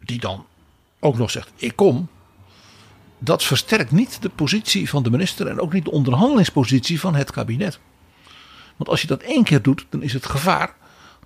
die 0.00 0.20
dan 0.20 0.46
ook 1.00 1.18
nog 1.18 1.30
zegt: 1.30 1.50
ik 1.56 1.76
kom. 1.76 2.08
Dat 3.22 3.44
versterkt 3.44 3.90
niet 3.90 4.22
de 4.22 4.28
positie 4.28 4.88
van 4.88 5.02
de 5.02 5.10
minister 5.10 5.46
en 5.46 5.60
ook 5.60 5.72
niet 5.72 5.84
de 5.84 5.90
onderhandelingspositie 5.90 7.00
van 7.00 7.14
het 7.14 7.30
kabinet. 7.30 7.78
Want 8.76 8.90
als 8.90 9.00
je 9.00 9.06
dat 9.06 9.22
één 9.22 9.44
keer 9.44 9.62
doet, 9.62 9.86
dan 9.88 10.02
is 10.02 10.12
het 10.12 10.26
gevaar 10.26 10.74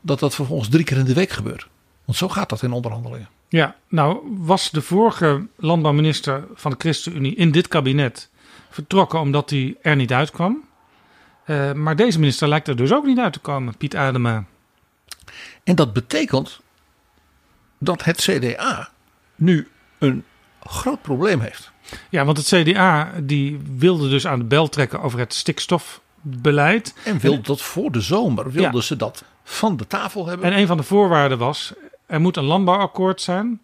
dat 0.01 0.19
dat 0.19 0.35
vervolgens 0.35 0.69
drie 0.69 0.85
keer 0.85 0.97
in 0.97 1.05
de 1.05 1.15
week 1.15 1.31
gebeurt. 1.31 1.67
Want 2.05 2.19
zo 2.19 2.29
gaat 2.29 2.49
dat 2.49 2.63
in 2.63 2.73
onderhandelingen. 2.73 3.29
Ja, 3.49 3.77
nou 3.89 4.19
was 4.39 4.71
de 4.71 4.83
vorige 4.83 5.47
landbouwminister 5.57 6.45
van 6.55 6.71
de 6.71 6.77
ChristenUnie 6.79 7.35
in 7.35 7.51
dit 7.51 7.69
kabinet 7.69 8.31
vertrokken 8.71 9.21
omdat 9.21 9.51
hij 9.51 9.77
er 9.83 9.97
niet 9.97 10.13
uitkwam. 10.13 10.63
Uh, 11.47 11.73
maar 11.73 11.97
deze 11.97 12.19
minister 12.19 12.49
lijkt 12.49 12.69
er 12.69 12.77
dus 12.77 12.93
ook 12.93 13.05
niet 13.05 13.19
uit 13.19 13.33
te 13.33 13.39
komen, 13.39 13.77
Piet 13.77 13.97
Adema. 13.97 14.45
En 15.65 15.75
dat 15.75 15.93
betekent 15.93 16.61
dat 17.79 18.05
het 18.05 18.17
CDA 18.21 18.89
nu 19.35 19.69
een 19.99 20.25
groot 20.63 21.03
probleem 21.03 21.41
heeft. 21.41 21.73
Ja, 22.11 22.25
want 22.25 22.37
het 22.37 22.47
CDA 22.47 23.13
die 23.23 23.61
wilde 23.77 24.09
dus 24.09 24.27
aan 24.27 24.39
de 24.39 24.45
bel 24.45 24.69
trekken 24.69 25.03
over 25.03 25.19
het 25.19 25.35
stikstofbeleid. 25.35 26.95
En 27.05 27.19
wilde 27.19 27.41
dat 27.41 27.63
voor 27.63 27.93
de 27.93 28.01
zomer, 28.01 28.51
wilden 28.51 28.83
ze 28.83 28.97
dat 28.97 29.25
van 29.45 29.77
de 29.77 29.87
tafel 29.87 30.27
hebben. 30.27 30.53
En 30.53 30.59
een 30.59 30.67
van 30.67 30.77
de 30.77 30.83
voorwaarden 30.83 31.39
was, 31.39 31.73
er 32.07 32.21
moet 32.21 32.37
een 32.37 32.45
landbouwakkoord 32.45 33.21
zijn. 33.21 33.61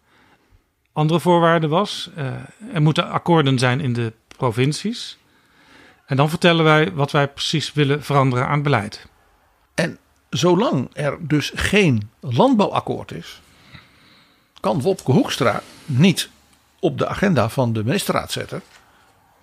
Andere 0.93 1.21
voorwaarde 1.21 1.69
was, 1.69 2.11
uh, 2.19 2.27
er 2.75 2.83
moeten 2.83 3.11
akkoorden 3.11 3.59
zijn 3.59 3.81
in 3.81 3.93
de 3.93 4.13
provincies. 4.37 5.19
En 6.11 6.17
dan 6.17 6.29
vertellen 6.31 6.65
wij 6.65 6.93
wat 6.93 7.11
wij 7.11 7.29
precies 7.29 7.73
willen 7.73 8.05
veranderen 8.05 8.47
aan 8.47 8.53
het 8.53 8.63
beleid. 8.63 9.07
En 9.75 9.99
zolang 10.31 10.91
er 10.93 11.17
dus 11.21 11.53
geen 11.55 12.11
landbouwakkoord 12.21 13.13
is, 13.13 13.41
kan 14.61 14.81
Wopke 14.81 15.13
Hoekstra 15.13 15.63
niet 15.85 16.31
op 16.81 16.99
de 16.99 17.07
agenda 17.07 17.49
van 17.49 17.73
de 17.73 17.85
ministerraad 17.85 18.33
zetten. 18.33 18.63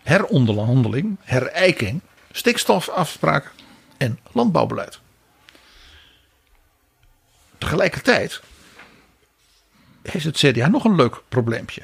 Heronderhandeling, 0.03 1.17
herijking, 1.21 2.01
stikstofafspraken 2.31 3.51
en 3.97 4.19
landbouwbeleid. 4.31 4.99
Tegelijkertijd 7.57 8.41
heeft 10.01 10.25
het 10.25 10.37
CDA 10.37 10.67
nog 10.67 10.83
een 10.83 10.95
leuk 10.95 11.21
probleempje. 11.29 11.83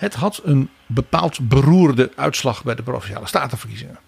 Het 0.00 0.14
had 0.14 0.40
een 0.44 0.70
bepaald 0.86 1.48
beroerde 1.48 2.10
uitslag 2.16 2.64
bij 2.64 2.74
de 2.74 2.82
provinciale 2.82 3.26
statenverkiezingen. 3.26 3.98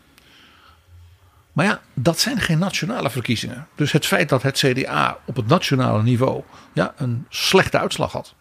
Maar 1.53 1.65
ja, 1.65 1.81
dat 1.95 2.19
zijn 2.19 2.41
geen 2.41 2.59
nationale 2.59 3.11
verkiezingen. 3.11 3.69
Dus 3.75 3.93
het 3.93 4.07
feit 4.07 4.29
dat 4.29 4.43
het 4.43 4.59
CDA 4.59 5.19
op 5.25 5.37
het 5.37 5.47
nationale 5.47 6.03
niveau 6.03 6.43
ja, 6.73 6.95
een 6.97 7.27
slechte 7.29 7.79
uitslag 7.79 8.13
had, 8.13 8.35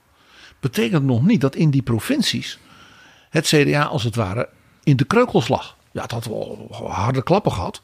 betekent 0.60 1.04
nog 1.04 1.26
niet 1.26 1.42
dat 1.42 1.56
in 1.56 1.70
die 1.70 1.82
provincies 1.82 2.60
het 3.30 3.46
CDA 3.48 3.84
als 3.84 4.04
het 4.04 4.16
ware 4.16 4.50
in 4.84 4.96
de 4.96 5.06
kreukels 5.06 5.48
lag. 5.48 5.76
Ja, 5.92 6.02
het 6.02 6.12
had 6.12 6.26
wel 6.26 6.68
harde 6.90 7.24
klappen 7.24 7.52
gehad. 7.52 7.82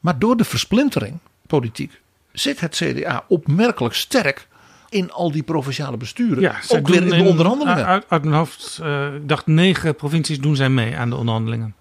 Maar 0.00 0.18
door 0.18 0.36
de 0.36 0.44
versplintering 0.44 1.18
politiek 1.46 2.00
zit 2.32 2.60
het 2.60 2.74
CDA 2.74 3.24
opmerkelijk 3.28 3.94
sterk 3.94 4.48
in 4.88 5.12
al 5.12 5.32
die 5.32 5.42
provinciale 5.42 5.96
besturen. 5.96 6.40
Ja, 6.40 6.56
ook 6.68 6.88
weer 6.88 7.02
in 7.02 7.22
de 7.22 7.28
onderhandelingen. 7.28 7.86
Uit, 7.86 8.04
uit, 8.08 8.24
mijn 8.24 8.36
hoofd, 8.36 8.78
uh, 8.82 9.14
ik 9.14 9.28
dacht 9.28 9.46
negen 9.46 9.94
provincies 9.94 10.40
doen 10.40 10.56
zij 10.56 10.68
mee 10.68 10.96
aan 10.96 11.10
de 11.10 11.16
onderhandelingen. 11.16 11.74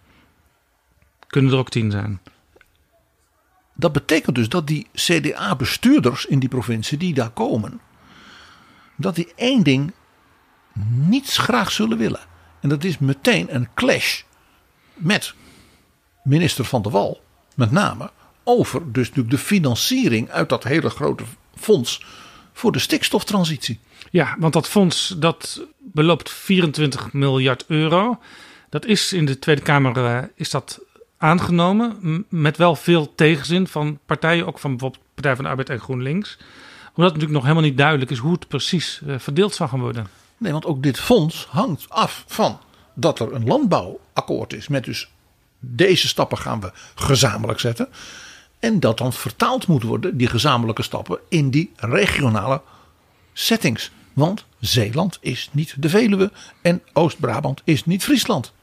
Kunnen 1.28 1.51
er 1.51 1.58
ook 1.58 1.70
tien 1.70 1.91
zijn. 1.91 2.20
Dat 3.74 3.91
betekent 3.91 4.36
dus 4.36 4.49
dat 4.49 4.68
die 4.68 4.88
CDA-bestuurders 4.93 6.26
in 6.26 6.39
die 6.39 6.49
provincie 6.49 6.97
die 6.97 7.14
daar 7.14 7.30
komen, 7.30 7.80
dat 8.95 9.16
die 9.16 9.34
één 9.36 9.64
ding 9.64 9.93
niets 10.89 11.38
graag 11.38 11.72
zullen 11.72 11.97
willen. 11.97 12.20
En 12.60 12.70
dat 12.70 12.84
is 12.84 12.97
meteen 12.97 13.56
een 13.56 13.68
clash 13.74 14.22
met 14.93 15.34
minister 16.24 16.66
Van 16.66 16.82
der 16.82 16.91
Wal, 16.91 17.22
met 17.56 17.72
name 17.72 18.12
over 18.43 18.91
dus 18.91 19.08
natuurlijk 19.08 19.36
de 19.36 19.43
financiering 19.43 20.30
uit 20.30 20.49
dat 20.49 20.64
hele 20.64 20.89
grote 20.89 21.24
fonds 21.56 22.06
voor 22.56 22.72
de 22.72 22.80
stikstoftransitie. 22.80 23.80
Ja, 24.12 24.36
want 24.39 24.53
dat 24.53 24.68
fonds 24.68 25.16
dat 25.18 25.62
beloopt 25.80 26.30
24 26.30 27.14
miljard 27.14 27.66
euro. 27.68 28.20
Dat 28.70 28.86
is 28.86 29.14
in 29.14 29.26
de 29.26 29.39
Tweede 29.39 29.62
Kamer 29.62 29.97
uh, 29.97 30.24
is 30.36 30.49
dat 30.49 30.80
aangenomen. 31.18 32.26
Met 32.30 32.58
wel 32.58 32.76
veel 32.76 33.16
tegenzin 33.16 33.68
van 33.68 33.99
partijen, 34.06 34.47
ook 34.47 34.60
van 34.60 34.72
bijvoorbeeld 34.72 35.03
Partij 35.14 35.36
van 35.36 35.43
de 35.43 35.49
Arbeid 35.49 35.70
en 35.70 35.80
GroenLinks. 35.80 36.38
Omdat 36.88 37.14
natuurlijk 37.14 37.32
nog 37.32 37.41
helemaal 37.41 37.64
niet 37.64 37.78
duidelijk 37.78 38.12
is 38.12 38.18
hoe 38.18 38.32
het 38.32 38.47
precies 38.47 39.01
uh, 39.06 39.16
verdeeld 39.20 39.56
zal 39.56 39.68
gaan 39.68 39.80
worden. 39.80 40.08
Nee, 40.38 40.51
want 40.51 40.66
ook 40.66 40.84
dit 40.84 40.99
fonds 40.99 41.45
hangt 41.49 41.89
af 41.89 42.24
van 42.28 42.60
dat 42.93 43.20
er 43.20 43.34
een 43.34 43.45
landbouwakkoord 43.45 44.53
is. 44.53 44.68
Met 44.68 44.84
dus 44.84 45.10
deze 45.60 46.08
stappen 46.08 46.38
gaan 46.38 46.62
we 46.62 46.72
gezamenlijk 46.95 47.60
zetten. 47.60 47.88
En 48.66 48.80
dat 48.80 48.97
dan 48.97 49.13
vertaald 49.13 49.68
moet 49.68 49.84
worden, 49.84 50.18
die 50.18 50.28
gezamenlijke 50.28 50.84
stappen, 50.84 51.20
in 51.30 51.49
die 51.49 51.72
regionale 51.76 52.61
settings. 53.34 53.91
Want 54.13 54.46
Zeeland 54.59 55.17
is 55.21 55.50
niet 55.51 55.75
de 55.78 55.89
Veluwe 55.89 56.32
en 56.62 56.82
Oost-Brabant 56.93 57.62
is 57.63 57.86
niet 57.86 58.04
Friesland. 58.04 58.54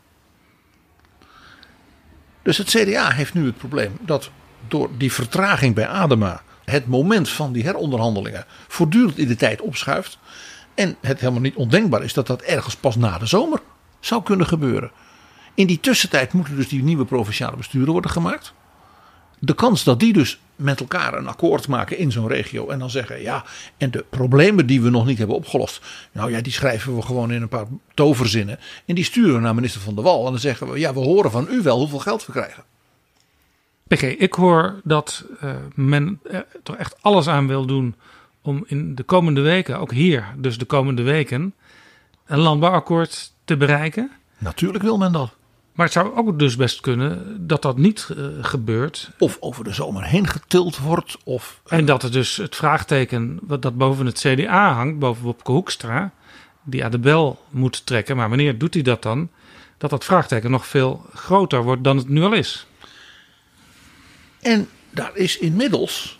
Dus 2.42 2.58
het 2.58 2.68
CDA 2.68 3.10
heeft 3.10 3.34
nu 3.34 3.46
het 3.46 3.56
probleem 3.56 3.96
dat 4.00 4.30
door 4.68 4.90
die 4.98 5.12
vertraging 5.12 5.74
bij 5.74 5.88
Adema 5.88 6.42
het 6.64 6.86
moment 6.86 7.28
van 7.28 7.52
die 7.52 7.62
heronderhandelingen 7.62 8.44
voortdurend 8.68 9.18
in 9.18 9.28
de 9.28 9.36
tijd 9.36 9.60
opschuift. 9.60 10.18
En 10.74 10.96
het 11.00 11.20
helemaal 11.20 11.40
niet 11.40 11.54
ondenkbaar 11.54 12.02
is 12.02 12.12
dat 12.12 12.26
dat 12.26 12.42
ergens 12.42 12.76
pas 12.76 12.96
na 12.96 13.18
de 13.18 13.26
zomer 13.26 13.60
zou 14.00 14.22
kunnen 14.22 14.46
gebeuren. 14.46 14.90
In 15.54 15.66
die 15.66 15.80
tussentijd 15.80 16.32
moeten 16.32 16.56
dus 16.56 16.68
die 16.68 16.82
nieuwe 16.82 17.04
provinciale 17.04 17.56
besturen 17.56 17.92
worden 17.92 18.10
gemaakt 18.10 18.54
de 19.44 19.54
kans 19.54 19.84
dat 19.84 20.00
die 20.00 20.12
dus 20.12 20.40
met 20.56 20.80
elkaar 20.80 21.14
een 21.14 21.28
akkoord 21.28 21.68
maken 21.68 21.98
in 21.98 22.12
zo'n 22.12 22.28
regio. 22.28 22.68
En 22.68 22.78
dan 22.78 22.90
zeggen, 22.90 23.22
ja, 23.22 23.44
en 23.76 23.90
de 23.90 24.04
problemen 24.10 24.66
die 24.66 24.82
we 24.82 24.90
nog 24.90 25.06
niet 25.06 25.18
hebben 25.18 25.36
opgelost. 25.36 25.84
Nou 26.12 26.30
ja, 26.30 26.40
die 26.40 26.52
schrijven 26.52 26.96
we 26.96 27.02
gewoon 27.02 27.32
in 27.32 27.42
een 27.42 27.48
paar 27.48 27.66
toverzinnen. 27.94 28.58
En 28.86 28.94
die 28.94 29.04
sturen 29.04 29.34
we 29.34 29.40
naar 29.40 29.54
minister 29.54 29.80
Van 29.80 29.94
der 29.94 30.04
Wal. 30.04 30.24
En 30.24 30.30
dan 30.30 30.40
zeggen 30.40 30.70
we, 30.70 30.78
ja, 30.78 30.94
we 30.94 31.00
horen 31.00 31.30
van 31.30 31.46
u 31.50 31.62
wel 31.62 31.78
hoeveel 31.78 31.98
geld 31.98 32.26
we 32.26 32.32
krijgen. 32.32 32.64
PG, 33.86 34.02
ik 34.02 34.34
hoor 34.34 34.80
dat 34.84 35.24
uh, 35.44 35.50
men 35.74 36.20
er 36.30 36.46
toch 36.62 36.76
echt 36.76 36.96
alles 37.00 37.28
aan 37.28 37.46
wil 37.46 37.66
doen 37.66 37.94
om 38.42 38.64
in 38.66 38.94
de 38.94 39.02
komende 39.02 39.40
weken, 39.40 39.78
ook 39.78 39.92
hier, 39.92 40.34
dus 40.36 40.58
de 40.58 40.64
komende 40.64 41.02
weken, 41.02 41.54
een 42.26 42.38
landbouwakkoord 42.38 43.32
te 43.44 43.56
bereiken. 43.56 44.10
Natuurlijk 44.38 44.84
wil 44.84 44.98
men 44.98 45.12
dat. 45.12 45.34
Maar 45.72 45.86
het 45.86 45.94
zou 45.94 46.16
ook 46.16 46.38
dus 46.38 46.56
best 46.56 46.80
kunnen 46.80 47.36
dat 47.46 47.62
dat 47.62 47.76
niet 47.76 48.08
uh, 48.10 48.26
gebeurt. 48.40 49.10
Of 49.18 49.36
over 49.40 49.64
de 49.64 49.72
zomer 49.72 50.04
heen 50.04 50.26
getild 50.26 50.78
wordt. 50.78 51.16
Of, 51.24 51.60
uh... 51.66 51.78
En 51.78 51.84
dat 51.84 52.02
er 52.02 52.12
dus 52.12 52.36
het 52.36 52.56
vraagteken 52.56 53.38
wat 53.42 53.62
dat 53.62 53.76
boven 53.76 54.06
het 54.06 54.18
CDA 54.18 54.72
hangt, 54.72 54.98
boven 54.98 55.24
Wopke 55.24 55.52
Hoekstra, 55.52 56.12
die 56.62 56.84
aan 56.84 56.90
de 56.90 56.98
bel 56.98 57.42
moet 57.50 57.86
trekken. 57.86 58.16
Maar 58.16 58.28
wanneer 58.28 58.58
doet 58.58 58.74
hij 58.74 58.82
dat 58.82 59.02
dan? 59.02 59.30
Dat 59.78 59.90
dat 59.90 60.04
vraagteken 60.04 60.50
nog 60.50 60.66
veel 60.66 61.06
groter 61.14 61.62
wordt 61.62 61.84
dan 61.84 61.96
het 61.96 62.08
nu 62.08 62.22
al 62.22 62.32
is. 62.32 62.66
En 64.40 64.68
daar 64.90 65.16
is 65.16 65.38
inmiddels 65.38 66.18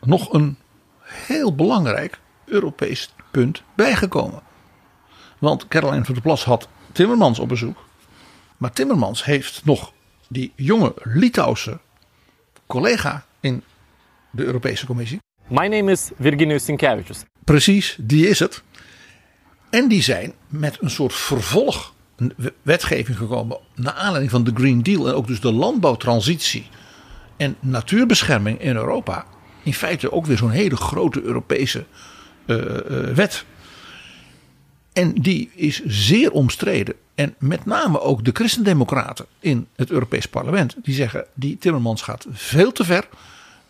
nog 0.00 0.32
een 0.32 0.56
heel 1.02 1.54
belangrijk 1.54 2.20
Europees 2.44 3.14
punt 3.30 3.62
bijgekomen. 3.74 4.42
Want 5.38 5.68
Caroline 5.68 6.04
van 6.04 6.14
der 6.14 6.22
Plas 6.22 6.44
had 6.44 6.68
Timmermans 6.92 7.38
op 7.38 7.48
bezoek. 7.48 7.83
Maar 8.56 8.72
Timmermans 8.72 9.24
heeft 9.24 9.64
nog 9.64 9.92
die 10.28 10.52
jonge 10.54 10.94
Litouwse 11.02 11.78
collega 12.66 13.26
in 13.40 13.62
de 14.30 14.44
Europese 14.44 14.86
Commissie. 14.86 15.18
My 15.48 15.66
name 15.66 15.90
is 15.90 16.10
Virginijus 16.18 16.64
Sinkevičius. 16.64 17.24
Precies, 17.44 17.96
die 18.00 18.28
is 18.28 18.38
het. 18.38 18.62
En 19.70 19.88
die 19.88 20.02
zijn 20.02 20.32
met 20.48 20.76
een 20.80 20.90
soort 20.90 21.14
vervolg 21.14 21.94
een 22.16 22.34
wetgeving 22.62 23.18
gekomen 23.18 23.58
naar 23.74 23.92
aanleiding 23.92 24.30
van 24.30 24.44
de 24.44 24.50
Green 24.54 24.82
Deal 24.82 25.08
en 25.08 25.14
ook 25.14 25.26
dus 25.26 25.40
de 25.40 25.52
landbouwtransitie 25.52 26.66
en 27.36 27.56
natuurbescherming 27.60 28.60
in 28.60 28.76
Europa. 28.76 29.24
In 29.62 29.74
feite 29.74 30.12
ook 30.12 30.26
weer 30.26 30.36
zo'n 30.36 30.50
hele 30.50 30.76
grote 30.76 31.22
Europese 31.22 31.84
uh, 32.46 32.56
uh, 32.56 33.08
wet. 33.14 33.44
En 34.94 35.12
die 35.12 35.50
is 35.54 35.84
zeer 35.84 36.32
omstreden. 36.32 36.94
En 37.14 37.34
met 37.38 37.64
name 37.64 38.00
ook 38.00 38.24
de 38.24 38.30
christendemocraten 38.32 39.26
in 39.40 39.66
het 39.76 39.90
Europees 39.90 40.26
parlement. 40.26 40.76
Die 40.82 40.94
zeggen, 40.94 41.26
die 41.34 41.58
Timmermans 41.58 42.02
gaat 42.02 42.26
veel 42.30 42.72
te 42.72 42.84
ver. 42.84 43.08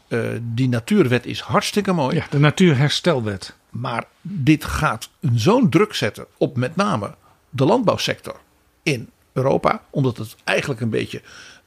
Uh, 0.08 0.28
die 0.42 0.68
natuurwet 0.68 1.26
is 1.26 1.40
hartstikke 1.40 1.92
mooi. 1.92 2.16
Ja, 2.16 2.26
de 2.30 2.38
natuurherstelwet. 2.38 3.54
Maar 3.70 4.04
dit 4.20 4.64
gaat 4.64 5.10
zo'n 5.34 5.70
druk 5.70 5.94
zetten 5.94 6.26
op 6.38 6.56
met 6.56 6.76
name 6.76 7.14
de 7.50 7.64
landbouwsector 7.64 8.40
in 8.82 9.10
Europa. 9.32 9.82
Omdat 9.90 10.16
het 10.16 10.36
eigenlijk 10.44 10.80
een 10.80 10.90
beetje 10.90 11.22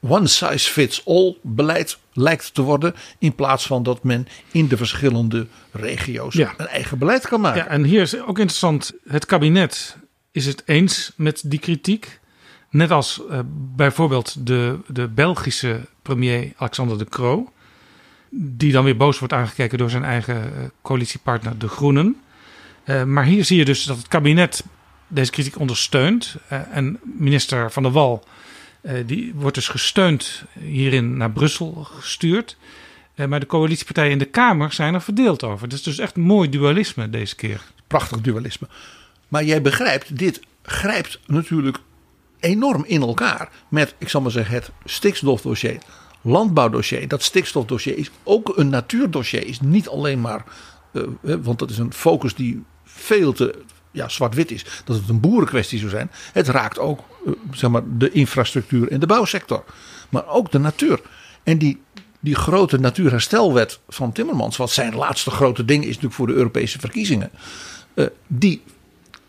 one 0.07 0.27
size 0.27 0.71
fits 0.71 1.05
all 1.05 1.37
beleid 1.41 1.97
lijkt 2.13 2.53
te 2.53 2.61
worden. 2.61 2.95
In 3.19 3.35
plaats 3.35 3.65
van 3.65 3.83
dat 3.83 4.03
men 4.03 4.27
in 4.51 4.67
de 4.67 4.77
verschillende 4.77 5.47
regio's 5.71 6.33
Ja. 6.33 6.53
een 6.57 6.67
eigen 6.67 6.97
beleid 6.97 7.27
kan 7.27 7.41
maken. 7.41 7.63
Ja, 7.63 7.67
en 7.67 7.83
hier 7.83 8.01
is 8.01 8.19
ook 8.19 8.39
interessant. 8.39 8.93
Het 9.07 9.25
kabinet 9.25 9.97
is 10.31 10.45
het 10.45 10.63
eens 10.65 11.11
met 11.15 11.41
die 11.45 11.59
kritiek. 11.59 12.19
Net 12.69 12.91
als 12.91 13.21
eh, 13.29 13.39
bijvoorbeeld 13.75 14.47
de, 14.47 14.79
de 14.87 15.07
Belgische 15.07 15.79
premier 16.01 16.53
Alexander 16.55 16.97
de 16.97 17.05
Croo. 17.05 17.51
Die 18.29 18.71
dan 18.71 18.83
weer 18.83 18.97
boos 18.97 19.19
wordt 19.19 19.33
aangekeken 19.33 19.77
door 19.77 19.89
zijn 19.89 20.03
eigen 20.03 20.35
eh, 20.43 20.63
coalitiepartner 20.81 21.57
De 21.57 21.67
Groenen. 21.67 22.15
Eh, 22.83 23.03
maar 23.03 23.23
hier 23.25 23.45
zie 23.45 23.57
je 23.57 23.65
dus 23.65 23.83
dat 23.83 23.97
het 23.97 24.07
kabinet 24.07 24.63
deze 25.07 25.31
kritiek 25.31 25.59
ondersteunt. 25.59 26.35
En 26.71 26.99
minister 27.03 27.71
Van 27.71 27.83
der 27.83 27.91
Wal 27.91 28.23
die 29.05 29.33
wordt 29.35 29.55
dus 29.55 29.67
gesteund 29.67 30.43
hierin 30.59 31.17
naar 31.17 31.31
Brussel 31.31 31.73
gestuurd. 31.73 32.57
Eh, 33.17 33.27
maar 33.27 33.39
de 33.39 33.45
coalitiepartijen 33.45 34.11
in 34.11 34.17
de 34.17 34.25
Kamer 34.25 34.73
zijn 34.73 34.93
er 34.93 35.01
verdeeld 35.01 35.43
over. 35.43 35.73
Is 35.73 35.83
dus 35.83 35.99
echt 35.99 36.15
mooi 36.15 36.49
dualisme 36.49 37.09
deze 37.09 37.35
keer. 37.35 37.61
Prachtig 37.87 38.21
dualisme. 38.21 38.67
Maar 39.27 39.43
jij 39.43 39.61
begrijpt, 39.61 40.17
dit 40.17 40.39
grijpt 40.61 41.19
natuurlijk 41.25 41.77
enorm 42.39 42.83
in 42.85 43.01
elkaar 43.01 43.49
met, 43.67 43.95
ik 43.97 44.09
zal 44.09 44.21
maar 44.21 44.31
zeggen, 44.31 44.55
het 44.55 44.71
stikstofdossier, 44.85 45.77
landbouwdossier. 46.21 47.07
Dat 47.07 47.23
stikstofdossier 47.23 47.97
is 47.97 48.09
ook 48.23 48.57
een 48.57 48.69
natuurdossier, 48.69 49.47
is 49.47 49.59
niet 49.59 49.89
alleen 49.89 50.21
maar, 50.21 50.43
uh, 50.91 51.03
want 51.21 51.59
dat 51.59 51.69
is 51.69 51.77
een 51.77 51.93
focus 51.93 52.35
die 52.35 52.63
veel 52.83 53.33
te 53.33 53.63
ja, 53.91 54.09
zwart-wit 54.09 54.51
is, 54.51 54.65
dat 54.85 54.95
het 54.95 55.09
een 55.09 55.19
boerenkwestie 55.19 55.79
zou 55.79 55.89
zijn. 55.89 56.11
Het 56.33 56.47
raakt 56.47 56.79
ook 56.79 56.99
uh, 57.25 57.33
zeg 57.51 57.69
maar, 57.69 57.81
de 57.97 58.11
infrastructuur 58.11 58.91
en 58.91 58.99
de 58.99 59.05
bouwsector, 59.05 59.63
maar 60.09 60.27
ook 60.27 60.51
de 60.51 60.59
natuur. 60.59 61.01
En 61.43 61.57
die, 61.57 61.81
die 62.19 62.35
grote 62.35 62.79
natuurherstelwet 62.79 63.79
van 63.89 64.11
Timmermans, 64.11 64.57
wat 64.57 64.71
zijn 64.71 64.95
laatste 64.95 65.31
grote 65.31 65.65
ding 65.65 65.81
is 65.81 65.87
natuurlijk 65.87 66.13
voor 66.13 66.27
de 66.27 66.33
Europese 66.33 66.79
verkiezingen, 66.79 67.31
uh, 67.93 68.05
die 68.27 68.63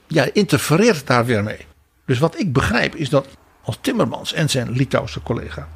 ja, 0.06 0.28
interfereert 0.32 1.06
daar 1.06 1.24
weer 1.24 1.42
mee. 1.42 1.66
Dus 2.04 2.18
wat 2.18 2.38
ik 2.38 2.52
begrijp 2.52 2.94
is 2.94 3.08
dat 3.08 3.26
als 3.62 3.78
Timmermans 3.80 4.32
en 4.32 4.50
zijn 4.50 4.70
Litouwse 4.70 5.22
collega 5.22 5.68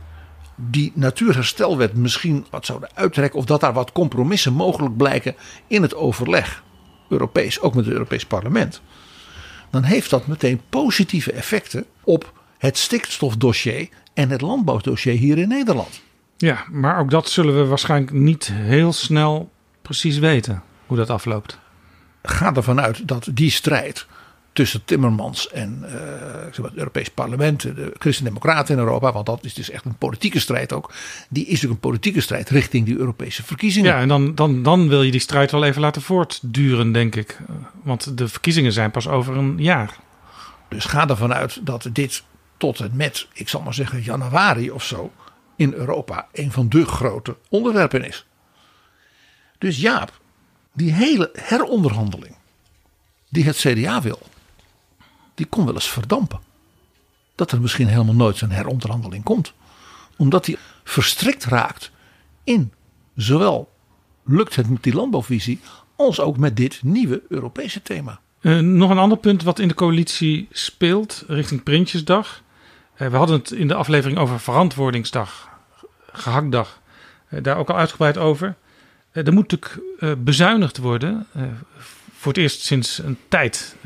die 0.56 0.92
natuurherstelwet 0.94 1.94
misschien 1.94 2.46
wat 2.50 2.66
zouden 2.66 2.88
uittrekken 2.94 3.38
of 3.38 3.44
dat 3.44 3.60
daar 3.60 3.72
wat 3.72 3.92
compromissen 3.92 4.52
mogelijk 4.52 4.96
blijken 4.96 5.34
in 5.66 5.82
het 5.82 5.94
overleg, 5.94 6.62
Europees, 7.12 7.60
ook 7.60 7.74
met 7.74 7.84
het 7.84 7.92
Europees 7.92 8.26
Parlement, 8.26 8.80
dan 9.70 9.82
heeft 9.82 10.10
dat 10.10 10.26
meteen 10.26 10.60
positieve 10.68 11.32
effecten 11.32 11.86
op 12.04 12.32
het 12.58 12.78
stikstofdossier 12.78 13.88
en 14.14 14.30
het 14.30 14.40
landbouwdossier 14.40 15.14
hier 15.14 15.38
in 15.38 15.48
Nederland. 15.48 16.02
Ja, 16.36 16.64
maar 16.70 16.98
ook 16.98 17.10
dat 17.10 17.28
zullen 17.28 17.56
we 17.56 17.64
waarschijnlijk 17.64 18.12
niet 18.12 18.52
heel 18.52 18.92
snel 18.92 19.50
precies 19.82 20.18
weten 20.18 20.62
hoe 20.86 20.96
dat 20.96 21.10
afloopt. 21.10 21.58
Ga 22.22 22.54
ervan 22.54 22.80
uit 22.80 23.08
dat 23.08 23.28
die 23.32 23.50
strijd 23.50 24.06
tussen 24.52 24.84
Timmermans 24.84 25.48
en 25.48 25.78
uh, 25.82 25.90
zeg 26.42 26.58
maar, 26.58 26.70
het 26.70 26.78
Europees 26.78 27.10
Parlement, 27.10 27.62
de 27.62 27.94
Christen-Democraten 27.98 28.74
in 28.74 28.80
Europa, 28.80 29.12
want 29.12 29.26
dat 29.26 29.44
is 29.44 29.54
dus 29.54 29.70
echt 29.70 29.84
een 29.84 29.96
politieke 29.96 30.40
strijd 30.40 30.72
ook. 30.72 30.92
Die 31.28 31.46
is 31.46 31.64
ook 31.64 31.70
een 31.70 31.78
politieke 31.78 32.20
strijd 32.20 32.50
richting 32.50 32.86
die 32.86 32.98
Europese 32.98 33.42
verkiezingen. 33.42 33.90
Ja, 33.90 34.00
en 34.00 34.08
dan, 34.08 34.34
dan, 34.34 34.62
dan 34.62 34.88
wil 34.88 35.02
je 35.02 35.10
die 35.10 35.20
strijd 35.20 35.50
wel 35.50 35.64
even 35.64 35.80
laten 35.80 36.02
voortduren, 36.02 36.92
denk 36.92 37.16
ik. 37.16 37.38
Want 37.82 38.18
de 38.18 38.28
verkiezingen 38.28 38.72
zijn 38.72 38.90
pas 38.90 39.08
over 39.08 39.36
een 39.36 39.54
jaar. 39.58 39.96
Dus 40.68 40.84
ga 40.84 41.08
ervan 41.08 41.34
uit 41.34 41.66
dat 41.66 41.88
dit 41.92 42.22
tot 42.56 42.80
en 42.80 42.90
met, 42.94 43.26
ik 43.32 43.48
zal 43.48 43.60
maar 43.60 43.74
zeggen, 43.74 44.02
januari 44.02 44.70
of 44.70 44.84
zo, 44.84 45.12
in 45.56 45.72
Europa 45.72 46.28
een 46.32 46.52
van 46.52 46.68
de 46.68 46.86
grote 46.86 47.36
onderwerpen 47.48 48.04
is. 48.04 48.26
Dus 49.58 49.80
Jaap, 49.80 50.20
die 50.72 50.92
hele 50.92 51.30
heronderhandeling 51.32 52.34
die 53.28 53.44
het 53.44 53.56
CDA 53.56 54.02
wil, 54.02 54.18
die 55.42 55.50
kon 55.50 55.64
wel 55.64 55.74
eens 55.74 55.90
verdampen. 55.90 56.40
Dat 57.34 57.52
er 57.52 57.60
misschien 57.60 57.86
helemaal 57.86 58.14
nooit 58.14 58.36
zo'n 58.36 58.50
heronderhandeling 58.50 59.24
komt. 59.24 59.52
Omdat 60.16 60.44
die 60.44 60.58
verstrikt 60.84 61.44
raakt 61.44 61.90
in 62.44 62.72
zowel 63.16 63.72
lukt 64.24 64.56
het 64.56 64.70
met 64.70 64.82
die 64.82 64.94
landbouwvisie 64.94 65.60
als 65.96 66.20
ook 66.20 66.36
met 66.36 66.56
dit 66.56 66.80
nieuwe 66.82 67.22
Europese 67.28 67.82
thema. 67.82 68.20
Uh, 68.40 68.58
nog 68.58 68.90
een 68.90 68.98
ander 68.98 69.18
punt 69.18 69.42
wat 69.42 69.58
in 69.58 69.68
de 69.68 69.74
coalitie 69.74 70.48
speelt 70.50 71.24
richting 71.26 71.62
Prinsjesdag. 71.62 72.42
Uh, 72.96 73.08
we 73.08 73.16
hadden 73.16 73.38
het 73.38 73.50
in 73.50 73.68
de 73.68 73.74
aflevering 73.74 74.18
over 74.18 74.40
verantwoordingsdag, 74.40 75.48
gehaktdag, 76.12 76.80
uh, 77.30 77.42
daar 77.42 77.56
ook 77.56 77.70
al 77.70 77.76
uitgebreid 77.76 78.18
over. 78.18 78.56
er 79.12 79.32
moet 79.32 79.50
natuurlijk 79.50 79.80
bezuinigd 80.24 80.78
worden. 80.78 81.26
voor 82.12 82.32
het 82.32 82.40
eerst 82.40 82.60
sinds 82.60 82.98
een 82.98 83.18
tijd 83.28 83.76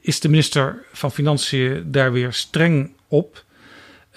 is 0.00 0.20
de 0.20 0.28
minister 0.28 0.84
van 0.92 1.12
Financiën 1.12 1.84
daar 1.86 2.12
weer 2.12 2.32
streng 2.32 2.92
op. 3.08 3.44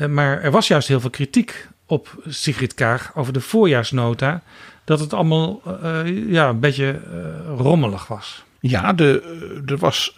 Maar 0.10 0.42
er 0.42 0.52
was 0.52 0.68
juist 0.68 0.88
heel 0.88 1.00
veel 1.00 1.10
kritiek 1.10 1.68
op 1.86 2.24
Sigrid 2.28 2.74
Kaag 2.74 3.12
over 3.16 3.34
de 3.34 3.42
voorjaarsnota. 3.42 4.44
Dat 4.84 5.00
het 5.00 5.14
allemaal 5.14 5.62
uh, 5.68 6.30
ja, 6.32 6.50
een 6.50 6.60
beetje 6.60 7.00
rommelig 7.58 8.08
was. 8.08 8.44
Ja, 8.60 8.94
de, 8.94 9.62
er 9.66 9.78
was 9.78 10.14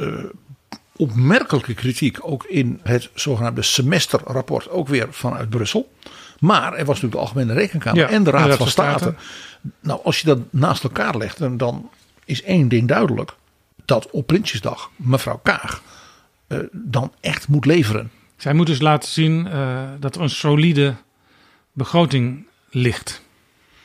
opmerkelijke 0.96 1.74
kritiek 1.74 2.18
ook 2.22 2.44
in 2.44 2.80
het 2.84 3.10
zogenaamde 3.14 3.62
semesterrapport. 3.62 4.70
Ook 4.70 4.88
weer 4.88 5.08
vanuit 5.12 5.50
Brussel. 5.50 5.92
Maar 6.40 6.74
er 6.74 6.86
was 6.86 7.02
natuurlijk 7.02 7.14
de 7.14 7.18
Algemene 7.18 7.54
Rekenkamer 7.54 8.00
ja, 8.00 8.10
en 8.10 8.24
de 8.24 8.32
Raad, 8.32 8.44
de 8.44 8.50
Raad 8.50 8.58
van 8.58 8.68
State. 8.68 8.98
State. 8.98 9.16
Nou, 9.80 10.00
als 10.04 10.20
je 10.20 10.26
dat 10.26 10.40
naast 10.50 10.84
elkaar 10.84 11.18
legt, 11.18 11.60
dan 11.60 11.90
is 12.26 12.44
één 12.44 12.68
ding 12.68 12.88
duidelijk 12.88 13.36
dat 13.86 14.10
op 14.10 14.28
Prinsjesdag 14.28 14.92
mevrouw 14.96 15.40
Kaag 15.44 15.82
uh, 16.48 16.60
dan 16.72 17.14
echt 17.20 17.48
moet 17.48 17.66
leveren. 17.66 18.12
Zij 18.38 18.54
moet 18.54 18.66
dus 18.68 18.82
laten 18.82 19.10
zien 19.10 19.48
uh, 19.48 19.84
dat 20.00 20.16
er 20.16 20.22
een 20.22 20.30
solide 20.30 20.96
begroting 21.72 22.46
ligt. 22.70 23.22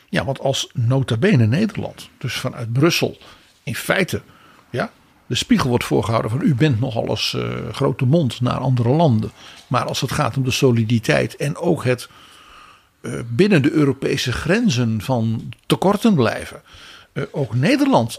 Ja, 0.09 0.25
want 0.25 0.41
als 0.41 0.71
nota 0.73 1.17
bene 1.17 1.47
Nederland, 1.47 2.09
dus 2.19 2.35
vanuit 2.35 2.73
Brussel, 2.73 3.19
in 3.63 3.75
feite 3.75 4.23
ja, 4.71 4.91
de 5.27 5.35
spiegel 5.35 5.69
wordt 5.69 5.85
voorgehouden 5.85 6.31
van 6.31 6.41
u 6.43 6.55
bent 6.55 6.81
nogal 6.81 7.09
eens 7.09 7.33
uh, 7.33 7.69
grote 7.73 8.05
mond 8.05 8.41
naar 8.41 8.59
andere 8.59 8.89
landen. 8.89 9.31
Maar 9.67 9.85
als 9.85 10.01
het 10.01 10.13
gaat 10.13 10.37
om 10.37 10.45
de 10.45 10.51
soliditeit 10.51 11.37
en 11.37 11.57
ook 11.57 11.85
het 11.85 12.09
binnen 13.27 13.63
de 13.63 13.71
Europese 13.71 14.33
grenzen 14.33 15.01
van 15.01 15.53
tekorten 15.67 16.15
blijven. 16.15 16.63
Ook 17.31 17.55
Nederland 17.55 18.19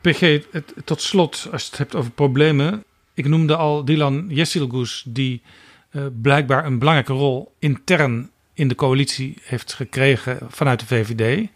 PG, 0.00 0.40
tot 0.84 1.02
slot, 1.02 1.48
als 1.52 1.62
je 1.62 1.68
het 1.68 1.78
hebt 1.78 1.94
over 1.94 2.10
problemen. 2.10 2.84
Ik 3.14 3.28
noemde 3.28 3.56
al 3.56 3.84
Dylan 3.84 4.26
Jessilgus, 4.28 5.02
die 5.06 5.42
uh, 5.92 6.06
blijkbaar 6.22 6.64
een 6.64 6.78
belangrijke 6.78 7.12
rol 7.12 7.54
intern 7.58 8.30
in 8.54 8.68
de 8.68 8.74
coalitie 8.74 9.38
heeft 9.42 9.72
gekregen 9.72 10.38
vanuit 10.48 10.80
de 10.80 10.86
VVD. 10.86 11.48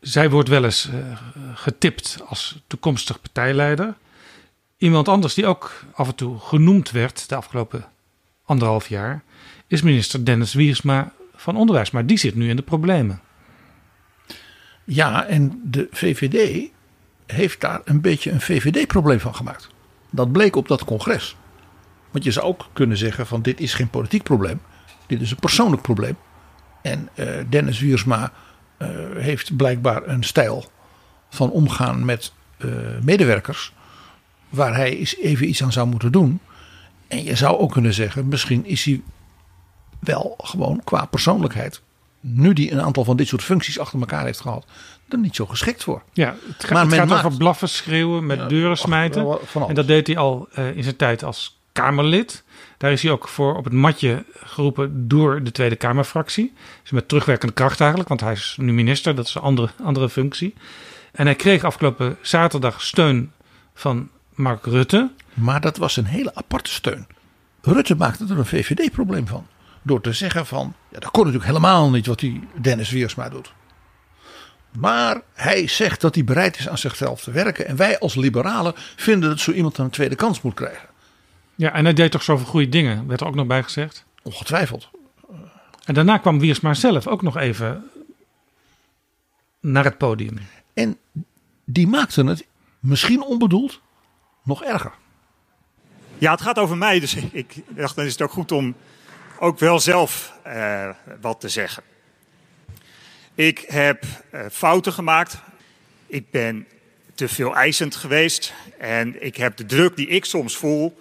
Zij 0.00 0.30
wordt 0.30 0.48
wel 0.48 0.64
eens 0.64 0.88
uh, 0.88 1.18
getipt 1.54 2.18
als 2.26 2.62
toekomstig 2.66 3.20
partijleider. 3.20 3.96
Iemand 4.78 5.08
anders 5.08 5.34
die 5.34 5.46
ook 5.46 5.84
af 5.92 6.08
en 6.08 6.14
toe 6.14 6.38
genoemd 6.38 6.90
werd 6.90 7.28
de 7.28 7.34
afgelopen 7.34 7.84
anderhalf 8.44 8.88
jaar, 8.88 9.22
is 9.66 9.82
minister 9.82 10.24
Dennis 10.24 10.54
Wiersma 10.54 11.12
van 11.34 11.56
Onderwijs. 11.56 11.90
Maar 11.90 12.06
die 12.06 12.18
zit 12.18 12.34
nu 12.34 12.48
in 12.48 12.56
de 12.56 12.62
problemen. 12.62 13.20
Ja, 14.84 15.24
en 15.24 15.60
de 15.64 15.88
VVD 15.90 16.70
heeft 17.32 17.60
daar 17.60 17.80
een 17.84 18.00
beetje 18.00 18.30
een 18.30 18.40
VVD-probleem 18.40 19.20
van 19.20 19.34
gemaakt. 19.34 19.68
Dat 20.10 20.32
bleek 20.32 20.56
op 20.56 20.68
dat 20.68 20.84
congres. 20.84 21.36
Want 22.10 22.24
je 22.24 22.30
zou 22.30 22.46
ook 22.46 22.68
kunnen 22.72 22.96
zeggen 22.96 23.26
van 23.26 23.42
dit 23.42 23.60
is 23.60 23.74
geen 23.74 23.90
politiek 23.90 24.22
probleem. 24.22 24.60
Dit 25.06 25.20
is 25.20 25.30
een 25.30 25.38
persoonlijk 25.38 25.82
probleem. 25.82 26.16
En 26.82 27.08
uh, 27.14 27.26
Dennis 27.48 27.80
Wiersma 27.80 28.32
uh, 28.78 28.88
heeft 29.16 29.56
blijkbaar 29.56 30.08
een 30.08 30.22
stijl 30.22 30.64
van 31.28 31.50
omgaan 31.50 32.04
met 32.04 32.32
uh, 32.58 32.70
medewerkers. 33.02 33.72
Waar 34.48 34.74
hij 34.74 34.98
eens 34.98 35.16
even 35.16 35.48
iets 35.48 35.62
aan 35.62 35.72
zou 35.72 35.86
moeten 35.86 36.12
doen. 36.12 36.40
En 37.08 37.24
je 37.24 37.34
zou 37.34 37.58
ook 37.58 37.72
kunnen 37.72 37.94
zeggen, 37.94 38.28
misschien 38.28 38.66
is 38.66 38.84
hij 38.84 39.02
wel 39.98 40.34
gewoon 40.38 40.80
qua 40.84 41.04
persoonlijkheid. 41.04 41.80
Nu 42.20 42.52
die 42.52 42.72
een 42.72 42.82
aantal 42.82 43.04
van 43.04 43.16
dit 43.16 43.28
soort 43.28 43.42
functies 43.42 43.78
achter 43.78 44.00
elkaar 44.00 44.24
heeft 44.24 44.40
gehad, 44.40 44.66
er 45.12 45.18
niet 45.18 45.36
zo 45.36 45.46
geschikt 45.46 45.84
voor. 45.84 46.02
Ja, 46.12 46.36
het, 46.46 46.64
ga, 46.64 46.74
maar 46.74 46.84
het 46.84 46.94
gaat 46.94 47.08
maakt... 47.08 47.24
over 47.24 47.38
blaffen, 47.38 47.68
schreeuwen, 47.68 48.26
met 48.26 48.38
ja, 48.38 48.46
deuren 48.46 48.76
smijten. 48.76 49.38
En 49.68 49.74
dat 49.74 49.86
deed 49.86 50.06
hij 50.06 50.16
al 50.16 50.48
uh, 50.58 50.76
in 50.76 50.82
zijn 50.82 50.96
tijd 50.96 51.24
als 51.24 51.58
Kamerlid. 51.72 52.44
Daar 52.76 52.92
is 52.92 53.02
hij 53.02 53.12
ook 53.12 53.28
voor 53.28 53.56
op 53.56 53.64
het 53.64 53.72
matje 53.72 54.24
geroepen 54.34 55.08
door 55.08 55.42
de 55.42 55.52
Tweede 55.52 55.76
Kamerfractie. 55.76 56.52
Dus 56.82 56.90
met 56.90 57.08
terugwerkende 57.08 57.54
kracht 57.54 57.78
eigenlijk, 57.80 58.08
want 58.08 58.20
hij 58.20 58.32
is 58.32 58.56
nu 58.60 58.72
minister, 58.72 59.14
dat 59.14 59.26
is 59.26 59.34
een 59.34 59.42
andere, 59.42 59.68
andere 59.82 60.08
functie. 60.08 60.54
En 61.12 61.26
hij 61.26 61.34
kreeg 61.34 61.64
afgelopen 61.64 62.16
zaterdag 62.20 62.82
steun 62.82 63.32
van 63.74 64.08
Mark 64.34 64.66
Rutte. 64.66 65.10
Maar 65.34 65.60
dat 65.60 65.76
was 65.76 65.96
een 65.96 66.04
hele 66.04 66.34
aparte 66.34 66.70
steun. 66.70 67.06
Rutte 67.62 67.96
maakte 67.96 68.24
er 68.28 68.38
een 68.38 68.46
VVD-probleem 68.46 69.26
van. 69.26 69.46
Door 69.82 70.00
te 70.00 70.12
zeggen 70.12 70.46
van, 70.46 70.74
ja, 70.88 70.98
dat 70.98 71.10
kon 71.10 71.24
natuurlijk 71.24 71.50
helemaal 71.50 71.90
niet 71.90 72.06
wat 72.06 72.18
die 72.18 72.48
Dennis 72.60 72.90
Wiersma 72.90 73.28
doet. 73.28 73.52
Maar 74.80 75.20
hij 75.34 75.68
zegt 75.68 76.00
dat 76.00 76.14
hij 76.14 76.24
bereid 76.24 76.58
is 76.58 76.68
aan 76.68 76.78
zichzelf 76.78 77.22
te 77.22 77.30
werken. 77.30 77.66
En 77.66 77.76
wij 77.76 77.98
als 77.98 78.14
liberalen 78.14 78.72
vinden 78.96 79.28
dat 79.28 79.40
zo 79.40 79.52
iemand 79.52 79.78
een 79.78 79.90
tweede 79.90 80.14
kans 80.14 80.40
moet 80.40 80.54
krijgen. 80.54 80.88
Ja, 81.54 81.72
en 81.72 81.84
hij 81.84 81.94
deed 81.94 82.10
toch 82.10 82.22
zoveel 82.22 82.46
goede 82.46 82.68
dingen, 82.68 83.06
werd 83.06 83.20
er 83.20 83.26
ook 83.26 83.34
nog 83.34 83.46
bij 83.46 83.62
gezegd. 83.62 84.04
Ongetwijfeld. 84.22 84.90
En 85.84 85.94
daarna 85.94 86.18
kwam 86.18 86.38
Wiersma 86.38 86.74
zelf 86.74 87.06
ook 87.06 87.22
nog 87.22 87.36
even 87.36 87.90
naar 89.60 89.84
het 89.84 89.98
podium. 89.98 90.38
En 90.74 90.98
die 91.64 91.86
maakte 91.86 92.24
het, 92.24 92.46
misschien 92.78 93.22
onbedoeld, 93.22 93.80
nog 94.42 94.64
erger. 94.64 94.92
Ja, 96.18 96.30
het 96.30 96.42
gaat 96.42 96.58
over 96.58 96.76
mij, 96.76 97.00
dus 97.00 97.14
ik 97.14 97.54
dacht 97.68 97.96
dan 97.96 98.04
is 98.04 98.12
het 98.12 98.22
ook 98.22 98.32
goed 98.32 98.52
om 98.52 98.74
ook 99.38 99.58
wel 99.58 99.80
zelf 99.80 100.32
uh, 100.46 100.88
wat 101.20 101.40
te 101.40 101.48
zeggen. 101.48 101.82
Ik 103.38 103.64
heb 103.68 104.04
uh, 104.34 104.40
fouten 104.52 104.92
gemaakt. 104.92 105.38
Ik 106.06 106.30
ben 106.30 106.66
te 107.14 107.28
veel 107.28 107.56
eisend 107.56 107.96
geweest. 107.96 108.52
En 108.78 109.24
ik 109.24 109.36
heb 109.36 109.56
de 109.56 109.66
druk 109.66 109.96
die 109.96 110.06
ik 110.06 110.24
soms 110.24 110.56
voel 110.56 110.98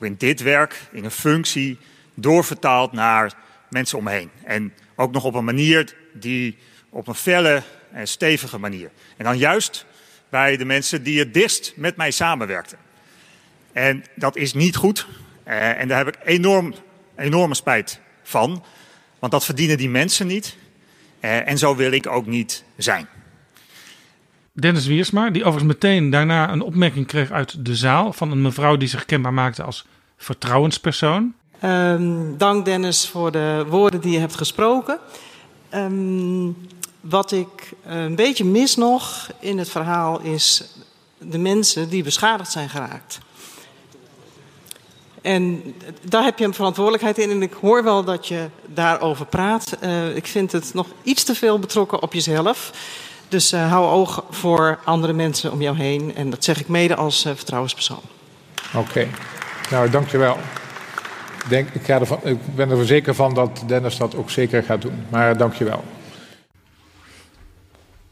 in 0.00 0.14
dit 0.18 0.42
werk, 0.42 0.80
in 0.92 1.04
een 1.04 1.10
functie, 1.10 1.78
doorvertaald 2.14 2.92
naar 2.92 3.32
mensen 3.70 3.98
om 3.98 4.04
me. 4.04 4.28
En 4.44 4.72
ook 4.96 5.12
nog 5.12 5.24
op 5.24 5.34
een 5.34 5.44
manier 5.44 5.94
die 6.12 6.56
op 6.88 7.08
een 7.08 7.14
felle 7.14 7.62
en 7.92 8.08
stevige 8.08 8.58
manier. 8.58 8.90
En 9.16 9.24
dan 9.24 9.38
juist 9.38 9.86
bij 10.28 10.56
de 10.56 10.64
mensen 10.64 11.02
die 11.02 11.18
het 11.18 11.34
dichtst 11.34 11.72
met 11.76 11.96
mij 11.96 12.10
samenwerkten. 12.10 12.78
En 13.72 14.04
dat 14.14 14.36
is 14.36 14.54
niet 14.54 14.76
goed. 14.76 15.06
Uh, 15.48 15.80
en 15.80 15.88
daar 15.88 16.04
heb 16.04 16.16
ik 16.16 16.20
enorm, 16.24 16.74
enorme 17.16 17.54
spijt 17.54 18.00
van. 18.22 18.64
Want 19.18 19.32
dat 19.32 19.44
verdienen 19.44 19.76
die 19.76 19.88
mensen 19.88 20.26
niet. 20.26 20.56
Uh, 21.20 21.48
en 21.48 21.58
zo 21.58 21.76
wil 21.76 21.92
ik 21.92 22.06
ook 22.06 22.26
niet 22.26 22.64
zijn. 22.76 23.06
Dennis 24.52 24.86
Wiersma, 24.86 25.30
die 25.30 25.44
overigens 25.44 25.72
meteen 25.72 26.10
daarna 26.10 26.52
een 26.52 26.60
opmerking 26.60 27.06
kreeg 27.06 27.30
uit 27.30 27.64
de 27.64 27.76
zaal 27.76 28.12
van 28.12 28.30
een 28.30 28.42
mevrouw 28.42 28.76
die 28.76 28.88
zich 28.88 29.04
kenbaar 29.04 29.32
maakte 29.32 29.62
als 29.62 29.86
vertrouwenspersoon. 30.16 31.34
Um, 31.64 32.38
dank 32.38 32.64
Dennis 32.64 33.08
voor 33.08 33.32
de 33.32 33.64
woorden 33.68 34.00
die 34.00 34.12
je 34.12 34.18
hebt 34.18 34.34
gesproken. 34.34 34.98
Um, 35.74 36.56
wat 37.00 37.32
ik 37.32 37.72
een 37.84 38.14
beetje 38.14 38.44
mis 38.44 38.76
nog 38.76 39.30
in 39.40 39.58
het 39.58 39.68
verhaal 39.68 40.20
is 40.20 40.64
de 41.18 41.38
mensen 41.38 41.88
die 41.88 42.02
beschadigd 42.02 42.52
zijn 42.52 42.68
geraakt. 42.68 43.18
En 45.26 45.74
daar 46.02 46.24
heb 46.24 46.38
je 46.38 46.44
een 46.44 46.54
verantwoordelijkheid 46.54 47.18
in. 47.18 47.30
En 47.30 47.42
ik 47.42 47.52
hoor 47.52 47.84
wel 47.84 48.04
dat 48.04 48.28
je 48.28 48.46
daarover 48.66 49.26
praat. 49.26 49.76
Uh, 49.82 50.16
ik 50.16 50.26
vind 50.26 50.52
het 50.52 50.74
nog 50.74 50.86
iets 51.02 51.24
te 51.24 51.34
veel 51.34 51.58
betrokken 51.58 52.02
op 52.02 52.12
jezelf. 52.12 52.72
Dus 53.28 53.52
uh, 53.52 53.70
hou 53.70 53.86
oog 53.86 54.24
voor 54.30 54.78
andere 54.84 55.12
mensen 55.12 55.52
om 55.52 55.62
jou 55.62 55.76
heen. 55.76 56.14
En 56.14 56.30
dat 56.30 56.44
zeg 56.44 56.60
ik 56.60 56.68
mede 56.68 56.96
als 56.96 57.26
uh, 57.26 57.32
vertrouwenspersoon. 57.34 58.00
Oké, 58.74 58.78
okay. 58.78 59.08
nou 59.70 59.90
dankjewel. 59.90 60.38
Denk, 61.48 61.68
ik, 61.68 61.84
ga 61.84 62.00
ervan, 62.00 62.20
ik 62.22 62.54
ben 62.54 62.70
er 62.70 62.86
zeker 62.86 63.14
van 63.14 63.34
dat 63.34 63.62
Dennis 63.66 63.96
dat 63.96 64.16
ook 64.16 64.30
zeker 64.30 64.62
gaat 64.62 64.82
doen. 64.82 65.06
Maar 65.08 65.36
dankjewel. 65.36 65.84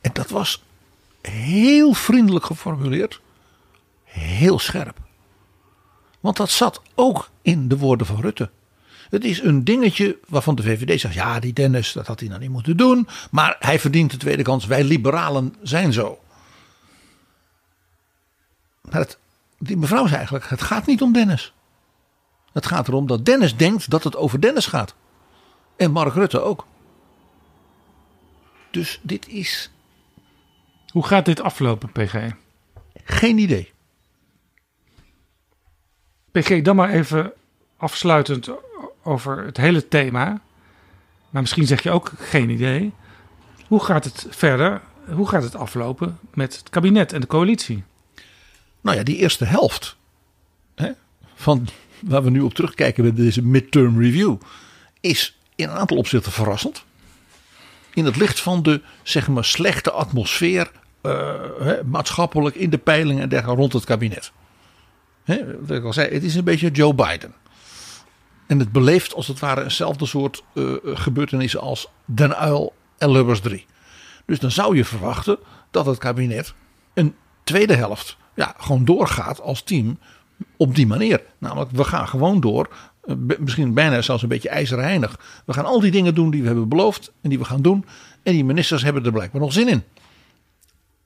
En 0.01 0.11
dat 0.13 0.31
was 0.31 0.63
heel 1.21 1.93
vriendelijk 1.93 2.45
geformuleerd. 2.45 3.21
Heel 4.05 4.59
scherp. 4.59 5.04
Want 6.25 6.37
dat 6.37 6.51
zat 6.51 6.83
ook 6.95 7.31
in 7.43 7.69
de 7.69 7.79
woorden 7.79 8.07
van 8.07 8.21
Rutte. 8.21 8.51
Het 9.11 9.25
is 9.25 9.43
een 9.43 9.65
dingetje 9.65 10.19
waarvan 10.29 10.55
de 10.55 10.63
VVD 10.63 11.01
zegt: 11.01 11.15
ja, 11.15 11.41
die 11.41 11.53
Dennis, 11.53 11.93
dat 11.93 12.07
had 12.07 12.21
hij 12.21 12.29
nou 12.29 12.41
niet 12.41 12.51
moeten 12.51 12.77
doen. 12.77 13.09
Maar 13.31 13.57
hij 13.59 13.79
verdient 13.79 14.11
de 14.11 14.17
tweede 14.17 14.43
kans. 14.43 14.67
Wij 14.67 14.85
liberalen 14.85 15.55
zijn 15.63 15.93
zo. 15.93 16.19
Maar 18.81 19.01
het, 19.01 19.19
die 19.59 19.77
mevrouw 19.77 20.05
zei 20.05 20.15
eigenlijk: 20.15 20.49
het 20.49 20.63
gaat 20.63 20.87
niet 20.87 21.03
om 21.03 21.13
Dennis. 21.13 21.53
Het 22.53 22.67
gaat 22.67 22.89
erom 22.89 23.07
dat 23.07 23.25
Dennis 23.25 23.57
denkt 23.57 23.91
dat 23.91 24.05
het 24.05 24.17
over 24.17 24.41
Dennis 24.41 24.67
gaat. 24.67 24.95
En 25.77 25.91
Mark 25.91 26.15
Rutte 26.15 26.41
ook. 26.41 26.67
Dus 28.71 29.01
dit 29.03 29.29
is. 29.29 29.71
Hoe 30.89 31.07
gaat 31.07 31.25
dit 31.25 31.41
aflopen, 31.41 31.93
PG? 31.93 32.31
Geen 33.05 33.39
idee. 33.39 33.74
PG, 36.35 36.63
dan 36.63 36.77
maar 36.77 36.91
even 36.91 37.33
afsluitend 37.77 38.51
over 39.03 39.45
het 39.45 39.57
hele 39.57 39.89
thema. 39.89 40.41
Maar 41.31 41.43
misschien 41.43 41.67
zeg 41.67 41.83
je 41.83 41.91
ook 41.91 42.13
geen 42.19 42.51
idee. 42.51 42.93
Hoe 43.67 43.85
gaat 43.85 44.05
het 44.05 44.27
verder? 44.31 44.81
Hoe 45.11 45.29
gaat 45.29 45.43
het 45.43 45.57
aflopen 45.57 46.19
met 46.33 46.57
het 46.57 46.71
kabinet 46.71 47.13
en 47.13 47.21
de 47.21 47.27
coalitie? 47.27 47.85
Nou 48.81 48.97
ja, 48.97 49.03
die 49.03 49.17
eerste 49.17 49.45
helft 49.45 49.97
hè, 50.75 50.91
van 51.35 51.69
waar 52.01 52.23
we 52.23 52.31
nu 52.31 52.41
op 52.41 52.55
terugkijken 52.55 53.05
met 53.05 53.17
deze 53.17 53.43
midterm 53.43 54.01
review, 54.01 54.37
is 55.01 55.39
in 55.55 55.69
een 55.69 55.77
aantal 55.77 55.97
opzichten 55.97 56.33
verrassend. 56.33 56.85
In 57.95 58.05
het 58.05 58.17
licht 58.17 58.41
van 58.41 58.63
de 58.63 58.81
zeg 59.03 59.29
maar 59.29 59.45
slechte 59.45 59.91
atmosfeer 59.91 60.71
uh, 61.03 61.35
hè, 61.61 61.85
maatschappelijk 61.85 62.57
in 62.57 62.71
de 62.71 62.79
peilingen 62.79 63.23
en 63.23 63.29
dergelijke 63.29 63.61
rond 63.61 63.73
het 63.73 63.85
kabinet. 63.85 64.33
Wat 65.61 65.77
ik 65.77 65.85
al 65.85 65.93
zei, 65.93 66.13
het 66.13 66.25
is 66.25 66.35
een 66.35 66.45
beetje 66.45 66.71
Joe 66.71 66.95
Biden. 66.95 67.35
En 68.47 68.59
het 68.59 68.73
beleeft 68.73 69.15
als 69.15 69.27
het 69.27 69.39
ware 69.39 69.63
eenzelfde 69.63 70.07
soort 70.07 70.43
uh, 70.55 70.75
gebeurtenissen 70.85 71.61
als 71.61 71.89
Den 72.05 72.37
Uil 72.37 72.73
en 72.99 73.11
Lubbers 73.11 73.41
3. 73.41 73.67
Dus 74.27 74.39
dan 74.39 74.51
zou 74.51 74.77
je 74.77 74.85
verwachten 74.85 75.39
dat 75.71 75.87
het 75.87 75.99
kabinet 75.99 76.55
een 76.95 77.15
tweede 77.45 77.75
helft 77.75 78.17
ja, 78.35 78.55
gewoon 78.59 78.85
doorgaat 78.85 79.41
als 79.41 79.63
team 79.63 79.99
op 80.57 80.75
die 80.75 80.87
manier. 80.87 81.23
Namelijk, 81.39 81.71
we 81.71 81.85
gaan 81.85 82.09
gewoon 82.09 82.41
door. 82.41 82.69
Uh, 83.05 83.17
misschien 83.39 83.75
bijna 83.75 84.03
zelfs 84.03 84.23
een 84.23 84.29
beetje 84.29 84.49
ijzerheinig. 84.49 85.43
We 85.45 85.53
gaan 85.53 85.65
al 85.65 85.81
die 85.81 85.91
dingen 85.91 86.15
doen 86.15 86.31
die 86.31 86.41
we 86.41 86.47
hebben 86.47 86.69
beloofd 86.69 87.13
en 87.21 87.29
die 87.29 87.39
we 87.39 87.45
gaan 87.45 87.63
doen. 87.63 87.87
En 88.23 88.33
die 88.33 88.45
ministers 88.45 88.83
hebben 88.83 89.05
er 89.05 89.13
blijkbaar 89.13 89.41
nog 89.41 89.53
zin 89.53 89.69
in. 89.69 89.83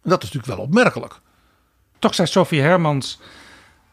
Dat 0.03 0.23
is 0.23 0.31
natuurlijk 0.33 0.57
wel 0.57 0.67
opmerkelijk. 0.67 1.21
Toch 1.99 2.15
zei 2.15 2.29
Sophie 2.29 2.61
Hermans 2.61 3.21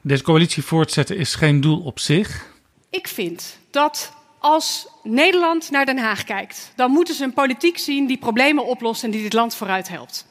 deze 0.07 0.23
coalitie 0.23 0.63
voortzetten 0.63 1.17
is 1.17 1.35
geen 1.35 1.61
doel 1.61 1.81
op 1.81 1.99
zich. 1.99 2.53
Ik 2.89 3.07
vind 3.07 3.57
dat 3.71 4.13
Als 4.39 4.87
Nederland 5.03 5.71
naar 5.71 5.85
Den 5.85 5.97
Haag 5.97 6.23
kijkt, 6.23 6.71
dan 6.75 6.91
moeten 6.91 7.15
ze 7.15 7.23
een 7.23 7.33
politiek 7.33 7.77
zien 7.77 8.07
die 8.07 8.17
problemen 8.17 8.65
oplost 8.65 9.03
en 9.03 9.11
die 9.11 9.21
dit 9.21 9.33
land 9.33 9.55
vooruit 9.55 9.87
helpt. 9.87 10.25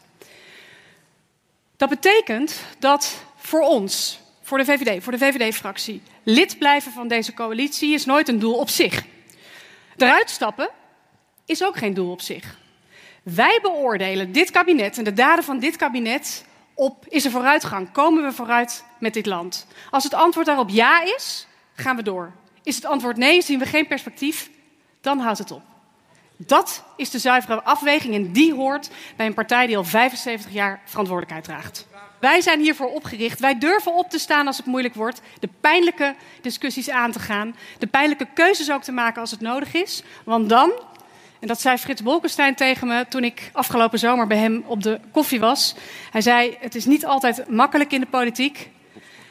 Dat 1.76 1.88
betekent 1.88 2.60
dat 2.78 3.24
voor 3.36 3.60
ons, 3.60 4.20
voor 4.42 4.58
de 4.58 4.64
VVD, 4.64 5.02
voor 5.02 5.12
de 5.12 5.18
VVD-fractie, 5.18 6.02
lid 6.22 6.58
blijven 6.58 6.92
van 6.92 7.08
deze 7.08 7.34
coalitie 7.34 7.94
is 7.94 8.04
nooit 8.04 8.28
een 8.28 8.38
doel 8.38 8.54
op 8.54 8.68
zich. 8.68 9.04
Eruit 9.96 10.30
stappen 10.30 10.70
is 11.46 11.64
ook 11.64 11.76
geen 11.76 11.94
doel 11.94 12.10
op 12.10 12.20
zich. 12.20 12.58
Wij 13.22 13.58
beoordelen 13.62 14.32
dit 14.32 14.50
kabinet 14.50 14.98
en 14.98 15.04
de 15.04 15.12
daden 15.12 15.44
van 15.44 15.58
dit 15.58 15.76
kabinet 15.76 16.44
op 16.74 17.06
is 17.08 17.24
er 17.24 17.30
vooruitgang? 17.30 17.92
Komen 17.92 18.22
we 18.22 18.32
vooruit 18.32 18.84
met 18.98 19.14
dit 19.14 19.26
land? 19.26 19.66
Als 19.90 20.04
het 20.04 20.14
antwoord 20.14 20.46
daarop 20.46 20.68
ja 20.68 21.02
is, 21.02 21.46
gaan 21.74 21.96
we 21.96 22.02
door. 22.02 22.32
Is 22.62 22.76
het 22.76 22.84
antwoord 22.84 23.16
nee, 23.16 23.42
zien 23.42 23.58
we 23.58 23.66
geen 23.66 23.86
perspectief, 23.86 24.50
dan 25.00 25.18
houdt 25.18 25.38
het 25.38 25.50
op. 25.50 25.62
Dat 26.36 26.84
is 26.96 27.10
de 27.10 27.18
zuivere 27.18 27.62
afweging 27.62 28.14
en 28.14 28.32
die 28.32 28.54
hoort 28.54 28.90
bij 29.16 29.26
een 29.26 29.34
partij 29.34 29.66
die 29.66 29.76
al 29.76 29.84
75 29.84 30.52
jaar 30.52 30.80
verantwoordelijkheid 30.84 31.44
draagt. 31.44 31.86
Wij 32.24 32.40
zijn 32.40 32.60
hiervoor 32.60 32.90
opgericht. 32.90 33.40
Wij 33.40 33.58
durven 33.58 33.94
op 33.94 34.10
te 34.10 34.18
staan 34.18 34.46
als 34.46 34.56
het 34.56 34.66
moeilijk 34.66 34.94
wordt, 34.94 35.20
de 35.40 35.48
pijnlijke 35.60 36.14
discussies 36.40 36.90
aan 36.90 37.12
te 37.12 37.18
gaan, 37.18 37.56
de 37.78 37.86
pijnlijke 37.86 38.26
keuzes 38.34 38.70
ook 38.70 38.82
te 38.82 38.92
maken 38.92 39.20
als 39.20 39.30
het 39.30 39.40
nodig 39.40 39.74
is. 39.74 40.02
Want 40.24 40.48
dan, 40.48 40.72
en 41.44 41.50
dat 41.50 41.60
zei 41.60 41.78
Frits 41.78 42.02
Bolkestein 42.02 42.54
tegen 42.54 42.88
me 42.88 43.06
toen 43.08 43.24
ik 43.24 43.50
afgelopen 43.52 43.98
zomer 43.98 44.26
bij 44.26 44.36
hem 44.36 44.64
op 44.66 44.82
de 44.82 45.00
koffie 45.12 45.40
was. 45.40 45.74
Hij 46.10 46.20
zei: 46.20 46.56
Het 46.60 46.74
is 46.74 46.84
niet 46.84 47.06
altijd 47.06 47.48
makkelijk 47.48 47.92
in 47.92 48.00
de 48.00 48.06
politiek. 48.06 48.70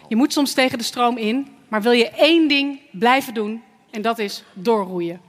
Je 0.08 0.16
moet 0.16 0.34
soms 0.34 0.54
tegen 0.54 0.78
de 0.78 0.84
stroom 0.84 1.18
in. 1.18 1.48
Maar 1.68 1.82
wil 1.82 1.92
je 1.92 2.10
één 2.10 2.48
ding 2.48 2.80
blijven 2.92 3.34
doen, 3.34 3.64
en 3.92 4.02
dat 4.02 4.20
is 4.20 4.44
doorroeien. 4.54 5.22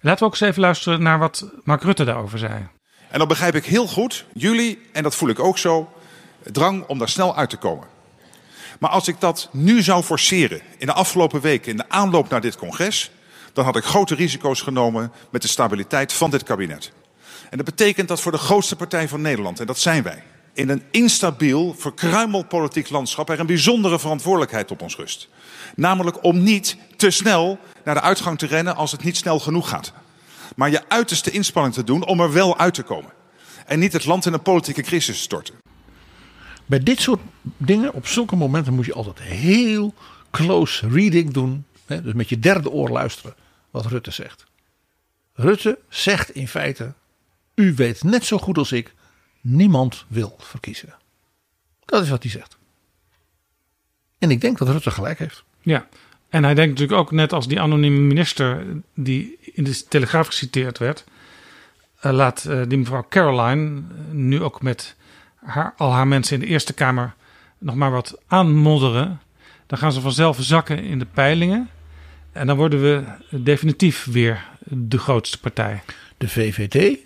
Laten 0.00 0.18
we 0.18 0.24
ook 0.24 0.30
eens 0.30 0.50
even 0.50 0.60
luisteren 0.60 1.02
naar 1.02 1.18
wat 1.18 1.50
Mark 1.64 1.82
Rutte 1.82 2.04
daarover 2.04 2.38
zei. 2.38 2.68
En 3.10 3.18
dan 3.18 3.28
begrijp 3.28 3.54
ik 3.54 3.64
heel 3.64 3.86
goed 3.86 4.24
jullie, 4.32 4.78
en 4.92 5.02
dat 5.02 5.14
voel 5.14 5.28
ik 5.28 5.38
ook 5.38 5.58
zo, 5.58 5.92
drang 6.42 6.86
om 6.86 6.98
daar 6.98 7.08
snel 7.08 7.36
uit 7.36 7.50
te 7.50 7.56
komen. 7.56 7.86
Maar 8.78 8.90
als 8.90 9.08
ik 9.08 9.20
dat 9.20 9.48
nu 9.52 9.82
zou 9.82 10.02
forceren 10.02 10.60
in 10.76 10.86
de 10.86 10.92
afgelopen 10.92 11.40
weken 11.40 11.70
in 11.70 11.76
de 11.76 11.88
aanloop 11.88 12.28
naar 12.28 12.40
dit 12.40 12.56
congres, 12.56 13.10
dan 13.52 13.64
had 13.64 13.76
ik 13.76 13.84
grote 13.84 14.14
risico's 14.14 14.60
genomen 14.60 15.12
met 15.30 15.42
de 15.42 15.48
stabiliteit 15.48 16.12
van 16.12 16.30
dit 16.30 16.42
kabinet. 16.42 16.92
En 17.50 17.56
dat 17.56 17.66
betekent 17.66 18.08
dat 18.08 18.20
voor 18.20 18.32
de 18.32 18.38
grootste 18.38 18.76
partij 18.76 19.08
van 19.08 19.20
Nederland, 19.20 19.60
en 19.60 19.66
dat 19.66 19.78
zijn 19.78 20.02
wij, 20.02 20.22
in 20.52 20.68
een 20.68 20.82
instabiel, 20.90 21.74
verkruimeld 21.78 22.48
politiek 22.48 22.90
landschap 22.90 23.30
er 23.30 23.40
een 23.40 23.46
bijzondere 23.46 23.98
verantwoordelijkheid 23.98 24.70
op 24.70 24.82
ons 24.82 24.96
rust. 24.96 25.28
Namelijk 25.76 26.24
om 26.24 26.42
niet 26.42 26.76
te 26.96 27.10
snel 27.10 27.58
naar 27.84 27.94
de 27.94 28.00
uitgang 28.00 28.38
te 28.38 28.46
rennen 28.46 28.76
als 28.76 28.92
het 28.92 29.04
niet 29.04 29.16
snel 29.16 29.38
genoeg 29.38 29.68
gaat. 29.68 29.92
Maar 30.56 30.70
je 30.70 30.88
uiterste 30.88 31.30
inspanning 31.30 31.74
te 31.74 31.84
doen 31.84 32.06
om 32.06 32.20
er 32.20 32.32
wel 32.32 32.58
uit 32.58 32.74
te 32.74 32.82
komen. 32.82 33.12
En 33.66 33.78
niet 33.78 33.92
het 33.92 34.04
land 34.04 34.26
in 34.26 34.32
een 34.32 34.42
politieke 34.42 34.82
crisis 34.82 35.16
te 35.16 35.22
storten. 35.22 35.54
Bij 36.66 36.82
dit 36.82 37.00
soort 37.00 37.20
dingen, 37.56 37.94
op 37.94 38.06
zulke 38.06 38.36
momenten 38.36 38.74
moet 38.74 38.86
je 38.86 38.94
altijd 38.94 39.20
heel 39.20 39.94
close 40.30 40.88
reading 40.88 41.32
doen. 41.32 41.64
Dus 41.88 42.12
met 42.12 42.28
je 42.28 42.38
derde 42.38 42.70
oor 42.70 42.88
luisteren 42.88 43.34
wat 43.70 43.86
Rutte 43.86 44.10
zegt. 44.10 44.46
Rutte 45.32 45.78
zegt 45.88 46.30
in 46.30 46.48
feite: 46.48 46.92
U 47.54 47.74
weet 47.74 48.02
net 48.02 48.24
zo 48.24 48.38
goed 48.38 48.58
als 48.58 48.72
ik, 48.72 48.94
niemand 49.40 50.04
wil 50.08 50.36
verkiezen. 50.38 50.94
Dat 51.84 52.02
is 52.02 52.08
wat 52.08 52.22
hij 52.22 52.32
zegt. 52.32 52.56
En 54.18 54.30
ik 54.30 54.40
denk 54.40 54.58
dat 54.58 54.68
Rutte 54.68 54.90
gelijk 54.90 55.18
heeft. 55.18 55.44
Ja, 55.60 55.88
en 56.28 56.44
hij 56.44 56.54
denkt 56.54 56.70
natuurlijk 56.70 57.00
ook 57.00 57.12
net 57.12 57.32
als 57.32 57.48
die 57.48 57.60
anonieme 57.60 58.00
minister 58.00 58.66
die 58.94 59.38
in 59.40 59.64
de 59.64 59.84
Telegraaf 59.88 60.26
geciteerd 60.26 60.78
werd. 60.78 61.04
Uh, 62.02 62.12
laat 62.12 62.44
uh, 62.48 62.62
die 62.68 62.78
mevrouw 62.78 63.06
Caroline 63.08 63.64
uh, 63.64 63.82
nu 64.10 64.42
ook 64.42 64.62
met 64.62 64.96
haar, 65.34 65.74
al 65.76 65.92
haar 65.92 66.08
mensen 66.08 66.34
in 66.34 66.40
de 66.40 66.46
Eerste 66.46 66.72
Kamer 66.72 67.14
nog 67.58 67.74
maar 67.74 67.90
wat 67.90 68.20
aanmodderen. 68.26 69.20
Dan 69.66 69.78
gaan 69.78 69.92
ze 69.92 70.00
vanzelf 70.00 70.38
zakken 70.40 70.78
in 70.78 70.98
de 70.98 71.06
peilingen. 71.06 71.70
En 72.38 72.46
dan 72.46 72.56
worden 72.56 72.80
we 72.80 73.04
definitief 73.30 74.04
weer 74.04 74.44
de 74.64 74.98
grootste 74.98 75.40
partij. 75.40 75.82
De 76.16 76.28
VVD 76.28 76.98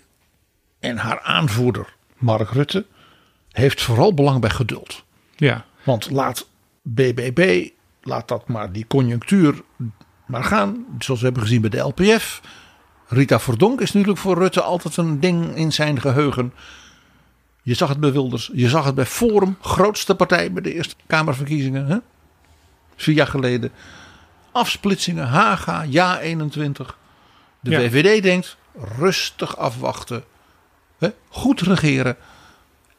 en 0.79 0.97
haar 0.97 1.21
aanvoerder 1.21 1.93
Mark 2.17 2.49
Rutte 2.49 2.85
heeft 3.51 3.81
vooral 3.81 4.13
belang 4.13 4.41
bij 4.41 4.49
geduld. 4.49 5.03
Ja. 5.35 5.65
Want 5.83 6.09
laat 6.09 6.47
BBB, 6.81 7.69
laat 8.01 8.27
dat 8.27 8.47
maar 8.47 8.71
die 8.71 8.87
conjunctuur 8.87 9.61
maar 10.25 10.43
gaan. 10.43 10.85
Zoals 10.99 11.19
we 11.19 11.25
hebben 11.25 11.43
gezien 11.43 11.61
bij 11.61 11.69
de 11.69 11.77
LPF. 11.77 12.41
Rita 13.07 13.39
Verdonk 13.39 13.81
is 13.81 13.91
natuurlijk 13.91 14.19
voor 14.19 14.37
Rutte 14.37 14.61
altijd 14.61 14.97
een 14.97 15.19
ding 15.19 15.55
in 15.55 15.71
zijn 15.71 16.01
geheugen. 16.01 16.53
Je 17.61 17.73
zag 17.73 17.89
het 17.89 17.99
bij 17.99 18.11
Wilders, 18.11 18.51
je 18.53 18.69
zag 18.69 18.85
het 18.85 18.95
bij 18.95 19.05
Forum, 19.05 19.57
grootste 19.61 20.15
partij 20.15 20.51
bij 20.51 20.61
de 20.61 20.73
Eerste 20.73 20.95
Kamerverkiezingen. 21.07 21.87
Hè? 21.87 21.97
Vier 22.95 23.15
jaar 23.15 23.27
geleden. 23.27 23.71
Afsplitsingen, 24.53 25.27
Haga, 25.27 25.81
ja 25.89 26.19
21. 26.19 26.97
De 27.59 27.69
Ja. 27.69 27.79
VVD 27.79 28.23
denkt 28.23 28.57
rustig 28.97 29.57
afwachten. 29.57 30.23
Hè? 30.97 31.09
Goed 31.29 31.61
regeren. 31.61 32.15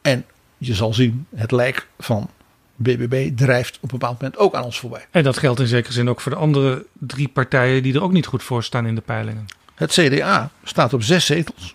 En 0.02 0.24
je 0.58 0.74
zal 0.74 0.94
zien, 0.94 1.26
het 1.36 1.50
lijk 1.50 1.88
van 1.98 2.30
BBB 2.76 3.36
drijft 3.36 3.76
op 3.76 3.82
een 3.82 3.98
bepaald 3.98 4.20
moment 4.20 4.38
ook 4.40 4.54
aan 4.54 4.64
ons 4.64 4.78
voorbij. 4.78 5.06
En 5.10 5.22
dat 5.22 5.38
geldt 5.38 5.60
in 5.60 5.66
zekere 5.66 5.92
zin 5.92 6.08
ook 6.08 6.20
voor 6.20 6.32
de 6.32 6.38
andere 6.38 6.86
drie 6.92 7.28
partijen 7.28 7.82
die 7.82 7.94
er 7.94 8.02
ook 8.02 8.12
niet 8.12 8.26
goed 8.26 8.42
voor 8.42 8.62
staan 8.64 8.86
in 8.86 8.94
de 8.94 9.00
peilingen. 9.00 9.46
Het 9.74 9.92
CDA 9.92 10.50
staat 10.64 10.92
op 10.92 11.02
zes 11.02 11.26
zetels. 11.26 11.74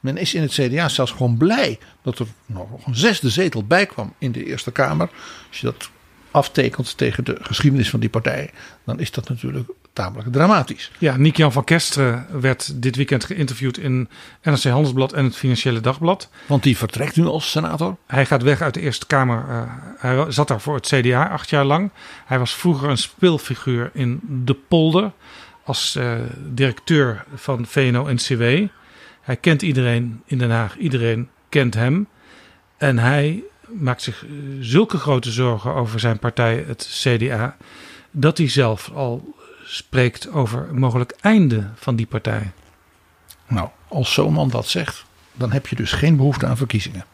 Men 0.00 0.16
is 0.16 0.34
in 0.34 0.42
het 0.42 0.52
CDA 0.52 0.88
zelfs 0.88 1.12
gewoon 1.12 1.36
blij 1.36 1.78
dat 2.02 2.18
er 2.18 2.26
nog 2.46 2.86
een 2.86 2.96
zesde 2.96 3.30
zetel 3.30 3.64
bij 3.64 3.86
kwam 3.86 4.14
in 4.18 4.32
de 4.32 4.44
Eerste 4.44 4.72
Kamer. 4.72 5.08
Als 5.48 5.60
je 5.60 5.66
dat 5.66 5.90
aftekent 6.36 6.96
tegen 6.96 7.24
de 7.24 7.36
geschiedenis 7.40 7.90
van 7.90 8.00
die 8.00 8.08
partij, 8.08 8.50
dan 8.84 9.00
is 9.00 9.10
dat 9.10 9.28
natuurlijk 9.28 9.68
tamelijk 9.92 10.32
dramatisch. 10.32 10.90
Ja, 10.98 11.16
Niek-Jan 11.16 11.52
van 11.52 11.64
Kesteren 11.64 12.26
werd 12.40 12.82
dit 12.82 12.96
weekend 12.96 13.24
geïnterviewd 13.24 13.78
in 13.78 14.08
NRC 14.42 14.62
Handelsblad 14.62 15.12
en 15.12 15.24
het 15.24 15.36
Financiële 15.36 15.80
Dagblad. 15.80 16.30
Want 16.46 16.62
die 16.62 16.76
vertrekt 16.76 17.16
nu 17.16 17.24
als 17.24 17.50
senator. 17.50 17.96
Hij 18.06 18.26
gaat 18.26 18.42
weg 18.42 18.60
uit 18.60 18.74
de 18.74 18.80
Eerste 18.80 19.06
Kamer. 19.06 19.44
Eh, 19.48 19.62
hij 19.98 20.30
zat 20.30 20.48
daar 20.48 20.60
voor 20.60 20.74
het 20.74 20.86
CDA 20.86 21.28
acht 21.28 21.50
jaar 21.50 21.64
lang. 21.64 21.90
Hij 22.26 22.38
was 22.38 22.54
vroeger 22.54 22.88
een 22.88 22.98
speelfiguur 22.98 23.90
in 23.92 24.20
De 24.44 24.54
Polder 24.54 25.12
als 25.64 25.96
eh, 25.96 26.12
directeur 26.52 27.24
van 27.34 27.66
VNO-NCW. 27.66 28.42
Hij 29.20 29.36
kent 29.36 29.62
iedereen 29.62 30.22
in 30.26 30.38
Den 30.38 30.50
Haag. 30.50 30.76
Iedereen 30.76 31.28
kent 31.48 31.74
hem. 31.74 32.08
En 32.76 32.98
hij 32.98 33.42
maakt 33.68 34.02
zich 34.02 34.24
eh, 34.24 34.30
zulke 34.60 34.98
grote 34.98 35.30
zorgen 35.30 35.74
over 35.74 36.00
zijn 36.00 36.18
partij, 36.18 36.64
het 36.66 36.88
CDA, 36.90 37.56
dat 38.10 38.38
hij 38.38 38.48
zelf 38.48 38.90
al 38.94 39.34
spreekt 39.64 40.30
over 40.30 40.74
mogelijk 40.74 41.16
einde 41.20 41.70
van 41.74 41.96
die 41.96 42.06
partij. 42.06 42.50
Nou, 43.48 43.68
als 43.88 44.12
zo'n 44.12 44.32
man 44.32 44.48
dat 44.48 44.68
zegt, 44.68 45.04
dan 45.32 45.52
heb 45.52 45.66
je 45.66 45.76
dus 45.76 45.92
geen 45.92 46.16
behoefte 46.16 46.46
aan 46.46 46.56
verkiezingen. 46.56 47.04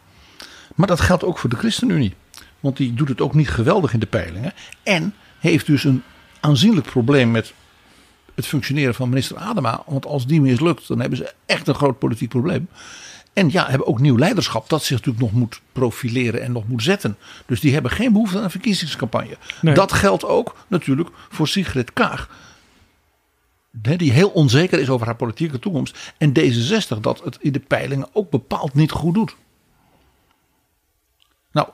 Maar 0.74 0.86
dat 0.86 1.00
geldt 1.00 1.24
ook 1.24 1.38
voor 1.38 1.50
de 1.50 1.56
ChristenUnie. 1.56 2.14
Want 2.60 2.76
die 2.76 2.94
doet 2.94 3.08
het 3.08 3.20
ook 3.20 3.34
niet 3.34 3.50
geweldig 3.50 3.92
in 3.92 4.00
de 4.00 4.06
peilingen. 4.06 4.52
En 4.82 5.14
heeft 5.38 5.66
dus 5.66 5.84
een 5.84 6.02
aanzienlijk 6.40 6.86
probleem 6.86 7.30
met 7.30 7.52
het 8.34 8.46
functioneren 8.46 8.94
van 8.94 9.08
minister 9.08 9.36
Adema. 9.36 9.82
Want 9.86 10.06
als 10.06 10.26
die 10.26 10.40
mislukt, 10.40 10.88
dan 10.88 11.00
hebben 11.00 11.18
ze 11.18 11.34
echt 11.46 11.68
een 11.68 11.74
groot 11.74 11.98
politiek 11.98 12.28
probleem. 12.28 12.68
En 13.32 13.50
ja, 13.50 13.68
hebben 13.68 13.86
ook 13.86 13.98
nieuw 13.98 14.16
leiderschap 14.16 14.68
dat 14.68 14.82
zich 14.82 14.96
natuurlijk 14.96 15.24
nog 15.24 15.32
moet 15.32 15.60
profileren 15.72 16.42
en 16.42 16.52
nog 16.52 16.68
moet 16.68 16.82
zetten. 16.82 17.16
Dus 17.46 17.60
die 17.60 17.72
hebben 17.72 17.90
geen 17.90 18.12
behoefte 18.12 18.36
aan 18.36 18.44
een 18.44 18.50
verkiezingscampagne. 18.50 19.36
Nee. 19.60 19.74
Dat 19.74 19.92
geldt 19.92 20.24
ook 20.24 20.56
natuurlijk 20.68 21.08
voor 21.28 21.48
Sigrid 21.48 21.92
Kaag. 21.92 22.28
Die 23.70 24.12
heel 24.12 24.28
onzeker 24.28 24.78
is 24.78 24.88
over 24.88 25.06
haar 25.06 25.16
politieke 25.16 25.58
toekomst. 25.58 26.12
En 26.18 26.32
D66 26.38 27.00
dat 27.00 27.24
het 27.24 27.36
in 27.40 27.52
de 27.52 27.60
peilingen 27.60 28.08
ook 28.12 28.30
bepaald 28.30 28.74
niet 28.74 28.90
goed 28.90 29.14
doet. 29.14 29.36
Nou, 31.52 31.68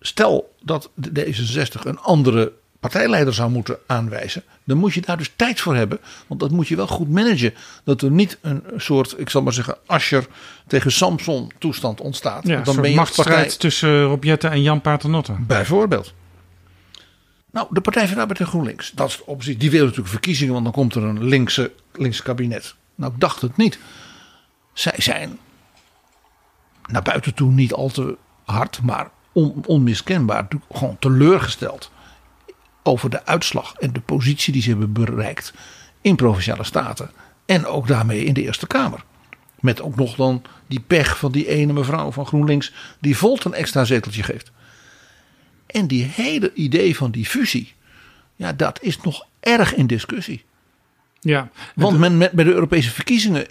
stel 0.00 0.54
dat 0.62 0.90
de 0.94 1.26
D66 1.26 1.80
een 1.82 1.98
andere 1.98 2.52
partijleider 2.80 3.34
zou 3.34 3.50
moeten 3.50 3.78
aanwijzen, 3.86 4.42
dan 4.64 4.76
moet 4.78 4.94
je 4.94 5.00
daar 5.00 5.16
dus 5.18 5.32
tijd 5.36 5.60
voor 5.60 5.76
hebben. 5.76 5.98
Want 6.26 6.40
dat 6.40 6.50
moet 6.50 6.68
je 6.68 6.76
wel 6.76 6.86
goed 6.86 7.08
managen. 7.10 7.54
Dat 7.84 8.02
er 8.02 8.10
niet 8.10 8.38
een 8.40 8.62
soort, 8.76 9.14
ik 9.18 9.30
zal 9.30 9.42
maar 9.42 9.52
zeggen, 9.52 9.76
Ascher 9.86 10.26
tegen 10.66 10.92
Samson 10.92 11.50
toestand 11.58 12.00
ontstaat. 12.00 12.46
Ja, 12.46 12.60
dan 12.60 12.80
ben 12.80 12.90
je 12.90 13.56
tussen 13.58 14.02
Rob 14.04 14.24
Jetten 14.24 14.50
en 14.50 14.62
Jan 14.62 14.80
Paternotte. 14.80 15.34
Bijvoorbeeld. 15.38 16.14
Nou, 17.50 17.66
de 17.70 17.80
Partij 17.80 18.06
van 18.06 18.14
de 18.14 18.20
Arbeid 18.20 18.40
en 18.40 18.46
GroenLinks. 18.46 18.90
Dat 18.90 19.08
is 19.08 19.16
de 19.16 19.26
optie. 19.26 19.56
Die 19.56 19.70
willen 19.70 19.84
natuurlijk 19.86 20.12
verkiezingen, 20.12 20.52
want 20.52 20.64
dan 20.64 20.72
komt 20.72 20.94
er 20.94 21.02
een 21.02 21.24
linkse, 21.24 21.72
linkse 21.92 22.22
kabinet. 22.22 22.74
Nou, 22.94 23.12
ik 23.12 23.20
dacht 23.20 23.40
het 23.40 23.56
niet. 23.56 23.78
Zij 24.72 24.94
zijn 24.96 25.38
naar 26.86 27.02
buiten 27.02 27.34
toe 27.34 27.50
niet 27.50 27.72
al 27.72 27.88
te 27.88 28.16
hard, 28.44 28.80
maar 28.82 29.10
on- 29.32 29.62
onmiskenbaar 29.66 30.48
gewoon 30.72 30.96
teleurgesteld 30.98 31.90
over 32.88 33.10
de 33.10 33.26
uitslag 33.26 33.74
en 33.74 33.92
de 33.92 34.00
positie 34.00 34.52
die 34.52 34.62
ze 34.62 34.68
hebben 34.68 34.92
bereikt 34.92 35.52
in 36.00 36.16
provinciale 36.16 36.64
staten. 36.64 37.10
En 37.46 37.66
ook 37.66 37.86
daarmee 37.86 38.24
in 38.24 38.34
de 38.34 38.42
Eerste 38.42 38.66
Kamer. 38.66 39.04
Met 39.60 39.80
ook 39.80 39.96
nog 39.96 40.14
dan 40.14 40.42
die 40.66 40.80
pech 40.80 41.18
van 41.18 41.32
die 41.32 41.48
ene 41.48 41.72
mevrouw 41.72 42.12
van 42.12 42.26
GroenLinks 42.26 42.72
die 43.00 43.16
Volt 43.16 43.44
een 43.44 43.54
extra 43.54 43.84
zeteltje 43.84 44.22
geeft. 44.22 44.50
En 45.66 45.86
die 45.86 46.04
hele 46.04 46.52
idee 46.54 46.96
van 46.96 47.10
die 47.10 47.26
fusie, 47.26 47.74
ja, 48.36 48.52
dat 48.52 48.82
is 48.82 49.00
nog 49.00 49.26
erg 49.40 49.74
in 49.74 49.86
discussie. 49.86 50.44
Ja. 51.20 51.50
Want 51.74 51.98
men, 51.98 52.16
met, 52.16 52.32
bij 52.32 52.44
de 52.44 52.52
Europese 52.52 52.90
verkiezingen 52.90 53.46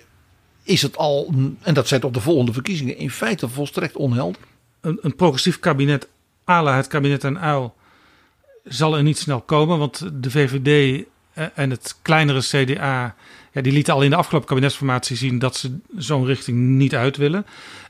is 0.63 0.81
het 0.81 0.97
al, 0.97 1.33
en 1.61 1.73
dat 1.73 1.87
zijn 1.87 2.01
toch 2.01 2.11
de 2.11 2.21
volgende 2.21 2.53
verkiezingen, 2.53 2.97
in 2.97 3.11
feite 3.11 3.49
volstrekt 3.49 3.95
onhelder. 3.95 4.41
Een, 4.81 4.99
een 5.01 5.15
progressief 5.15 5.59
kabinet, 5.59 6.07
à 6.49 6.63
la 6.63 6.75
het 6.75 6.87
kabinet 6.87 7.23
en 7.23 7.39
uil, 7.39 7.75
zal 8.67 8.97
er 8.97 9.03
niet 9.03 9.17
snel 9.17 9.41
komen. 9.41 9.77
Want 9.77 10.23
de 10.23 10.31
VVD 10.31 11.03
en 11.53 11.69
het 11.69 11.95
kleinere 12.01 12.39
CDA, 12.39 13.15
ja, 13.51 13.61
die 13.61 13.71
lieten 13.71 13.93
al 13.93 14.01
in 14.01 14.09
de 14.09 14.15
afgelopen 14.15 14.47
kabinetsformatie 14.47 15.17
zien 15.17 15.39
dat 15.39 15.55
ze 15.55 15.77
zo'n 15.97 16.25
richting 16.25 16.57
niet 16.57 16.95
uit 16.95 17.17
willen. 17.17 17.45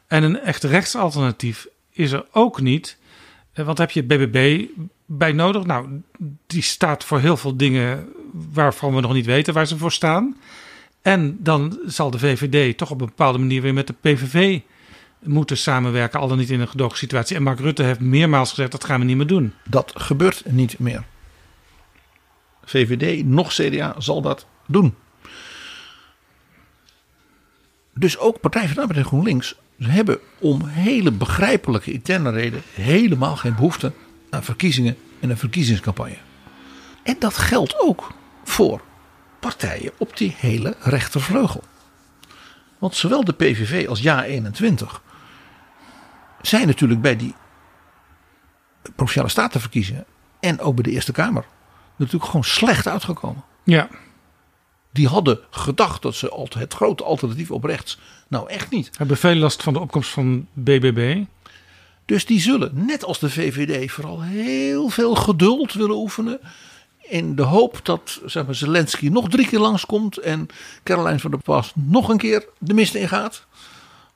En 0.08 0.24
een 0.24 0.40
echt 0.40 0.64
rechtsalternatief 0.64 1.68
is 1.92 2.12
er 2.12 2.26
ook 2.32 2.62
niet. 2.62 2.98
Eh, 3.54 3.66
want 3.66 3.78
heb 3.78 3.92
je 3.92 4.04
BBB 4.04 4.66
bij 5.06 5.32
nodig? 5.32 5.64
Nou, 5.64 6.02
die 6.48 6.62
staat 6.62 7.04
voor 7.04 7.20
heel 7.20 7.38
veel 7.38 7.58
dingen 7.58 8.10
waarvan 8.54 8.96
we 8.96 9.02
nog 9.02 9.14
niet 9.14 9.26
weten 9.26 9.54
waar 9.54 9.68
ze 9.68 9.78
voor 9.78 9.92
staan. 9.92 10.38
En 11.02 11.38
dan 11.40 11.80
zal 11.86 12.12
de 12.12 12.20
VVD 12.20 12.78
toch 12.78 12.92
op 12.92 13.02
een 13.02 13.08
bepaalde 13.08 13.38
manier 13.38 13.62
weer 13.62 13.74
met 13.74 13.88
de 13.88 13.96
PVV 14.02 14.60
moeten 15.20 15.58
samenwerken, 15.58 16.20
al 16.20 16.28
dan 16.28 16.38
niet 16.38 16.50
in 16.50 16.60
een 16.60 16.68
gedoogde 16.68 16.98
situatie. 16.98 17.36
En 17.36 17.44
Mark 17.44 17.60
Rutte 17.60 17.84
heeft 17.84 18.00
meermaals 18.00 18.50
gezegd 18.50 18.72
dat 18.72 18.84
gaan 18.84 19.00
we 19.00 19.06
niet 19.06 19.18
meer 19.18 19.28
doen. 19.28 19.54
Dat 19.64 19.94
gebeurt 19.96 20.44
niet 20.46 20.80
meer. 20.80 21.04
VVD 22.64 23.26
nog 23.26 23.54
CDA 23.54 23.96
zal 23.98 24.22
dat 24.22 24.46
doen. 24.66 24.96
Dus 27.94 28.18
ook 28.18 28.40
Partij 28.40 28.66
van 28.66 28.76
de 28.76 28.82
Arbeid 28.82 29.00
en 29.00 29.06
GroenLinks 29.06 29.56
hebben 29.78 30.20
om 30.40 30.66
hele 30.66 31.12
begrijpelijke 31.12 31.92
interne 31.92 32.30
reden 32.30 32.62
helemaal 32.74 33.36
geen 33.36 33.56
behoefte 33.56 33.92
aan 34.30 34.44
verkiezingen 34.44 34.98
en 35.20 35.30
een 35.30 35.38
verkiezingscampagne. 35.38 36.18
En 37.04 37.16
dat 37.20 37.38
geldt 37.38 37.80
ook 37.80 38.12
voor 38.44 38.82
partijen 39.40 39.92
op 39.98 40.18
die 40.18 40.36
hele 40.38 40.76
rechtervleugel. 40.80 41.64
Want 42.78 42.96
zowel 42.96 43.24
de 43.24 43.34
PVV 43.34 43.88
als 43.88 44.04
JA21 44.04 45.07
zijn 46.42 46.68
natuurlijk 46.68 47.02
bij 47.02 47.16
die 47.16 47.36
provinciale 48.96 49.30
statenverkiezingen 49.30 50.06
en 50.40 50.60
ook 50.60 50.76
bij 50.76 50.84
de 50.84 50.92
Eerste 50.92 51.12
Kamer 51.12 51.46
natuurlijk 51.96 52.26
gewoon 52.26 52.44
slecht 52.44 52.88
uitgekomen. 52.88 53.44
Ja. 53.64 53.90
Die 54.92 55.08
hadden 55.08 55.40
gedacht 55.50 56.02
dat 56.02 56.16
ze 56.16 56.30
altijd 56.30 56.64
het 56.64 56.74
grote 56.74 57.04
alternatief 57.04 57.52
op 57.52 57.64
rechts. 57.64 58.00
Nou, 58.28 58.50
echt 58.50 58.70
niet. 58.70 58.90
Hebben 58.98 59.18
veel 59.18 59.36
last 59.36 59.64
van 59.64 59.74
de 59.74 59.80
opkomst 59.80 60.10
van 60.10 60.48
BBB. 60.54 61.24
Dus 62.06 62.26
die 62.26 62.40
zullen, 62.40 62.86
net 62.86 63.04
als 63.04 63.20
de 63.20 63.30
VVD, 63.30 63.92
vooral 63.92 64.22
heel 64.22 64.90
veel 64.90 65.16
geduld 65.16 65.74
willen 65.74 65.96
oefenen. 65.96 66.40
In 67.02 67.36
de 67.36 67.42
hoop 67.42 67.80
dat 67.84 68.22
zeg 68.26 68.46
maar, 68.46 68.56
Zelensky 68.56 69.08
nog 69.08 69.30
drie 69.30 69.48
keer 69.48 69.60
langskomt. 69.60 70.18
En 70.18 70.48
Caroline 70.84 71.20
van 71.20 71.32
der 71.32 71.40
Pas 71.40 71.72
nog 71.76 72.10
een 72.10 72.18
keer 72.18 72.48
de 72.60 72.74
mist 72.74 72.96
ingaat. 72.96 73.46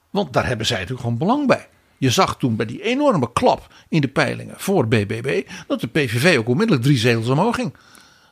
Want 0.10 0.34
daar 0.34 0.48
hebben 0.48 0.66
zij 0.66 0.78
natuurlijk 0.78 1.04
gewoon 1.04 1.18
belang 1.18 1.48
bij. 1.48 1.68
Je 2.02 2.10
zag 2.10 2.38
toen 2.38 2.56
bij 2.56 2.66
die 2.66 2.84
enorme 2.84 3.32
klap 3.34 3.74
in 3.90 4.02
de 4.02 4.08
peilingen 4.08 4.56
voor 4.58 4.88
BBB. 4.88 5.48
dat 5.68 5.82
de 5.82 5.88
PVV 5.88 6.38
ook 6.38 6.48
onmiddellijk 6.48 6.84
drie 6.86 6.98
zetels 6.98 7.28
omhoog 7.28 7.56
ging. 7.56 7.74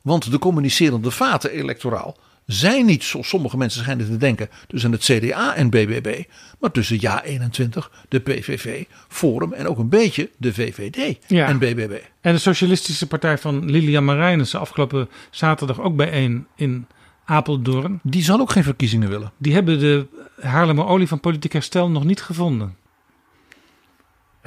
Want 0.02 0.32
de 0.32 0.40
communicerende 0.40 1.12
vaten 1.12 1.52
electoraal 1.52 2.18
zijn 2.46 2.86
niet, 2.86 3.04
zoals 3.04 3.28
sommige 3.28 3.58
mensen 3.58 3.82
schijnen 3.82 4.06
te 4.06 4.18
denken, 4.18 4.50
tussen 4.68 4.92
het 4.92 5.04
CDA 5.04 5.56
en 5.56 5.70
BBB, 5.70 6.24
maar 6.60 6.72
tussen 6.72 7.00
JA21, 7.02 7.90
de 8.08 8.20
PVV, 8.20 8.84
Forum 9.08 9.54
en 9.54 9.68
ook 9.68 9.78
een 9.78 9.90
beetje 9.90 10.30
de 10.38 10.54
VVD 10.54 11.18
en 11.28 11.60
BBB. 11.60 11.98
En 12.22 12.34
de 12.34 12.40
Socialistische 12.40 13.08
Partij 13.08 13.38
van 13.38 13.72
Lilian 13.72 14.06
Marijnissen 14.06 14.60
afgelopen 14.60 15.10
zaterdag 15.30 15.82
ook 15.82 15.96
bijeen 15.96 16.48
in 16.56 16.88
Apeldoorn. 17.26 18.00
Die 18.04 18.24
zal 18.24 18.40
ook 18.40 18.52
geen 18.52 18.64
verkiezingen 18.64 19.10
willen. 19.10 19.32
Die 19.38 19.54
hebben 19.54 19.80
de 19.80 20.08
Haarlemmer 20.42 20.86
olie 20.86 21.08
van 21.08 21.20
politiek 21.20 21.54
herstel 21.54 21.90
nog 21.90 22.04
niet 22.04 22.22
gevonden. 22.22 22.76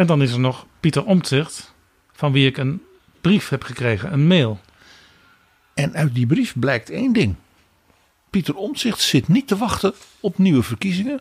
En 0.02 0.08
dan 0.08 0.22
is 0.22 0.32
er 0.32 0.40
nog 0.40 0.66
Pieter 0.80 1.04
Omtzigt, 1.04 1.74
van 2.12 2.32
wie 2.32 2.46
ik 2.46 2.56
een 2.56 2.82
brief 3.20 3.48
heb 3.48 3.62
gekregen, 3.62 4.12
een 4.12 4.26
mail. 4.26 4.60
En 5.74 5.94
uit 5.94 6.14
die 6.14 6.26
brief 6.26 6.58
blijkt 6.58 6.90
één 6.90 7.12
ding. 7.12 7.34
Pieter 8.30 8.54
Omtzigt 8.54 9.00
zit 9.00 9.28
niet 9.28 9.48
te 9.48 9.56
wachten 9.56 9.94
op 10.20 10.38
nieuwe 10.38 10.62
verkiezingen. 10.62 11.20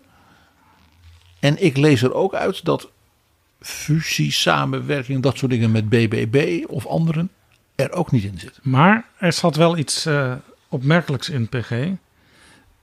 En 1.39 1.63
ik 1.63 1.77
lees 1.77 2.01
er 2.01 2.13
ook 2.13 2.33
uit 2.33 2.65
dat 2.65 2.89
fusie, 3.59 4.31
samenwerking, 4.31 5.21
dat 5.21 5.37
soort 5.37 5.51
dingen 5.51 5.71
met 5.71 5.89
BBB 5.89 6.63
of 6.67 6.85
anderen 6.85 7.29
er 7.75 7.91
ook 7.91 8.11
niet 8.11 8.23
in 8.23 8.39
zit. 8.39 8.59
Maar 8.61 9.05
er 9.17 9.33
zat 9.33 9.55
wel 9.55 9.77
iets 9.77 10.05
uh, 10.05 10.33
opmerkelijks 10.69 11.29
in 11.29 11.49
PG. 11.49 11.69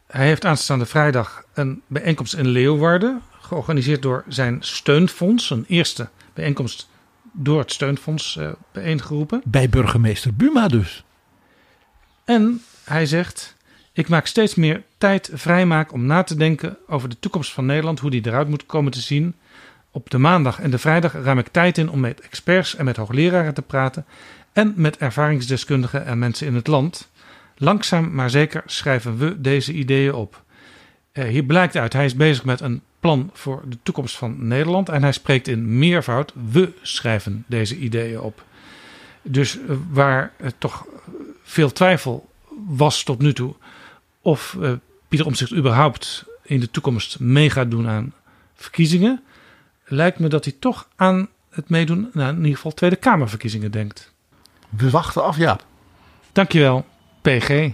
Hij 0.06 0.26
heeft 0.26 0.44
aanstaande 0.44 0.86
vrijdag 0.86 1.44
een 1.54 1.82
bijeenkomst 1.86 2.34
in 2.34 2.48
Leeuwarden, 2.48 3.22
georganiseerd 3.48 4.02
door 4.02 4.24
zijn 4.28 4.56
steunfonds. 4.60 5.50
Een 5.50 5.64
eerste 5.68 6.08
bijeenkomst 6.34 6.88
door 7.32 7.58
het 7.58 7.72
steunfonds 7.72 8.36
uh, 8.36 8.50
bijeengeroepen. 8.72 9.42
Bij 9.44 9.68
burgemeester 9.68 10.34
Buma 10.34 10.68
dus. 10.68 11.04
En 12.24 12.62
hij 12.84 13.06
zegt: 13.06 13.56
Ik 13.92 14.08
maak 14.08 14.26
steeds 14.26 14.54
meer 14.54 14.82
tijd 14.98 15.30
vrijmaak 15.32 15.92
om 15.92 16.06
na 16.06 16.22
te 16.22 16.36
denken 16.36 16.76
over 16.86 17.08
de 17.08 17.18
toekomst 17.20 17.52
van 17.52 17.66
Nederland, 17.66 18.00
hoe 18.00 18.10
die 18.10 18.26
eruit 18.26 18.48
moet 18.48 18.66
komen 18.66 18.92
te 18.92 19.00
zien. 19.00 19.34
Op 19.90 20.10
de 20.10 20.18
maandag 20.18 20.60
en 20.60 20.70
de 20.70 20.78
vrijdag 20.78 21.12
ruim 21.12 21.38
ik 21.38 21.48
tijd 21.48 21.78
in 21.78 21.90
om 21.90 22.00
met 22.00 22.20
experts 22.20 22.76
en 22.76 22.84
met 22.84 22.96
hoogleraren 22.96 23.54
te 23.54 23.62
praten 23.62 24.06
en 24.52 24.72
met 24.76 24.96
ervaringsdeskundigen 24.96 26.06
en 26.06 26.18
mensen 26.18 26.46
in 26.46 26.54
het 26.54 26.66
land. 26.66 27.10
Langzaam 27.56 28.14
maar 28.14 28.30
zeker 28.30 28.62
schrijven 28.66 29.18
we 29.18 29.40
deze 29.40 29.72
ideeën 29.72 30.14
op. 30.14 30.42
Uh, 31.12 31.24
hier 31.24 31.44
blijkt 31.44 31.76
uit, 31.76 31.92
hij 31.92 32.04
is 32.04 32.14
bezig 32.14 32.44
met 32.44 32.60
een 32.60 32.82
plan 33.00 33.30
voor 33.32 33.62
de 33.68 33.78
toekomst 33.82 34.16
van 34.16 34.46
Nederland 34.46 34.88
en 34.88 35.02
hij 35.02 35.12
spreekt 35.12 35.48
in 35.48 35.78
meervoud. 35.78 36.32
We 36.50 36.72
schrijven 36.82 37.44
deze 37.46 37.76
ideeën 37.76 38.20
op. 38.20 38.44
Dus 39.22 39.56
uh, 39.56 39.76
waar 39.90 40.32
uh, 40.40 40.48
toch 40.58 40.86
veel 41.42 41.72
twijfel 41.72 42.28
was 42.66 43.02
tot 43.02 43.18
nu 43.18 43.32
toe 43.32 43.54
of 44.20 44.56
Pieter 45.08 45.26
Omtzigt 45.26 45.54
überhaupt 45.54 46.24
in 46.42 46.60
de 46.60 46.70
toekomst 46.70 47.20
mee 47.20 47.50
gaat 47.50 47.70
doen 47.70 47.88
aan 47.88 48.12
verkiezingen, 48.54 49.22
lijkt 49.84 50.18
me 50.18 50.28
dat 50.28 50.44
hij 50.44 50.54
toch 50.58 50.88
aan 50.96 51.28
het 51.50 51.68
meedoen, 51.68 52.10
nou, 52.12 52.30
in 52.30 52.36
ieder 52.36 52.54
geval 52.54 52.74
Tweede 52.74 52.96
Kamerverkiezingen 52.96 53.70
denkt. 53.70 54.12
We 54.68 54.90
wachten 54.90 55.24
af, 55.24 55.36
ja. 55.36 55.58
Dankjewel, 56.32 56.86
PG. 57.22 57.70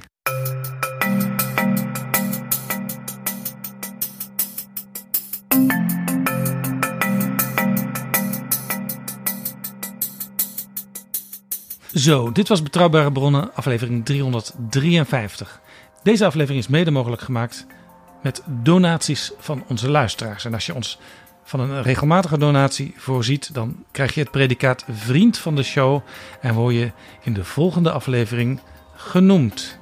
Zo, 11.95 12.33
dit 12.33 12.49
was 12.49 12.62
Betrouwbare 12.62 13.12
Bronnen, 13.12 13.55
aflevering 13.55 14.05
353. 14.05 15.61
Deze 16.03 16.25
aflevering 16.25 16.62
is 16.62 16.69
mede 16.69 16.91
mogelijk 16.91 17.23
gemaakt 17.23 17.66
met 18.23 18.43
donaties 18.47 19.33
van 19.39 19.65
onze 19.69 19.91
luisteraars. 19.91 20.45
En 20.45 20.55
als 20.55 20.66
je 20.66 20.75
ons 20.75 20.99
van 21.45 21.61
een 21.61 21.83
regelmatige 21.83 22.39
donatie 22.39 22.95
voorziet, 22.97 23.55
dan 23.55 23.85
krijg 23.91 24.15
je 24.15 24.21
het 24.21 24.31
predicaat 24.31 24.85
vriend 24.91 25.39
van 25.39 25.55
de 25.55 25.62
show 25.62 26.01
en 26.41 26.55
word 26.55 26.75
je 26.75 26.93
in 27.23 27.33
de 27.33 27.45
volgende 27.45 27.91
aflevering 27.91 28.61
genoemd. 28.97 29.79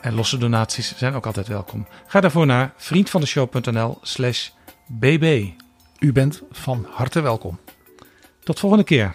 En 0.00 0.14
losse 0.14 0.38
donaties 0.38 0.96
zijn 0.96 1.14
ook 1.14 1.26
altijd 1.26 1.48
welkom. 1.48 1.86
Ga 2.06 2.20
daarvoor 2.20 2.46
naar 2.46 2.72
vriendvandeshow.nl/slash 2.76 4.48
bb. 4.86 5.50
U 5.98 6.12
bent 6.12 6.42
van 6.50 6.86
harte 6.90 7.20
welkom. 7.20 7.58
Tot 8.42 8.58
volgende 8.58 8.84
keer. 8.84 9.14